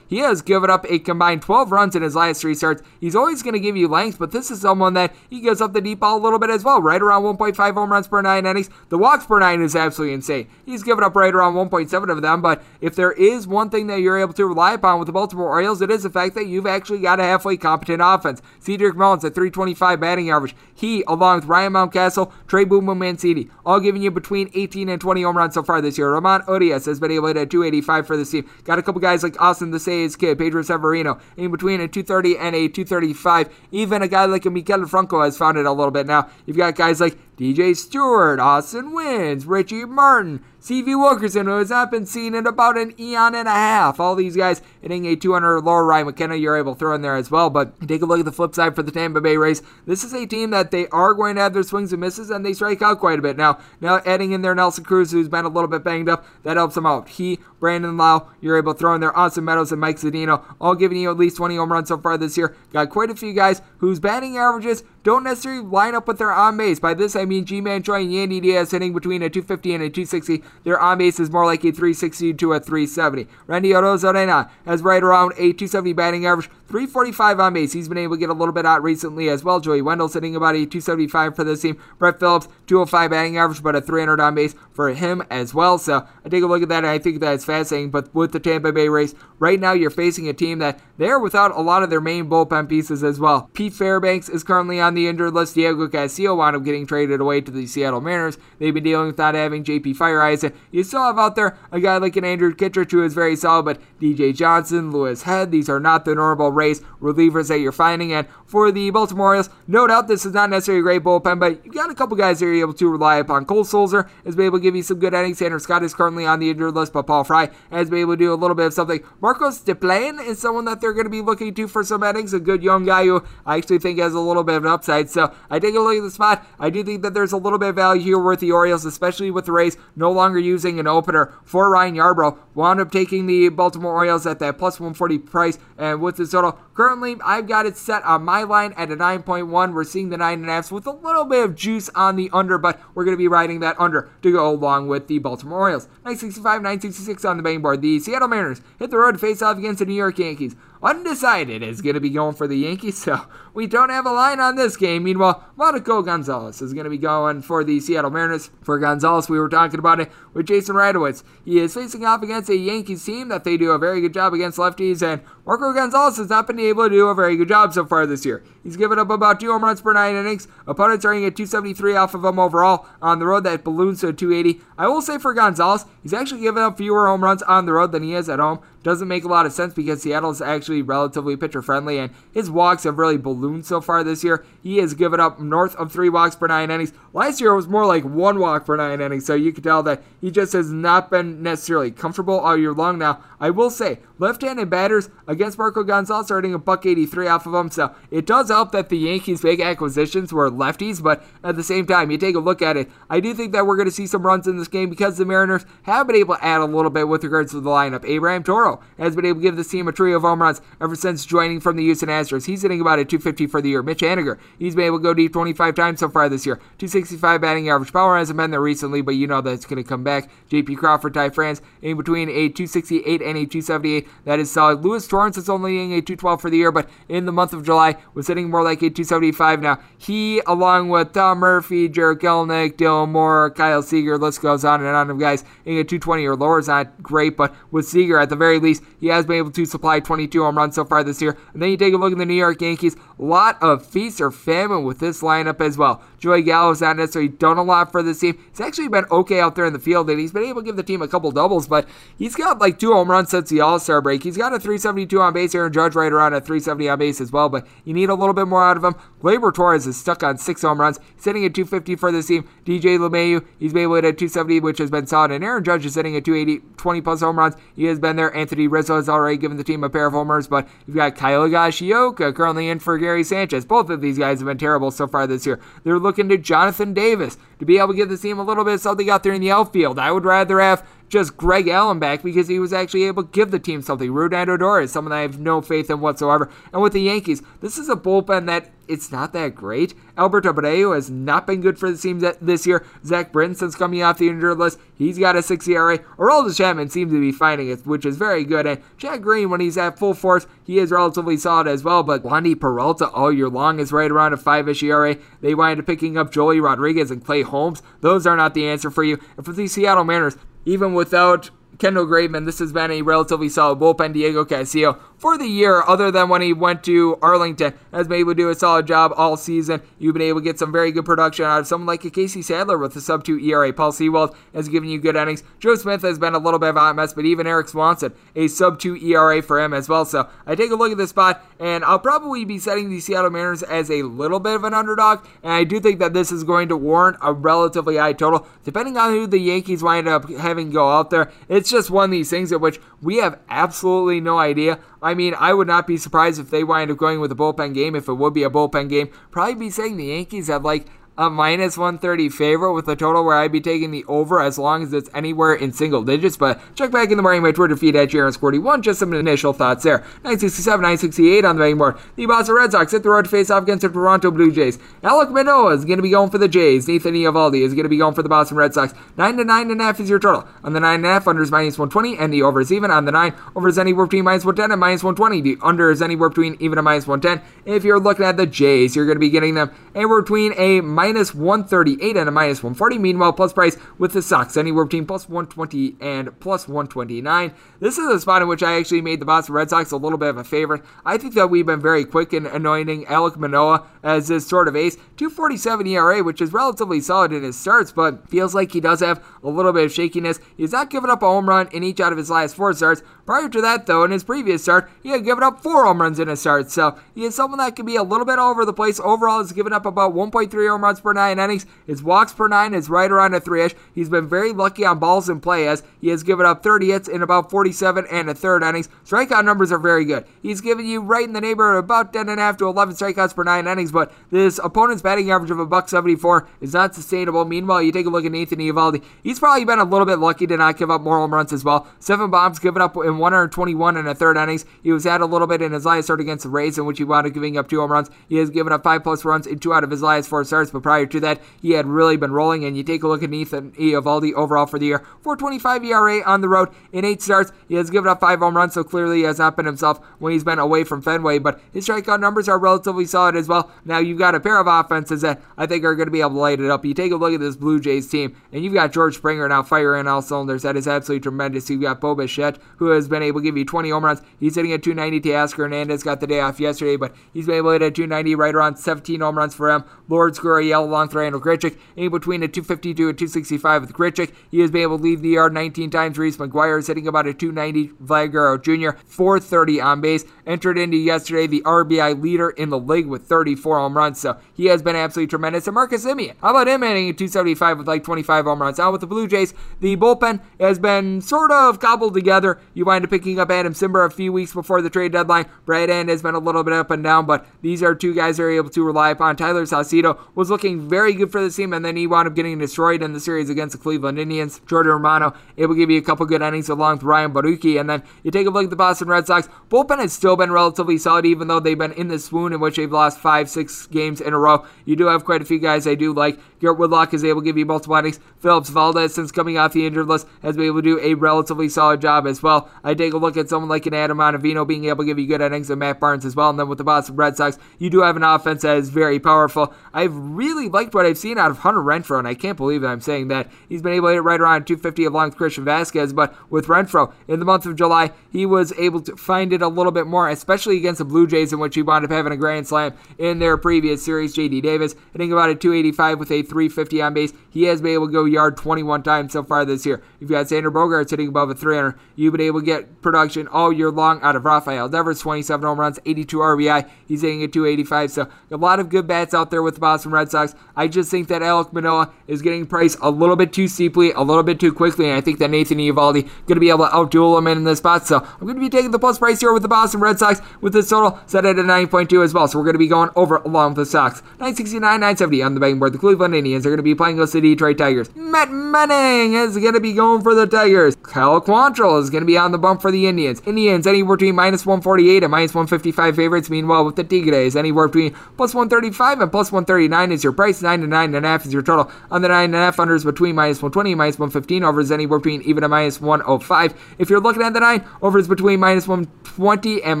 He 0.08 0.18
has 0.18 0.42
given 0.42 0.70
up 0.70 0.84
a 0.88 0.98
combined 0.98 1.42
12 1.42 1.72
runs 1.72 1.96
in 1.96 2.02
his 2.02 2.14
last 2.14 2.40
three 2.40 2.54
starts. 2.54 2.82
He's 3.00 3.16
always 3.16 3.42
going 3.42 3.54
to 3.54 3.60
give 3.60 3.76
you 3.76 3.88
length, 3.88 4.18
but 4.18 4.32
this 4.32 4.50
is 4.50 4.60
someone 4.60 4.94
that 4.94 5.14
he 5.28 5.40
gives 5.40 5.60
up 5.60 5.72
the 5.72 5.80
deep 5.80 6.00
ball 6.00 6.18
a 6.18 6.22
little 6.22 6.38
bit 6.38 6.50
as 6.50 6.64
well, 6.64 6.80
right 6.80 7.00
around 7.00 7.22
1.5 7.22 7.74
home 7.74 7.92
runs 7.92 8.08
per 8.08 8.22
nine 8.22 8.46
innings. 8.46 8.70
The 8.88 8.98
walks 8.98 9.26
per 9.26 9.38
nine 9.38 9.62
is 9.62 9.76
absolutely 9.76 10.14
insane. 10.14 10.48
He's 10.64 10.82
given 10.82 11.04
up 11.04 11.16
right 11.16 11.34
around 11.34 11.54
1.7 11.54 12.10
of 12.10 12.22
them, 12.22 12.42
but 12.42 12.62
if 12.80 12.94
there 12.94 13.12
is 13.12 13.46
one 13.46 13.70
thing 13.70 13.86
that 13.88 14.00
you're 14.00 14.18
able 14.18 14.32
to 14.34 14.46
rely 14.46 14.72
upon 14.72 14.98
with 14.98 15.06
the 15.06 15.12
Baltimore 15.12 15.48
Orioles, 15.48 15.82
it 15.82 15.90
is 15.90 16.02
the 16.02 16.10
fact 16.10 16.34
that 16.34 16.46
you've 16.46 16.66
actually 16.66 17.00
got 17.00 17.20
a 17.20 17.24
halfway 17.24 17.56
competent 17.56 18.02
offense. 18.04 18.42
Cedric 18.60 18.96
Mullins 18.96 19.24
at 19.24 19.34
325 19.34 20.00
batting 20.00 20.30
average. 20.30 20.54
He, 20.74 21.04
along 21.06 21.36
with 21.36 21.44
Ryan 21.46 21.74
Mountcastle, 21.74 22.32
Trey 22.46 22.64
Boomer 22.64 22.94
Mancini, 22.94 23.48
all 23.64 23.80
giving 23.80 24.02
you 24.02 24.10
between 24.10 24.50
18 24.54 24.88
and 24.88 25.00
20 25.00 25.22
home 25.22 25.36
runs 25.36 25.54
so 25.54 25.62
far 25.62 25.80
this 25.80 25.98
year. 25.98 26.10
Ramon 26.10 26.42
Urias 26.48 26.86
has 26.86 27.00
been 27.00 27.10
able 27.10 27.32
to 27.32 27.40
hit 27.40 27.50
285 27.50 28.06
for 28.06 28.16
this 28.16 28.30
team. 28.30 28.48
Got 28.64 28.78
a 28.78 28.82
couple 28.82 29.00
guys 29.00 29.22
like 29.22 29.40
Austin 29.42 29.72
the 29.72 29.80
Say's 29.80 30.14
kid, 30.14 30.38
Pedro 30.38 30.62
Severino, 30.62 31.18
in 31.36 31.50
between 31.50 31.80
a 31.80 31.88
230 31.88 32.38
and 32.38 32.54
a 32.54 32.68
235. 32.68 33.48
Even 33.72 34.00
a 34.00 34.08
guy 34.08 34.24
like 34.24 34.46
a 34.46 34.50
Maikel 34.50 34.88
Franco 34.88 35.20
has 35.20 35.36
found 35.36 35.58
it 35.58 35.66
a 35.66 35.72
little 35.72 35.90
bit 35.90 36.06
now. 36.06 36.30
You've 36.46 36.56
got 36.56 36.76
guys 36.76 37.00
like 37.00 37.18
DJ 37.36 37.76
Stewart, 37.76 38.38
Austin 38.38 38.92
Wynns, 38.92 39.44
Richie 39.46 39.84
Martin, 39.84 40.44
CV 40.62 40.96
Wilkerson, 40.96 41.46
who 41.46 41.58
has 41.58 41.70
not 41.70 41.90
been 41.90 42.06
seen 42.06 42.36
in 42.36 42.46
about 42.46 42.78
an 42.78 42.94
eon 42.96 43.34
and 43.34 43.48
a 43.48 43.52
half. 43.52 43.98
All 43.98 44.14
these 44.14 44.36
guys 44.36 44.62
hitting 44.80 45.04
a 45.06 45.16
200 45.16 45.60
lower. 45.60 45.84
Ryan 45.84 46.06
McKenna, 46.06 46.36
you're 46.36 46.56
able 46.56 46.74
to 46.74 46.78
throw 46.78 46.94
in 46.94 47.02
there 47.02 47.16
as 47.16 47.32
well. 47.32 47.50
But 47.50 47.88
take 47.88 48.00
a 48.00 48.06
look 48.06 48.20
at 48.20 48.24
the 48.24 48.30
flip 48.30 48.54
side 48.54 48.76
for 48.76 48.84
the 48.84 48.92
Tampa 48.92 49.20
Bay 49.20 49.36
Rays. 49.36 49.60
This 49.86 50.04
is 50.04 50.14
a 50.14 50.24
team 50.24 50.50
that 50.50 50.70
they 50.70 50.86
are 50.88 51.14
going 51.14 51.34
to 51.34 51.42
have 51.42 51.52
their 51.52 51.64
swings 51.64 51.92
and 51.92 52.00
misses, 52.00 52.30
and 52.30 52.46
they 52.46 52.52
strike 52.52 52.80
out 52.80 53.00
quite 53.00 53.18
a 53.18 53.22
bit. 53.22 53.36
Now, 53.36 53.58
now 53.80 54.00
adding 54.06 54.30
in 54.30 54.42
there 54.42 54.54
Nelson 54.54 54.84
Cruz, 54.84 55.10
who's 55.10 55.28
been 55.28 55.44
a 55.44 55.48
little 55.48 55.66
bit 55.66 55.82
banged 55.82 56.08
up, 56.08 56.24
that 56.44 56.56
helps 56.56 56.76
them 56.76 56.86
out. 56.86 57.08
He, 57.08 57.40
Brandon 57.58 57.96
Lowe, 57.96 58.28
you're 58.40 58.56
able 58.56 58.72
to 58.72 58.78
throw 58.78 58.94
in 58.94 59.00
there 59.00 59.16
Austin 59.18 59.44
Meadows 59.44 59.72
and 59.72 59.80
Mike 59.80 59.96
Zunino, 59.96 60.44
all 60.60 60.76
giving 60.76 60.98
you 60.98 61.10
at 61.10 61.16
least 61.16 61.38
20 61.38 61.56
home 61.56 61.72
runs 61.72 61.88
so 61.88 61.98
far 61.98 62.16
this 62.16 62.36
year. 62.36 62.54
Got 62.72 62.88
quite 62.88 63.10
a 63.10 63.16
few 63.16 63.32
guys 63.32 63.62
whose 63.78 63.98
batting 63.98 64.36
averages 64.36 64.84
don't 65.02 65.24
necessarily 65.24 65.62
line 65.62 65.94
up 65.94 66.06
with 66.06 66.18
their 66.18 66.32
on 66.32 66.56
base. 66.56 66.78
By 66.78 66.94
this, 66.94 67.16
I 67.16 67.24
mean 67.24 67.44
Ji-Man 67.44 67.82
Choi 67.82 68.02
and 68.02 68.12
Yandy 68.12 68.40
Diaz 68.40 68.70
hitting 68.70 68.92
between 68.92 69.22
a 69.22 69.28
250 69.28 69.74
and 69.74 69.82
a 69.82 69.90
260. 69.90 70.42
Their 70.64 70.78
on 70.78 70.98
base 70.98 71.18
is 71.18 71.30
more 71.30 71.44
like 71.44 71.60
a 71.60 71.72
360 71.72 72.34
to 72.34 72.52
a 72.52 72.60
370. 72.60 73.26
Randy 73.46 73.70
Arozarena 73.70 74.50
has 74.64 74.82
right 74.82 75.02
around 75.02 75.32
a 75.32 75.52
270 75.52 75.92
batting 75.92 76.26
average, 76.26 76.50
345 76.72 77.38
on 77.38 77.52
base. 77.52 77.74
He's 77.74 77.88
been 77.88 77.98
able 77.98 78.16
to 78.16 78.20
get 78.20 78.30
a 78.30 78.32
little 78.32 78.54
bit 78.54 78.64
out 78.64 78.82
recently 78.82 79.28
as 79.28 79.44
well. 79.44 79.60
Joey 79.60 79.82
Wendle 79.82 80.08
sitting 80.08 80.34
about 80.34 80.54
a 80.54 80.64
275 80.64 81.36
for 81.36 81.44
this 81.44 81.60
team. 81.60 81.76
Brett 81.98 82.18
Phillips, 82.18 82.48
205 82.66 83.10
batting 83.10 83.36
average, 83.36 83.62
but 83.62 83.76
a 83.76 83.82
300 83.82 84.18
on 84.20 84.34
base 84.34 84.54
for 84.72 84.88
him 84.88 85.22
as 85.30 85.52
well. 85.52 85.76
So 85.76 86.08
I 86.24 86.28
take 86.30 86.42
a 86.42 86.46
look 86.46 86.62
at 86.62 86.70
that 86.70 86.78
and 86.78 86.86
I 86.86 86.98
think 86.98 87.20
that's 87.20 87.44
fascinating. 87.44 87.90
But 87.90 88.14
with 88.14 88.32
the 88.32 88.40
Tampa 88.40 88.72
Bay 88.72 88.88
Rays, 88.88 89.14
right 89.38 89.60
now 89.60 89.72
you're 89.72 89.90
facing 89.90 90.28
a 90.28 90.32
team 90.32 90.60
that 90.60 90.80
they're 90.96 91.18
without 91.18 91.54
a 91.54 91.60
lot 91.60 91.82
of 91.82 91.90
their 91.90 92.00
main 92.00 92.30
bullpen 92.30 92.70
pieces 92.70 93.04
as 93.04 93.20
well. 93.20 93.50
Pete 93.52 93.74
Fairbanks 93.74 94.30
is 94.30 94.42
currently 94.42 94.80
on 94.80 94.94
the 94.94 95.08
injured 95.08 95.34
list. 95.34 95.54
Diego 95.54 95.86
Castillo 95.88 96.34
wound 96.36 96.56
up 96.56 96.64
getting 96.64 96.86
traded 96.86 97.20
away 97.20 97.42
to 97.42 97.50
the 97.50 97.66
Seattle 97.66 98.00
Mariners. 98.00 98.38
They've 98.58 98.72
been 98.72 98.84
dealing 98.84 99.08
with 99.08 99.18
not 99.18 99.34
having 99.34 99.62
JP 99.62 99.96
Feyereisen. 99.96 100.54
You 100.70 100.84
still 100.84 101.02
have 101.02 101.18
out 101.18 101.36
there 101.36 101.58
a 101.70 101.80
guy 101.80 101.98
like 101.98 102.16
an 102.16 102.24
Andrew 102.24 102.54
Kittredge 102.54 102.92
who 102.92 103.02
is 103.04 103.12
very 103.12 103.36
solid, 103.36 103.64
but 103.64 103.80
DJ 104.00 104.34
Johnson, 104.34 104.90
Louis 104.90 105.22
Head, 105.22 105.50
these 105.50 105.68
are 105.68 105.80
not 105.80 106.06
the 106.06 106.14
normal 106.14 106.50
Rays 106.62 106.80
relievers 107.00 107.48
that 107.48 107.58
you're 107.58 107.72
finding. 107.72 108.12
And 108.12 108.26
for 108.46 108.70
the 108.70 108.90
Baltimore 108.90 109.28
Orioles, 109.28 109.50
no 109.66 109.86
doubt 109.86 110.08
this 110.08 110.24
is 110.24 110.32
not 110.32 110.50
necessarily 110.50 110.80
a 110.80 110.82
great 110.82 111.02
bullpen, 111.02 111.40
but 111.40 111.64
you've 111.64 111.74
got 111.74 111.90
a 111.90 111.94
couple 111.94 112.16
guys 112.16 112.38
that 112.38 112.46
you're 112.46 112.54
able 112.54 112.74
to 112.74 112.88
rely 112.88 113.16
upon. 113.16 113.44
Cole 113.44 113.64
Sulser 113.64 114.08
has 114.24 114.36
been 114.36 114.46
able 114.46 114.58
to 114.58 114.62
give 114.62 114.76
you 114.76 114.82
some 114.82 114.98
good 114.98 115.14
innings. 115.14 115.38
Tanner 115.38 115.58
Scott 115.58 115.82
is 115.82 115.94
currently 115.94 116.24
on 116.24 116.38
the 116.38 116.50
injured 116.50 116.74
list, 116.74 116.92
but 116.92 117.06
Paul 117.06 117.24
Fry 117.24 117.50
has 117.70 117.90
been 117.90 118.00
able 118.00 118.12
to 118.14 118.16
do 118.16 118.32
a 118.32 118.36
little 118.36 118.54
bit 118.54 118.66
of 118.66 118.74
something. 118.74 119.00
Marcos 119.20 119.60
Diplan 119.60 120.24
is 120.24 120.38
someone 120.38 120.64
that 120.66 120.80
they're 120.80 120.92
going 120.92 121.06
to 121.06 121.10
be 121.10 121.20
looking 121.20 121.52
to 121.54 121.68
for 121.68 121.82
some 121.82 122.02
innings, 122.02 122.32
a 122.32 122.40
good 122.40 122.62
young 122.62 122.84
guy 122.84 123.04
who 123.04 123.24
I 123.44 123.56
actually 123.56 123.78
think 123.78 123.98
has 123.98 124.14
a 124.14 124.20
little 124.20 124.44
bit 124.44 124.56
of 124.56 124.64
an 124.64 124.70
upside. 124.70 125.10
So 125.10 125.34
I 125.50 125.58
take 125.58 125.74
a 125.74 125.80
look 125.80 125.96
at 125.96 126.02
the 126.02 126.10
spot. 126.10 126.46
I 126.58 126.70
do 126.70 126.84
think 126.84 127.02
that 127.02 127.14
there's 127.14 127.32
a 127.32 127.36
little 127.36 127.58
bit 127.58 127.70
of 127.70 127.76
value 127.76 128.02
here 128.02 128.18
with 128.18 128.40
the 128.40 128.52
Orioles, 128.52 128.84
especially 128.84 129.30
with 129.30 129.46
the 129.46 129.52
Rays 129.52 129.76
no 129.96 130.10
longer 130.10 130.38
using 130.38 130.78
an 130.78 130.86
opener 130.86 131.32
for 131.44 131.70
Ryan 131.70 131.96
Yarbrough. 131.96 132.38
Wound 132.54 132.80
up 132.80 132.90
taking 132.90 133.26
the 133.26 133.48
Baltimore 133.48 133.92
Orioles 133.92 134.26
at 134.26 134.38
that 134.40 134.58
plus 134.58 134.78
140 134.78 135.18
price, 135.18 135.58
and 135.78 136.00
with 136.00 136.16
the 136.16 136.26
total, 136.42 136.58
currently 136.74 137.16
I've 137.24 137.46
got 137.46 137.66
it 137.66 137.76
set 137.76 138.02
on 138.04 138.24
my 138.24 138.42
line 138.42 138.74
at 138.76 138.90
a 138.90 138.96
9.1. 138.96 139.72
We're 139.72 139.84
seeing 139.84 140.10
the 140.10 140.16
9.5s 140.16 140.72
with 140.72 140.86
a 140.86 140.90
little 140.90 141.24
bit 141.24 141.44
of 141.44 141.54
juice 141.54 141.88
on 141.94 142.16
the 142.16 142.30
under, 142.32 142.58
but 142.58 142.80
we're 142.94 143.04
going 143.04 143.16
to 143.16 143.18
be 143.18 143.28
riding 143.28 143.60
that 143.60 143.76
under 143.78 144.10
to 144.22 144.32
go 144.32 144.50
along 144.50 144.88
with 144.88 145.06
the 145.06 145.18
Baltimore 145.18 145.60
Orioles. 145.60 145.86
965, 146.04 146.44
966 146.62 147.24
on 147.24 147.36
the 147.36 147.42
betting 147.42 147.62
board. 147.62 147.82
The 147.82 148.00
Seattle 148.00 148.28
Mariners 148.28 148.60
hit 148.78 148.90
the 148.90 148.98
road 148.98 149.12
to 149.12 149.18
face 149.18 149.42
off 149.42 149.58
against 149.58 149.78
the 149.78 149.86
New 149.86 149.94
York 149.94 150.18
Yankees 150.18 150.56
undecided 150.82 151.62
is 151.62 151.80
going 151.80 151.94
to 151.94 152.00
be 152.00 152.10
going 152.10 152.34
for 152.34 152.48
the 152.48 152.56
Yankees, 152.56 152.98
so 152.98 153.26
we 153.54 153.66
don't 153.66 153.90
have 153.90 154.06
a 154.06 154.12
line 154.12 154.40
on 154.40 154.56
this 154.56 154.76
game. 154.76 155.04
Meanwhile, 155.04 155.44
Marco 155.56 156.02
Gonzalez 156.02 156.60
is 156.60 156.72
going 156.72 156.84
to 156.84 156.90
be 156.90 156.98
going 156.98 157.42
for 157.42 157.62
the 157.62 157.78
Seattle 157.80 158.10
Mariners. 158.10 158.50
For 158.62 158.78
Gonzalez, 158.78 159.28
we 159.28 159.38
were 159.38 159.48
talking 159.48 159.78
about 159.78 160.00
it 160.00 160.10
with 160.34 160.46
Jason 160.46 160.74
Radowitz. 160.74 161.22
He 161.44 161.58
is 161.58 161.74
facing 161.74 162.04
off 162.04 162.22
against 162.22 162.50
a 162.50 162.56
Yankees 162.56 163.04
team 163.04 163.28
that 163.28 163.44
they 163.44 163.56
do 163.56 163.70
a 163.70 163.78
very 163.78 164.00
good 164.00 164.14
job 164.14 164.34
against 164.34 164.58
lefties, 164.58 165.02
and 165.02 165.22
Marco 165.46 165.72
Gonzalez 165.72 166.16
has 166.16 166.30
not 166.30 166.46
been 166.46 166.58
able 166.58 166.84
to 166.84 166.90
do 166.90 167.08
a 167.08 167.14
very 167.14 167.36
good 167.36 167.48
job 167.48 167.72
so 167.72 167.84
far 167.84 168.06
this 168.06 168.24
year. 168.24 168.42
He's 168.62 168.76
given 168.76 168.98
up 168.98 169.10
about 169.10 169.40
two 169.40 169.50
home 169.50 169.64
runs 169.64 169.82
per 169.82 169.92
nine 169.92 170.14
innings. 170.14 170.48
Opponents 170.66 171.04
are 171.04 171.12
at 171.12 171.36
273 171.36 171.96
off 171.96 172.14
of 172.14 172.24
him 172.24 172.38
overall. 172.38 172.86
On 173.00 173.18
the 173.18 173.26
road, 173.26 173.44
that 173.44 173.64
balloons 173.64 174.00
to 174.00 174.12
280. 174.12 174.60
I 174.78 174.88
will 174.88 175.02
say 175.02 175.18
for 175.18 175.34
Gonzalez, 175.34 175.84
he's 176.02 176.12
actually 176.12 176.40
given 176.40 176.62
up 176.62 176.76
fewer 176.76 177.06
home 177.06 177.22
runs 177.22 177.42
on 177.42 177.66
the 177.66 177.72
road 177.72 177.92
than 177.92 178.02
he 178.02 178.14
is 178.14 178.28
at 178.28 178.38
home. 178.38 178.60
Doesn't 178.82 179.06
make 179.06 179.22
a 179.22 179.28
lot 179.28 179.46
of 179.46 179.52
sense 179.52 179.74
because 179.74 180.02
Seattle 180.02 180.30
is 180.30 180.42
actually 180.42 180.82
relatively 180.82 181.36
pitcher 181.36 181.62
friendly, 181.62 181.98
and 181.98 182.12
his 182.34 182.50
walks 182.50 182.82
have 182.82 182.98
really 182.98 183.16
ballooned 183.16 183.64
so 183.64 183.80
far 183.80 184.02
this 184.02 184.24
year. 184.24 184.44
He 184.60 184.78
has 184.78 184.94
given 184.94 185.20
up 185.20 185.38
north 185.38 185.76
of 185.76 185.92
three 185.92 186.08
walks 186.08 186.34
per 186.34 186.48
nine 186.48 186.70
innings. 186.70 186.92
Last 187.12 187.40
year 187.40 187.52
it 187.52 187.56
was 187.56 187.68
more 187.68 187.86
like 187.86 188.04
one 188.04 188.40
walk 188.40 188.66
per 188.66 188.76
nine 188.76 189.00
innings, 189.00 189.24
so 189.24 189.34
you 189.34 189.52
can 189.52 189.62
tell 189.62 189.84
that 189.84 190.02
he 190.20 190.32
just 190.32 190.52
has 190.52 190.70
not 190.70 191.10
been 191.10 191.42
necessarily 191.42 191.92
comfortable 191.92 192.40
all 192.40 192.56
year 192.56 192.72
long. 192.72 192.98
Now, 192.98 193.22
I 193.38 193.50
will 193.50 193.70
say, 193.70 194.00
left-handed 194.18 194.68
batters 194.68 195.10
against 195.28 195.58
Marco 195.58 195.84
Gonzalez 195.84 196.30
are 196.30 196.36
hitting 196.36 196.54
a 196.54 196.58
buck 196.58 196.84
83 196.84 197.28
off 197.28 197.46
of 197.46 197.54
him, 197.54 197.70
so 197.70 197.94
it 198.10 198.26
does 198.26 198.48
help 198.48 198.72
that 198.72 198.88
the 198.88 198.98
Yankees' 198.98 199.42
big 199.42 199.60
acquisitions 199.60 200.32
were 200.32 200.50
lefties, 200.50 201.00
but 201.00 201.24
at 201.44 201.54
the 201.54 201.62
same 201.62 201.86
time, 201.86 202.10
you 202.10 202.18
take 202.18 202.34
a 202.34 202.40
look 202.40 202.62
at 202.62 202.76
it, 202.76 202.90
I 203.08 203.20
do 203.20 203.32
think 203.34 203.52
that 203.52 203.66
we're 203.66 203.76
going 203.76 203.88
to 203.88 203.94
see 203.94 204.06
some 204.08 204.26
runs 204.26 204.48
in 204.48 204.56
this 204.56 204.68
game 204.68 204.90
because 204.90 205.18
the 205.18 205.24
Mariners 205.24 205.66
have 205.82 205.91
been 206.06 206.16
able 206.16 206.36
to 206.36 206.44
add 206.44 206.60
a 206.60 206.64
little 206.64 206.90
bit 206.90 207.06
with 207.06 207.22
regards 207.22 207.52
to 207.52 207.60
the 207.60 207.68
lineup. 207.68 208.04
Abraham 208.06 208.42
Toro 208.42 208.80
has 208.98 209.14
been 209.14 209.26
able 209.26 209.40
to 209.40 209.42
give 209.42 209.56
this 209.56 209.68
team 209.68 209.86
a 209.88 209.92
trio 209.92 210.16
of 210.16 210.22
home 210.22 210.40
runs 210.40 210.60
ever 210.80 210.96
since 210.96 211.26
joining 211.26 211.60
from 211.60 211.76
the 211.76 211.82
Houston 211.82 212.08
Astros. 212.08 212.46
He's 212.46 212.62
hitting 212.62 212.80
about 212.80 212.98
a 212.98 213.04
250 213.04 213.46
for 213.46 213.60
the 213.60 213.68
year. 213.68 213.82
Mitch 213.82 214.00
Haniger, 214.00 214.38
he's 214.58 214.74
been 214.74 214.86
able 214.86 214.98
to 214.98 215.02
go 215.02 215.12
deep 215.14 215.32
25 215.32 215.74
times 215.74 216.00
so 216.00 216.08
far 216.08 216.28
this 216.28 216.46
year. 216.46 216.56
265 216.78 217.40
batting 217.40 217.68
average. 217.68 217.92
Power 217.92 218.16
hasn't 218.16 218.36
been 218.38 218.50
there 218.50 218.60
recently, 218.60 219.02
but 219.02 219.16
you 219.16 219.26
know 219.26 219.42
that's 219.42 219.66
going 219.66 219.82
to 219.82 219.88
come 219.88 220.02
back. 220.02 220.30
JP 220.50 220.78
Crawford, 220.78 221.14
Ty 221.14 221.30
France, 221.30 221.60
in 221.82 221.96
between 221.96 222.30
a 222.30 222.48
268 222.48 223.20
and 223.20 223.36
a 223.36 223.44
278. 223.44 224.08
That 224.24 224.38
is 224.38 224.50
solid. 224.50 224.82
Luis 224.82 225.06
Torrens 225.06 225.36
is 225.36 225.48
only 225.48 225.74
hitting 225.74 225.92
a 225.92 226.00
212 226.00 226.40
for 226.40 226.48
the 226.48 226.56
year, 226.56 226.72
but 226.72 226.88
in 227.08 227.26
the 227.26 227.32
month 227.32 227.52
of 227.52 227.64
July 227.64 227.96
was 228.14 228.28
hitting 228.28 228.48
more 228.50 228.62
like 228.62 228.78
a 228.78 228.88
275 228.88 229.60
now. 229.60 229.78
He, 229.98 230.40
along 230.46 230.88
with 230.88 231.12
Tom 231.12 231.38
Murphy, 231.38 231.88
Jarred 231.88 232.20
Kelenic, 232.20 232.76
Dylan 232.76 233.10
Moore, 233.10 233.50
Kyle 233.50 233.82
Seager, 233.82 234.16
list 234.16 234.40
goes 234.40 234.64
on 234.64 234.80
and 234.80 234.88
on 234.88 235.10
of 235.10 235.18
guys 235.18 235.44
a 235.66 235.81
220 235.84 236.24
or 236.26 236.36
lower 236.36 236.58
is 236.58 236.68
not 236.68 237.02
great, 237.02 237.36
but 237.36 237.54
with 237.70 237.86
Seager 237.86 238.18
at 238.18 238.28
the 238.28 238.36
very 238.36 238.58
least, 238.58 238.82
he 238.98 239.08
has 239.08 239.26
been 239.26 239.36
able 239.36 239.50
to 239.50 239.64
supply 239.64 240.00
22 240.00 240.42
home 240.42 240.56
runs 240.56 240.74
so 240.74 240.84
far 240.84 241.04
this 241.04 241.22
year. 241.22 241.36
And 241.52 241.62
then 241.62 241.70
you 241.70 241.76
take 241.76 241.94
a 241.94 241.96
look 241.96 242.12
at 242.12 242.18
the 242.18 242.26
New 242.26 242.34
York 242.34 242.60
Yankees, 242.60 242.96
a 243.18 243.22
lot 243.22 243.62
of 243.62 243.84
feast 243.84 244.20
or 244.20 244.30
famine 244.30 244.84
with 244.84 244.98
this 244.98 245.22
lineup 245.22 245.60
as 245.60 245.78
well. 245.78 246.02
Joey 246.22 246.42
Gallo's 246.42 246.80
not 246.80 246.98
necessarily 246.98 247.28
done 247.28 247.58
a 247.58 247.64
lot 247.64 247.90
for 247.90 248.00
this 248.00 248.20
team. 248.20 248.38
He's 248.50 248.60
actually 248.60 248.86
been 248.86 249.06
okay 249.10 249.40
out 249.40 249.56
there 249.56 249.64
in 249.64 249.72
the 249.72 249.80
field, 249.80 250.08
and 250.08 250.20
he's 250.20 250.30
been 250.30 250.44
able 250.44 250.60
to 250.60 250.64
give 250.64 250.76
the 250.76 250.84
team 250.84 251.02
a 251.02 251.08
couple 251.08 251.32
doubles, 251.32 251.66
but 251.66 251.88
he's 252.16 252.36
got 252.36 252.60
like 252.60 252.78
two 252.78 252.92
home 252.92 253.10
runs 253.10 253.30
since 253.30 253.50
the 253.50 253.60
All 253.60 253.80
Star 253.80 254.00
break. 254.00 254.22
He's 254.22 254.36
got 254.36 254.52
a 254.52 254.60
372 254.60 255.20
on 255.20 255.34
base. 255.34 255.52
Aaron 255.52 255.72
Judge 255.72 255.96
right 255.96 256.12
around 256.12 256.32
a 256.32 256.40
370 256.40 256.88
on 256.88 256.98
base 257.00 257.20
as 257.20 257.32
well, 257.32 257.48
but 257.48 257.66
you 257.84 257.92
need 257.92 258.08
a 258.08 258.14
little 258.14 258.34
bit 258.34 258.46
more 258.46 258.64
out 258.64 258.76
of 258.76 258.84
him. 258.84 258.94
Gleyber 259.20 259.52
Torres 259.52 259.84
is 259.88 259.98
stuck 259.98 260.22
on 260.22 260.38
six 260.38 260.62
home 260.62 260.80
runs, 260.80 261.00
sitting 261.16 261.44
at 261.44 261.56
250 261.56 261.96
for 261.96 262.12
this 262.12 262.28
team. 262.28 262.48
DJ 262.64 262.98
LeMahieu, 262.98 263.44
he's 263.58 263.72
been 263.72 263.82
able 263.82 264.00
to 264.00 264.06
hit 264.06 264.18
270, 264.18 264.60
which 264.60 264.78
has 264.78 264.92
been 264.92 265.08
solid, 265.08 265.32
and 265.32 265.42
Aaron 265.42 265.64
Judge 265.64 265.84
is 265.84 265.94
sitting 265.94 266.14
at 266.14 266.24
280, 266.24 266.64
20 266.76 267.00
plus 267.00 267.20
home 267.20 267.36
runs. 267.36 267.56
He 267.74 267.86
has 267.86 267.98
been 267.98 268.14
there. 268.14 268.32
Anthony 268.36 268.68
Rizzo 268.68 268.94
has 268.94 269.08
already 269.08 269.38
given 269.38 269.56
the 269.56 269.64
team 269.64 269.82
a 269.82 269.90
pair 269.90 270.06
of 270.06 270.12
homers, 270.12 270.46
but 270.46 270.68
you've 270.86 270.94
got 270.94 271.16
Kyle 271.16 271.48
Higashioka 271.48 272.32
currently 272.32 272.68
in 272.68 272.78
for 272.78 272.96
Gary 272.96 273.24
Sanchez. 273.24 273.64
Both 273.64 273.90
of 273.90 274.00
these 274.00 274.18
guys 274.18 274.38
have 274.38 274.46
been 274.46 274.58
terrible 274.58 274.92
so 274.92 275.08
far 275.08 275.26
this 275.26 275.44
year. 275.46 275.58
They're 275.82 275.98
looking 275.98 276.11
to 276.12 276.38
Jonathan 276.38 276.94
Davis 276.94 277.38
to 277.58 277.64
be 277.64 277.78
able 277.78 277.88
to 277.88 277.94
give 277.94 278.08
the 278.08 278.16
team 278.16 278.38
a 278.38 278.42
little 278.42 278.64
bit 278.64 278.74
of 278.74 278.80
something 278.80 279.10
out 279.10 279.22
there 279.22 279.32
in 279.32 279.40
the 279.40 279.50
outfield. 279.50 279.98
I 279.98 280.12
would 280.12 280.24
rather 280.24 280.60
have 280.60 280.86
just 281.12 281.36
Greg 281.36 281.68
Allen 281.68 281.98
back 281.98 282.22
because 282.22 282.48
he 282.48 282.58
was 282.58 282.72
actually 282.72 283.04
able 283.04 283.22
to 283.22 283.28
give 283.30 283.50
the 283.50 283.58
team 283.58 283.82
something. 283.82 284.08
Rougned 284.08 284.48
Odor 284.48 284.80
is 284.80 284.90
someone 284.90 285.12
I 285.12 285.20
have 285.20 285.38
no 285.38 285.60
faith 285.60 285.90
in 285.90 286.00
whatsoever. 286.00 286.50
And 286.72 286.80
with 286.80 286.94
the 286.94 287.02
Yankees, 287.02 287.42
this 287.60 287.76
is 287.76 287.90
a 287.90 287.96
bullpen 287.96 288.46
that 288.46 288.70
it's 288.88 289.12
not 289.12 289.34
that 289.34 289.54
great. 289.54 289.92
Alberto 290.16 290.54
Abreu 290.54 290.94
has 290.94 291.10
not 291.10 291.46
been 291.46 291.60
good 291.60 291.78
for 291.78 291.90
the 291.90 291.98
team 291.98 292.20
this 292.40 292.66
year. 292.66 292.86
Zach 293.04 293.30
Britton, 293.30 293.54
since 293.54 293.76
coming 293.76 294.02
off 294.02 294.16
the 294.16 294.28
injured 294.30 294.56
list, 294.56 294.78
he's 294.94 295.18
got 295.18 295.36
a 295.36 295.42
6 295.42 295.68
ERA. 295.68 295.98
Aroldis 296.16 296.56
Chapman 296.56 296.88
seems 296.88 297.12
to 297.12 297.20
be 297.20 297.30
finding 297.30 297.68
it, 297.68 297.86
which 297.86 298.06
is 298.06 298.16
very 298.16 298.44
good. 298.44 298.66
And 298.66 298.82
Chad 298.96 299.22
Green, 299.22 299.50
when 299.50 299.60
he's 299.60 299.76
at 299.76 299.98
full 299.98 300.14
force, 300.14 300.46
he 300.64 300.78
is 300.78 300.90
relatively 300.90 301.36
solid 301.36 301.68
as 301.68 301.84
well. 301.84 302.02
But 302.02 302.22
Wandy 302.22 302.58
Peralta 302.58 303.08
all 303.08 303.30
year 303.30 303.50
long 303.50 303.78
is 303.78 303.92
right 303.92 304.10
around 304.10 304.32
a 304.32 304.38
5-ish 304.38 304.82
ERA. 304.82 305.16
They 305.42 305.54
wind 305.54 305.78
up 305.78 305.86
picking 305.86 306.16
up 306.16 306.32
Joely 306.32 306.62
Rodriguez 306.62 307.10
and 307.10 307.22
Clay 307.24 307.42
Holmes. 307.42 307.82
Those 308.00 308.26
are 308.26 308.36
not 308.36 308.54
the 308.54 308.66
answer 308.66 308.90
for 308.90 309.04
you. 309.04 309.18
And 309.36 309.44
for 309.44 309.52
the 309.52 309.68
Seattle 309.68 310.04
Mariners, 310.04 310.36
even 310.64 310.94
without 310.94 311.50
Kendall 311.78 312.06
Graveman, 312.06 312.46
this 312.46 312.58
has 312.58 312.72
been 312.72 312.90
a 312.90 313.02
relatively 313.02 313.48
solid 313.48 313.78
bullpen. 313.78 314.12
Diego 314.12 314.44
Castillo, 314.44 314.98
for 315.22 315.38
the 315.38 315.46
year, 315.46 315.84
other 315.86 316.10
than 316.10 316.28
when 316.28 316.42
he 316.42 316.52
went 316.52 316.82
to 316.82 317.16
Arlington, 317.22 317.74
has 317.92 318.08
been 318.08 318.18
able 318.18 318.32
to 318.32 318.36
do 318.36 318.50
a 318.50 318.56
solid 318.56 318.88
job 318.88 319.12
all 319.16 319.36
season. 319.36 319.80
You've 319.96 320.14
been 320.14 320.22
able 320.22 320.40
to 320.40 320.44
get 320.44 320.58
some 320.58 320.72
very 320.72 320.90
good 320.90 321.04
production 321.04 321.44
out 321.44 321.60
of 321.60 321.66
someone 321.68 321.86
like 321.86 322.04
a 322.04 322.10
Casey 322.10 322.42
Sadler 322.42 322.76
with 322.76 322.96
a 322.96 323.00
sub 323.00 323.22
2 323.22 323.38
ERA. 323.38 323.72
Paul 323.72 323.92
Sewald 323.92 324.34
has 324.52 324.68
given 324.68 324.88
you 324.88 324.98
good 324.98 325.14
innings. 325.14 325.44
Joe 325.60 325.76
Smith 325.76 326.02
has 326.02 326.18
been 326.18 326.34
a 326.34 326.38
little 326.38 326.58
bit 326.58 326.70
of 326.70 326.76
a 326.76 326.92
mess, 326.92 327.14
but 327.14 327.24
even 327.24 327.46
Erik 327.46 327.68
Swanson, 327.68 328.12
a 328.34 328.48
sub 328.48 328.80
2 328.80 328.96
ERA 328.96 329.40
for 329.40 329.60
him 329.60 329.72
as 329.72 329.88
well. 329.88 330.04
So 330.04 330.28
I 330.44 330.56
take 330.56 330.72
a 330.72 330.74
look 330.74 330.90
at 330.90 330.98
this 330.98 331.10
spot, 331.10 331.40
and 331.60 331.84
I'll 331.84 332.00
probably 332.00 332.44
be 332.44 332.58
setting 332.58 332.90
the 332.90 332.98
Seattle 332.98 333.30
Mariners 333.30 333.62
as 333.62 333.92
a 333.92 334.02
little 334.02 334.40
bit 334.40 334.56
of 334.56 334.64
an 334.64 334.74
underdog, 334.74 335.24
and 335.44 335.52
I 335.52 335.62
do 335.62 335.78
think 335.78 336.00
that 336.00 336.14
this 336.14 336.32
is 336.32 336.42
going 336.42 336.68
to 336.70 336.76
warrant 336.76 337.18
a 337.22 337.32
relatively 337.32 337.96
high 337.96 338.14
total. 338.14 338.48
Depending 338.64 338.96
on 338.96 339.10
who 339.10 339.28
the 339.28 339.38
Yankees 339.38 339.84
wind 339.84 340.08
up 340.08 340.28
having 340.28 340.70
go 340.70 340.90
out 340.90 341.10
there, 341.10 341.30
it's 341.48 341.70
just 341.70 341.90
one 341.90 342.06
of 342.06 342.10
these 342.10 342.28
things 342.28 342.50
at 342.50 342.60
which 342.60 342.80
we 343.00 343.18
have 343.18 343.38
absolutely 343.48 344.20
no 344.20 344.40
idea. 344.40 344.80
I 345.02 345.14
mean, 345.14 345.34
I 345.36 345.52
would 345.52 345.66
not 345.66 345.86
be 345.86 345.96
surprised 345.96 346.38
if 346.38 346.50
they 346.50 346.62
wind 346.62 346.90
up 346.90 346.96
going 346.96 347.18
with 347.20 347.32
a 347.32 347.34
bullpen 347.34 347.74
game, 347.74 347.96
if 347.96 348.08
it 348.08 348.14
would 348.14 348.32
be 348.32 348.44
a 348.44 348.50
bullpen 348.50 348.88
game. 348.88 349.10
Probably 349.32 349.54
be 349.54 349.70
saying 349.70 349.96
the 349.96 350.06
Yankees 350.06 350.46
have 350.46 350.64
like 350.64 350.86
a 351.18 351.28
minus 351.28 351.76
130 351.76 352.30
favorite 352.30 352.72
with 352.72 352.88
a 352.88 352.96
total 352.96 353.24
where 353.24 353.36
I'd 353.36 353.52
be 353.52 353.60
taking 353.60 353.90
the 353.90 354.04
over 354.06 354.40
as 354.40 354.58
long 354.58 354.82
as 354.82 354.92
it's 354.92 355.10
anywhere 355.14 355.52
in 355.52 355.72
single 355.72 356.02
digits. 356.02 356.38
But 356.38 356.60
check 356.74 356.90
back 356.90 357.10
in 357.10 357.18
the 357.18 357.22
morning 357.22 357.42
my 357.42 357.52
Twitter 357.52 357.76
feed 357.76 357.96
at 357.96 358.08
JRS41. 358.08 358.80
Just 358.80 359.00
some 359.00 359.12
initial 359.12 359.52
thoughts 359.52 359.84
there. 359.84 359.98
967, 360.24 360.80
968 360.80 361.44
on 361.44 361.56
the 361.56 361.60
betting 361.60 361.78
board. 361.78 361.98
The 362.16 362.26
Boston 362.26 362.54
Red 362.54 362.72
Sox 362.72 362.92
hit 362.92 363.02
the 363.02 363.10
road 363.10 363.24
to 363.24 363.30
face 363.30 363.50
off 363.50 363.64
against 363.64 363.82
the 363.82 363.90
Toronto 363.90 364.30
Blue 364.30 364.50
Jays. 364.50 364.78
Alek 365.02 365.30
Manoah 365.30 365.74
is 365.74 365.84
going 365.84 365.98
to 365.98 366.02
be 366.02 366.10
going 366.10 366.30
for 366.30 366.38
the 366.38 366.48
Jays. 366.48 366.88
Nathan 366.88 367.14
Eovaldi 367.14 367.62
is 367.62 367.74
going 367.74 367.84
to 367.84 367.90
be 367.90 367.98
going 367.98 368.14
for 368.14 368.22
the 368.22 368.28
Boston 368.30 368.56
Red 368.56 368.72
Sox. 368.72 368.94
9 369.18 369.36
to 369.36 369.44
9.5 369.44 370.00
is 370.00 370.08
your 370.08 370.18
total. 370.18 370.48
On 370.64 370.72
the 370.72 370.80
9.5, 370.80 371.26
under 371.26 371.42
is 371.42 371.50
minus 371.50 371.78
120, 371.78 372.16
and 372.16 372.32
the 372.32 372.42
over 372.42 372.62
is 372.62 372.72
even. 372.72 372.90
On 372.90 373.04
the 373.04 373.12
9, 373.12 373.34
over 373.54 373.68
is 373.68 373.78
anywhere 373.78 374.06
between 374.06 374.24
minus 374.24 374.46
110 374.46 374.72
and 374.72 374.80
minus 374.80 375.04
120. 375.04 375.42
The 375.42 375.58
under 375.62 375.90
is 375.90 376.00
anywhere 376.00 376.30
between 376.30 376.56
even 376.58 376.78
and 376.78 376.84
minus 376.84 377.06
110. 377.06 377.46
If 377.66 377.84
you're 377.84 378.00
looking 378.00 378.24
at 378.24 378.38
the 378.38 378.46
Jays, 378.46 378.96
you're 378.96 379.04
going 379.04 379.16
to 379.16 379.20
be 379.20 379.30
getting 379.30 379.54
them 379.54 379.70
anywhere 379.94 380.22
between 380.22 380.54
a 380.56 380.80
minus 380.80 381.01
138 381.10 382.16
and 382.16 382.28
a 382.28 382.32
minus 382.32 382.62
140. 382.62 382.98
Meanwhile, 382.98 383.32
plus 383.32 383.52
price 383.52 383.76
with 383.98 384.12
the 384.12 384.22
Sox 384.22 384.56
anywhere 384.56 384.84
between 384.84 385.06
plus 385.06 385.28
120 385.28 385.96
and 386.00 386.38
plus 386.40 386.68
129. 386.68 387.52
This 387.80 387.98
is 387.98 388.08
a 388.08 388.20
spot 388.20 388.42
in 388.42 388.48
which 388.48 388.62
I 388.62 388.78
actually 388.78 389.02
made 389.02 389.20
the 389.20 389.24
Boston 389.24 389.54
Red 389.54 389.70
Sox 389.70 389.90
a 389.90 389.96
little 389.96 390.18
bit 390.18 390.28
of 390.28 390.36
a 390.36 390.44
favorite. 390.44 390.82
I 391.04 391.18
think 391.18 391.34
that 391.34 391.50
we've 391.50 391.66
been 391.66 391.80
very 391.80 392.04
quick 392.04 392.32
in 392.32 392.46
anointing 392.46 393.06
Alek 393.06 393.36
Manoah 393.36 393.86
as 394.02 394.28
this 394.28 394.46
sort 394.46 394.68
of 394.68 394.76
ace. 394.76 394.96
247 395.16 395.86
ERA, 395.86 396.22
which 396.22 396.40
is 396.40 396.52
relatively 396.52 397.00
solid 397.00 397.32
in 397.32 397.42
his 397.42 397.58
starts, 397.58 397.92
but 397.92 398.28
feels 398.28 398.54
like 398.54 398.72
he 398.72 398.80
does 398.80 399.00
have 399.00 399.24
a 399.42 399.48
little 399.48 399.72
bit 399.72 399.84
of 399.84 399.92
shakiness. 399.92 400.40
He's 400.56 400.72
not 400.72 400.90
given 400.90 401.10
up 401.10 401.22
a 401.22 401.26
home 401.26 401.48
run 401.48 401.68
in 401.72 401.82
each 401.82 402.00
out 402.00 402.12
of 402.12 402.18
his 402.18 402.30
last 402.30 402.54
four 402.54 402.72
starts. 402.74 403.02
Prior 403.24 403.48
to 403.48 403.60
that, 403.60 403.86
though, 403.86 404.02
in 404.02 404.10
his 404.10 404.24
previous 404.24 404.64
start, 404.64 404.90
he 405.02 405.10
had 405.10 405.24
given 405.24 405.44
up 405.44 405.62
four 405.62 405.84
home 405.84 406.00
runs 406.00 406.18
in 406.18 406.28
his 406.28 406.40
start. 406.40 406.70
So 406.70 406.98
he 407.14 407.24
is 407.24 407.34
someone 407.34 407.58
that 407.58 407.76
can 407.76 407.86
be 407.86 407.96
a 407.96 408.02
little 408.02 408.26
bit 408.26 408.38
all 408.38 408.50
over 408.50 408.64
the 408.64 408.72
place. 408.72 408.98
Overall, 408.98 409.42
he's 409.42 409.52
given 409.52 409.72
up 409.72 409.86
about 409.86 410.14
1.3 410.14 410.68
home 410.68 410.82
runs 410.82 411.00
per 411.00 411.12
nine 411.12 411.38
innings. 411.38 411.66
His 411.86 412.02
walks 412.02 412.32
per 412.32 412.48
nine 412.48 412.74
is 412.74 412.90
right 412.90 413.10
around 413.10 413.34
a 413.34 413.40
three 413.40 413.64
ish. 413.64 413.74
He's 413.94 414.08
been 414.08 414.28
very 414.28 414.52
lucky 414.52 414.84
on 414.84 414.98
balls 414.98 415.28
in 415.28 415.40
play 415.40 415.68
as 415.68 415.82
he 416.00 416.08
has 416.08 416.22
given 416.22 416.46
up 416.46 416.62
30 416.62 416.88
hits 416.88 417.08
in 417.08 417.22
about 417.22 417.50
47 417.50 418.06
and 418.10 418.28
a 418.28 418.34
third 418.34 418.62
innings. 418.62 418.88
Strikeout 419.04 419.44
numbers 419.44 419.70
are 419.70 419.78
very 419.78 420.04
good. 420.04 420.24
He's 420.42 420.60
given 420.60 420.86
you 420.86 421.00
right 421.00 421.24
in 421.24 421.32
the 421.32 421.40
neighborhood 421.40 421.84
about 421.84 422.12
10.5 422.12 422.58
to 422.58 422.66
11 422.66 422.94
strikeouts 422.96 423.34
per 423.34 423.44
nine 423.44 423.66
innings, 423.66 423.92
but 423.92 424.12
this 424.30 424.58
opponent's 424.62 425.02
batting 425.02 425.30
average 425.30 425.50
of 425.50 425.60
a 425.60 425.66
buck 425.66 425.88
74 425.88 426.48
is 426.60 426.74
not 426.74 426.94
sustainable. 426.94 427.44
Meanwhile, 427.44 427.82
you 427.82 427.92
take 427.92 428.06
a 428.06 428.10
look 428.10 428.24
at 428.24 428.32
Nathan 428.32 428.58
Eovaldi. 428.58 429.02
He's 429.22 429.38
probably 429.38 429.64
been 429.64 429.78
a 429.78 429.84
little 429.84 430.06
bit 430.06 430.18
lucky 430.18 430.46
to 430.46 430.56
not 430.56 430.76
give 430.76 430.90
up 430.90 431.02
more 431.02 431.18
home 431.18 431.32
runs 431.32 431.52
as 431.52 431.64
well. 431.64 431.86
Seven 432.00 432.30
bombs 432.30 432.58
given 432.58 432.82
up 432.82 432.96
in 432.96 433.18
121 433.22 433.96
and 433.96 434.08
a 434.08 434.14
third 434.14 434.36
innings. 434.36 434.66
He 434.82 434.92
was 434.92 435.06
at 435.06 435.20
a 435.20 435.26
little 435.26 435.46
bit 435.46 435.62
in 435.62 435.72
his 435.72 435.86
last 435.86 436.04
start 436.04 436.20
against 436.20 436.42
the 436.42 436.50
Rays, 436.50 436.76
in 436.76 436.84
which 436.84 436.98
he 436.98 437.04
wound 437.04 437.26
up 437.26 437.32
giving 437.32 437.56
up 437.56 437.68
two 437.68 437.80
home 437.80 437.92
runs. 437.92 438.10
He 438.28 438.36
has 438.36 438.50
given 438.50 438.72
up 438.72 438.82
five 438.82 439.02
plus 439.02 439.24
runs 439.24 439.46
in 439.46 439.60
two 439.60 439.72
out 439.72 439.84
of 439.84 439.90
his 439.90 440.02
last 440.02 440.28
four 440.28 440.44
starts, 440.44 440.70
but 440.70 440.82
prior 440.82 441.06
to 441.06 441.20
that, 441.20 441.40
he 441.60 441.70
had 441.70 441.86
really 441.86 442.16
been 442.16 442.32
rolling. 442.32 442.64
And 442.64 442.76
you 442.76 442.82
take 442.82 443.02
a 443.02 443.08
look 443.08 443.22
at 443.22 443.30
Nathan 443.30 443.70
Eovaldi 443.72 444.34
overall 444.34 444.66
for 444.66 444.78
the 444.78 444.86
year, 444.86 445.06
4.25 445.24 445.86
ERA 445.86 446.22
on 446.24 446.40
the 446.40 446.48
road 446.48 446.68
in 446.92 447.04
eight 447.04 447.22
starts. 447.22 447.52
He 447.68 447.76
has 447.76 447.90
given 447.90 448.08
up 448.08 448.20
five 448.20 448.40
home 448.40 448.56
runs, 448.56 448.74
so 448.74 448.84
clearly 448.84 449.18
he 449.18 449.22
has 449.22 449.38
not 449.38 449.56
been 449.56 449.66
himself 449.66 450.04
when 450.18 450.32
he's 450.32 450.44
been 450.44 450.58
away 450.58 450.84
from 450.84 451.00
Fenway. 451.00 451.38
But 451.38 451.60
his 451.72 451.86
strikeout 451.86 452.20
numbers 452.20 452.48
are 452.48 452.58
relatively 452.58 453.06
solid 453.06 453.36
as 453.36 453.48
well. 453.48 453.70
Now 453.84 453.98
you've 453.98 454.18
got 454.18 454.34
a 454.34 454.40
pair 454.40 454.58
of 454.58 454.66
offenses 454.66 455.20
that 455.22 455.40
I 455.56 455.66
think 455.66 455.84
are 455.84 455.94
going 455.94 456.08
to 456.08 456.12
be 456.12 456.20
able 456.20 456.30
to 456.30 456.38
light 456.38 456.60
it 456.60 456.70
up. 456.70 456.84
You 456.84 456.94
take 456.94 457.12
a 457.12 457.16
look 457.16 457.32
at 457.32 457.40
this 457.40 457.56
Blue 457.56 457.80
Jays 457.80 458.08
team, 458.08 458.36
and 458.52 458.64
you've 458.64 458.74
got 458.74 458.92
George 458.92 459.16
Springer 459.16 459.48
now 459.48 459.62
firing 459.62 460.08
all 460.08 460.22
cylinders. 460.22 460.62
That 460.62 460.76
is 460.76 460.88
absolutely 460.88 461.22
tremendous. 461.22 461.70
You've 461.70 461.82
got 461.82 462.00
Bo 462.00 462.14
Bichette, 462.14 462.58
who 462.76 462.90
has 463.02 463.08
been 463.08 463.22
able 463.22 463.40
to 463.40 463.44
give 463.44 463.56
you 463.56 463.64
20 463.64 463.90
home 463.90 464.04
runs. 464.04 464.22
He's 464.40 464.54
hitting 464.54 464.72
at 464.72 464.82
290. 464.82 465.28
Teoscar 465.28 465.56
Hernandez 465.56 466.02
got 466.02 466.20
the 466.20 466.26
day 466.26 466.40
off 466.40 466.60
yesterday, 466.60 466.96
but 466.96 467.14
he's 467.32 467.46
been 467.46 467.56
able 467.56 467.70
to 467.70 467.74
hit 467.74 467.82
at 467.82 467.94
290, 467.94 468.34
right 468.34 468.54
around 468.54 468.76
17 468.76 469.20
home 469.20 469.36
runs 469.36 469.54
for 469.54 469.70
him. 469.70 469.84
Lourdes 470.08 470.38
Gurriel 470.38 470.82
along 470.82 471.08
with 471.08 471.14
Randal 471.14 471.40
Grichuk, 471.40 471.78
in 471.96 472.10
between 472.10 472.42
a 472.42 472.48
252 472.48 473.08
and 473.08 473.18
265 473.18 473.82
with 473.82 473.92
Grichuk. 473.92 474.32
He 474.50 474.60
has 474.60 474.70
been 474.70 474.82
able 474.82 474.98
to 474.98 475.04
leave 475.04 475.22
the 475.22 475.30
yard 475.30 475.52
19 475.52 475.90
times. 475.90 476.18
Reese 476.18 476.36
McGuire 476.36 476.78
is 476.78 476.86
hitting 476.86 477.06
about 477.06 477.26
a 477.26 477.34
290. 477.34 477.88
Vlad 478.02 478.32
Guerrero 478.32 478.58
Jr. 478.58 478.98
430 479.06 479.80
on 479.80 480.00
base. 480.00 480.24
Entered 480.46 480.78
into 480.78 480.96
yesterday 480.96 481.46
the 481.46 481.62
RBI 481.62 482.20
leader 482.20 482.50
in 482.50 482.70
the 482.70 482.78
league 482.78 483.06
with 483.06 483.26
34 483.26 483.78
home 483.78 483.96
runs, 483.96 484.20
so 484.20 484.36
he 484.54 484.66
has 484.66 484.82
been 484.82 484.96
absolutely 484.96 485.28
tremendous. 485.28 485.66
And 485.66 485.74
Marcus 485.74 486.04
Semien, 486.04 486.34
how 486.40 486.50
about 486.50 486.68
him 486.68 486.82
hitting 486.82 487.08
at 487.08 487.18
275 487.18 487.78
with 487.78 487.88
like 487.88 488.04
25 488.04 488.44
home 488.44 488.60
runs? 488.60 488.78
Now 488.78 488.92
with 488.92 489.00
the 489.00 489.06
Blue 489.06 489.28
Jays, 489.28 489.54
the 489.80 489.96
bullpen 489.96 490.40
has 490.58 490.78
been 490.78 491.20
sort 491.20 491.50
of 491.50 491.80
cobbled 491.80 492.14
together. 492.14 492.60
You 492.74 492.84
wind 492.92 493.04
up 493.06 493.10
picking 493.10 493.40
up 493.40 493.50
Adam 493.50 493.72
Cimber 493.72 494.04
a 494.04 494.10
few 494.10 494.30
weeks 494.30 494.52
before 494.52 494.82
the 494.82 494.90
trade 494.90 495.12
deadline. 495.12 495.46
Brad 495.64 495.88
Hand 495.88 496.10
has 496.10 496.20
been 496.20 496.34
a 496.34 496.38
little 496.38 496.62
bit 496.62 496.74
up 496.74 496.90
and 496.90 497.02
down, 497.02 497.24
but 497.24 497.46
these 497.62 497.82
are 497.82 497.94
two 497.94 498.14
guys 498.14 498.36
that 498.36 498.42
are 498.42 498.50
able 498.50 498.68
to 498.68 498.84
rely 498.84 499.10
upon. 499.10 499.34
Tayler 499.34 499.62
Saucedo 499.62 500.18
was 500.34 500.50
looking 500.50 500.90
very 500.90 501.14
good 501.14 501.32
for 501.32 501.42
the 501.42 501.48
team, 501.48 501.72
and 501.72 501.82
then 501.82 501.96
he 501.96 502.06
wound 502.06 502.28
up 502.28 502.34
getting 502.34 502.58
destroyed 502.58 503.02
in 503.02 503.14
the 503.14 503.20
series 503.20 503.48
against 503.48 503.74
the 503.74 503.82
Cleveland 503.82 504.18
Indians. 504.18 504.60
Jordan 504.66 504.92
Romano 504.92 505.34
able 505.56 505.72
to 505.74 505.78
give 505.78 505.90
you 505.90 505.98
a 505.98 506.02
couple 506.02 506.26
good 506.26 506.42
innings 506.42 506.68
along 506.68 506.96
with 506.96 507.04
Ryan 507.04 507.32
Borucki, 507.32 507.80
and 507.80 507.88
then 507.88 508.02
you 508.22 508.30
take 508.30 508.46
a 508.46 508.50
look 508.50 508.64
at 508.64 508.70
the 508.70 508.76
Boston 508.76 509.08
Red 509.08 509.26
Sox. 509.26 509.48
Bullpen 509.70 509.98
has 509.98 510.12
still 510.12 510.36
been 510.36 510.52
relatively 510.52 510.98
solid, 510.98 511.24
even 511.24 511.48
though 511.48 511.60
they've 511.60 511.78
been 511.78 511.92
in 511.92 512.08
the 512.08 512.18
swoon 512.18 512.52
in 512.52 512.60
which 512.60 512.76
they've 512.76 512.92
lost 512.92 513.18
five, 513.18 513.48
six 513.48 513.86
games 513.86 514.20
in 514.20 514.34
a 514.34 514.38
row. 514.38 514.66
You 514.84 514.96
do 514.96 515.06
have 515.06 515.24
quite 515.24 515.40
a 515.40 515.46
few 515.46 515.58
guys 515.58 515.86
I 515.86 515.94
do 515.94 516.12
like. 516.12 516.38
Garrett 516.60 516.78
Whitlock 516.78 517.14
is 517.14 517.24
able 517.24 517.40
to 517.40 517.44
give 517.44 517.56
you 517.56 517.66
multiple 517.66 517.96
innings. 517.96 518.20
Phillips 518.38 518.68
Valdez, 518.68 519.14
since 519.14 519.32
coming 519.32 519.56
off 519.56 519.72
the 519.72 519.86
injured 519.86 520.08
list, 520.08 520.26
has 520.42 520.56
been 520.56 520.66
able 520.66 520.82
to 520.82 520.82
do 520.82 521.00
a 521.00 521.14
relatively 521.14 521.68
solid 521.68 522.00
job 522.00 522.26
as 522.26 522.42
well. 522.42 522.70
I 522.84 522.94
take 522.94 523.12
a 523.12 523.18
look 523.18 523.36
at 523.36 523.48
someone 523.48 523.68
like 523.68 523.86
an 523.86 523.94
Adam 523.94 524.18
Ottavino 524.18 524.66
being 524.66 524.86
able 524.86 525.04
to 525.04 525.06
give 525.06 525.18
you 525.18 525.26
good 525.26 525.40
innings, 525.40 525.70
and 525.70 525.78
Matt 525.78 526.00
Barnes 526.00 526.24
as 526.24 526.36
well. 526.36 526.50
And 526.50 526.58
then 526.58 526.68
with 526.68 526.78
the 526.78 526.84
Boston 526.84 527.16
Red 527.16 527.36
Sox, 527.36 527.58
you 527.78 527.90
do 527.90 528.02
have 528.02 528.16
an 528.16 528.22
offense 528.22 528.62
that 528.62 528.76
is 528.76 528.88
very 528.88 529.18
powerful. 529.18 529.72
I've 529.94 530.14
really 530.14 530.68
liked 530.68 530.94
what 530.94 531.06
I've 531.06 531.18
seen 531.18 531.38
out 531.38 531.50
of 531.50 531.58
Hunter 531.58 531.80
Renfroe, 531.80 532.18
and 532.18 532.28
I 532.28 532.34
can't 532.34 532.56
believe 532.56 532.82
I'm 532.82 533.00
saying 533.00 533.28
that. 533.28 533.50
He's 533.68 533.82
been 533.82 533.92
able 533.92 534.08
to 534.08 534.14
hit 534.14 534.22
right 534.22 534.40
around 534.40 534.66
250 534.66 535.04
along 535.04 535.28
with 535.28 535.36
Christian 535.36 535.64
Vasquez, 535.64 536.12
but 536.12 536.34
with 536.50 536.66
Renfroe 536.66 537.12
in 537.28 537.38
the 537.38 537.44
month 537.44 537.66
of 537.66 537.76
July, 537.76 538.12
he 538.30 538.46
was 538.46 538.72
able 538.78 539.00
to 539.02 539.16
find 539.16 539.52
it 539.52 539.62
a 539.62 539.68
little 539.68 539.92
bit 539.92 540.06
more, 540.06 540.28
especially 540.28 540.76
against 540.76 540.98
the 540.98 541.04
Blue 541.04 541.26
Jays, 541.26 541.52
in 541.52 541.58
which 541.58 541.74
he 541.74 541.82
wound 541.82 542.04
up 542.04 542.10
having 542.10 542.32
a 542.32 542.36
grand 542.36 542.66
slam 542.66 542.94
in 543.18 543.38
their 543.38 543.56
previous 543.56 544.04
series. 544.04 544.34
JD 544.34 544.62
Davis 544.62 544.94
hitting 545.12 545.32
about 545.32 545.50
a 545.50 545.54
285 545.54 546.18
with 546.18 546.30
a 546.30 546.42
350 546.42 547.02
on 547.02 547.14
base. 547.14 547.32
He 547.50 547.64
has 547.64 547.80
been 547.80 547.92
able 547.92 548.06
to 548.06 548.12
go 548.12 548.24
yard 548.24 548.56
21 548.56 549.02
times 549.02 549.32
so 549.32 549.42
far 549.42 549.64
this 549.64 549.84
year. 549.84 550.02
You've 550.20 550.30
got 550.30 550.46
Xander 550.46 550.72
Bogaerts 550.72 551.10
hitting 551.10 551.28
above 551.28 551.50
a 551.50 551.54
300. 551.54 551.94
You've 552.16 552.32
been 552.32 552.40
able 552.40 552.60
to 552.60 552.66
get 552.66 552.71
production 553.02 553.48
all 553.48 553.72
year 553.72 553.90
long 553.90 554.20
out 554.22 554.36
of 554.36 554.44
Rafael 554.44 554.88
Devers, 554.88 555.20
27 555.20 555.66
home 555.66 555.80
runs, 555.80 555.98
82 556.06 556.36
RBI. 556.36 556.88
He's 557.06 557.22
hitting 557.22 557.42
at 557.42 557.52
285. 557.52 558.10
So 558.10 558.28
a 558.50 558.56
lot 558.56 558.80
of 558.80 558.88
good 558.88 559.06
bats 559.06 559.34
out 559.34 559.50
there 559.50 559.62
with 559.62 559.74
the 559.74 559.80
Boston 559.80 560.12
Red 560.12 560.30
Sox. 560.30 560.54
I 560.76 560.88
just 560.88 561.10
think 561.10 561.28
that 561.28 561.42
Alek 561.42 561.72
Manoah 561.72 562.12
is 562.26 562.42
getting 562.42 562.66
priced 562.66 562.98
a 563.02 563.10
little 563.10 563.36
bit 563.36 563.52
too 563.52 563.68
steeply, 563.68 564.12
a 564.12 564.20
little 564.20 564.42
bit 564.42 564.60
too 564.60 564.72
quickly, 564.72 565.06
and 565.06 565.16
I 565.16 565.20
think 565.20 565.38
that 565.38 565.50
Nathan 565.50 565.78
Eovaldi 565.78 566.22
going 566.46 566.56
to 566.56 566.60
be 566.60 566.70
able 566.70 566.86
to 566.86 566.92
outduel 566.92 567.38
him 567.38 567.46
in 567.46 567.64
this 567.64 567.78
spot. 567.78 568.06
So 568.06 568.18
I'm 568.18 568.40
going 568.40 568.54
to 568.54 568.60
be 568.60 568.70
taking 568.70 568.90
the 568.90 568.98
plus 568.98 569.18
price 569.18 569.40
here 569.40 569.52
with 569.52 569.62
the 569.62 569.68
Boston 569.68 570.00
Red 570.00 570.18
Sox 570.18 570.40
with 570.60 570.72
this 570.72 570.88
total 570.88 571.18
set 571.26 571.44
at 571.44 571.58
a 571.58 571.62
9.2 571.62 572.24
as 572.24 572.32
well. 572.32 572.48
So 572.48 572.58
we're 572.58 572.64
going 572.64 572.74
to 572.74 572.78
be 572.78 572.88
going 572.88 573.10
over 573.16 573.36
along 573.36 573.74
with 573.74 573.78
the 573.78 573.86
Sox. 573.86 574.20
969, 574.38 574.80
970 574.80 575.42
on 575.42 575.54
the 575.54 575.60
betting 575.60 575.78
board. 575.78 575.92
The 575.92 575.98
Cleveland 575.98 576.34
Indians 576.34 576.66
are 576.66 576.70
going 576.70 576.78
to 576.78 576.82
be 576.82 576.94
playing 576.94 577.16
against 577.16 577.32
the 577.32 577.40
Detroit 577.40 577.78
Tigers. 577.78 578.14
Matt 578.14 578.50
Manning 578.50 579.34
is 579.34 579.56
going 579.56 579.74
to 579.74 579.80
be 579.80 579.92
going 579.92 580.22
for 580.22 580.34
the 580.34 580.46
Tigers. 580.46 580.96
Kyle 581.02 581.40
Quantrill 581.40 582.00
is 582.00 582.10
going 582.10 582.22
to 582.22 582.26
be 582.26 582.38
on 582.38 582.52
the 582.52 582.58
bump 582.62 582.80
for 582.80 582.90
the 582.90 583.06
Indians. 583.06 583.42
Indians 583.44 583.86
anywhere 583.86 584.16
between 584.16 584.34
minus 584.34 584.64
148 584.64 585.22
and 585.22 585.30
minus 585.30 585.54
155 585.54 586.16
favorites. 586.16 586.48
Meanwhile, 586.48 586.84
with 586.86 586.96
the 586.96 587.04
Tigres, 587.04 587.56
anywhere 587.56 587.88
between 587.88 588.14
plus 588.36 588.54
135 588.54 589.20
and 589.20 589.30
plus 589.30 589.52
139 589.52 590.12
is 590.12 590.24
your 590.24 590.32
price. 590.32 590.62
9 590.62 590.80
to 590.80 590.86
9.5 590.86 591.46
is 591.46 591.52
your 591.52 591.62
total. 591.62 591.90
On 592.10 592.22
the 592.22 592.28
9.5 592.28 592.76
unders 592.76 593.04
between 593.04 593.34
minus 593.34 593.58
120 593.58 593.92
and 593.92 593.98
minus 593.98 594.18
115. 594.18 594.64
Overs 594.64 594.90
anywhere 594.90 595.18
between 595.18 595.42
even 595.42 595.64
a 595.64 595.68
minus 595.68 596.00
105. 596.00 596.96
If 596.98 597.10
you're 597.10 597.20
looking 597.20 597.42
at 597.42 597.52
the 597.52 597.60
9, 597.60 597.84
overs 598.00 598.28
between 598.28 598.60
minus 598.60 598.88
120 598.88 599.82
and 599.82 600.00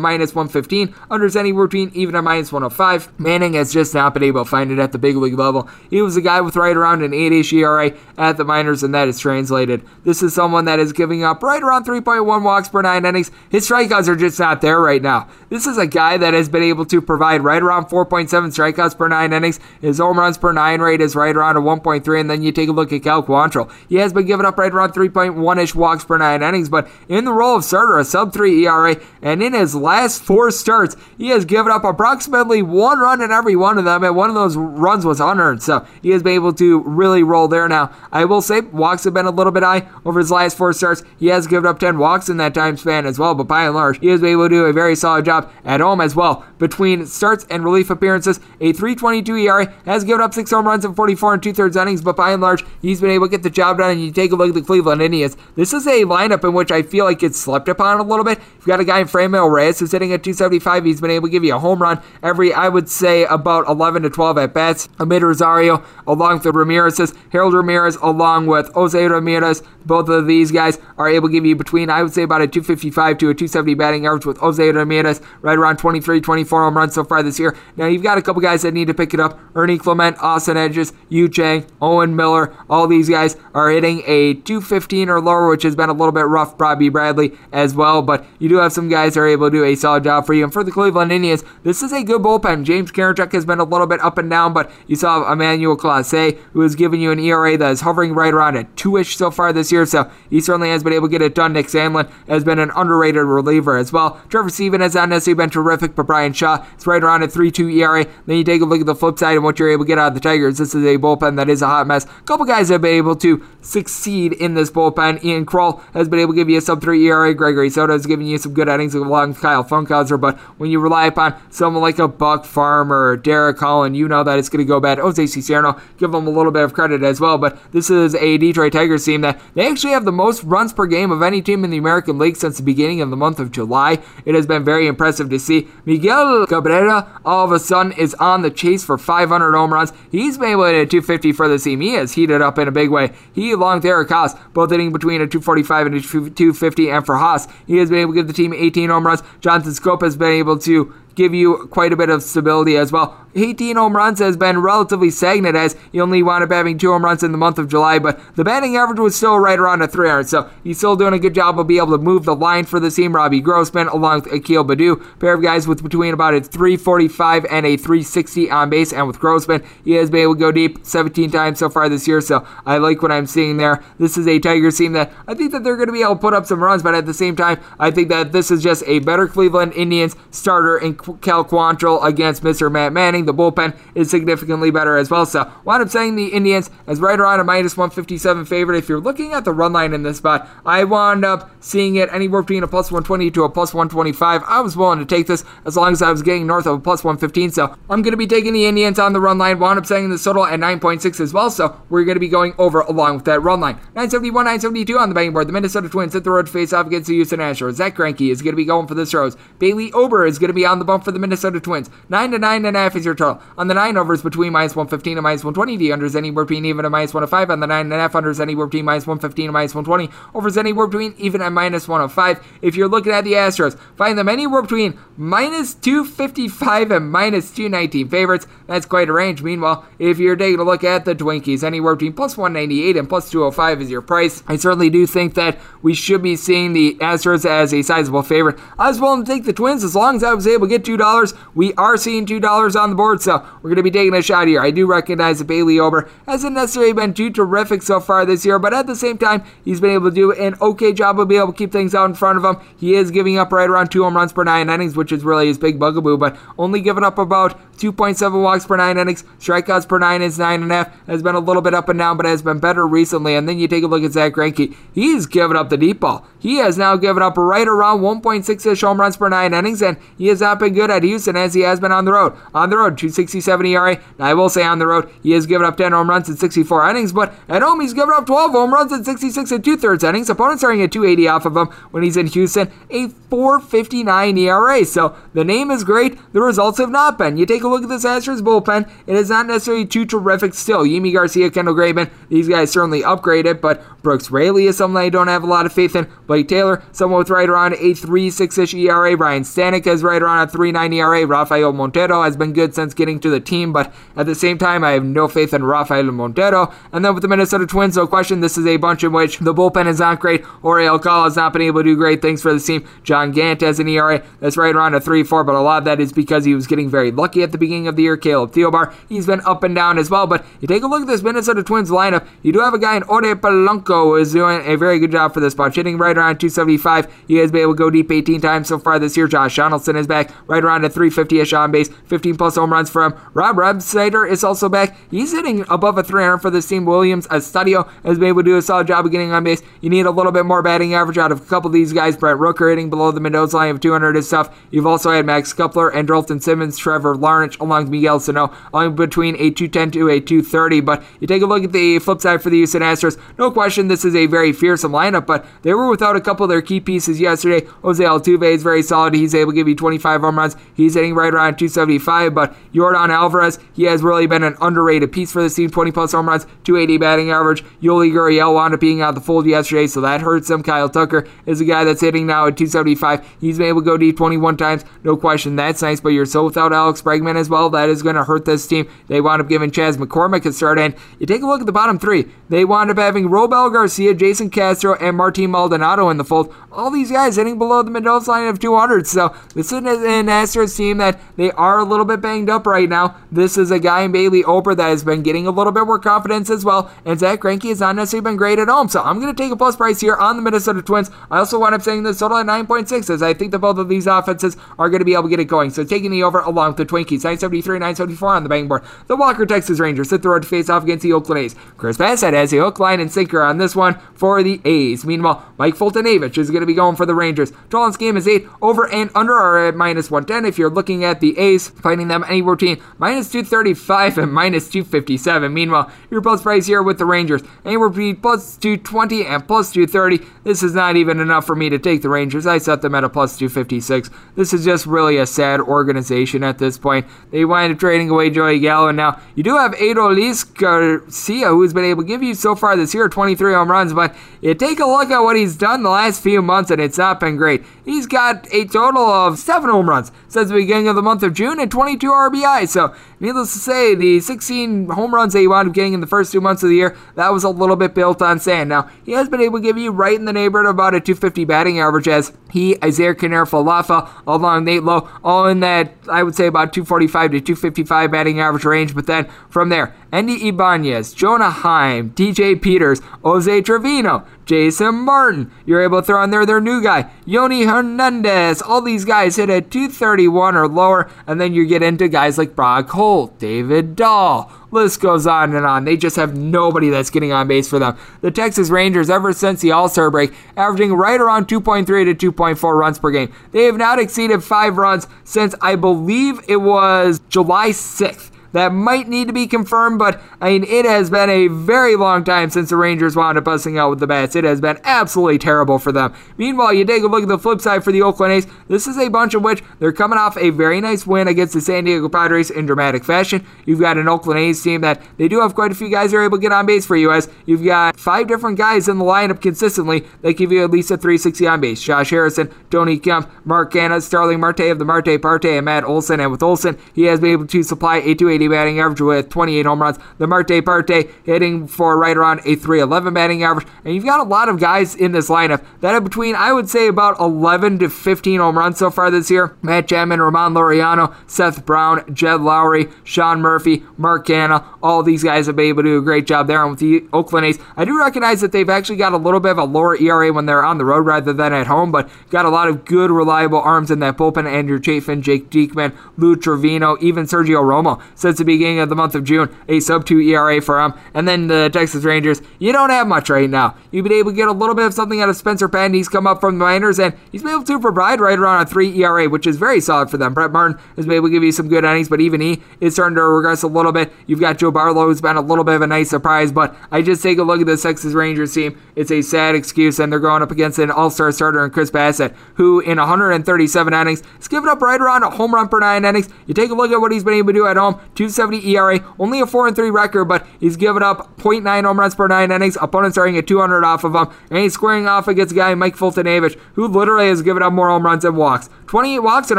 minus 0.00 0.34
115. 0.34 0.88
Unders 1.10 1.36
anywhere 1.36 1.66
between 1.66 1.90
even 1.94 2.14
a 2.14 2.22
minus 2.22 2.52
105. 2.52 3.18
Manning 3.18 3.54
has 3.54 3.72
just 3.72 3.94
not 3.94 4.14
been 4.14 4.22
able 4.22 4.44
to 4.44 4.50
find 4.50 4.70
it 4.70 4.78
at 4.78 4.92
the 4.92 4.98
big 4.98 5.16
league 5.16 5.38
level. 5.38 5.68
He 5.90 6.00
was 6.00 6.16
a 6.16 6.20
guy 6.20 6.40
with 6.40 6.56
right 6.56 6.76
around 6.76 7.02
an 7.02 7.12
8 7.12 7.32
ish 7.32 7.52
ERA 7.52 7.92
at 8.16 8.36
the 8.36 8.44
minors, 8.44 8.82
and 8.82 8.94
that 8.94 9.08
is 9.08 9.18
translated. 9.18 9.82
This 10.04 10.22
is 10.22 10.34
someone 10.34 10.64
that 10.66 10.78
is 10.78 10.92
giving 10.92 11.24
up 11.24 11.42
right 11.42 11.62
around 11.62 11.84
3.1 11.84 12.42
walks 12.52 12.68
per 12.68 12.82
nine 12.82 13.06
innings. 13.06 13.30
His 13.48 13.66
strikeouts 13.66 14.08
are 14.08 14.16
just 14.16 14.38
not 14.38 14.60
there 14.60 14.78
right 14.78 15.00
now. 15.00 15.26
This 15.48 15.66
is 15.66 15.78
a 15.78 15.86
guy 15.86 16.18
that 16.18 16.34
has 16.34 16.50
been 16.50 16.62
able 16.62 16.84
to 16.84 17.00
provide 17.00 17.40
right 17.40 17.62
around 17.62 17.86
4.7 17.86 18.28
strikeouts 18.28 18.98
per 18.98 19.08
nine 19.08 19.32
innings. 19.32 19.58
His 19.80 19.98
home 19.98 20.18
runs 20.18 20.36
per 20.36 20.52
nine 20.52 20.82
rate 20.82 21.00
is 21.00 21.16
right 21.16 21.34
around 21.34 21.56
a 21.56 21.60
1.3, 21.60 22.20
and 22.20 22.28
then 22.28 22.42
you 22.42 22.52
take 22.52 22.68
a 22.68 22.72
look 22.72 22.92
at 22.92 23.02
Cal 23.02 23.22
Quantrill. 23.22 23.72
He 23.88 23.96
has 23.96 24.12
been 24.12 24.26
giving 24.26 24.44
up 24.44 24.58
right 24.58 24.70
around 24.70 24.92
3.1 24.92 25.62
ish 25.62 25.74
walks 25.74 26.04
per 26.04 26.18
nine 26.18 26.42
innings, 26.42 26.68
but 26.68 26.90
in 27.08 27.24
the 27.24 27.32
role 27.32 27.56
of 27.56 27.64
starter, 27.64 27.98
a 27.98 28.04
sub 28.04 28.34
3 28.34 28.66
ERA, 28.66 28.96
and 29.22 29.42
in 29.42 29.54
his 29.54 29.74
last 29.74 30.22
four 30.22 30.50
starts, 30.50 30.94
he 31.16 31.28
has 31.28 31.46
given 31.46 31.72
up 31.72 31.84
approximately 31.84 32.60
one 32.60 32.98
run 32.98 33.22
in 33.22 33.32
every 33.32 33.56
one 33.56 33.78
of 33.78 33.86
them, 33.86 34.04
and 34.04 34.14
one 34.14 34.28
of 34.28 34.34
those 34.34 34.58
runs 34.58 35.06
was 35.06 35.20
unearned. 35.20 35.62
So 35.62 35.86
he 36.02 36.10
has 36.10 36.22
been 36.22 36.34
able 36.34 36.52
to 36.52 36.80
really 36.80 37.22
roll 37.22 37.48
there 37.48 37.66
now. 37.66 37.92
I 38.12 38.26
will 38.26 38.42
say 38.42 38.60
walks 38.60 39.04
have 39.04 39.14
been 39.14 39.24
a 39.24 39.30
little 39.30 39.52
bit 39.52 39.62
high 39.62 39.88
over 40.04 40.18
his 40.18 40.30
last 40.30 40.58
four 40.58 40.74
starts. 40.74 41.02
He 41.18 41.28
has 41.28 41.46
given 41.46 41.66
up 41.66 41.78
10 41.78 41.98
walks 41.98 42.28
in 42.28 42.36
that 42.42 42.54
time 42.54 42.76
span 42.76 43.06
as 43.06 43.18
well, 43.18 43.34
but 43.34 43.44
by 43.44 43.64
and 43.64 43.74
large, 43.74 43.98
he 44.00 44.08
has 44.08 44.20
been 44.20 44.30
able 44.30 44.48
to 44.48 44.54
do 44.54 44.64
a 44.64 44.72
very 44.72 44.94
solid 44.94 45.24
job 45.24 45.50
at 45.64 45.80
home 45.80 46.00
as 46.00 46.14
well. 46.14 46.44
Between 46.62 47.06
starts 47.06 47.44
and 47.50 47.64
relief 47.64 47.90
appearances, 47.90 48.38
a 48.60 48.72
322 48.72 49.36
ERA 49.36 49.74
has 49.84 50.04
given 50.04 50.20
up 50.20 50.32
six 50.32 50.52
home 50.52 50.64
runs 50.64 50.84
in 50.84 50.94
44 50.94 51.34
and 51.34 51.42
two 51.42 51.52
thirds 51.52 51.76
innings, 51.76 52.02
but 52.02 52.14
by 52.14 52.30
and 52.30 52.40
large, 52.40 52.64
he's 52.80 53.00
been 53.00 53.10
able 53.10 53.26
to 53.26 53.30
get 53.32 53.42
the 53.42 53.50
job 53.50 53.78
done. 53.78 53.90
And 53.90 54.00
you 54.00 54.12
take 54.12 54.30
a 54.30 54.36
look 54.36 54.50
at 54.50 54.54
the 54.54 54.62
Cleveland 54.62 55.02
Indians. 55.02 55.36
This 55.56 55.72
is 55.72 55.88
a 55.88 56.04
lineup 56.04 56.44
in 56.44 56.52
which 56.52 56.70
I 56.70 56.82
feel 56.82 57.04
like 57.04 57.24
it's 57.24 57.36
slept 57.36 57.66
upon 57.68 57.98
a 57.98 58.04
little 58.04 58.24
bit. 58.24 58.38
You've 58.58 58.66
got 58.66 58.78
a 58.78 58.84
guy 58.84 59.00
in 59.00 59.08
Franmil 59.08 59.50
Reyes 59.50 59.80
who's 59.80 59.90
hitting 59.90 60.12
at 60.12 60.22
275. 60.22 60.84
He's 60.84 61.00
been 61.00 61.10
able 61.10 61.26
to 61.26 61.32
give 61.32 61.42
you 61.42 61.56
a 61.56 61.58
home 61.58 61.82
run 61.82 62.00
every, 62.22 62.54
I 62.54 62.68
would 62.68 62.88
say, 62.88 63.24
about 63.24 63.66
11 63.66 64.04
to 64.04 64.10
12 64.10 64.38
at 64.38 64.54
bats. 64.54 64.86
Amed 65.00 65.22
Rosario, 65.22 65.84
along 66.06 66.42
with 66.44 66.54
Ramirez, 66.54 67.12
Harold 67.32 67.54
Ramirez, 67.54 67.96
along 67.96 68.46
with 68.46 68.72
Jose 68.74 69.04
Ramirez, 69.04 69.64
both 69.84 70.08
of 70.08 70.28
these 70.28 70.52
guys 70.52 70.78
are 70.96 71.08
able 71.08 71.28
to 71.28 71.32
give 71.32 71.44
you 71.44 71.56
between, 71.56 71.90
I 71.90 72.04
would 72.04 72.12
say, 72.12 72.22
about 72.22 72.40
a 72.40 72.46
255 72.46 73.18
to 73.18 73.30
a 73.30 73.34
270 73.34 73.74
batting 73.74 74.06
average 74.06 74.26
with 74.26 74.38
Jose 74.38 74.70
Ramirez 74.70 75.20
right 75.40 75.58
around 75.58 75.78
23, 75.78 76.20
24 76.20 76.51
home 76.60 76.76
runs 76.76 76.94
so 76.94 77.04
far 77.04 77.22
this 77.22 77.38
year. 77.38 77.56
Now, 77.76 77.86
you've 77.86 78.02
got 78.02 78.18
a 78.18 78.22
couple 78.22 78.42
guys 78.42 78.62
that 78.62 78.74
need 78.74 78.88
to 78.88 78.94
pick 78.94 79.14
it 79.14 79.20
up. 79.20 79.38
Ernie 79.54 79.78
Clement, 79.78 80.16
Austin 80.20 80.56
Hedges, 80.56 80.92
Yu 81.08 81.28
Chang, 81.28 81.66
Owen 81.80 82.14
Miller, 82.14 82.54
all 82.68 82.86
these 82.86 83.08
guys 83.08 83.36
are 83.54 83.70
hitting 83.70 84.02
a 84.06 84.34
215 84.34 85.08
or 85.08 85.20
lower, 85.20 85.48
which 85.48 85.62
has 85.62 85.76
been 85.76 85.88
a 85.88 85.92
little 85.94 86.12
bit 86.12 86.26
rough. 86.26 86.58
Bobby 86.58 86.88
Bradley 86.88 87.32
as 87.52 87.74
well, 87.74 88.02
but 88.02 88.24
you 88.38 88.48
do 88.48 88.56
have 88.56 88.72
some 88.72 88.88
guys 88.88 89.14
that 89.14 89.20
are 89.20 89.26
able 89.26 89.50
to 89.50 89.56
do 89.56 89.64
a 89.64 89.74
solid 89.74 90.04
job 90.04 90.26
for 90.26 90.34
you. 90.34 90.44
And 90.44 90.52
for 90.52 90.62
the 90.64 90.70
Cleveland 90.70 91.12
Indians, 91.12 91.44
this 91.62 91.82
is 91.82 91.92
a 91.92 92.02
good 92.02 92.22
bullpen. 92.22 92.64
James 92.64 92.92
Karinchak 92.92 93.32
has 93.32 93.44
been 93.44 93.58
a 93.58 93.64
little 93.64 93.86
bit 93.86 94.00
up 94.00 94.18
and 94.18 94.28
down, 94.28 94.52
but 94.52 94.70
you 94.86 94.96
saw 94.96 95.30
Emmanuel 95.30 95.76
Clase, 95.76 96.38
who 96.52 96.60
has 96.60 96.74
given 96.74 97.00
you 97.00 97.10
an 97.10 97.18
ERA 97.18 97.56
that 97.56 97.70
is 97.70 97.80
hovering 97.80 98.12
right 98.12 98.32
around 98.32 98.56
a 98.56 98.64
two-ish 98.64 99.16
so 99.16 99.30
far 99.30 99.52
this 99.52 99.72
year. 99.72 99.86
So 99.86 100.10
he 100.30 100.40
certainly 100.40 100.70
has 100.70 100.82
been 100.82 100.92
able 100.92 101.08
to 101.08 101.12
get 101.12 101.22
it 101.22 101.34
done. 101.34 101.52
Nick 101.52 101.66
Sandlin 101.66 102.10
has 102.28 102.44
been 102.44 102.58
an 102.58 102.70
underrated 102.74 103.24
reliever 103.24 103.76
as 103.76 103.92
well. 103.92 104.20
Trevor 104.28 104.50
Stephan 104.50 104.80
has 104.80 104.94
not 104.94 105.08
necessarily 105.08 105.42
been 105.42 105.50
terrific, 105.50 105.94
but 105.94 106.06
Bryan 106.06 106.32
Shaw 106.42 106.66
is 106.76 106.86
right 106.86 107.02
around 107.02 107.22
a 107.22 107.28
3-2 107.28 107.72
ERA. 107.76 108.04
Then 108.26 108.36
you 108.36 108.44
take 108.44 108.62
a 108.62 108.64
look 108.64 108.80
at 108.80 108.86
the 108.86 108.96
flip 108.96 109.18
side 109.18 109.36
and 109.36 109.44
what 109.44 109.58
you're 109.58 109.70
able 109.70 109.84
to 109.84 109.88
get 109.88 109.98
out 109.98 110.08
of 110.08 110.14
the 110.14 110.20
Tigers. 110.20 110.58
This 110.58 110.74
is 110.74 110.84
a 110.84 110.98
bullpen 110.98 111.36
that 111.36 111.48
is 111.48 111.62
a 111.62 111.66
hot 111.66 111.86
mess. 111.86 112.04
A 112.04 112.22
couple 112.22 112.44
guys 112.44 112.68
have 112.68 112.82
been 112.82 112.96
able 112.96 113.14
to 113.16 113.44
succeed 113.60 114.32
in 114.32 114.54
this 114.54 114.70
bullpen. 114.70 115.22
Ian 115.22 115.46
Krol 115.46 115.80
has 115.92 116.08
been 116.08 116.18
able 116.18 116.32
to 116.32 116.36
give 116.36 116.50
you 116.50 116.58
a 116.58 116.60
sub 116.60 116.82
3 116.82 117.06
ERA. 117.06 117.32
Gregory 117.32 117.70
Soto 117.70 117.92
has 117.92 118.06
given 118.06 118.26
you 118.26 118.38
some 118.38 118.54
good 118.54 118.68
innings 118.68 118.94
along 118.94 119.28
with 119.30 119.40
Kyle 119.40 119.62
Funkhouser, 119.62 120.20
but 120.20 120.36
when 120.58 120.70
you 120.70 120.80
rely 120.80 121.06
upon 121.06 121.34
someone 121.50 121.82
like 121.82 122.00
a 122.00 122.08
Buck 122.08 122.44
Farmer 122.44 123.10
or 123.10 123.16
Derek 123.16 123.58
Holland, 123.58 123.96
you 123.96 124.08
know 124.08 124.24
that 124.24 124.38
it's 124.38 124.48
going 124.48 124.64
to 124.64 124.68
go 124.68 124.80
bad. 124.80 124.98
Jose 124.98 125.22
Cisnero, 125.22 125.80
give 125.98 126.10
them 126.10 126.26
a 126.26 126.30
little 126.30 126.50
bit 126.50 126.64
of 126.64 126.74
credit 126.74 127.04
as 127.04 127.20
well, 127.20 127.38
but 127.38 127.56
this 127.72 127.88
is 127.88 128.16
a 128.16 128.36
Detroit 128.38 128.72
Tigers 128.72 129.04
team 129.04 129.20
that 129.20 129.40
they 129.54 129.68
actually 129.68 129.92
have 129.92 130.04
the 130.04 130.12
most 130.12 130.42
runs 130.42 130.72
per 130.72 130.86
game 130.86 131.12
of 131.12 131.22
any 131.22 131.40
team 131.40 131.64
in 131.64 131.70
the 131.70 131.78
American 131.78 132.18
League 132.18 132.36
since 132.36 132.56
the 132.56 132.62
beginning 132.64 133.00
of 133.00 133.10
the 133.10 133.16
month 133.16 133.38
of 133.38 133.52
July. 133.52 133.98
It 134.24 134.34
has 134.34 134.46
been 134.46 134.64
very 134.64 134.86
impressive 134.88 135.30
to 135.30 135.38
see. 135.38 135.68
Miguel 135.84 136.31
Cabrera 136.48 137.20
all 137.24 137.44
of 137.44 137.52
a 137.52 137.58
sudden 137.58 137.92
is 137.92 138.14
on 138.14 138.42
the 138.42 138.50
chase 138.50 138.84
for 138.84 138.98
500 138.98 139.54
home 139.54 139.72
runs. 139.72 139.92
He's 140.10 140.38
been 140.38 140.50
able 140.50 140.64
to 140.64 140.72
hit 140.72 140.90
250 140.90 141.32
for 141.32 141.48
the 141.48 141.58
team. 141.58 141.80
He 141.80 141.94
has 141.94 142.12
heated 142.12 142.42
up 142.42 142.58
in 142.58 142.68
a 142.68 142.72
big 142.72 142.90
way. 142.90 143.12
He, 143.32 143.52
along 143.52 143.78
with 143.78 143.86
Eric 143.86 144.08
Haase, 144.08 144.38
both 144.52 144.70
hitting 144.70 144.92
between 144.92 145.20
a 145.20 145.26
245 145.26 145.86
and 145.86 145.96
a 145.96 146.00
250, 146.00 146.90
and 146.90 147.06
for 147.06 147.16
Haase, 147.16 147.50
he 147.66 147.78
has 147.78 147.90
been 147.90 148.00
able 148.00 148.12
to 148.12 148.16
give 148.16 148.26
the 148.26 148.32
team 148.32 148.52
18 148.52 148.90
home 148.90 149.06
runs. 149.06 149.22
Jonathan 149.40 149.72
Schoop 149.72 150.02
has 150.02 150.16
been 150.16 150.32
able 150.32 150.58
to 150.58 150.94
give 151.14 151.34
you 151.34 151.68
quite 151.70 151.92
a 151.92 151.96
bit 151.96 152.10
of 152.10 152.22
stability 152.22 152.76
as 152.76 152.92
well. 152.92 153.18
18 153.34 153.76
home 153.76 153.96
runs 153.96 154.18
has 154.18 154.36
been 154.36 154.58
relatively 154.58 155.10
stagnant 155.10 155.56
as 155.56 155.74
he 155.90 156.00
only 156.00 156.22
wound 156.22 156.44
up 156.44 156.50
having 156.50 156.76
two 156.76 156.92
home 156.92 157.04
runs 157.04 157.22
in 157.22 157.32
the 157.32 157.38
month 157.38 157.58
of 157.58 157.68
July, 157.68 157.98
but 157.98 158.20
the 158.36 158.44
batting 158.44 158.76
average 158.76 158.98
was 158.98 159.16
still 159.16 159.38
right 159.38 159.58
around 159.58 159.80
a 159.80 159.88
300, 159.88 160.28
so 160.28 160.50
he's 160.62 160.76
still 160.76 160.96
doing 160.96 161.14
a 161.14 161.18
good 161.18 161.34
job 161.34 161.58
of 161.58 161.66
being 161.66 161.80
able 161.80 161.96
to 161.96 162.02
move 162.02 162.24
the 162.24 162.36
line 162.36 162.64
for 162.64 162.78
the 162.78 162.90
team. 162.90 163.14
Robbie 163.14 163.40
Grossman 163.40 163.88
along 163.88 164.22
with 164.22 164.32
Akil 164.32 164.64
Baddoo, 164.64 165.02
pair 165.18 165.34
of 165.34 165.42
guys 165.42 165.66
with 165.66 165.82
between 165.82 166.12
about 166.12 166.34
a 166.34 166.40
345 166.40 167.46
and 167.46 167.66
a 167.66 167.76
360 167.76 168.50
on 168.50 168.70
base, 168.70 168.92
and 168.92 169.06
with 169.06 169.18
Grossman, 169.18 169.64
he 169.84 169.92
has 169.92 170.10
been 170.10 170.20
able 170.20 170.34
to 170.34 170.40
go 170.40 170.52
deep 170.52 170.84
17 170.84 171.30
times 171.30 171.58
so 171.58 171.70
far 171.70 171.88
this 171.88 172.06
year, 172.06 172.20
so 172.20 172.46
I 172.66 172.78
like 172.78 173.02
what 173.02 173.12
I'm 173.12 173.26
seeing 173.26 173.56
there. 173.56 173.82
This 173.98 174.18
is 174.18 174.28
a 174.28 174.38
Tigers 174.38 174.76
team 174.76 174.92
that 174.92 175.12
I 175.26 175.34
think 175.34 175.52
that 175.52 175.64
they're 175.64 175.76
going 175.76 175.88
to 175.88 175.92
be 175.92 176.02
able 176.02 176.16
to 176.16 176.20
put 176.20 176.34
up 176.34 176.46
some 176.46 176.62
runs, 176.62 176.82
but 176.82 176.94
at 176.94 177.06
the 177.06 177.14
same 177.14 177.36
time, 177.36 177.60
I 177.78 177.90
think 177.90 178.08
that 178.10 178.32
this 178.32 178.50
is 178.50 178.62
just 178.62 178.84
a 178.86 178.98
better 179.00 179.26
Cleveland 179.26 179.72
Indians 179.72 180.16
starter 180.30 180.76
in 180.76 180.94
Cal 181.20 181.44
Quantrill 181.44 182.04
against 182.04 182.42
Mr. 182.42 182.70
Matt 182.70 182.92
Manning. 182.92 183.24
The 183.24 183.34
bullpen 183.34 183.76
is 183.94 184.10
significantly 184.10 184.70
better 184.70 184.96
as 184.96 185.10
well. 185.10 185.26
So, 185.26 185.50
wound 185.64 185.82
up 185.82 185.90
saying 185.90 186.16
the 186.16 186.28
Indians 186.28 186.70
as 186.86 187.00
right 187.00 187.18
around 187.18 187.40
a 187.40 187.44
minus 187.44 187.76
157 187.76 188.44
favorite. 188.44 188.78
If 188.78 188.88
you're 188.88 189.00
looking 189.00 189.32
at 189.32 189.44
the 189.44 189.52
run 189.52 189.72
line 189.72 189.94
in 189.94 190.02
this 190.02 190.18
spot, 190.18 190.48
I 190.66 190.84
wound 190.84 191.24
up 191.24 191.50
seeing 191.60 191.96
it 191.96 192.12
anywhere 192.12 192.42
between 192.42 192.62
a 192.62 192.68
plus 192.68 192.90
120 192.90 193.30
to 193.30 193.44
a 193.44 193.48
plus 193.48 193.72
125. 193.72 194.42
I 194.46 194.60
was 194.60 194.76
willing 194.76 194.98
to 194.98 195.04
take 195.04 195.26
this 195.26 195.44
as 195.64 195.76
long 195.76 195.92
as 195.92 196.02
I 196.02 196.10
was 196.10 196.22
getting 196.22 196.46
north 196.46 196.66
of 196.66 196.74
a 196.78 196.80
plus 196.80 197.04
115. 197.04 197.52
So, 197.52 197.76
I'm 197.88 198.02
going 198.02 198.12
to 198.12 198.16
be 198.16 198.26
taking 198.26 198.52
the 198.52 198.66
Indians 198.66 198.98
on 198.98 199.12
the 199.12 199.20
run 199.20 199.38
line. 199.38 199.58
Wound 199.58 199.78
up 199.78 199.86
saying 199.86 200.10
the 200.10 200.18
total 200.18 200.44
at 200.44 200.58
9.6 200.58 201.20
as 201.20 201.32
well. 201.32 201.50
So, 201.50 201.80
we're 201.88 202.04
going 202.04 202.16
to 202.16 202.20
be 202.20 202.28
going 202.28 202.54
over 202.58 202.80
along 202.80 203.16
with 203.16 203.24
that 203.26 203.40
run 203.40 203.60
line. 203.60 203.76
971, 203.94 204.44
972 204.44 204.98
on 204.98 205.08
the 205.08 205.14
betting 205.14 205.32
board. 205.32 205.48
The 205.48 205.52
Minnesota 205.52 205.88
Twins 205.88 206.14
hit 206.14 206.24
the 206.24 206.30
road 206.30 206.48
face 206.48 206.72
off 206.72 206.86
against 206.86 207.08
the 207.08 207.14
Houston 207.14 207.40
Astros. 207.40 207.74
Zack 207.74 207.96
Greinke 207.96 208.30
is 208.30 208.42
going 208.42 208.52
to 208.52 208.56
be 208.56 208.64
going 208.64 208.86
for 208.86 208.94
the 208.94 209.06
Rose. 209.22 209.36
Bailey 209.58 209.92
Ober 209.92 210.26
is 210.26 210.38
going 210.38 210.48
to 210.48 210.54
be 210.54 210.66
on 210.66 210.78
the 210.78 210.84
bump 210.92 211.04
for 211.04 211.12
the 211.12 211.18
Minnesota 211.18 211.58
Twins. 211.58 211.88
9 212.10 212.32
to 212.32 212.38
9.5 212.38 212.96
is 212.96 213.04
your 213.04 213.14
total. 213.14 213.42
On 213.56 213.68
the 213.68 213.74
9 213.74 213.96
overs 213.96 214.22
between 214.22 214.52
minus 214.52 214.76
115 214.76 215.16
and 215.16 215.22
minus 215.22 215.42
120. 215.42 215.78
The 215.78 215.90
unders 215.90 216.14
anywhere 216.14 216.44
between 216.44 216.66
even 216.66 216.84
and 216.84 216.92
minus 216.92 217.14
105. 217.14 217.50
On 217.50 217.60
the 217.60 217.66
9.5 217.66 218.10
unders 218.10 218.40
anywhere 218.40 218.66
between 218.66 218.84
minus 218.84 219.06
115 219.06 219.46
and 219.46 219.52
minus 219.52 219.74
120. 219.74 220.14
Overs 220.34 220.58
anywhere 220.58 220.86
between 220.86 221.14
even 221.16 221.40
and 221.40 221.54
minus 221.54 221.88
105. 221.88 222.46
If 222.60 222.76
you're 222.76 222.88
looking 222.88 223.12
at 223.12 223.24
the 223.24 223.32
Astros, 223.32 223.78
find 223.96 224.18
them 224.18 224.28
anywhere 224.28 224.60
between 224.60 224.98
minus 225.16 225.74
255 225.74 226.90
and 226.90 227.10
minus 227.10 227.50
219 227.50 228.08
favorites. 228.08 228.46
That's 228.66 228.86
quite 228.86 229.08
a 229.08 229.12
range. 229.12 229.42
Meanwhile, 229.42 229.86
if 229.98 230.18
you're 230.18 230.36
taking 230.36 230.60
a 230.60 230.64
look 230.64 230.84
at 230.84 231.06
the 231.06 231.14
Twinkies, 231.14 231.64
anywhere 231.64 231.94
between 231.94 232.12
plus 232.12 232.36
198 232.36 232.96
and 232.96 233.08
plus 233.08 233.30
205 233.30 233.80
is 233.80 233.90
your 233.90 234.02
price. 234.02 234.42
I 234.46 234.56
certainly 234.56 234.90
do 234.90 235.06
think 235.06 235.34
that 235.34 235.58
we 235.80 235.94
should 235.94 236.22
be 236.22 236.36
seeing 236.36 236.74
the 236.74 236.96
Astros 237.00 237.48
as 237.48 237.72
a 237.72 237.82
sizable 237.82 238.22
favorite. 238.22 238.58
I 238.78 238.88
was 238.88 239.00
willing 239.00 239.24
to 239.24 239.30
take 239.30 239.44
the 239.44 239.52
Twins 239.52 239.84
as 239.84 239.94
long 239.94 240.16
as 240.16 240.24
I 240.24 240.34
was 240.34 240.46
able 240.46 240.66
to 240.66 240.70
get 240.70 240.81
$2. 240.82 241.38
We 241.54 241.72
are 241.74 241.96
seeing 241.96 242.26
$2 242.26 242.80
on 242.80 242.90
the 242.90 242.96
board, 242.96 243.22
so 243.22 243.38
we're 243.56 243.70
going 243.70 243.76
to 243.76 243.82
be 243.82 243.90
taking 243.90 244.14
a 244.14 244.22
shot 244.22 244.48
here. 244.48 244.60
I 244.60 244.70
do 244.70 244.86
recognize 244.86 245.38
that 245.38 245.46
Bailey 245.46 245.78
Ober 245.78 246.08
hasn't 246.26 246.54
necessarily 246.54 246.92
been 246.92 247.14
too 247.14 247.30
terrific 247.30 247.82
so 247.82 248.00
far 248.00 248.26
this 248.26 248.44
year, 248.44 248.58
but 248.58 248.74
at 248.74 248.86
the 248.86 248.96
same 248.96 249.18
time, 249.18 249.44
he's 249.64 249.80
been 249.80 249.90
able 249.90 250.10
to 250.10 250.14
do 250.14 250.32
an 250.32 250.56
okay 250.60 250.92
job 250.92 251.18
of 251.18 251.28
being 251.28 251.40
able 251.40 251.52
to 251.52 251.58
keep 251.58 251.72
things 251.72 251.94
out 251.94 252.06
in 252.08 252.14
front 252.14 252.38
of 252.38 252.44
him. 252.44 252.62
He 252.76 252.94
is 252.94 253.10
giving 253.10 253.38
up 253.38 253.52
right 253.52 253.68
around 253.68 253.90
two 253.90 254.02
home 254.02 254.16
runs 254.16 254.32
per 254.32 254.44
nine 254.44 254.68
innings, 254.68 254.96
which 254.96 255.12
is 255.12 255.24
really 255.24 255.46
his 255.46 255.58
big 255.58 255.78
bugaboo, 255.78 256.18
but 256.18 256.36
only 256.58 256.80
giving 256.80 257.04
up 257.04 257.18
about 257.18 257.58
2.7 257.78 258.42
walks 258.42 258.66
per 258.66 258.76
nine 258.76 258.98
innings. 258.98 259.24
Strikeouts 259.40 259.88
per 259.88 259.98
nine 259.98 260.22
is 260.22 260.38
nine 260.38 260.62
and 260.62 260.70
a 260.70 260.76
half. 260.76 261.06
Has 261.06 261.22
been 261.22 261.34
a 261.34 261.40
little 261.40 261.62
bit 261.62 261.74
up 261.74 261.88
and 261.88 261.98
down, 261.98 262.16
but 262.16 262.26
has 262.26 262.42
been 262.42 262.60
better 262.60 262.86
recently. 262.86 263.34
And 263.34 263.48
then 263.48 263.58
you 263.58 263.66
take 263.66 263.82
a 263.82 263.88
look 263.88 264.04
at 264.04 264.12
Zack 264.12 264.34
Greinke. 264.34 264.74
He's 264.92 265.26
given 265.26 265.56
up 265.56 265.68
the 265.68 265.76
deep 265.76 266.00
ball. 266.00 266.26
He 266.38 266.56
has 266.56 266.78
now 266.78 266.96
given 266.96 267.22
up 267.22 267.36
right 267.36 267.66
around 267.66 268.00
1.6 268.00 268.72
ish 268.72 268.80
home 268.80 269.00
runs 269.00 269.16
per 269.16 269.28
nine 269.28 269.54
innings, 269.54 269.82
and 269.82 269.96
he 270.16 270.28
has 270.28 270.40
not 270.40 270.58
been 270.58 270.71
good 270.72 270.90
at 270.90 271.02
Houston 271.02 271.36
as 271.36 271.54
he 271.54 271.60
has 271.60 271.80
been 271.80 271.92
on 271.92 272.04
the 272.04 272.12
road. 272.12 272.36
On 272.54 272.70
the 272.70 272.76
road, 272.76 272.98
267 272.98 273.66
ERA. 273.66 274.00
Now, 274.18 274.26
I 274.26 274.34
will 274.34 274.48
say 274.48 274.62
on 274.62 274.78
the 274.78 274.86
road, 274.86 275.10
he 275.22 275.32
has 275.32 275.46
given 275.46 275.66
up 275.66 275.76
10 275.76 275.92
home 275.92 276.10
runs 276.10 276.28
in 276.28 276.36
64 276.36 276.90
innings, 276.90 277.12
but 277.12 277.34
at 277.48 277.62
home, 277.62 277.80
he's 277.80 277.94
given 277.94 278.14
up 278.14 278.26
12 278.26 278.52
home 278.52 278.72
runs 278.72 278.92
in 278.92 279.04
66 279.04 279.50
and 279.50 279.64
two 279.64 279.76
thirds 279.76 280.04
innings. 280.04 280.30
Opponents 280.30 280.62
are 280.64 280.72
at 280.72 280.92
280 280.92 281.28
off 281.28 281.46
of 281.46 281.56
him 281.56 281.66
when 281.90 282.02
he's 282.02 282.16
in 282.16 282.26
Houston, 282.26 282.70
a 282.90 283.08
459 283.08 284.38
ERA. 284.38 284.84
So 284.84 285.16
the 285.34 285.44
name 285.44 285.70
is 285.70 285.84
great. 285.84 286.18
The 286.32 286.40
results 286.40 286.78
have 286.78 286.90
not 286.90 287.18
been. 287.18 287.36
You 287.36 287.46
take 287.46 287.62
a 287.62 287.68
look 287.68 287.82
at 287.82 287.88
this 287.88 288.04
Astros 288.04 288.40
bullpen, 288.40 288.90
it 289.06 289.16
is 289.16 289.30
not 289.30 289.46
necessarily 289.46 289.86
too 289.86 290.04
terrific 290.04 290.54
still. 290.54 290.84
Yimi 290.84 291.12
Garcia, 291.12 291.50
Kendall 291.50 291.74
Graveman, 291.74 292.10
these 292.28 292.48
guys 292.48 292.70
certainly 292.70 293.02
upgraded, 293.02 293.60
but 293.60 293.82
Brooks 294.02 294.30
Raley 294.30 294.66
is 294.66 294.76
someone 294.76 295.02
I 295.02 295.08
don't 295.08 295.28
have 295.28 295.42
a 295.42 295.46
lot 295.46 295.66
of 295.66 295.72
faith 295.72 295.96
in. 295.96 296.08
Blake 296.26 296.48
Taylor, 296.48 296.82
someone 296.92 297.18
with 297.18 297.30
right 297.30 297.48
around 297.48 297.74
a 297.74 297.94
3 297.94 298.30
6 298.30 298.58
ish 298.58 298.74
ERA. 298.74 299.16
Brian 299.16 299.42
Stanek 299.42 299.86
is 299.86 300.02
right 300.02 300.22
around 300.22 300.48
a 300.48 300.50
3 300.50 300.61
3.9 300.62 300.94
ERA. 300.94 301.26
Rafael 301.26 301.72
Montero 301.72 302.22
has 302.22 302.36
been 302.36 302.52
good 302.52 302.74
since 302.74 302.94
getting 302.94 303.18
to 303.20 303.30
the 303.30 303.40
team, 303.40 303.72
but 303.72 303.92
at 304.16 304.26
the 304.26 304.34
same 304.34 304.58
time, 304.58 304.84
I 304.84 304.92
have 304.92 305.04
no 305.04 305.26
faith 305.26 305.52
in 305.52 305.64
Rafael 305.64 306.04
Montero. 306.04 306.72
And 306.92 307.04
then 307.04 307.14
with 307.14 307.22
the 307.22 307.28
Minnesota 307.28 307.66
Twins, 307.66 307.96
no 307.96 308.06
question, 308.06 308.40
this 308.40 308.56
is 308.56 308.66
a 308.66 308.76
bunch 308.76 309.02
in 309.02 309.12
which 309.12 309.38
the 309.38 309.54
bullpen 309.54 309.86
is 309.86 309.98
not 309.98 310.20
great. 310.20 310.44
Jorge 310.44 310.86
Alcala 310.86 311.24
has 311.24 311.36
not 311.36 311.52
been 311.52 311.62
able 311.62 311.80
to 311.80 311.84
do 311.84 311.96
great 311.96 312.22
things 312.22 312.42
for 312.42 312.54
the 312.54 312.60
team. 312.60 312.88
John 313.02 313.32
Gant 313.32 313.60
has 313.62 313.80
an 313.80 313.88
ERA 313.88 314.22
that's 314.40 314.56
right 314.56 314.74
around 314.74 314.94
a 314.94 315.00
3-4, 315.00 315.44
but 315.44 315.54
a 315.54 315.60
lot 315.60 315.78
of 315.78 315.84
that 315.86 316.00
is 316.00 316.12
because 316.12 316.44
he 316.44 316.54
was 316.54 316.66
getting 316.66 316.88
very 316.88 317.10
lucky 317.10 317.42
at 317.42 317.50
the 317.50 317.58
beginning 317.58 317.88
of 317.88 317.96
the 317.96 318.02
year. 318.02 318.16
Caleb 318.16 318.52
Thielbar, 318.52 318.94
he's 319.08 319.26
been 319.26 319.40
up 319.40 319.64
and 319.64 319.74
down 319.74 319.98
as 319.98 320.10
well, 320.10 320.26
but 320.26 320.44
you 320.60 320.68
take 320.68 320.82
a 320.82 320.86
look 320.86 321.02
at 321.02 321.08
this 321.08 321.22
Minnesota 321.22 321.62
Twins 321.62 321.90
lineup, 321.90 322.26
you 322.42 322.52
do 322.52 322.60
have 322.60 322.74
a 322.74 322.78
guy 322.78 322.96
in 322.96 323.02
Ode 323.08 323.40
Polanco 323.40 324.04
who 324.04 324.16
is 324.16 324.32
doing 324.32 324.62
a 324.64 324.76
very 324.76 324.98
good 324.98 325.10
job 325.10 325.34
for 325.34 325.40
this 325.40 325.54
bunch, 325.54 325.74
hitting 325.74 325.98
right 325.98 326.16
around 326.16 326.38
275. 326.38 327.12
He 327.26 327.36
has 327.36 327.50
been 327.50 327.62
able 327.62 327.72
to 327.72 327.78
go 327.78 327.90
deep 327.90 328.10
18 328.10 328.40
times 328.40 328.68
so 328.68 328.78
far 328.78 328.98
this 328.98 329.16
year. 329.16 329.26
Josh 329.26 329.56
Donaldson 329.56 329.96
is 329.96 330.06
back 330.06 330.30
right 330.52 330.62
around 330.62 330.84
a 330.84 330.90
350-ish 330.90 331.54
on 331.54 331.72
base, 331.72 331.88
15 331.88 332.36
plus 332.36 332.56
home 332.56 332.72
runs 332.72 332.90
for 332.90 333.04
him. 333.04 333.14
Rob 333.32 333.56
Refsnyder 333.56 334.28
is 334.28 334.44
also 334.44 334.68
back. 334.68 334.94
He's 335.10 335.32
hitting 335.32 335.64
above 335.70 335.96
a 335.96 336.02
300 336.02 336.38
for 336.38 336.50
this 336.50 336.68
team. 336.68 336.84
Willians 336.84 337.26
Astudillo 337.28 337.88
has 338.04 338.18
been 338.18 338.28
able 338.28 338.42
to 338.42 338.50
do 338.50 338.56
a 338.58 338.62
solid 338.62 338.86
job 338.86 339.06
of 339.06 339.12
getting 339.12 339.32
on 339.32 339.44
base. 339.44 339.62
You 339.80 339.88
need 339.88 340.04
a 340.04 340.10
little 340.10 340.30
bit 340.30 340.44
more 340.44 340.62
batting 340.62 340.92
average 340.92 341.16
out 341.16 341.32
of 341.32 341.40
a 341.40 341.44
couple 341.46 341.68
of 341.68 341.72
these 341.72 341.94
guys. 341.94 342.18
Brent 342.18 342.38
Rooker 342.38 342.68
hitting 342.68 342.90
below 342.90 343.10
the 343.10 343.20
Mendoza 343.20 343.56
line 343.56 343.70
of 343.70 343.80
200 343.80 344.14
is 344.16 344.28
tough. 344.28 344.54
You've 344.70 344.86
also 344.86 345.10
had 345.10 345.24
Max 345.24 345.54
Kepler 345.54 345.88
and 345.88 346.06
Dalton 346.06 346.40
Simmons, 346.40 346.76
Trevor 346.76 347.14
Larnach, 347.14 347.58
along 347.58 347.84
with 347.84 347.92
Miguel 347.92 348.20
Sano, 348.20 348.54
all 348.74 348.90
between 348.90 349.36
a 349.36 349.50
210 349.50 349.90
to 349.92 350.10
a 350.10 350.20
230. 350.20 350.80
But 350.82 351.02
you 351.20 351.26
take 351.26 351.42
a 351.42 351.46
look 351.46 351.64
at 351.64 351.72
the 351.72 351.98
flip 351.98 352.20
side 352.20 352.42
for 352.42 352.50
the 352.50 352.58
Houston 352.58 352.82
Astros. 352.82 353.18
No 353.38 353.50
question, 353.50 353.88
this 353.88 354.04
is 354.04 354.14
a 354.14 354.26
very 354.26 354.52
fearsome 354.52 354.92
lineup, 354.92 355.24
but 355.24 355.46
they 355.62 355.72
were 355.72 355.88
without 355.88 356.14
a 356.14 356.20
couple 356.20 356.44
of 356.44 356.50
their 356.50 356.60
key 356.60 356.80
pieces 356.80 357.20
yesterday. 357.20 357.66
Jose 357.82 358.04
Altuve 358.04 358.52
is 358.52 358.62
very 358.62 358.82
solid. 358.82 359.14
He's 359.14 359.34
able 359.34 359.52
to 359.52 359.56
give 359.56 359.68
you 359.68 359.74
25 359.74 360.20
home 360.20 360.38
runs. 360.42 360.56
He's 360.74 360.94
hitting 360.94 361.14
right 361.14 361.32
around 361.32 361.56
275. 361.56 362.34
But 362.34 362.54
Yordan 362.72 363.10
Alvarez, 363.10 363.58
he 363.72 363.84
has 363.84 364.02
really 364.02 364.26
been 364.26 364.42
an 364.42 364.56
underrated 364.60 365.12
piece 365.12 365.32
for 365.32 365.42
this 365.42 365.54
team. 365.54 365.70
20 365.70 365.92
plus 365.92 366.12
home 366.12 366.28
runs, 366.28 366.44
280 366.64 366.98
batting 366.98 367.30
average. 367.30 367.64
Yuli 367.80 368.12
Gurriel 368.12 368.54
wound 368.54 368.74
up 368.74 368.80
being 368.80 369.02
out 369.02 369.10
of 369.10 369.14
the 369.14 369.20
fold 369.20 369.46
yesterday, 369.46 369.86
so 369.86 370.00
that 370.00 370.20
hurts 370.20 370.48
them. 370.48 370.62
Kyle 370.62 370.88
Tucker 370.88 371.26
is 371.46 371.60
a 371.60 371.64
guy 371.64 371.84
that's 371.84 372.00
hitting 372.00 372.26
now 372.26 372.46
at 372.46 372.56
275. 372.56 373.26
He's 373.40 373.58
been 373.58 373.68
able 373.68 373.80
to 373.80 373.84
go 373.84 373.96
deep 373.96 374.16
21 374.16 374.56
times. 374.56 374.84
No 375.04 375.16
question, 375.16 375.56
that's 375.56 375.82
nice. 375.82 376.00
But 376.00 376.10
you're 376.10 376.26
so 376.26 376.44
without 376.44 376.72
Alex 376.72 377.02
Bregman 377.02 377.36
as 377.36 377.48
well. 377.48 377.70
That 377.70 377.88
is 377.88 378.02
going 378.02 378.16
to 378.16 378.24
hurt 378.24 378.44
this 378.44 378.66
team. 378.66 378.88
They 379.08 379.20
wound 379.20 379.40
up 379.40 379.48
giving 379.48 379.70
Chas 379.70 379.96
McCormick 379.96 380.44
a 380.44 380.52
start, 380.52 380.78
and 380.78 380.94
you 381.18 381.26
take 381.26 381.42
a 381.42 381.46
look 381.46 381.60
at 381.60 381.66
the 381.66 381.72
bottom 381.72 381.98
three. 381.98 382.26
They 382.48 382.64
wound 382.64 382.90
up 382.90 382.98
having 382.98 383.28
Robel 383.28 383.72
Garcia, 383.72 384.14
Jason 384.14 384.50
Castro, 384.50 384.94
and 384.96 385.16
Martin 385.16 385.50
Maldonado 385.50 386.08
in 386.10 386.16
the 386.16 386.24
fold. 386.24 386.54
All 386.70 386.90
these 386.90 387.10
guys 387.10 387.36
hitting 387.36 387.58
below 387.58 387.82
the 387.82 387.90
Mendoza 387.90 388.30
line 388.30 388.48
of 388.48 388.58
200. 388.58 389.06
So 389.06 389.34
this 389.54 389.72
is 389.72 389.78
an 389.78 390.21
Astros 390.26 390.76
team 390.76 390.98
that 390.98 391.20
they 391.36 391.50
are 391.52 391.78
a 391.78 391.84
little 391.84 392.04
bit 392.04 392.20
banged 392.20 392.50
up 392.50 392.66
right 392.66 392.88
now. 392.88 393.16
This 393.30 393.56
is 393.56 393.70
a 393.70 393.78
guy 393.78 394.02
in 394.02 394.12
Bailey 394.12 394.44
Ober 394.44 394.74
that 394.74 394.88
has 394.88 395.04
been 395.04 395.22
getting 395.22 395.46
a 395.46 395.50
little 395.50 395.72
bit 395.72 395.84
more 395.84 395.98
confidence 395.98 396.50
as 396.50 396.64
well. 396.64 396.90
And 397.04 397.18
Zack 397.18 397.40
Greinke 397.40 397.68
has 397.68 397.80
not 397.80 397.96
necessarily 397.96 398.24
been 398.24 398.36
great 398.36 398.58
at 398.58 398.68
home. 398.68 398.88
So 398.88 399.02
I'm 399.02 399.20
going 399.20 399.34
to 399.34 399.42
take 399.42 399.52
a 399.52 399.56
plus 399.56 399.76
price 399.76 400.00
here 400.00 400.16
on 400.16 400.36
the 400.36 400.42
Minnesota 400.42 400.82
Twins. 400.82 401.10
I 401.30 401.38
also 401.38 401.58
wound 401.58 401.74
up 401.74 401.82
saying 401.82 402.02
this 402.02 402.18
total 402.18 402.38
at 402.38 402.46
9.6 402.46 403.10
as 403.10 403.22
I 403.22 403.34
think 403.34 403.52
that 403.52 403.58
both 403.58 403.78
of 403.78 403.88
these 403.88 404.06
offenses 404.06 404.56
are 404.78 404.88
going 404.88 405.00
to 405.00 405.04
be 405.04 405.14
able 405.14 405.24
to 405.24 405.28
get 405.28 405.40
it 405.40 405.44
going. 405.44 405.70
So 405.70 405.84
taking 405.84 406.10
the 406.10 406.22
over 406.22 406.40
along 406.40 406.74
with 406.74 406.76
the 406.78 406.86
Twinkies. 406.86 407.24
973, 407.24 407.78
974 407.78 408.28
on 408.34 408.42
the 408.42 408.48
bang 408.48 408.68
board. 408.68 408.82
The 409.06 409.16
Walker 409.16 409.46
Texas 409.46 409.80
Rangers 409.80 410.10
hit 410.10 410.22
the 410.22 410.28
road 410.28 410.42
to 410.42 410.48
face 410.48 410.68
off 410.68 410.82
against 410.82 411.02
the 411.02 411.12
Oakland 411.12 411.40
A's. 411.40 411.54
Chris 411.76 411.96
Bassitt 411.96 412.32
has 412.32 412.52
a 412.52 412.58
hook, 412.58 412.78
line, 412.78 413.00
and 413.00 413.10
sinker 413.10 413.42
on 413.42 413.58
this 413.58 413.76
one 413.76 413.98
for 414.14 414.42
the 414.42 414.60
A's. 414.64 415.04
Meanwhile, 415.04 415.52
Mike 415.58 415.74
Foltynewicz 415.74 416.38
is 416.38 416.50
going 416.50 416.60
to 416.60 416.66
be 416.66 416.74
going 416.74 416.96
for 416.96 417.06
the 417.06 417.14
Rangers. 417.14 417.52
Total 417.70 417.90
game 417.92 418.16
is 418.16 418.28
8. 418.28 418.46
Over 418.60 418.88
and 418.88 419.10
under 419.14 419.34
are 419.34 419.66
at 419.66 419.74
minus 419.74 420.10
110 420.12 420.48
if 420.48 420.58
you're 420.58 420.70
looking 420.70 421.04
at 421.04 421.20
the 421.20 421.36
A's, 421.38 421.68
finding 421.68 422.08
them 422.08 422.24
any 422.28 422.42
routine 422.42 422.80
minus 422.98 423.30
235 423.32 424.18
and 424.18 424.32
minus 424.32 424.68
257. 424.68 425.52
Meanwhile, 425.52 425.90
your 426.10 426.20
plus 426.20 426.42
price 426.42 426.66
here 426.66 426.82
with 426.82 426.98
the 426.98 427.06
Rangers, 427.06 427.42
anywhere 427.64 427.88
between 427.88 428.16
plus 428.16 428.56
220 428.58 429.26
and 429.26 429.46
plus 429.48 429.72
230. 429.72 430.24
This 430.44 430.62
is 430.62 430.74
not 430.74 430.96
even 430.96 431.18
enough 431.18 431.46
for 431.46 431.56
me 431.56 431.70
to 431.70 431.78
take 431.78 432.02
the 432.02 432.08
Rangers. 432.08 432.46
I 432.46 432.58
set 432.58 432.82
them 432.82 432.94
at 432.94 433.04
a 433.04 433.08
plus 433.08 433.36
256. 433.38 434.10
This 434.36 434.52
is 434.52 434.64
just 434.64 434.86
really 434.86 435.16
a 435.16 435.26
sad 435.26 435.60
organization 435.60 436.44
at 436.44 436.58
this 436.58 436.78
point. 436.78 437.06
They 437.30 437.44
wind 437.44 437.72
up 437.72 437.80
trading 437.80 438.10
away 438.10 438.30
Joey 438.30 438.60
Gallo, 438.60 438.88
and 438.88 438.96
now 438.96 439.20
you 439.34 439.42
do 439.42 439.56
have 439.56 439.72
Adolis 439.72 440.44
Garcia, 440.54 441.48
who's 441.48 441.72
been 441.72 441.84
able 441.84 442.02
to 442.02 442.08
give 442.08 442.22
you 442.22 442.34
so 442.34 442.54
far 442.54 442.76
this 442.76 442.92
year 442.92 443.08
23 443.08 443.54
home 443.54 443.70
runs, 443.70 443.92
but 443.92 444.14
you 444.42 444.54
take 444.54 444.80
a 444.80 444.84
look 444.84 445.08
at 445.10 445.20
what 445.20 445.36
he's 445.36 445.56
done 445.56 445.84
the 445.84 445.90
last 445.90 446.20
few 446.20 446.42
months, 446.42 446.70
and 446.72 446.80
it's 446.80 446.98
not 446.98 447.20
been 447.20 447.36
great. 447.36 447.64
He's 447.84 448.06
got 448.06 448.52
a 448.52 448.64
total 448.64 449.08
of 449.08 449.38
seven 449.38 449.70
home 449.70 449.88
runs 449.88 450.10
since 450.26 450.48
the 450.48 450.56
beginning 450.56 450.88
of 450.88 450.96
the 450.96 451.02
month 451.02 451.22
of 451.22 451.32
June 451.32 451.60
and 451.60 451.70
22 451.70 452.10
RBI. 452.10 452.68
So, 452.68 452.92
needless 453.22 453.52
to 453.54 453.58
say, 453.58 453.94
the 453.94 454.20
16 454.20 454.88
home 454.90 455.14
runs 455.14 455.32
that 455.32 455.38
he 455.38 455.48
wound 455.48 455.68
up 455.68 455.74
getting 455.74 455.94
in 455.94 456.00
the 456.00 456.06
first 456.06 456.32
two 456.32 456.40
months 456.40 456.62
of 456.62 456.68
the 456.68 456.74
year, 456.74 456.96
that 457.14 457.32
was 457.32 457.44
a 457.44 457.48
little 457.48 457.76
bit 457.76 457.94
built 457.94 458.20
on 458.20 458.38
sand. 458.38 458.68
Now, 458.68 458.90
he 459.04 459.12
has 459.12 459.28
been 459.28 459.40
able 459.40 459.58
to 459.58 459.62
give 459.62 459.78
you 459.78 459.92
right 459.92 460.18
in 460.18 460.26
the 460.26 460.32
neighborhood 460.32 460.66
of 460.66 460.74
about 460.74 460.94
a 460.94 461.00
250 461.00 461.44
batting 461.44 461.80
average 461.80 462.08
as 462.08 462.32
he, 462.50 462.76
Isaiah 462.84 463.14
Kiner 463.14 463.48
Falefa, 463.48 464.10
along 464.26 464.64
Nate 464.64 464.82
Lowe, 464.82 465.08
all 465.24 465.46
in 465.46 465.60
that, 465.60 465.94
I 466.10 466.22
would 466.22 466.34
say, 466.34 466.46
about 466.46 466.72
245 466.72 467.30
to 467.30 467.40
255 467.40 468.10
batting 468.10 468.40
average 468.40 468.64
range. 468.64 468.94
But 468.94 469.06
then 469.06 469.26
from 469.48 469.68
there, 469.68 469.94
Endy 470.12 470.48
Ibanez, 470.48 471.14
Jonah 471.14 471.50
Heim, 471.50 472.10
DJ 472.10 472.60
Peters, 472.60 473.00
Jose 473.22 473.62
Trevino, 473.62 474.26
Jason 474.52 474.96
Martin. 474.96 475.50
You're 475.64 475.80
able 475.80 476.02
to 476.02 476.06
throw 476.06 476.22
in 476.22 476.28
there 476.28 476.44
their 476.44 476.60
new 476.60 476.82
guy, 476.82 477.10
Yonny 477.26 477.64
Hernandez. 477.66 478.60
All 478.60 478.82
these 478.82 479.06
guys 479.06 479.36
hit 479.36 479.48
at 479.48 479.70
231 479.70 480.56
or 480.56 480.68
lower, 480.68 481.10
and 481.26 481.40
then 481.40 481.54
you 481.54 481.66
get 481.66 481.82
into 481.82 482.06
guys 482.06 482.36
like 482.36 482.54
Brock 482.54 482.90
Holt, 482.90 483.38
David 483.38 483.96
Dahl. 483.96 484.52
List 484.70 485.00
goes 485.00 485.26
on 485.26 485.54
and 485.54 485.64
on. 485.64 485.86
They 485.86 485.96
just 485.96 486.16
have 486.16 486.36
nobody 486.36 486.90
that's 486.90 487.08
getting 487.08 487.32
on 487.32 487.48
base 487.48 487.66
for 487.66 487.78
them. 487.78 487.96
The 488.20 488.30
Texas 488.30 488.68
Rangers, 488.68 489.08
ever 489.08 489.32
since 489.32 489.62
the 489.62 489.72
All 489.72 489.88
Star 489.88 490.10
break, 490.10 490.34
averaging 490.54 490.92
right 490.92 491.18
around 491.18 491.48
2.3 491.48 491.86
to 492.18 492.32
2.4 492.32 492.78
runs 492.78 492.98
per 492.98 493.10
game. 493.10 493.32
They 493.52 493.64
have 493.64 493.78
not 493.78 493.98
exceeded 493.98 494.44
five 494.44 494.76
runs 494.76 495.06
since 495.24 495.54
I 495.62 495.76
believe 495.76 496.40
it 496.46 496.58
was 496.58 497.22
July 497.30 497.70
6th. 497.70 498.31
That 498.52 498.72
might 498.72 499.08
need 499.08 499.28
to 499.28 499.32
be 499.32 499.46
confirmed, 499.46 499.98
but 499.98 500.20
I 500.40 500.50
mean, 500.50 500.64
it 500.64 500.84
has 500.84 501.10
been 501.10 501.30
a 501.30 501.48
very 501.48 501.96
long 501.96 502.24
time 502.24 502.50
since 502.50 502.70
the 502.70 502.76
Rangers 502.76 503.16
wound 503.16 503.38
up 503.38 503.44
busting 503.44 503.78
out 503.78 503.90
with 503.90 504.00
the 504.00 504.06
bats. 504.06 504.36
It 504.36 504.44
has 504.44 504.60
been 504.60 504.78
absolutely 504.84 505.38
terrible 505.38 505.78
for 505.78 505.92
them. 505.92 506.14
Meanwhile, 506.36 506.74
you 506.74 506.84
take 506.84 507.02
a 507.02 507.06
look 507.06 507.22
at 507.22 507.28
the 507.28 507.38
flip 507.38 507.60
side 507.60 507.82
for 507.82 507.92
the 507.92 508.02
Oakland 508.02 508.32
A's. 508.32 508.46
This 508.68 508.86
is 508.86 508.98
a 508.98 509.08
bunch 509.08 509.34
of 509.34 509.42
which 509.42 509.62
they're 509.78 509.92
coming 509.92 510.18
off 510.18 510.36
a 510.36 510.50
very 510.50 510.80
nice 510.80 511.06
win 511.06 511.28
against 511.28 511.54
the 511.54 511.60
San 511.60 511.84
Diego 511.84 512.08
Padres 512.08 512.50
in 512.50 512.66
dramatic 512.66 513.04
fashion. 513.04 513.44
You've 513.64 513.80
got 513.80 513.96
an 513.96 514.08
Oakland 514.08 514.40
A's 514.40 514.62
team 514.62 514.82
that 514.82 515.02
they 515.16 515.28
do 515.28 515.40
have 515.40 515.54
quite 515.54 515.72
a 515.72 515.74
few 515.74 515.88
guys 515.88 516.10
that 516.10 516.18
are 516.18 516.24
able 516.24 516.38
to 516.38 516.42
get 516.42 516.52
on 516.52 516.66
base 516.66 516.86
for 516.86 516.96
you, 516.96 517.10
as 517.12 517.28
you've 517.46 517.64
got 517.64 517.98
five 517.98 518.28
different 518.28 518.58
guys 518.58 518.88
in 518.88 518.98
the 518.98 519.04
lineup 519.04 519.40
consistently 519.40 520.04
that 520.20 520.34
give 520.34 520.52
you 520.52 520.62
at 520.64 520.70
least 520.70 520.90
a 520.90 520.96
360 520.96 521.46
on 521.46 521.60
base. 521.60 521.82
Josh 521.82 522.10
Harrison, 522.10 522.50
Tony 522.70 522.98
Kemp, 522.98 523.30
Mark 523.44 523.72
Canha, 523.72 524.02
Starling 524.02 524.40
Marte 524.40 524.60
of 524.60 524.78
the 524.78 524.84
Marte 524.84 525.20
Parte, 525.20 525.56
and 525.56 525.64
Matt 525.64 525.84
Olson. 525.84 526.20
And 526.20 526.30
with 526.30 526.42
Olson, 526.42 526.78
he 526.94 527.04
has 527.04 527.20
been 527.20 527.30
able 527.30 527.46
to 527.46 527.62
supply 527.62 527.96
a 527.96 528.14
280 528.14 528.41
batting 528.48 528.80
average 528.80 529.00
with 529.00 529.28
28 529.28 529.66
home 529.66 529.82
runs. 529.82 529.98
The 530.18 530.26
Marte 530.26 530.64
Parte 530.64 531.08
hitting 531.24 531.66
for 531.66 531.98
right 531.98 532.16
around 532.16 532.40
a 532.40 532.54
311 532.54 533.14
batting 533.14 533.42
average. 533.42 533.66
And 533.84 533.94
you've 533.94 534.04
got 534.04 534.20
a 534.20 534.28
lot 534.28 534.48
of 534.48 534.60
guys 534.60 534.94
in 534.94 535.12
this 535.12 535.28
lineup 535.28 535.64
that 535.80 535.94
have 535.94 536.04
between, 536.04 536.34
I 536.34 536.52
would 536.52 536.68
say, 536.68 536.88
about 536.88 537.18
11 537.20 537.78
to 537.80 537.88
15 537.88 538.40
home 538.40 538.58
runs 538.58 538.78
so 538.78 538.90
far 538.90 539.10
this 539.10 539.30
year. 539.30 539.56
Matt 539.62 539.88
Chapman, 539.88 540.20
Ramon 540.20 540.54
Laureano, 540.54 541.14
Seth 541.26 541.64
Brown, 541.64 542.14
Jed 542.14 542.40
Lowrie, 542.40 542.92
Sean 543.04 543.40
Murphy, 543.40 543.84
Mark 543.96 544.26
Canha. 544.26 544.64
All 544.82 545.02
these 545.02 545.22
guys 545.22 545.46
have 545.46 545.56
been 545.56 545.66
able 545.66 545.82
to 545.82 545.88
do 545.88 545.98
a 545.98 546.02
great 546.02 546.26
job 546.26 546.46
there. 546.46 546.62
And 546.62 546.70
with 546.70 546.80
the 546.80 547.04
Oakland 547.12 547.46
A's, 547.46 547.58
I 547.76 547.84
do 547.84 547.98
recognize 547.98 548.40
that 548.40 548.52
they've 548.52 548.68
actually 548.68 548.96
got 548.96 549.12
a 549.12 549.16
little 549.16 549.40
bit 549.40 549.52
of 549.52 549.58
a 549.58 549.64
lower 549.64 549.96
ERA 549.96 550.32
when 550.32 550.46
they're 550.46 550.64
on 550.64 550.78
the 550.78 550.84
road 550.84 551.06
rather 551.06 551.32
than 551.32 551.52
at 551.52 551.66
home, 551.66 551.92
but 551.92 552.08
got 552.30 552.44
a 552.44 552.50
lot 552.50 552.68
of 552.68 552.84
good, 552.84 553.10
reliable 553.10 553.60
arms 553.60 553.90
in 553.90 554.00
that 554.00 554.16
bullpen. 554.16 554.50
Andrew 554.50 554.80
Chafin, 554.80 555.22
Jake 555.22 555.50
Diekman, 555.50 555.96
Lou 556.16 556.36
Trivino, 556.36 557.00
even 557.00 557.26
Sergio 557.26 557.62
Romo 557.62 558.02
since 558.32 558.38
the 558.38 558.44
beginning 558.46 558.78
of 558.78 558.88
the 558.88 558.94
month 558.94 559.14
of 559.14 559.24
June, 559.24 559.54
a 559.68 559.78
sub 559.78 560.06
2 560.06 560.18
ERA 560.20 560.62
for 560.62 560.80
him. 560.80 560.94
And 561.12 561.28
then 561.28 561.48
the 561.48 561.68
Texas 561.70 562.02
Rangers, 562.02 562.40
you 562.58 562.72
don't 562.72 562.88
have 562.88 563.06
much 563.06 563.28
right 563.28 563.48
now. 563.48 563.76
You've 563.90 564.04
been 564.04 564.12
able 564.14 564.30
to 564.30 564.36
get 564.36 564.48
a 564.48 564.52
little 564.52 564.74
bit 564.74 564.86
of 564.86 564.94
something 564.94 565.20
out 565.20 565.28
of 565.28 565.36
Spencer 565.36 565.68
Penn. 565.68 565.92
He's 565.92 566.08
come 566.08 566.26
up 566.26 566.40
from 566.40 566.58
the 566.58 566.64
minors, 566.64 566.98
and 566.98 567.14
he's 567.30 567.42
been 567.42 567.52
able 567.52 567.64
to 567.64 567.78
provide 567.78 568.20
right 568.20 568.38
around 568.38 568.62
a 568.62 568.66
3 568.66 569.02
ERA, 569.02 569.28
which 569.28 569.46
is 569.46 569.56
very 569.56 569.82
solid 569.82 570.08
for 570.08 570.16
them. 570.16 570.32
Brett 570.32 570.50
Martin 570.50 570.80
has 570.96 571.04
been 571.04 571.16
able 571.16 571.28
to 571.28 571.32
give 571.32 571.42
you 571.42 571.52
some 571.52 571.68
good 571.68 571.84
innings, 571.84 572.08
but 572.08 572.22
even 572.22 572.40
he 572.40 572.62
is 572.80 572.94
starting 572.94 573.16
to 573.16 573.22
regress 573.22 573.62
a 573.62 573.68
little 573.68 573.92
bit. 573.92 574.10
You've 574.26 574.40
got 574.40 574.56
Joe 574.56 574.70
Barlow, 574.70 575.04
who's 575.08 575.20
been 575.20 575.36
a 575.36 575.42
little 575.42 575.64
bit 575.64 575.74
of 575.74 575.82
a 575.82 575.86
nice 575.86 576.08
surprise, 576.08 576.50
but 576.52 576.74
I 576.90 577.02
just 577.02 577.22
take 577.22 577.36
a 577.36 577.42
look 577.42 577.60
at 577.60 577.66
the 577.66 577.76
Texas 577.76 578.14
Rangers 578.14 578.54
team. 578.54 578.80
It's 578.96 579.10
a 579.10 579.20
sad 579.20 579.54
excuse, 579.54 579.98
and 579.98 580.10
they're 580.10 580.20
going 580.20 580.40
up 580.40 580.50
against 580.50 580.78
an 580.78 580.90
all 580.90 581.10
star 581.10 581.32
starter 581.32 581.62
in 581.62 581.70
Chris 581.70 581.90
Bassitt, 581.90 582.34
who 582.54 582.80
in 582.80 582.96
137 582.96 583.92
innings 583.92 584.22
has 584.38 584.48
given 584.48 584.70
up 584.70 584.80
right 584.80 585.00
around 585.00 585.22
a 585.22 585.28
home 585.28 585.54
run 585.54 585.68
per 585.68 585.80
nine 585.80 586.06
innings. 586.06 586.30
You 586.46 586.54
take 586.54 586.70
a 586.70 586.74
look 586.74 586.92
at 586.92 587.00
what 587.00 587.12
he's 587.12 587.24
been 587.24 587.34
able 587.34 587.48
to 587.48 587.52
do 587.52 587.66
at 587.66 587.76
home 587.76 588.00
270 588.28 588.68
ERA, 588.76 589.14
only 589.18 589.40
a 589.40 589.46
4 589.46 589.66
and 589.66 589.76
3 589.76 589.90
record, 589.90 590.26
but 590.26 590.46
he's 590.60 590.76
given 590.76 591.02
up 591.02 591.36
0.9 591.38 591.84
home 591.84 591.98
runs 591.98 592.14
per 592.14 592.28
nine 592.28 592.52
innings. 592.52 592.78
Opponents 592.80 593.18
are 593.18 593.26
getting 593.26 593.44
200 593.44 593.84
off 593.84 594.04
of 594.04 594.14
him, 594.14 594.28
and 594.50 594.60
he's 594.60 594.74
squaring 594.74 595.08
off 595.08 595.26
against 595.26 595.52
a 595.52 595.56
guy, 595.56 595.74
Mike 595.74 595.96
Foltynewicz, 595.96 596.56
who 596.74 596.86
literally 596.86 597.28
has 597.28 597.42
given 597.42 597.62
up 597.62 597.72
more 597.72 597.88
home 597.88 598.04
runs 598.04 598.22
than 598.22 598.36
walks. 598.36 598.70
28 598.86 599.18
walks 599.20 599.50
in 599.50 599.58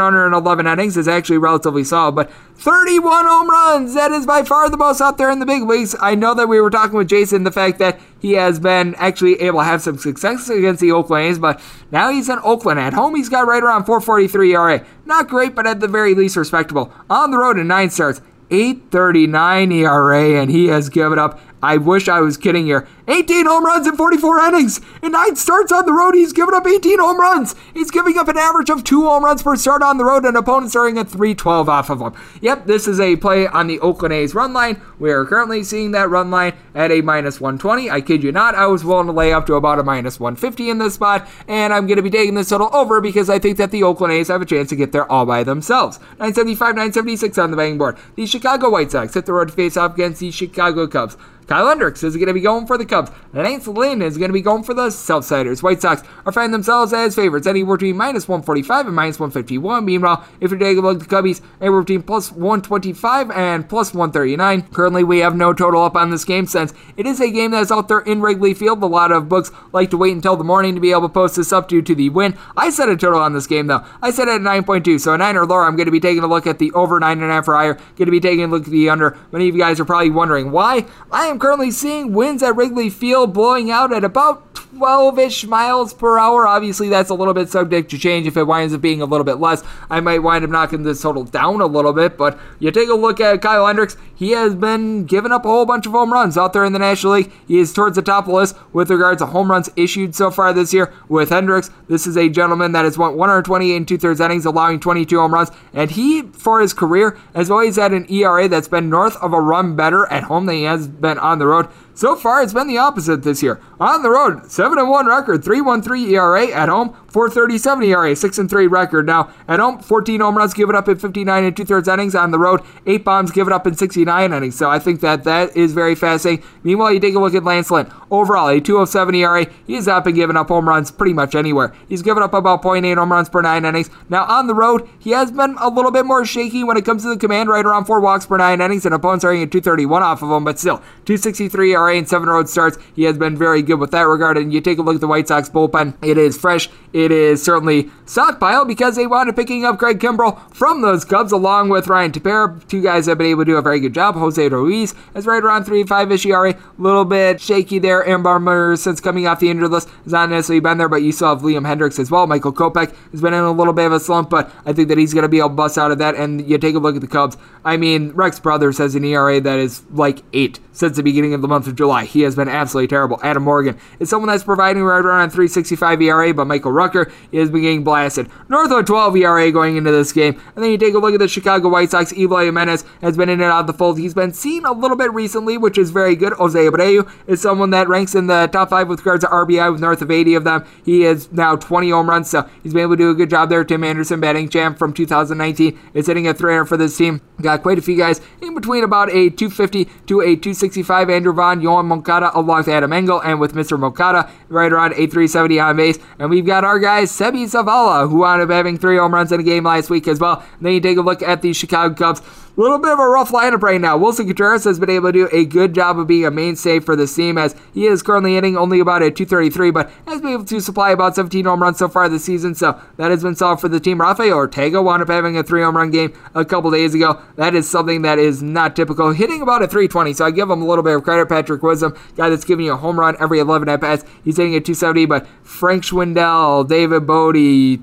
111 0.00 0.66
innings 0.66 0.96
is 0.96 1.08
actually 1.08 1.38
relatively 1.38 1.84
solid, 1.84 2.12
but 2.12 2.30
31 2.56 3.26
home 3.26 3.50
runs! 3.50 3.94
That 3.94 4.12
is 4.12 4.26
by 4.26 4.44
far 4.44 4.70
the 4.70 4.76
most 4.76 5.00
out 5.00 5.18
there 5.18 5.30
in 5.30 5.40
the 5.40 5.46
big 5.46 5.64
leagues. 5.64 5.94
I 6.00 6.14
know 6.14 6.34
that 6.34 6.48
we 6.48 6.60
were 6.60 6.70
talking 6.70 6.96
with 6.96 7.08
Jason 7.08 7.44
the 7.44 7.52
fact 7.52 7.78
that 7.80 8.00
he 8.20 8.32
has 8.32 8.58
been 8.58 8.94
actually 8.94 9.40
able 9.42 9.58
to 9.58 9.64
have 9.64 9.82
some 9.82 9.98
success 9.98 10.48
against 10.48 10.80
the 10.80 10.92
Oakland 10.92 11.26
A's, 11.26 11.38
but 11.38 11.60
now 11.90 12.10
he's 12.10 12.30
in 12.30 12.38
Oakland. 12.42 12.80
At 12.80 12.94
home, 12.94 13.14
he's 13.16 13.28
got 13.28 13.46
right 13.46 13.62
around 13.62 13.84
443 13.84 14.54
ERA. 14.54 14.86
Not 15.04 15.28
great, 15.28 15.54
but 15.54 15.66
at 15.66 15.80
the 15.80 15.88
very 15.88 16.14
least 16.14 16.36
respectable. 16.36 16.92
On 17.10 17.30
the 17.30 17.38
road 17.38 17.58
in 17.58 17.66
nine 17.66 17.90
starts, 17.90 18.22
839 18.50 19.72
ERA, 19.72 20.40
and 20.40 20.50
he 20.50 20.66
has 20.68 20.88
given 20.88 21.18
up 21.18 21.40
I 21.64 21.78
wish 21.78 22.08
I 22.08 22.20
was 22.20 22.36
kidding 22.36 22.66
here. 22.66 22.86
18 23.08 23.46
home 23.46 23.64
runs 23.64 23.86
in 23.86 23.96
44 23.96 24.38
innings. 24.40 24.80
In 25.02 25.12
nine 25.12 25.36
starts 25.36 25.72
on 25.72 25.86
the 25.86 25.92
road, 25.92 26.14
he's 26.14 26.32
given 26.32 26.54
up 26.54 26.66
18 26.66 26.98
home 26.98 27.18
runs. 27.18 27.54
He's 27.72 27.90
giving 27.90 28.18
up 28.18 28.28
an 28.28 28.36
average 28.38 28.70
of 28.70 28.84
two 28.84 29.04
home 29.04 29.24
runs 29.24 29.42
per 29.42 29.56
start 29.56 29.82
on 29.82 29.98
the 29.98 30.04
road, 30.04 30.24
and 30.24 30.36
opponents 30.36 30.76
are 30.76 30.86
at 30.86 31.08
312 31.08 31.68
off 31.68 31.90
of 31.90 32.00
him. 32.00 32.12
Yep, 32.40 32.66
this 32.66 32.86
is 32.86 33.00
a 33.00 33.16
play 33.16 33.46
on 33.46 33.66
the 33.66 33.80
Oakland 33.80 34.14
A's 34.14 34.34
run 34.34 34.52
line. 34.52 34.80
We 34.98 35.10
are 35.10 35.24
currently 35.24 35.64
seeing 35.64 35.92
that 35.92 36.10
run 36.10 36.30
line 36.30 36.54
at 36.74 36.90
a 36.90 37.00
minus 37.00 37.40
120. 37.40 37.90
I 37.90 38.00
kid 38.00 38.22
you 38.22 38.32
not, 38.32 38.54
I 38.54 38.66
was 38.66 38.84
willing 38.84 39.06
to 39.06 39.12
lay 39.12 39.32
up 39.32 39.46
to 39.46 39.54
about 39.54 39.78
a 39.78 39.82
minus 39.82 40.20
150 40.20 40.70
in 40.70 40.78
this 40.78 40.94
spot, 40.94 41.28
and 41.48 41.72
I'm 41.72 41.86
going 41.86 41.96
to 41.96 42.02
be 42.02 42.10
taking 42.10 42.34
this 42.34 42.50
total 42.50 42.70
over 42.72 43.00
because 43.00 43.30
I 43.30 43.38
think 43.38 43.56
that 43.58 43.70
the 43.70 43.82
Oakland 43.82 44.12
A's 44.12 44.28
have 44.28 44.42
a 44.42 44.46
chance 44.46 44.68
to 44.68 44.76
get 44.76 44.92
there 44.92 45.10
all 45.10 45.24
by 45.26 45.44
themselves. 45.44 45.98
975, 46.20 46.74
976 46.74 47.38
on 47.38 47.50
the 47.50 47.56
betting 47.56 47.78
board. 47.78 47.96
The 48.16 48.26
Chicago 48.26 48.70
White 48.70 48.90
Sox 48.90 49.14
hit 49.14 49.26
the 49.26 49.32
road 49.32 49.48
to 49.48 49.54
face 49.54 49.76
off 49.76 49.94
against 49.94 50.20
the 50.20 50.30
Chicago 50.30 50.86
Cubs. 50.86 51.16
Kyle 51.46 51.68
Hendricks 51.68 52.02
is 52.02 52.16
going 52.16 52.28
to 52.28 52.34
be 52.34 52.40
going 52.40 52.66
for 52.66 52.78
the 52.78 52.86
Cubs. 52.86 53.10
Lance 53.32 53.66
Lynn 53.66 54.00
is 54.02 54.16
going 54.16 54.28
to 54.28 54.34
be 54.34 54.40
going 54.40 54.62
for 54.62 54.74
the 54.74 54.86
Southsiders. 54.86 55.62
White 55.62 55.82
Sox 55.82 56.02
are 56.24 56.32
finding 56.32 56.52
themselves 56.52 56.92
as 56.92 57.14
favorites, 57.14 57.46
anywhere 57.46 57.76
between 57.76 57.96
minus 57.96 58.28
145 58.28 58.86
and 58.86 58.96
minus 58.96 59.20
151. 59.20 59.84
Meanwhile, 59.84 60.24
if 60.40 60.50
you're 60.50 60.58
taking 60.58 60.78
a 60.78 60.86
look 60.86 61.02
at 61.02 61.08
the 61.08 61.14
Cubbies, 61.14 61.40
anywhere 61.60 61.82
between 61.82 62.02
plus 62.02 62.32
125 62.32 63.30
and 63.30 63.68
plus 63.68 63.92
139. 63.92 64.62
Currently, 64.68 65.04
we 65.04 65.18
have 65.18 65.36
no 65.36 65.52
total 65.52 65.82
up 65.82 65.96
on 65.96 66.10
this 66.10 66.24
game 66.24 66.46
since 66.46 66.72
it 66.96 67.06
is 67.06 67.20
a 67.20 67.30
game 67.30 67.50
that's 67.50 67.72
out 67.72 67.88
there 67.88 68.00
in 68.00 68.20
Wrigley 68.20 68.54
Field. 68.54 68.82
A 68.82 68.86
lot 68.86 69.12
of 69.12 69.28
books 69.28 69.50
like 69.72 69.90
to 69.90 69.96
wait 69.96 70.14
until 70.14 70.36
the 70.36 70.44
morning 70.44 70.74
to 70.74 70.80
be 70.80 70.92
able 70.92 71.02
to 71.02 71.08
post 71.08 71.36
this 71.36 71.52
up 71.52 71.68
due 71.68 71.82
to 71.82 71.94
the 71.94 72.08
win. 72.08 72.36
I 72.56 72.70
set 72.70 72.88
a 72.88 72.96
total 72.96 73.20
on 73.20 73.32
this 73.32 73.46
game, 73.46 73.66
though. 73.66 73.84
I 74.00 74.10
set 74.10 74.28
it 74.28 74.34
at 74.34 74.40
9.2, 74.40 75.00
so 75.00 75.14
a 75.14 75.18
9 75.18 75.36
or 75.36 75.46
lower. 75.46 75.64
I'm 75.64 75.76
going 75.76 75.86
to 75.86 75.92
be 75.92 76.00
taking 76.00 76.22
a 76.22 76.28
look 76.28 76.46
at 76.46 76.58
the 76.58 76.72
over 76.72 77.00
9.5 77.00 77.48
or 77.48 77.54
higher. 77.54 77.74
Going 77.74 78.06
to 78.06 78.10
be 78.10 78.20
taking 78.20 78.44
a 78.44 78.48
look 78.48 78.64
at 78.64 78.70
the 78.70 78.88
under. 78.88 79.16
Many 79.32 79.48
of 79.48 79.54
you 79.54 79.60
guys 79.60 79.80
are 79.80 79.84
probably 79.84 80.10
wondering 80.10 80.50
why. 80.50 80.86
I 81.10 81.26
am 81.26 81.33
currently 81.38 81.70
seeing 81.70 82.12
winds 82.12 82.42
at 82.42 82.56
Wrigley 82.56 82.90
Field 82.90 83.32
blowing 83.32 83.70
out 83.70 83.92
at 83.92 84.04
about 84.04 84.54
12 84.54 85.18
ish 85.18 85.44
miles 85.44 85.94
per 85.94 86.18
hour. 86.18 86.46
Obviously, 86.46 86.88
that's 86.88 87.10
a 87.10 87.14
little 87.14 87.34
bit 87.34 87.48
subject 87.48 87.90
to 87.90 87.98
change. 87.98 88.26
If 88.26 88.36
it 88.36 88.44
winds 88.44 88.74
up 88.74 88.80
being 88.80 89.00
a 89.00 89.04
little 89.04 89.24
bit 89.24 89.38
less, 89.38 89.62
I 89.88 90.00
might 90.00 90.20
wind 90.20 90.44
up 90.44 90.50
knocking 90.50 90.82
this 90.82 91.00
total 91.02 91.24
down 91.24 91.60
a 91.60 91.66
little 91.66 91.92
bit. 91.92 92.16
But 92.16 92.38
you 92.58 92.70
take 92.70 92.88
a 92.88 92.94
look 92.94 93.20
at 93.20 93.40
Kyle 93.40 93.66
Hendricks, 93.66 93.96
he 94.14 94.30
has 94.30 94.54
been 94.54 95.04
giving 95.04 95.32
up 95.32 95.44
a 95.44 95.48
whole 95.48 95.66
bunch 95.66 95.86
of 95.86 95.92
home 95.92 96.12
runs 96.12 96.38
out 96.38 96.52
there 96.52 96.64
in 96.64 96.72
the 96.72 96.78
National 96.78 97.14
League. 97.14 97.32
He 97.46 97.58
is 97.58 97.72
towards 97.72 97.96
the 97.96 98.02
top 98.02 98.24
of 98.24 98.30
the 98.30 98.36
list 98.36 98.56
with 98.72 98.90
regards 98.90 99.20
to 99.20 99.26
home 99.26 99.50
runs 99.50 99.70
issued 99.76 100.14
so 100.14 100.30
far 100.30 100.52
this 100.52 100.72
year 100.72 100.92
with 101.08 101.30
Hendricks. 101.30 101.70
This 101.88 102.06
is 102.06 102.16
a 102.16 102.28
gentleman 102.28 102.72
that 102.72 102.84
has 102.84 102.96
won 102.96 103.16
128 103.16 103.76
and 103.76 103.88
two 103.88 103.98
thirds 103.98 104.20
innings, 104.20 104.46
allowing 104.46 104.80
22 104.80 105.18
home 105.18 105.34
runs. 105.34 105.50
And 105.72 105.90
he, 105.90 106.22
for 106.22 106.60
his 106.60 106.72
career, 106.72 107.18
has 107.34 107.50
always 107.50 107.76
had 107.76 107.92
an 107.92 108.10
ERA 108.10 108.48
that's 108.48 108.68
been 108.68 108.88
north 108.88 109.16
of 109.16 109.32
a 109.32 109.40
run 109.40 109.76
better 109.76 110.06
at 110.06 110.24
home 110.24 110.46
than 110.46 110.56
he 110.56 110.62
has 110.64 110.86
been 110.86 111.18
on 111.24 111.38
the 111.38 111.46
road. 111.46 111.68
So 111.96 112.16
far, 112.16 112.42
it's 112.42 112.52
been 112.52 112.66
the 112.66 112.78
opposite 112.78 113.22
this 113.22 113.40
year. 113.40 113.60
On 113.78 114.02
the 114.02 114.10
road, 114.10 114.50
7 114.50 114.76
and 114.78 114.90
1 114.90 115.06
record, 115.06 115.44
3.13 115.44 116.10
ERA 116.10 116.48
at 116.48 116.68
home, 116.68 116.96
4.37 117.06 117.86
ERA, 117.86 118.16
6 118.16 118.38
and 118.38 118.50
3 118.50 118.66
record. 118.66 119.06
Now, 119.06 119.32
at 119.46 119.60
home, 119.60 119.78
14 119.78 120.20
home 120.20 120.36
runs 120.36 120.54
given 120.54 120.74
up 120.74 120.88
in 120.88 120.98
59 120.98 121.44
and 121.44 121.56
two 121.56 121.64
thirds 121.64 121.86
innings. 121.86 122.16
On 122.16 122.32
the 122.32 122.38
road, 122.38 122.62
8 122.86 123.04
bombs 123.04 123.30
given 123.30 123.52
up 123.52 123.68
in 123.68 123.76
69 123.76 124.32
innings. 124.32 124.56
So 124.56 124.68
I 124.68 124.80
think 124.80 125.00
that 125.02 125.22
that 125.22 125.56
is 125.56 125.72
very 125.72 125.94
fascinating. 125.94 126.44
Meanwhile, 126.64 126.94
you 126.94 126.98
take 126.98 127.14
a 127.14 127.20
look 127.20 127.34
at 127.36 127.44
Lance 127.44 127.70
Lynn. 127.70 127.88
Overall, 128.10 128.48
a 128.48 128.60
207 128.60 129.14
ERA. 129.14 129.46
He 129.64 129.74
has 129.74 129.86
not 129.86 130.02
been 130.02 130.16
giving 130.16 130.36
up 130.36 130.48
home 130.48 130.68
runs 130.68 130.90
pretty 130.90 131.12
much 131.12 131.36
anywhere. 131.36 131.72
He's 131.88 132.02
given 132.02 132.24
up 132.24 132.34
about 132.34 132.62
0.8 132.62 132.96
home 132.96 133.12
runs 133.12 133.28
per 133.28 133.40
9 133.40 133.64
innings. 133.64 133.90
Now, 134.08 134.24
on 134.24 134.48
the 134.48 134.54
road, 134.54 134.88
he 134.98 135.10
has 135.10 135.30
been 135.30 135.54
a 135.60 135.68
little 135.68 135.92
bit 135.92 136.06
more 136.06 136.24
shaky 136.24 136.64
when 136.64 136.76
it 136.76 136.84
comes 136.84 137.02
to 137.02 137.08
the 137.08 137.16
command, 137.16 137.48
right 137.48 137.64
around 137.64 137.84
4 137.84 138.00
walks 138.00 138.26
per 138.26 138.36
9 138.36 138.60
innings, 138.60 138.84
and 138.84 138.94
opponents 138.94 139.24
are 139.24 139.32
getting 139.32 139.48
231 139.50 140.02
off 140.02 140.22
of 140.22 140.30
him, 140.30 140.42
but 140.42 140.58
still, 140.58 140.78
263 141.04 141.74
ERA 141.74 141.83
and 141.90 142.08
7 142.08 142.28
road 142.28 142.48
starts. 142.48 142.78
He 142.94 143.04
has 143.04 143.18
been 143.18 143.36
very 143.36 143.62
good 143.62 143.80
with 143.80 143.90
that 143.92 144.02
regard. 144.02 144.36
And 144.36 144.52
you 144.52 144.60
take 144.60 144.78
a 144.78 144.82
look 144.82 144.96
at 144.96 145.00
the 145.00 145.08
White 145.08 145.28
Sox 145.28 145.48
bullpen, 145.48 145.94
it 146.02 146.18
is 146.18 146.36
fresh. 146.36 146.68
It 146.92 147.10
is 147.10 147.42
certainly 147.42 147.90
stockpile 148.06 148.64
because 148.64 148.96
they 148.96 149.06
wound 149.06 149.28
up 149.28 149.36
picking 149.36 149.64
up 149.64 149.78
Craig 149.78 149.98
Kimbrel 149.98 150.38
from 150.54 150.82
those 150.82 151.04
Cubs 151.04 151.32
along 151.32 151.68
with 151.68 151.88
Ryan 151.88 152.12
Tepera. 152.12 152.66
Two 152.68 152.82
guys 152.82 153.06
have 153.06 153.18
been 153.18 153.26
able 153.28 153.44
to 153.44 153.52
do 153.52 153.56
a 153.56 153.62
very 153.62 153.80
good 153.80 153.94
job. 153.94 154.14
Jose 154.14 154.48
Ruiz 154.48 154.94
is 155.14 155.26
right 155.26 155.42
around 155.42 155.64
3.5 155.64 156.12
ish 156.12 156.26
ERA. 156.26 156.50
A 156.50 156.58
little 156.78 157.04
bit 157.04 157.40
shaky 157.40 157.78
there. 157.80 158.04
Aaron 158.04 158.22
Bummer, 158.22 158.76
since 158.76 159.00
coming 159.00 159.26
off 159.26 159.40
the 159.40 159.50
injured 159.50 159.70
list, 159.70 159.88
has 160.04 160.12
not 160.12 160.30
necessarily 160.30 160.60
been 160.60 160.78
there, 160.78 160.88
but 160.88 161.02
you 161.02 161.10
still 161.10 161.28
have 161.28 161.42
Liam 161.42 161.66
Hendriks 161.66 161.98
as 161.98 162.10
well. 162.10 162.26
Michael 162.26 162.52
Kopech 162.52 162.94
has 163.10 163.20
been 163.20 163.34
in 163.34 163.40
a 163.40 163.50
little 163.50 163.72
bit 163.72 163.86
of 163.86 163.92
a 163.92 164.00
slump, 164.00 164.30
but 164.30 164.52
I 164.64 164.72
think 164.72 164.88
that 164.88 164.98
he's 164.98 165.12
going 165.12 165.22
to 165.22 165.28
be 165.28 165.38
able 165.38 165.50
to 165.50 165.54
bust 165.54 165.76
out 165.78 165.90
of 165.90 165.98
that. 165.98 166.14
And 166.14 166.48
you 166.48 166.58
take 166.58 166.76
a 166.76 166.78
look 166.78 166.94
at 166.94 167.00
the 167.00 167.08
Cubs. 167.08 167.36
I 167.64 167.76
mean, 167.76 168.10
Rex 168.12 168.38
Brothers 168.38 168.78
has 168.78 168.94
an 168.94 169.04
ERA 169.04 169.40
that 169.40 169.58
is 169.58 169.82
like 169.90 170.22
eight 170.32 170.60
since 170.72 170.96
the 170.96 171.02
beginning 171.02 171.34
of 171.34 171.42
the 171.42 171.48
month 171.48 171.66
of 171.66 171.73
July. 171.74 172.04
He 172.04 172.22
has 172.22 172.36
been 172.36 172.48
absolutely 172.48 172.88
terrible. 172.88 173.18
Adam 173.22 173.42
Morgan 173.42 173.78
is 173.98 174.08
someone 174.10 174.28
that's 174.28 174.44
providing 174.44 174.82
right 174.82 175.04
around 175.04 175.30
365 175.30 176.02
ERA, 176.02 176.34
but 176.34 176.46
Michael 176.46 176.72
Rucker 176.72 177.10
is 177.32 177.50
been 177.50 177.62
getting 177.62 177.84
blasted. 177.84 178.28
North 178.48 178.70
of 178.70 178.84
12 178.84 179.16
ERA 179.16 179.52
going 179.52 179.76
into 179.76 179.90
this 179.90 180.12
game. 180.12 180.40
And 180.54 180.64
then 180.64 180.70
you 180.70 180.78
take 180.78 180.94
a 180.94 180.98
look 180.98 181.14
at 181.14 181.20
the 181.20 181.28
Chicago 181.28 181.68
White 181.68 181.90
Sox. 181.90 182.12
Eloy 182.12 182.46
Jimenez 182.46 182.84
has 183.00 183.16
been 183.16 183.28
in 183.28 183.40
and 183.40 183.50
out 183.50 183.60
of 183.60 183.66
the 183.66 183.72
fold. 183.72 183.98
He's 183.98 184.14
been 184.14 184.32
seen 184.32 184.64
a 184.64 184.72
little 184.72 184.96
bit 184.96 185.12
recently, 185.12 185.58
which 185.58 185.78
is 185.78 185.90
very 185.90 186.16
good. 186.16 186.32
Jose 186.34 186.58
Abreu 186.58 187.10
is 187.26 187.40
someone 187.40 187.70
that 187.70 187.88
ranks 187.88 188.14
in 188.14 188.26
the 188.26 188.48
top 188.52 188.70
five 188.70 188.88
with 188.88 189.00
regards 189.00 189.24
to 189.24 189.30
RBI 189.30 189.72
with 189.72 189.80
north 189.80 190.02
of 190.02 190.10
80 190.10 190.34
of 190.34 190.44
them. 190.44 190.64
He 190.84 191.04
is 191.04 191.30
now 191.32 191.56
20 191.56 191.90
home 191.90 192.08
runs, 192.08 192.30
so 192.30 192.48
he's 192.62 192.72
been 192.72 192.82
able 192.82 192.96
to 192.96 193.02
do 193.02 193.10
a 193.10 193.14
good 193.14 193.30
job 193.30 193.48
there. 193.48 193.64
Tim 193.64 193.84
Anderson, 193.84 194.20
batting 194.20 194.48
champ 194.48 194.78
from 194.78 194.92
2019, 194.92 195.78
is 195.94 196.06
hitting 196.06 196.28
a 196.28 196.34
300 196.34 196.66
for 196.66 196.76
this 196.76 196.96
team. 196.96 197.20
Got 197.40 197.62
quite 197.62 197.78
a 197.78 197.82
few 197.82 197.96
guys 197.96 198.20
in 198.40 198.54
between 198.54 198.84
about 198.84 199.10
a 199.10 199.30
250 199.30 199.86
to 200.06 200.20
a 200.20 200.36
265. 200.36 201.10
Andrew 201.10 201.32
Vaughn, 201.32 201.60
Yoan 201.64 201.86
Moncada, 201.86 202.30
along 202.38 202.58
with 202.58 202.68
Adam 202.68 202.92
Engel, 202.92 203.20
and 203.22 203.40
with 203.40 203.54
Mr. 203.54 203.78
Moncada, 203.78 204.30
right 204.48 204.72
around 204.72 204.92
a 204.92 205.06
370 205.06 205.58
on 205.58 205.76
base. 205.76 205.98
And 206.18 206.30
we've 206.30 206.46
got 206.46 206.64
our 206.64 206.78
guys, 206.78 207.10
Seby 207.10 207.44
Zavala, 207.44 208.08
who 208.08 208.18
wound 208.18 208.42
up 208.42 208.50
having 208.50 208.78
three 208.78 208.96
home 208.96 209.14
runs 209.14 209.32
in 209.32 209.40
a 209.40 209.42
game 209.42 209.64
last 209.64 209.90
week 209.90 210.06
as 210.06 210.20
well. 210.20 210.44
And 210.56 210.66
then 210.66 210.72
you 210.74 210.80
take 210.80 210.98
a 210.98 211.02
look 211.02 211.22
at 211.22 211.42
the 211.42 211.52
Chicago 211.52 211.94
Cubs. 211.94 212.22
A 212.56 212.60
little 212.60 212.78
bit 212.78 212.92
of 212.92 213.00
a 213.00 213.08
rough 213.08 213.32
lineup 213.32 213.62
right 213.62 213.80
now. 213.80 213.98
Willson 213.98 214.26
Contreras 214.26 214.62
has 214.62 214.78
been 214.78 214.88
able 214.88 215.08
to 215.08 215.12
do 215.12 215.28
a 215.32 215.44
good 215.44 215.74
job 215.74 215.98
of 215.98 216.06
being 216.06 216.24
a 216.24 216.30
mainstay 216.30 216.78
for 216.78 216.94
the 216.94 217.04
team 217.04 217.36
as 217.36 217.56
he 217.72 217.86
is 217.86 218.00
currently 218.00 218.34
hitting 218.34 218.56
only 218.56 218.78
about 218.78 219.02
a 219.02 219.10
233, 219.10 219.72
but 219.72 219.90
has 220.06 220.20
been 220.20 220.30
able 220.30 220.44
to 220.44 220.60
supply 220.60 220.92
about 220.92 221.16
17 221.16 221.46
home 221.46 221.60
runs 221.60 221.78
so 221.78 221.88
far 221.88 222.08
this 222.08 222.24
season, 222.24 222.54
so 222.54 222.80
that 222.96 223.10
has 223.10 223.24
been 223.24 223.34
solid 223.34 223.58
for 223.58 223.68
the 223.68 223.80
team. 223.80 224.00
Rafael 224.00 224.36
Ortega 224.36 224.80
wound 224.80 225.02
up 225.02 225.08
having 225.08 225.36
a 225.36 225.42
three 225.42 225.64
home 225.64 225.76
run 225.76 225.90
game 225.90 226.12
a 226.32 226.44
couple 226.44 226.70
days 226.70 226.94
ago. 226.94 227.20
That 227.34 227.56
is 227.56 227.68
something 227.68 228.02
that 228.02 228.20
is 228.20 228.40
not 228.40 228.76
typical. 228.76 229.10
Hitting 229.10 229.42
about 229.42 229.64
a 229.64 229.66
320, 229.66 230.12
so 230.12 230.24
I 230.24 230.30
give 230.30 230.48
him 230.48 230.62
a 230.62 230.64
little 230.64 230.84
bit 230.84 230.94
of 230.94 231.02
credit. 231.02 231.28
Patrick 231.28 231.60
Wisdom, 231.60 231.96
guy 232.14 232.28
that's 232.28 232.44
giving 232.44 232.66
you 232.66 232.74
a 232.74 232.76
home 232.76 233.00
run 233.00 233.16
every 233.18 233.40
11 233.40 233.68
at 233.68 233.80
bats, 233.80 234.04
he's 234.22 234.36
hitting 234.36 234.54
a 234.54 234.60
270, 234.60 235.06
but 235.06 235.26
Frank 235.42 235.82
Schwindel, 235.82 236.68
David 236.68 237.04
Bote, 237.04 237.34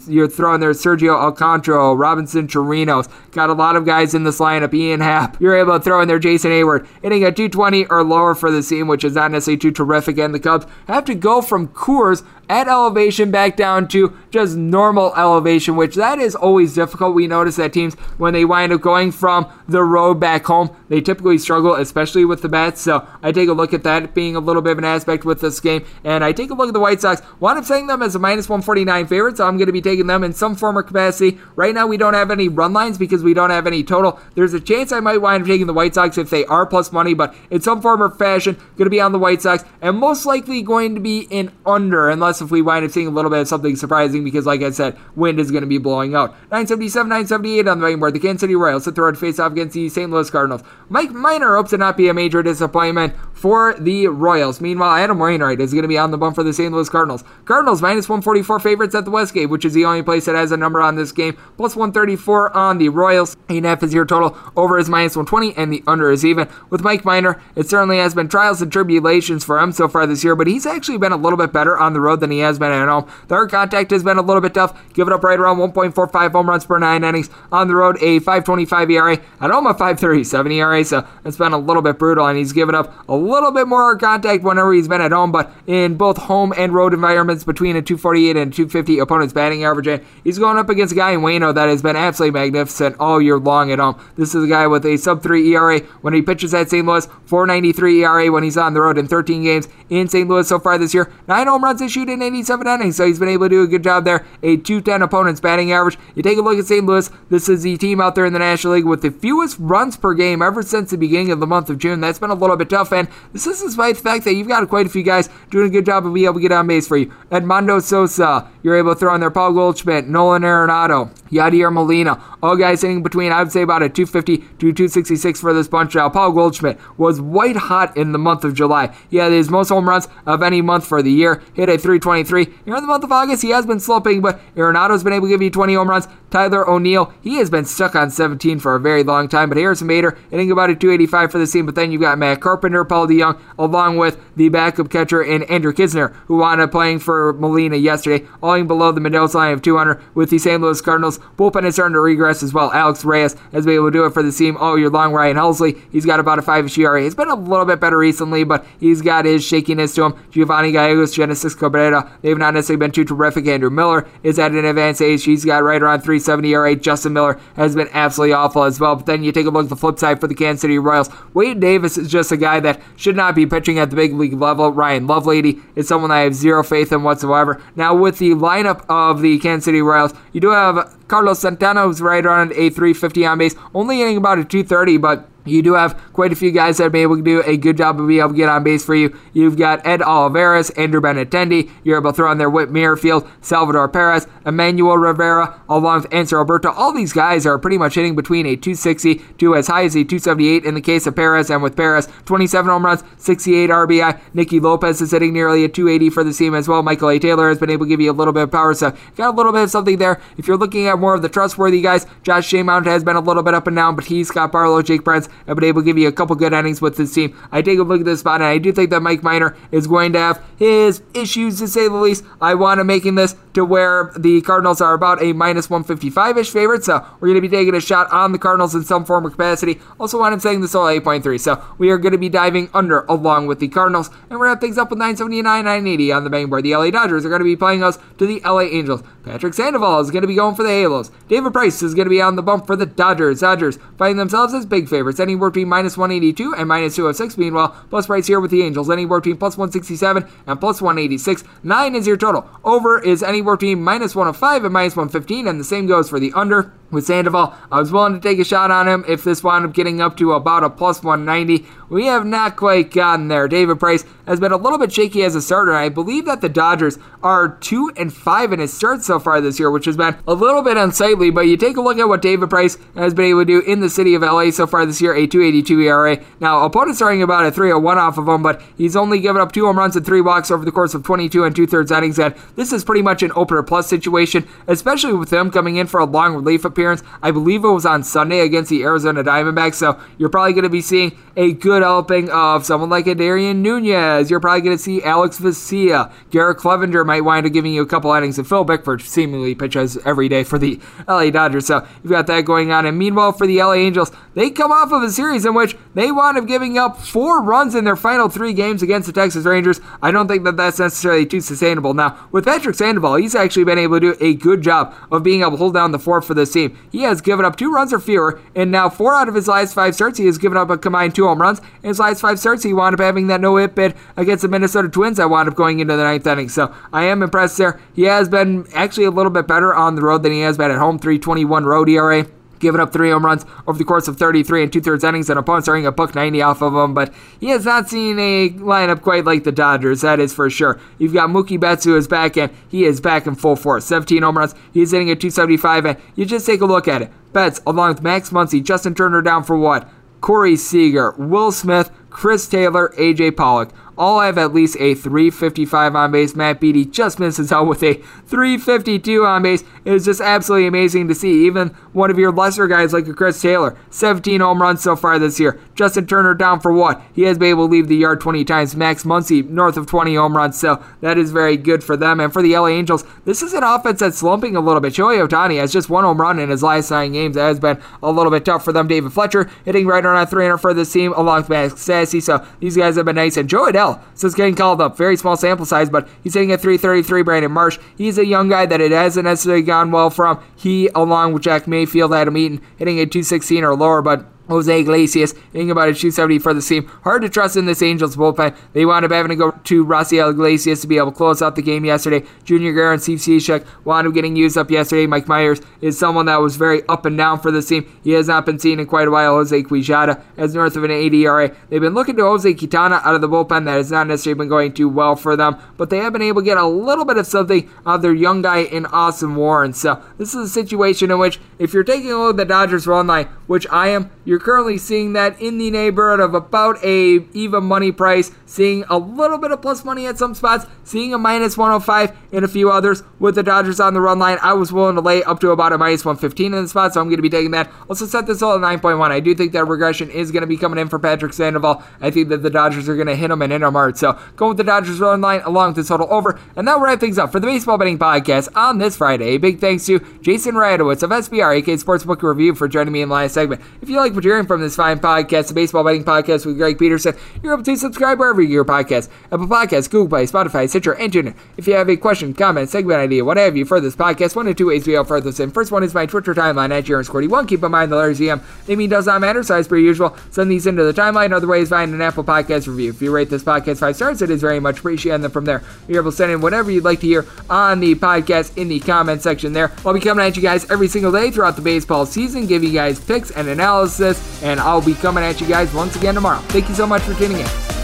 you're 0.07 0.29
throwing 0.29 0.61
there 0.61 0.71
Sergio 0.71 1.13
Alcantara, 1.13 1.93
Robinson 1.93 2.47
Chirinos, 2.47 3.09
got 3.31 3.49
a 3.49 3.53
lot 3.53 3.75
of 3.75 3.85
guys 3.85 4.13
in 4.13 4.23
this 4.23 4.39
lineup. 4.39 4.60
Ian 4.73 5.01
Happ, 5.01 5.39
you're 5.41 5.55
able 5.55 5.77
to 5.77 5.83
throw 5.83 6.01
in 6.01 6.07
there 6.07 6.19
Jason 6.19 6.51
Heyward, 6.51 6.87
hitting 7.01 7.23
a 7.23 7.31
220 7.31 7.85
or 7.87 8.03
lower 8.03 8.35
for 8.35 8.51
the 8.51 8.61
team, 8.61 8.87
which 8.87 9.03
is 9.03 9.15
not 9.15 9.31
necessarily 9.31 9.57
too 9.57 9.71
terrific. 9.71 10.17
And 10.17 10.33
the 10.33 10.39
Cubs 10.39 10.65
have 10.87 11.05
to 11.05 11.15
go 11.15 11.41
from 11.41 11.67
Coors 11.69 12.23
at 12.51 12.67
elevation 12.67 13.31
back 13.31 13.55
down 13.55 13.87
to 13.87 14.13
just 14.29 14.57
normal 14.57 15.15
elevation, 15.15 15.77
which 15.77 15.95
that 15.95 16.19
is 16.19 16.35
always 16.35 16.75
difficult. 16.75 17.15
We 17.15 17.25
notice 17.25 17.55
that 17.55 17.71
teams, 17.71 17.93
when 18.17 18.33
they 18.33 18.43
wind 18.43 18.73
up 18.73 18.81
going 18.81 19.13
from 19.13 19.49
the 19.69 19.81
road 19.83 20.15
back 20.15 20.45
home, 20.45 20.75
they 20.89 20.99
typically 20.99 21.37
struggle, 21.37 21.75
especially 21.75 22.25
with 22.25 22.41
the 22.41 22.49
bats. 22.49 22.81
So 22.81 23.07
I 23.23 23.31
take 23.31 23.47
a 23.47 23.53
look 23.53 23.73
at 23.73 23.83
that 23.83 24.13
being 24.13 24.35
a 24.35 24.41
little 24.41 24.61
bit 24.61 24.73
of 24.73 24.79
an 24.79 24.83
aspect 24.83 25.23
with 25.23 25.39
this 25.39 25.61
game. 25.61 25.85
And 26.03 26.25
I 26.25 26.33
take 26.33 26.51
a 26.51 26.53
look 26.53 26.67
at 26.67 26.73
the 26.73 26.81
White 26.81 26.99
Sox. 26.99 27.21
Wound 27.39 27.59
up 27.59 27.63
setting 27.63 27.87
them 27.87 28.01
as 28.01 28.15
a 28.15 28.19
minus 28.19 28.49
149 28.49 29.07
favorite, 29.07 29.37
so 29.37 29.47
I'm 29.47 29.55
going 29.55 29.67
to 29.67 29.71
be 29.71 29.81
taking 29.81 30.07
them 30.07 30.21
in 30.21 30.33
some 30.33 30.55
form 30.55 30.77
or 30.77 30.83
capacity. 30.83 31.39
Right 31.55 31.73
now, 31.73 31.87
we 31.87 31.95
don't 31.95 32.15
have 32.15 32.31
any 32.31 32.49
run 32.49 32.73
lines 32.73 32.97
because 32.97 33.23
we 33.23 33.33
don't 33.33 33.49
have 33.49 33.65
any 33.65 33.81
total. 33.81 34.19
There's 34.35 34.50
there's 34.51 34.61
a 34.61 34.65
chance 34.65 34.91
I 34.91 34.99
might 34.99 35.17
wind 35.17 35.43
up 35.43 35.47
taking 35.47 35.67
the 35.67 35.73
White 35.73 35.95
Sox 35.95 36.17
if 36.17 36.29
they 36.29 36.45
are 36.45 36.65
plus 36.65 36.91
money, 36.91 37.13
but 37.13 37.33
in 37.49 37.61
some 37.61 37.81
form 37.81 38.01
or 38.01 38.09
fashion, 38.09 38.55
going 38.75 38.85
to 38.85 38.89
be 38.89 39.01
on 39.01 39.11
the 39.11 39.19
White 39.19 39.41
Sox, 39.41 39.63
and 39.81 39.97
most 39.97 40.25
likely 40.25 40.61
going 40.61 40.95
to 40.95 41.01
be 41.01 41.21
in 41.29 41.51
under, 41.65 42.09
unless 42.09 42.41
if 42.41 42.51
we 42.51 42.61
wind 42.61 42.85
up 42.85 42.91
seeing 42.91 43.07
a 43.07 43.11
little 43.11 43.31
bit 43.31 43.39
of 43.39 43.47
something 43.47 43.75
surprising, 43.75 44.23
because 44.23 44.45
like 44.45 44.61
I 44.61 44.71
said, 44.71 44.97
wind 45.15 45.39
is 45.39 45.51
going 45.51 45.61
to 45.61 45.67
be 45.67 45.77
blowing 45.77 46.15
out. 46.15 46.31
977, 46.51 47.09
978 47.09 47.67
on 47.67 47.79
the 47.79 47.85
betting 47.85 47.99
board. 47.99 48.13
The 48.13 48.19
Kansas 48.19 48.41
City 48.41 48.55
Royals 48.55 48.85
hit 48.85 48.95
the 48.95 49.01
road 49.01 49.17
face 49.17 49.39
off 49.39 49.51
against 49.51 49.73
the 49.73 49.89
St. 49.89 50.09
Louis 50.09 50.29
Cardinals. 50.29 50.63
Mike 50.89 51.11
Minor 51.11 51.55
hopes 51.55 51.71
to 51.71 51.77
not 51.77 51.97
be 51.97 52.09
a 52.09 52.13
major 52.13 52.43
disappointment 52.43 53.13
for 53.41 53.73
the 53.79 54.07
Royals. 54.07 54.61
Meanwhile, 54.61 54.97
Adam 54.97 55.17
Wainwright 55.17 55.59
is 55.59 55.73
going 55.73 55.81
to 55.81 55.87
be 55.87 55.97
on 55.97 56.11
the 56.11 56.17
bump 56.17 56.35
for 56.35 56.43
the 56.43 56.53
St. 56.53 56.71
Louis 56.71 56.87
Cardinals. 56.87 57.23
Cardinals 57.45 57.81
minus 57.81 58.07
144 58.07 58.59
favorites 58.59 58.93
at 58.93 59.03
the 59.03 59.11
Westgate, 59.11 59.49
which 59.49 59.65
is 59.65 59.73
the 59.73 59.83
only 59.83 60.03
place 60.03 60.25
that 60.25 60.35
has 60.35 60.51
a 60.51 60.57
number 60.57 60.79
on 60.79 60.95
this 60.95 61.11
game. 61.11 61.35
Plus 61.57 61.75
134 61.75 62.55
on 62.55 62.77
the 62.77 62.89
Royals. 62.89 63.35
8.5 63.47 63.83
is 63.83 63.93
your 63.95 64.05
total. 64.05 64.37
Over 64.55 64.77
is 64.77 64.89
minus 64.89 65.15
120, 65.15 65.59
and 65.59 65.73
the 65.73 65.83
under 65.87 66.11
is 66.11 66.23
even. 66.23 66.47
With 66.69 66.83
Mike 66.83 67.03
Minor, 67.03 67.41
it 67.55 67.67
certainly 67.67 67.97
has 67.97 68.13
been 68.13 68.27
trials 68.27 68.61
and 68.61 68.71
tribulations 68.71 69.43
for 69.43 69.59
him 69.59 69.71
so 69.71 69.87
far 69.87 70.05
this 70.05 70.23
year, 70.23 70.35
but 70.35 70.45
he's 70.45 70.67
actually 70.67 70.99
been 70.99 71.11
a 71.11 71.17
little 71.17 71.37
bit 71.37 71.51
better 71.51 71.75
on 71.77 71.93
the 71.93 71.99
road 71.99 72.19
than 72.19 72.29
he 72.29 72.39
has 72.39 72.59
been 72.59 72.71
at 72.71 72.87
home. 72.87 73.09
The 73.27 73.35
hard 73.35 73.49
contact 73.49 73.89
has 73.89 74.03
been 74.03 74.17
a 74.17 74.21
little 74.21 74.41
bit 74.41 74.53
tough. 74.53 74.79
Give 74.93 75.07
it 75.07 75.13
up 75.13 75.23
right 75.23 75.39
around 75.39 75.57
1.45 75.57 76.31
home 76.31 76.47
runs 76.47 76.65
per 76.65 76.77
nine 76.77 77.03
innings. 77.03 77.31
On 77.51 77.67
the 77.67 77.75
road, 77.75 77.97
a 78.01 78.19
5.25 78.19 78.91
ERA. 78.91 79.17
At 79.39 79.49
home, 79.49 79.65
a 79.65 79.73
5.37 79.73 80.53
ERA. 80.53 80.85
So 80.85 81.07
it's 81.25 81.37
been 81.37 81.53
a 81.53 81.57
little 81.57 81.81
bit 81.81 81.97
brutal, 81.97 82.27
and 82.27 82.37
he's 82.37 82.53
given 82.53 82.75
up 82.75 82.93
a 83.09 83.17
little 83.31 83.51
bit 83.51 83.67
more 83.67 83.97
contact 83.97 84.43
whenever 84.43 84.73
he's 84.73 84.87
been 84.87 85.01
at 85.01 85.11
home. 85.11 85.31
But 85.31 85.51
in 85.67 85.95
both 85.95 86.17
home 86.17 86.53
and 86.57 86.73
road 86.73 86.93
environments, 86.93 87.43
between 87.43 87.75
a 87.75 87.81
248 87.81 88.35
and 88.35 88.53
250 88.53 88.99
opponent's 88.99 89.33
batting 89.33 89.63
average, 89.63 89.87
eh? 89.87 89.99
he's 90.23 90.37
going 90.39 90.57
up 90.57 90.69
against 90.69 90.93
a 90.93 90.95
guy 90.95 91.11
in 91.11 91.21
Wayno 91.21 91.53
that 91.53 91.69
has 91.69 91.81
been 91.81 91.95
absolutely 91.95 92.39
magnificent 92.39 92.95
all 92.99 93.21
year 93.21 93.37
long 93.37 93.71
at 93.71 93.79
home. 93.79 94.01
This 94.15 94.35
is 94.35 94.43
a 94.43 94.47
guy 94.47 94.67
with 94.67 94.85
a 94.85 94.97
sub 94.97 95.23
3 95.23 95.53
ERA 95.53 95.79
when 96.01 96.13
he 96.13 96.21
pitches 96.21 96.53
at 96.53 96.69
St. 96.69 96.85
Louis, 96.85 97.07
493 97.25 98.03
ERA 98.03 98.31
when 98.31 98.43
he's 98.43 98.57
on 98.57 98.73
the 98.73 98.81
road 98.81 98.97
in 98.97 99.07
13 99.07 99.43
games 99.43 99.67
in 99.89 100.07
St. 100.07 100.27
Louis 100.27 100.47
so 100.47 100.59
far 100.59 100.77
this 100.77 100.93
year. 100.93 101.11
Nine 101.27 101.47
home 101.47 101.63
runs 101.63 101.81
issued 101.81 102.09
in 102.09 102.21
87 102.21 102.67
innings, 102.67 102.97
so 102.97 103.05
he's 103.05 103.19
been 103.19 103.29
able 103.29 103.45
to 103.45 103.49
do 103.49 103.63
a 103.63 103.67
good 103.67 103.83
job 103.83 104.05
there. 104.05 104.25
A 104.43 104.57
210 104.57 105.01
opponent's 105.01 105.41
batting 105.41 105.71
average. 105.71 105.97
You 106.15 106.23
take 106.23 106.37
a 106.37 106.41
look 106.41 106.57
at 106.57 106.65
St. 106.65 106.85
Louis, 106.85 107.09
this 107.29 107.49
is 107.49 107.63
the 107.63 107.77
team 107.77 108.01
out 108.01 108.15
there 108.15 108.25
in 108.25 108.33
the 108.33 108.39
National 108.39 108.73
League 108.73 108.85
with 108.85 109.01
the 109.01 109.11
fewest 109.11 109.57
runs 109.59 109.97
per 109.97 110.13
game 110.13 110.41
ever 110.41 110.63
since 110.63 110.91
the 110.91 110.97
beginning 110.97 111.31
of 111.31 111.39
the 111.39 111.47
month 111.47 111.69
of 111.69 111.77
June. 111.77 112.01
That's 112.01 112.19
been 112.19 112.29
a 112.29 112.35
little 112.35 112.57
bit 112.57 112.69
tough, 112.69 112.91
and 112.91 113.07
this 113.33 113.47
is 113.47 113.61
despite 113.61 113.95
the 113.95 114.01
fact 114.01 114.25
that 114.25 114.33
you've 114.33 114.47
got 114.47 114.67
quite 114.69 114.85
a 114.85 114.89
few 114.89 115.03
guys 115.03 115.29
doing 115.49 115.67
a 115.67 115.69
good 115.69 115.85
job 115.85 116.05
of 116.05 116.13
being 116.13 116.25
able 116.25 116.35
to 116.35 116.41
get 116.41 116.51
on 116.51 116.67
base 116.67 116.87
for 116.87 116.97
you. 116.97 117.07
Edmundo 117.31 117.81
Sosa, 117.81 118.49
you're 118.63 118.75
able 118.75 118.93
to 118.93 118.99
throw 118.99 119.13
in 119.15 119.21
there 119.21 119.31
Paul 119.31 119.53
Goldschmidt, 119.53 120.07
Nolan 120.07 120.43
Arenado, 120.43 121.11
Yadier 121.31 121.71
Molina, 121.71 122.21
all 122.43 122.55
guys 122.55 122.81
hitting 122.81 123.03
between, 123.03 123.31
I 123.31 123.41
would 123.41 123.51
say, 123.51 123.61
about 123.61 123.83
a 123.83 123.89
250 123.89 124.37
to 124.37 124.45
266 124.73 125.39
for 125.39 125.53
this 125.53 125.67
bunch. 125.67 125.95
Now, 125.95 126.09
Paul 126.09 126.31
Goldschmidt 126.33 126.79
was 126.97 127.21
white 127.21 127.55
hot 127.55 127.95
in 127.95 128.11
the 128.11 128.19
month 128.19 128.43
of 128.43 128.53
July. 128.53 128.93
He 129.09 129.17
had 129.17 129.31
his 129.31 129.49
most 129.49 129.69
home 129.69 129.87
runs 129.87 130.07
of 130.25 130.43
any 130.43 130.61
month 130.61 130.85
for 130.85 131.01
the 131.01 131.11
year, 131.11 131.41
hit 131.53 131.69
a 131.69 131.77
323. 131.77 132.45
Here 132.45 132.75
in 132.75 132.81
the 132.81 132.87
month 132.87 133.03
of 133.03 133.11
August, 133.11 133.41
he 133.41 133.49
has 133.49 133.65
been 133.65 133.79
sloping, 133.79 134.21
but 134.21 134.39
Arenado's 134.55 135.03
been 135.03 135.13
able 135.13 135.27
to 135.27 135.31
give 135.31 135.41
you 135.41 135.49
20 135.49 135.73
home 135.73 135.89
runs. 135.89 136.07
Tyler 136.29 136.67
O'Neill, 136.67 137.13
he 137.21 137.35
has 137.37 137.49
been 137.49 137.65
stuck 137.65 137.95
on 137.95 138.09
17 138.09 138.59
for 138.59 138.75
a 138.75 138.79
very 138.79 139.03
long 139.03 139.27
time, 139.27 139.49
but 139.49 139.57
Harrison 139.57 139.87
Bader 139.87 140.17
hitting 140.29 140.51
about 140.51 140.69
a 140.69 140.75
285 140.75 141.31
for 141.31 141.37
the 141.37 141.47
team. 141.47 141.65
But 141.65 141.75
then 141.75 141.91
you've 141.91 142.01
got 142.01 142.17
Matt 142.17 142.39
Carpenter, 142.39 142.85
Paul 142.85 143.07
DeJong, 143.11 143.39
along 143.57 143.97
with 143.97 144.19
the 144.35 144.49
backup 144.49 144.89
catcher 144.89 145.21
in 145.21 145.43
Andrew 145.43 145.73
Knizner, 145.73 146.13
who 146.27 146.37
wound 146.37 146.61
up 146.61 146.71
playing 146.71 146.99
for 146.99 147.33
Molina 147.33 147.75
yesterday, 147.75 148.25
falling 148.39 148.67
below 148.67 148.91
the 148.91 149.01
Mendoza 149.01 149.37
line 149.37 149.53
of 149.53 149.61
200 149.61 150.01
with 150.15 150.29
the 150.29 150.37
St. 150.37 150.61
Louis 150.61 150.81
Cardinals. 150.81 151.19
Bullpen 151.37 151.65
is 151.65 151.75
starting 151.75 151.93
to 151.93 151.99
regress 151.99 152.43
as 152.43 152.53
well. 152.53 152.71
Alex 152.71 153.03
Reyes 153.03 153.35
has 153.51 153.65
been 153.65 153.75
able 153.75 153.87
to 153.87 153.91
do 153.91 154.05
it 154.05 154.13
for 154.13 154.23
the 154.23 154.31
team 154.31 154.57
all 154.57 154.77
year 154.77 154.89
long. 154.89 155.13
Ryan 155.13 155.37
Helsley, 155.37 155.81
he's 155.91 156.05
got 156.05 156.19
about 156.19 156.39
a 156.39 156.41
5 156.41 156.77
ERA. 156.77 157.01
He's 157.01 157.15
been 157.15 157.29
a 157.29 157.35
little 157.35 157.65
bit 157.65 157.79
better 157.79 157.97
recently, 157.97 158.43
but 158.43 158.65
he's 158.79 159.01
got 159.01 159.25
his 159.25 159.43
shakiness 159.43 159.93
to 159.95 160.05
him. 160.05 160.13
Giovanni 160.31 160.71
Gallegos, 160.71 161.13
Genesis 161.13 161.55
Cabrera, 161.55 162.11
they've 162.21 162.37
not 162.37 162.53
necessarily 162.53 162.79
been 162.79 162.91
too 162.91 163.05
terrific. 163.05 163.47
Andrew 163.47 163.69
Miller 163.69 164.07
is 164.23 164.39
at 164.39 164.51
an 164.51 164.65
advanced 164.65 165.01
age. 165.01 165.23
He's 165.23 165.45
got 165.45 165.63
right 165.63 165.81
around 165.81 166.01
370 166.01 166.53
ERA. 166.53 166.75
Justin 166.75 167.13
Miller 167.13 167.39
has 167.55 167.75
been 167.75 167.89
absolutely 167.91 168.33
awful 168.33 168.63
as 168.63 168.79
well. 168.79 168.95
But 168.95 169.05
then 169.05 169.23
you 169.23 169.31
take 169.31 169.45
a 169.45 169.49
look 169.49 169.65
at 169.65 169.69
the 169.69 169.75
flip 169.75 169.99
side 169.99 170.19
for 170.19 170.27
the 170.27 170.35
Kansas 170.35 170.61
City 170.61 170.79
Royals. 170.79 171.09
Wade 171.33 171.59
Davis 171.59 171.97
is 171.97 172.09
just 172.09 172.31
a 172.31 172.37
guy 172.37 172.59
that 172.59 172.81
should 173.01 173.15
not 173.15 173.33
be 173.33 173.47
pitching 173.47 173.79
at 173.79 173.89
the 173.89 173.95
big 173.95 174.13
league 174.13 174.39
level. 174.39 174.71
Ryan 174.71 175.07
Lovelady 175.07 175.59
is 175.75 175.87
someone 175.87 176.11
I 176.11 176.19
have 176.19 176.35
zero 176.35 176.63
faith 176.63 176.91
in 176.91 177.01
whatsoever. 177.01 177.59
Now, 177.75 177.95
with 177.95 178.19
the 178.19 178.31
lineup 178.31 178.85
of 178.87 179.21
the 179.21 179.39
Kansas 179.39 179.65
City 179.65 179.81
Royals, 179.81 180.13
you 180.33 180.39
do 180.39 180.51
have 180.51 180.95
Carlos 181.07 181.39
Santana, 181.39 181.83
who's 181.83 181.99
right 181.99 182.23
around 182.23 182.51
a 182.51 182.69
350 182.69 183.25
on 183.25 183.39
base, 183.39 183.55
only 183.73 183.97
hitting 183.97 184.17
about 184.17 184.37
a 184.37 184.45
230, 184.45 184.97
but 184.97 185.27
you 185.45 185.61
do 185.61 185.73
have 185.73 185.99
quite 186.13 186.31
a 186.31 186.35
few 186.35 186.51
guys 186.51 186.77
that 186.77 186.83
have 186.83 186.91
been 186.91 187.01
able 187.01 187.17
to 187.17 187.23
do 187.23 187.43
a 187.45 187.57
good 187.57 187.77
job 187.77 187.99
of 187.99 188.07
being 188.07 188.19
able 188.19 188.29
to 188.29 188.35
get 188.35 188.49
on 188.49 188.63
base 188.63 188.85
for 188.85 188.95
you. 188.95 189.17
You've 189.33 189.57
got 189.57 189.85
Ed 189.85 190.01
Olivares, 190.01 190.69
Andrew 190.71 191.01
Benintendi. 191.01 191.69
You're 191.83 191.97
able 191.97 192.11
to 192.11 192.15
throw 192.15 192.31
in 192.31 192.37
there 192.37 192.49
Whit 192.49 192.71
Merrifield, 192.71 193.27
Salvador 193.41 193.87
Perez, 193.89 194.27
Emmanuel 194.45 194.97
Rivera, 194.97 195.61
along 195.69 196.01
with 196.01 196.11
Hanser 196.11 196.37
Alberto. 196.37 196.71
All 196.71 196.93
these 196.93 197.13
guys 197.13 197.45
are 197.45 197.57
pretty 197.57 197.77
much 197.77 197.95
hitting 197.95 198.15
between 198.15 198.45
a 198.45 198.55
260 198.55 199.15
to 199.39 199.55
as 199.55 199.67
high 199.67 199.85
as 199.85 199.95
a 199.95 200.03
278 200.03 200.65
in 200.65 200.75
the 200.75 200.81
case 200.81 201.07
of 201.07 201.15
Perez. 201.15 201.49
And 201.49 201.63
with 201.63 201.75
Perez, 201.75 202.07
27 202.25 202.69
home 202.69 202.85
runs, 202.85 203.03
68 203.17 203.69
RBI. 203.69 204.19
Nicky 204.33 204.59
Lopez 204.59 205.01
is 205.01 205.11
hitting 205.11 205.33
nearly 205.33 205.63
a 205.63 205.69
280 205.69 206.09
for 206.09 206.23
the 206.23 206.33
team 206.33 206.53
as 206.53 206.67
well. 206.67 206.83
Michael 206.83 207.09
A. 207.09 207.19
Taylor 207.19 207.49
has 207.49 207.57
been 207.57 207.69
able 207.69 207.85
to 207.85 207.89
give 207.89 208.01
you 208.01 208.11
a 208.11 208.13
little 208.13 208.33
bit 208.33 208.43
of 208.43 208.51
power. 208.51 208.73
So 208.73 208.91
got 209.15 209.33
a 209.33 209.37
little 209.37 209.51
bit 209.51 209.63
of 209.63 209.71
something 209.71 209.97
there. 209.97 210.21
If 210.37 210.47
you're 210.47 210.57
looking 210.57 210.87
at 210.87 210.99
more 210.99 211.13
of 211.13 211.21
the 211.21 211.29
trustworthy 211.29 211.81
guys, 211.81 212.05
Josh 212.23 212.51
Staumont 212.51 212.85
has 212.85 213.03
been 213.03 213.15
a 213.15 213.21
little 213.21 213.43
bit 213.43 213.53
up 213.53 213.67
and 213.67 213.75
down, 213.75 213.95
but 213.95 214.05
he's 214.05 214.31
got 214.31 214.51
Barlow, 214.51 214.81
Jake 214.81 215.01
Brentz, 215.01 215.29
have 215.47 215.55
been 215.55 215.65
able 215.65 215.81
to 215.81 215.85
give 215.85 215.97
you 215.97 216.07
a 216.07 216.11
couple 216.11 216.35
good 216.35 216.53
innings 216.53 216.81
with 216.81 216.97
this 216.97 217.13
team. 217.13 217.37
I 217.51 217.61
take 217.61 217.79
a 217.79 217.83
look 217.83 218.01
at 218.01 218.05
this 218.05 218.21
spot, 218.21 218.41
and 218.41 218.45
I 218.45 218.57
do 218.57 218.71
think 218.71 218.89
that 218.89 219.01
Mike 219.01 219.23
Minor 219.23 219.55
is 219.71 219.87
going 219.87 220.13
to 220.13 220.19
have 220.19 220.43
his 220.57 221.01
issues, 221.13 221.59
to 221.59 221.67
say 221.67 221.87
the 221.87 221.95
least. 221.95 222.23
I 222.39 222.55
want 222.55 222.79
to 222.79 222.83
making 222.83 223.15
this 223.15 223.35
to 223.53 223.65
where 223.65 224.11
the 224.17 224.41
Cardinals 224.41 224.81
are 224.81 224.93
about 224.93 225.21
a 225.21 225.33
minus 225.33 225.69
155 225.69 226.37
ish 226.37 226.51
favorite, 226.51 226.83
so 226.83 227.05
we're 227.19 227.29
going 227.29 227.35
to 227.35 227.41
be 227.41 227.49
taking 227.49 227.75
a 227.75 227.81
shot 227.81 228.11
on 228.11 228.31
the 228.31 228.39
Cardinals 228.39 228.75
in 228.75 228.83
some 228.83 229.05
form 229.05 229.25
or 229.25 229.29
capacity. 229.29 229.79
Also, 229.99 230.19
want 230.19 230.33
I'm 230.33 230.39
saying 230.39 230.61
this 230.61 230.75
all 230.75 230.85
8.3, 230.85 231.39
so 231.39 231.63
we 231.77 231.89
are 231.89 231.97
going 231.97 232.13
to 232.13 232.17
be 232.17 232.29
diving 232.29 232.69
under 232.73 233.01
along 233.01 233.47
with 233.47 233.59
the 233.59 233.67
Cardinals, 233.67 234.09
and 234.29 234.31
we're 234.31 234.45
going 234.45 234.49
to 234.49 234.55
have 234.55 234.61
things 234.61 234.77
up 234.77 234.89
with 234.89 234.99
979, 234.99 235.43
980 235.43 236.11
on 236.11 236.23
the 236.23 236.29
bang 236.29 236.49
board. 236.49 236.63
The 236.63 236.75
LA 236.75 236.91
Dodgers 236.91 237.25
are 237.25 237.29
going 237.29 237.39
to 237.39 237.45
be 237.45 237.55
playing 237.55 237.83
us 237.83 237.99
to 238.17 238.25
the 238.25 238.39
LA 238.45 238.61
Angels. 238.61 239.03
Patrick 239.23 239.53
Sandoval 239.53 239.99
is 239.99 240.11
going 240.11 240.21
to 240.21 240.27
be 240.27 240.35
going 240.35 240.55
for 240.55 240.63
the 240.63 240.69
Halos. 240.69 241.11
David 241.27 241.53
Price 241.53 241.83
is 241.83 241.93
going 241.93 242.05
to 242.05 242.09
be 242.09 242.21
on 242.21 242.35
the 242.35 242.41
bump 242.41 242.65
for 242.65 242.75
the 242.75 242.85
Dodgers. 242.85 243.41
Dodgers 243.41 243.77
finding 243.97 244.17
themselves 244.17 244.53
as 244.53 244.65
big 244.65 244.89
favorites, 244.89 245.19
anywhere 245.21 245.49
between 245.49 245.69
minus 245.69 245.97
182 245.97 246.55
and 246.55 246.67
minus 246.67 246.95
206. 246.95 247.37
Meanwhile, 247.37 247.75
plus 247.89 248.07
price 248.07 248.27
here 248.27 248.39
with 248.39 248.51
the 248.51 248.63
Angels, 248.63 248.89
anywhere 248.89 249.19
between 249.19 249.37
plus 249.37 249.57
167 249.57 250.27
and 250.47 250.59
plus 250.59 250.81
186. 250.81 251.43
9 251.63 251.95
is 251.95 252.07
your 252.07 252.17
total. 252.17 252.49
Over 252.63 252.99
is 252.99 253.23
anywhere 253.23 253.55
between 253.55 253.83
minus 253.83 254.15
105 254.15 254.65
and 254.65 254.73
minus 254.73 254.95
115, 254.95 255.47
and 255.47 255.59
the 255.59 255.63
same 255.63 255.87
goes 255.87 256.09
for 256.09 256.19
the 256.19 256.33
under 256.33 256.73
with 256.91 257.05
Sandoval. 257.05 257.55
I 257.71 257.79
was 257.79 257.91
willing 257.91 258.13
to 258.13 258.19
take 258.19 258.39
a 258.39 258.43
shot 258.43 258.69
on 258.69 258.87
him 258.87 259.03
if 259.07 259.23
this 259.23 259.43
wound 259.43 259.65
up 259.65 259.73
getting 259.73 260.01
up 260.01 260.17
to 260.17 260.33
about 260.33 260.63
a 260.63 260.69
plus 260.69 261.03
190. 261.03 261.65
We 261.89 262.05
have 262.05 262.25
not 262.25 262.55
quite 262.55 262.91
gotten 262.91 263.27
there. 263.27 263.47
David 263.47 263.79
Price 263.79 264.05
has 264.25 264.39
been 264.39 264.51
a 264.51 264.57
little 264.57 264.77
bit 264.77 264.93
shaky 264.93 265.23
as 265.23 265.35
a 265.35 265.41
starter. 265.41 265.73
I 265.73 265.89
believe 265.89 266.25
that 266.25 266.41
the 266.41 266.49
Dodgers 266.49 266.97
are 267.21 267.57
2 267.57 267.91
and 267.97 268.13
5 268.13 268.53
in 268.53 268.59
his 268.59 268.73
starts 268.73 269.05
so 269.05 269.19
far 269.19 269.41
this 269.41 269.59
year, 269.59 269.69
which 269.69 269.85
has 269.85 269.97
been 269.97 270.15
a 270.27 270.33
little 270.33 270.61
bit 270.61 270.77
unsightly. 270.77 271.31
But 271.31 271.47
you 271.47 271.57
take 271.57 271.77
a 271.77 271.81
look 271.81 271.97
at 271.97 272.07
what 272.07 272.21
David 272.21 272.49
Price 272.49 272.77
has 272.95 273.13
been 273.13 273.25
able 273.25 273.41
to 273.41 273.45
do 273.45 273.59
in 273.61 273.81
the 273.81 273.89
city 273.89 274.15
of 274.15 274.21
LA 274.21 274.51
so 274.51 274.67
far 274.67 274.85
this 274.85 275.01
year, 275.01 275.13
a 275.13 275.27
282 275.27 275.81
ERA. 275.81 276.23
Now, 276.39 276.63
opponents 276.63 276.99
starting 276.99 277.23
about 277.23 277.45
a 277.45 277.51
301 277.51 277.97
off 277.97 278.17
of 278.17 278.27
him, 278.27 278.41
but 278.41 278.61
he's 278.77 278.95
only 278.95 279.19
given 279.19 279.41
up 279.41 279.51
two 279.51 279.65
home 279.65 279.77
runs 279.77 279.95
and 279.95 280.05
three 280.05 280.21
walks 280.21 280.49
over 280.49 280.63
the 280.63 280.71
course 280.71 280.93
of 280.93 281.03
22 281.03 281.43
and 281.43 281.55
two 281.55 281.67
thirds 281.67 281.91
innings. 281.91 282.19
And 282.19 282.33
this 282.55 282.71
is 282.71 282.85
pretty 282.85 283.01
much 283.01 283.23
an 283.23 283.31
opener 283.35 283.63
plus 283.63 283.87
situation, 283.87 284.47
especially 284.67 285.13
with 285.13 285.31
him 285.31 285.51
coming 285.51 285.75
in 285.75 285.87
for 285.87 285.99
a 285.99 286.05
long 286.05 286.35
relief 286.35 286.63
appearance. 286.63 286.80
I 287.21 287.31
believe 287.31 287.63
it 287.63 287.69
was 287.69 287.85
on 287.85 288.03
Sunday 288.03 288.41
against 288.41 288.69
the 288.69 288.83
Arizona 288.83 289.23
Diamondbacks. 289.23 289.75
So 289.75 289.99
you're 290.17 290.29
probably 290.29 290.53
going 290.53 290.63
to 290.63 290.69
be 290.69 290.81
seeing 290.81 291.17
a 291.37 291.53
good 291.53 291.81
helping 291.81 292.29
of 292.29 292.65
someone 292.65 292.89
like 292.89 293.07
a 293.07 293.15
Darian 293.15 293.61
Nunez. 293.61 294.29
You're 294.29 294.39
probably 294.39 294.61
going 294.61 294.77
to 294.77 294.81
see 294.83 295.01
Alex 295.03 295.39
Vesia. 295.39 296.11
Garrett 296.29 296.57
Cleavinger 296.57 297.05
might 297.05 297.21
wind 297.21 297.45
up 297.45 297.53
giving 297.53 297.73
you 297.73 297.81
a 297.81 297.85
couple 297.85 298.11
innings, 298.13 298.37
and 298.37 298.47
Phil 298.47 298.63
Bickford 298.63 299.01
seemingly 299.01 299.55
pitches 299.55 299.97
every 300.05 300.29
day 300.29 300.43
for 300.43 300.57
the 300.57 300.79
LA 301.07 301.29
Dodgers. 301.29 301.67
So 301.67 301.87
you've 302.03 302.11
got 302.11 302.27
that 302.27 302.41
going 302.41 302.71
on. 302.71 302.85
And 302.85 302.97
meanwhile, 302.97 303.31
for 303.31 303.47
the 303.47 303.57
LA 303.57 303.73
Angels, 303.73 304.11
they 304.33 304.49
come 304.49 304.71
off 304.71 304.91
of 304.91 305.03
a 305.03 305.09
series 305.09 305.45
in 305.45 305.53
which 305.53 305.75
they 305.93 306.11
wound 306.11 306.37
up 306.37 306.47
giving 306.47 306.77
up 306.77 306.97
four 306.97 307.41
runs 307.41 307.75
in 307.75 307.83
their 307.83 307.95
final 307.95 308.29
three 308.29 308.53
games 308.53 308.81
against 308.81 309.07
the 309.07 309.13
Texas 309.13 309.45
Rangers. 309.45 309.79
I 310.01 310.11
don't 310.11 310.27
think 310.27 310.43
that 310.43 310.57
that's 310.57 310.79
necessarily 310.79 311.25
too 311.25 311.41
sustainable. 311.41 311.93
Now, 311.93 312.27
with 312.31 312.45
Patrick 312.45 312.75
Sandoval, 312.75 313.15
he's 313.15 313.35
actually 313.35 313.63
been 313.63 313.77
able 313.77 313.99
to 313.99 314.13
do 314.13 314.17
a 314.19 314.33
good 314.35 314.61
job 314.61 314.93
of 315.11 315.23
being 315.23 315.41
able 315.41 315.51
to 315.51 315.57
hold 315.57 315.73
down 315.73 315.91
the 315.91 315.99
fort 315.99 316.25
for 316.25 316.33
this 316.33 316.51
team. 316.51 316.70
He 316.91 317.01
has 317.03 317.21
given 317.21 317.45
up 317.45 317.55
two 317.55 317.71
runs 317.71 317.93
or 317.93 317.99
fewer, 317.99 318.39
and 318.55 318.71
now 318.71 318.89
four 318.89 319.15
out 319.15 319.29
of 319.29 319.35
his 319.35 319.47
last 319.47 319.73
five 319.73 319.95
starts, 319.95 320.17
he 320.17 320.25
has 320.25 320.37
given 320.37 320.57
up 320.57 320.69
a 320.69 320.77
combined 320.77 321.15
two 321.15 321.27
home 321.27 321.41
runs. 321.41 321.59
In 321.83 321.89
his 321.89 321.99
last 321.99 322.21
five 322.21 322.39
starts, 322.39 322.63
he 322.63 322.73
wound 322.73 322.93
up 322.93 322.99
having 322.99 323.27
that 323.27 323.41
no 323.41 323.57
hit 323.57 323.75
bid 323.75 323.95
against 324.17 324.41
the 324.41 324.47
Minnesota 324.47 324.89
Twins 324.89 325.17
that 325.17 325.29
wound 325.29 325.49
up 325.49 325.55
going 325.55 325.79
into 325.79 325.95
the 325.95 326.03
ninth 326.03 326.27
inning. 326.27 326.49
So 326.49 326.73
I 326.91 327.05
am 327.05 327.23
impressed 327.23 327.57
there. 327.57 327.79
He 327.93 328.03
has 328.03 328.29
been 328.29 328.67
actually 328.73 329.05
a 329.05 329.11
little 329.11 329.31
bit 329.31 329.47
better 329.47 329.73
on 329.73 329.95
the 329.95 330.01
road 330.01 330.23
than 330.23 330.31
he 330.31 330.41
has 330.41 330.57
been 330.57 330.71
at 330.71 330.77
home. 330.77 330.99
321 330.99 331.65
road 331.65 331.89
ERA. 331.89 332.25
Giving 332.61 332.79
up 332.79 332.93
three 332.93 333.11
home 333.11 333.25
runs 333.25 333.45
over 333.67 333.77
the 333.77 333.83
course 333.83 334.07
of 334.07 334.17
33 334.17 334.63
and 334.63 334.71
two 334.71 334.79
thirds 334.79 335.03
innings, 335.03 335.29
and 335.29 335.37
opponents 335.37 335.67
are 335.67 335.75
a 335.75 335.91
buck 335.91 336.15
90 336.15 336.41
off 336.41 336.61
of 336.61 336.73
him. 336.73 336.93
But 336.93 337.13
he 337.39 337.49
has 337.49 337.65
not 337.65 337.89
seen 337.89 338.17
a 338.19 338.49
lineup 338.51 339.01
quite 339.01 339.25
like 339.25 339.43
the 339.43 339.51
Dodgers, 339.51 340.01
that 340.01 340.19
is 340.19 340.33
for 340.33 340.49
sure. 340.49 340.79
You've 340.97 341.13
got 341.13 341.29
Mookie 341.29 341.59
Betts, 341.59 341.83
who 341.83 341.97
is 341.97 342.07
back, 342.07 342.37
and 342.37 342.51
he 342.69 342.85
is 342.85 343.01
back 343.01 343.27
in 343.27 343.35
full 343.35 343.55
force. 343.55 343.85
17 343.85 344.21
home 344.23 344.37
runs, 344.37 344.55
he's 344.73 344.91
hitting 344.91 345.09
at 345.09 345.19
275, 345.19 345.85
and 345.85 345.97
you 346.15 346.25
just 346.25 346.45
take 346.45 346.61
a 346.61 346.65
look 346.65 346.87
at 346.87 347.01
it. 347.01 347.11
Betts, 347.33 347.61
along 347.65 347.95
with 347.95 348.03
Max 348.03 348.29
Muncy, 348.29 348.63
Justin 348.63 348.95
Turner 348.95 349.21
down 349.21 349.43
for 349.43 349.57
what? 349.57 349.89
Corey 350.21 350.55
Seager, 350.55 351.11
Will 351.17 351.51
Smith, 351.51 351.89
Chris 352.11 352.47
Taylor, 352.47 352.93
AJ 352.97 353.35
Pollock 353.35 353.71
all 353.97 354.19
have 354.21 354.37
at 354.37 354.53
least 354.53 354.77
a 354.79 354.95
355 354.95 355.95
on 355.95 356.11
base. 356.11 356.35
Matt 356.35 356.59
Beaty 356.59 356.85
just 356.85 357.19
misses 357.19 357.51
out 357.51 357.67
with 357.67 357.83
a 357.83 357.95
352 358.25 359.25
on 359.25 359.43
base. 359.43 359.63
It 359.85 359.93
is 359.93 360.05
just 360.05 360.21
absolutely 360.21 360.67
amazing 360.67 361.07
to 361.07 361.15
see. 361.15 361.45
Even 361.45 361.69
one 361.93 362.11
of 362.11 362.17
your 362.17 362.31
lesser 362.31 362.67
guys 362.67 362.93
like 362.93 363.13
Chris 363.15 363.41
Taylor, 363.41 363.77
17 363.89 364.41
home 364.41 364.61
runs 364.61 364.81
so 364.81 364.95
far 364.95 365.19
this 365.19 365.39
year. 365.39 365.59
Justin 365.75 366.07
Turner 366.07 366.33
down 366.33 366.59
for 366.59 366.71
what? 366.71 367.01
He 367.13 367.23
has 367.23 367.37
been 367.37 367.49
able 367.49 367.67
to 367.67 367.71
leave 367.71 367.87
the 367.87 367.95
yard 367.95 368.21
20 368.21 368.45
times. 368.45 368.75
Max 368.75 369.03
Muncy 369.03 369.47
north 369.47 369.77
of 369.77 369.87
20 369.87 370.15
home 370.15 370.35
runs, 370.35 370.59
so 370.59 370.83
that 371.01 371.17
is 371.17 371.31
very 371.31 371.57
good 371.57 371.83
for 371.83 371.97
them. 371.97 372.19
And 372.19 372.31
for 372.31 372.41
the 372.41 372.55
LA 372.57 372.67
Angels, 372.67 373.03
this 373.25 373.41
is 373.41 373.53
an 373.53 373.63
offense 373.63 373.99
that's 373.99 374.17
slumping 374.17 374.55
a 374.55 374.61
little 374.61 374.81
bit. 374.81 374.93
Shohei 374.93 375.27
Ohtani 375.27 375.59
has 375.59 375.73
just 375.73 375.89
one 375.89 376.03
home 376.03 376.19
run 376.19 376.39
in 376.39 376.49
his 376.49 376.63
last 376.63 376.91
nine 376.91 377.13
games. 377.13 377.35
That 377.35 377.47
has 377.47 377.59
been 377.59 377.81
a 378.03 378.11
little 378.11 378.31
bit 378.31 378.45
tough 378.45 378.63
for 378.63 378.71
them. 378.71 378.87
David 378.87 379.13
Fletcher 379.13 379.49
hitting 379.65 379.87
right 379.87 380.05
around 380.05 380.27
300 380.27 380.57
for 380.57 380.73
this 380.73 380.91
team, 380.91 381.13
along 381.13 381.41
with 381.41 381.49
Max 381.49 381.73
Stassi. 381.73 382.21
So 382.21 382.45
these 382.59 382.77
guys 382.77 382.95
have 382.95 383.05
been 383.05 383.15
nice. 383.15 383.37
And 383.37 383.49
Joe 383.49 383.67
So 384.15 384.27
it's 384.27 384.35
getting 384.35 384.55
called 384.55 384.81
up. 384.81 384.97
Very 384.97 385.17
small 385.17 385.35
sample 385.35 385.65
size, 385.65 385.89
but 385.89 386.07
he's 386.23 386.33
hitting 386.33 386.51
at 386.51 386.61
333. 386.61 387.23
Brandon 387.23 387.51
Marsh, 387.51 387.79
he's 387.97 388.17
a 388.17 388.25
young 388.25 388.49
guy 388.49 388.65
that 388.65 388.81
it 388.81 388.91
hasn't 388.91 389.25
necessarily 389.25 389.63
gone 389.63 389.91
well 389.91 390.09
from. 390.09 390.41
He, 390.55 390.89
along 390.89 391.33
with 391.33 391.43
Jack 391.43 391.67
Mayfield, 391.67 392.13
Adam 392.13 392.37
Eaton, 392.37 392.61
hitting 392.77 392.99
at 392.99 393.11
216 393.11 393.63
or 393.63 393.75
lower, 393.75 394.01
but 394.01 394.25
Jose 394.51 394.81
Iglesias 394.81 395.33
hitting 395.53 395.71
about 395.71 395.87
a 395.87 395.93
270 395.93 396.39
for 396.39 396.53
the 396.53 396.61
team. 396.61 396.85
Hard 397.03 397.21
to 397.21 397.29
trust 397.29 397.55
in 397.55 397.65
this 397.65 397.81
Angels 397.81 398.17
bullpen. 398.17 398.53
They 398.73 398.85
wound 398.85 399.05
up 399.05 399.11
having 399.11 399.29
to 399.29 399.35
go 399.37 399.51
to 399.51 399.85
Raisel 399.85 400.31
Iglesias 400.31 400.81
to 400.81 400.87
be 400.87 400.97
able 400.97 401.11
to 401.11 401.17
close 401.17 401.41
out 401.41 401.55
the 401.55 401.61
game 401.61 401.85
yesterday. 401.85 402.27
Junior 402.43 402.73
Guerra 402.73 402.93
and 402.93 403.01
Steve 403.01 403.19
Cishek 403.19 403.65
wound 403.85 404.07
up 404.07 404.13
getting 404.13 404.35
used 404.35 404.57
up 404.57 404.69
yesterday. 404.69 405.07
Mike 405.07 405.29
Myers 405.29 405.61
is 405.79 405.97
someone 405.97 406.25
that 406.25 406.41
was 406.41 406.57
very 406.57 406.85
up 406.89 407.05
and 407.05 407.17
down 407.17 407.39
for 407.39 407.49
the 407.49 407.61
team. 407.61 407.89
He 408.03 408.11
has 408.11 408.27
not 408.27 408.45
been 408.45 408.59
seen 408.59 408.81
in 408.81 408.87
quite 408.87 409.07
a 409.07 409.11
while. 409.11 409.35
Jose 409.35 409.63
Quijada 409.63 410.21
as 410.35 410.53
north 410.53 410.75
of 410.75 410.83
an 410.83 410.91
80 410.91 411.25
ERA. 411.25 411.55
They've 411.69 411.79
been 411.79 411.93
looking 411.93 412.17
to 412.17 412.23
Jose 412.23 412.53
Quintana 412.53 413.01
out 413.05 413.15
of 413.15 413.21
the 413.21 413.29
bullpen. 413.29 413.63
That 413.63 413.77
has 413.77 413.89
not 413.89 414.07
necessarily 414.07 414.37
been 414.37 414.49
going 414.49 414.73
too 414.73 414.89
well 414.89 415.15
for 415.15 415.37
them, 415.37 415.57
but 415.77 415.89
they 415.89 415.99
have 415.99 416.11
been 416.11 416.21
able 416.21 416.41
to 416.41 416.45
get 416.45 416.57
a 416.57 416.67
little 416.67 417.05
bit 417.05 417.15
of 417.15 417.25
something 417.25 417.69
out 417.85 417.95
of 417.95 418.01
their 418.01 418.13
young 418.13 418.41
guy 418.41 418.63
in 418.63 418.85
Austin 418.87 419.35
Warren. 419.35 419.71
So 419.71 420.03
this 420.17 420.35
is 420.35 420.49
a 420.49 420.49
situation 420.49 421.09
in 421.09 421.19
which 421.19 421.39
if 421.57 421.73
you're 421.73 421.85
taking 421.85 422.11
a 422.11 422.17
look 422.17 422.31
at 422.31 422.37
the 422.37 422.45
Dodgers 422.45 422.85
run 422.85 423.07
line, 423.07 423.27
which 423.47 423.65
I 423.71 423.87
am, 423.87 424.11
you're 424.25 424.40
currently 424.41 424.77
seeing 424.77 425.13
that 425.13 425.39
in 425.39 425.57
the 425.57 425.71
neighborhood 425.71 426.19
of 426.19 426.33
about 426.33 426.83
a 426.83 427.25
even 427.33 427.63
money 427.63 427.91
price, 427.91 428.31
seeing 428.45 428.83
a 428.89 428.97
little 428.97 429.37
bit 429.37 429.51
of 429.51 429.61
plus 429.61 429.85
money 429.85 430.07
at 430.07 430.17
some 430.17 430.35
spots, 430.35 430.65
seeing 430.83 431.13
a 431.13 431.17
minus 431.17 431.57
105 431.57 432.17
in 432.31 432.43
a 432.43 432.47
few 432.47 432.71
others. 432.71 433.03
With 433.19 433.35
the 433.35 433.43
Dodgers 433.43 433.79
on 433.79 433.93
the 433.93 434.01
run 434.01 434.19
line, 434.19 434.37
I 434.41 434.53
was 434.53 434.73
willing 434.73 434.95
to 434.95 435.01
lay 435.01 435.23
up 435.23 435.39
to 435.41 435.51
about 435.51 435.73
a 435.73 435.77
minus 435.77 436.03
115 436.03 436.53
in 436.53 436.63
the 436.63 436.67
spot, 436.67 436.93
so 436.93 436.99
I'm 436.99 437.07
going 437.07 437.17
to 437.17 437.21
be 437.21 437.29
taking 437.29 437.51
that. 437.51 437.71
Also 437.89 438.05
set 438.05 438.27
this 438.27 438.41
all 438.41 438.55
at 438.55 438.81
9.1. 438.81 439.11
I 439.11 439.19
do 439.19 439.35
think 439.35 439.51
that 439.53 439.65
regression 439.65 440.09
is 440.09 440.31
going 440.31 440.41
to 440.41 440.47
be 440.47 440.57
coming 440.57 440.79
in 440.79 440.89
for 440.89 440.99
Patrick 440.99 441.33
Sandoval. 441.33 441.83
I 442.01 442.11
think 442.11 442.29
that 442.29 442.43
the 442.43 442.49
Dodgers 442.49 442.89
are 442.89 442.95
going 442.95 443.07
to 443.07 443.15
hit 443.15 443.31
him 443.31 443.41
and 443.41 443.51
hit 443.51 443.61
him 443.61 443.73
hard. 443.73 443.97
So 443.97 444.19
going 444.35 444.49
with 444.49 444.57
the 444.57 444.63
Dodgers 444.63 444.99
run 444.99 445.21
line 445.21 445.41
along 445.41 445.73
with 445.73 445.87
the 445.87 445.89
total 445.89 446.11
over. 446.11 446.39
And 446.55 446.67
that 446.67 446.75
will 446.75 446.85
wrap 446.85 446.99
things 446.99 447.17
up 447.17 447.31
for 447.31 447.39
the 447.39 447.47
Baseball 447.47 447.77
Betting 447.77 447.99
Podcast 447.99 448.49
on 448.55 448.79
this 448.79 448.97
Friday. 448.97 449.35
A 449.35 449.37
big 449.37 449.59
thanks 449.59 449.85
to 449.85 449.99
Jason 450.21 450.55
Radowitz 450.55 451.03
of 451.03 451.09
SBR, 451.09 451.57
aka 451.57 451.75
Sportsbook 451.75 452.21
Review, 452.21 452.55
for 452.55 452.67
joining 452.67 452.93
me 452.93 453.01
in 453.01 453.09
the 453.09 453.15
last 453.15 453.33
segment. 453.33 453.61
If 453.81 453.89
you 453.89 453.97
like 453.97 454.13
what 454.21 454.25
hearing 454.25 454.45
from 454.45 454.61
this 454.61 454.75
fine 454.75 454.99
podcast, 454.99 455.47
the 455.47 455.55
Baseball 455.55 455.83
Betting 455.83 456.03
Podcast 456.03 456.45
with 456.45 456.55
Greg 456.55 456.77
Peterson, 456.77 457.15
you're 457.41 457.53
able 457.53 457.63
to 457.63 457.75
subscribe 457.75 458.19
wherever 458.19 458.39
you 458.39 458.49
get 458.49 458.53
your 458.53 458.65
podcast. 458.65 459.09
Apple 459.31 459.47
Podcasts, 459.47 459.89
Google 459.89 460.09
Play, 460.09 460.25
Spotify, 460.25 460.69
Stitcher, 460.69 460.93
and 460.93 461.11
TuneIn. 461.11 461.35
If 461.57 461.65
you 461.65 461.73
have 461.73 461.89
a 461.89 461.97
question, 461.97 462.35
comment, 462.35 462.69
segment 462.69 462.99
idea, 462.99 463.25
what 463.25 463.37
have 463.37 463.57
you 463.57 463.65
for 463.65 463.81
this 463.81 463.95
podcast, 463.95 464.35
one 464.35 464.47
or 464.47 464.53
two 464.53 464.67
ways 464.67 464.85
we 464.85 464.95
further 465.05 465.31
this 465.31 465.39
in. 465.39 465.49
First 465.49 465.71
one 465.71 465.83
is 465.83 465.95
my 465.95 466.05
Twitter 466.05 466.35
timeline 466.35 466.69
at 466.69 466.83
JaronSquarty1. 466.83 467.47
Keep 467.47 467.63
in 467.63 467.71
mind 467.71 467.91
the 467.91 467.95
letters 467.95 468.21
EM. 468.21 468.41
Naming 468.67 468.89
does 468.89 469.07
not 469.07 469.21
matter, 469.21 469.41
so 469.41 469.55
as 469.55 469.67
per 469.67 469.77
usual, 469.77 470.15
send 470.29 470.51
these 470.51 470.67
into 470.67 470.83
the 470.83 470.93
timeline. 470.93 471.33
Other 471.33 471.47
ways, 471.47 471.69
find 471.69 471.91
an 471.91 472.01
Apple 472.01 472.23
Podcast 472.23 472.67
review. 472.67 472.91
If 472.91 473.01
you 473.01 473.11
rate 473.11 473.31
this 473.31 473.43
podcast 473.43 473.79
five 473.79 473.95
stars, 473.95 474.21
it 474.21 474.29
is 474.29 474.41
very 474.41 474.59
much 474.59 474.79
appreciated. 474.79 475.15
And 475.15 475.23
then 475.23 475.31
from 475.31 475.45
there, 475.45 475.63
you're 475.87 476.01
able 476.01 476.11
to 476.11 476.17
send 476.17 476.31
in 476.31 476.41
whatever 476.41 476.69
you'd 476.69 476.83
like 476.83 476.99
to 476.99 477.07
hear 477.07 477.25
on 477.49 477.79
the 477.79 477.95
podcast 477.95 478.55
in 478.55 478.67
the 478.67 478.79
comment 478.79 479.23
section 479.23 479.53
there. 479.53 479.71
I'll 479.83 479.95
be 479.95 479.99
coming 479.99 480.23
at 480.23 480.35
you 480.35 480.43
guys 480.43 480.69
every 480.69 480.89
single 480.89 481.11
day 481.11 481.31
throughout 481.31 481.55
the 481.55 481.63
baseball 481.63 482.05
season, 482.05 482.45
give 482.45 482.63
you 482.63 482.71
guys 482.71 482.99
picks 482.99 483.31
and 483.31 483.47
analysis, 483.47 484.10
and 484.41 484.59
I'll 484.59 484.81
be 484.81 484.93
coming 484.93 485.23
at 485.23 485.39
you 485.41 485.47
guys 485.47 485.73
once 485.73 485.95
again 485.95 486.15
tomorrow. 486.15 486.39
Thank 486.49 486.69
you 486.69 486.75
so 486.75 486.87
much 486.87 487.01
for 487.03 487.13
tuning 487.13 487.39
in. 487.39 487.80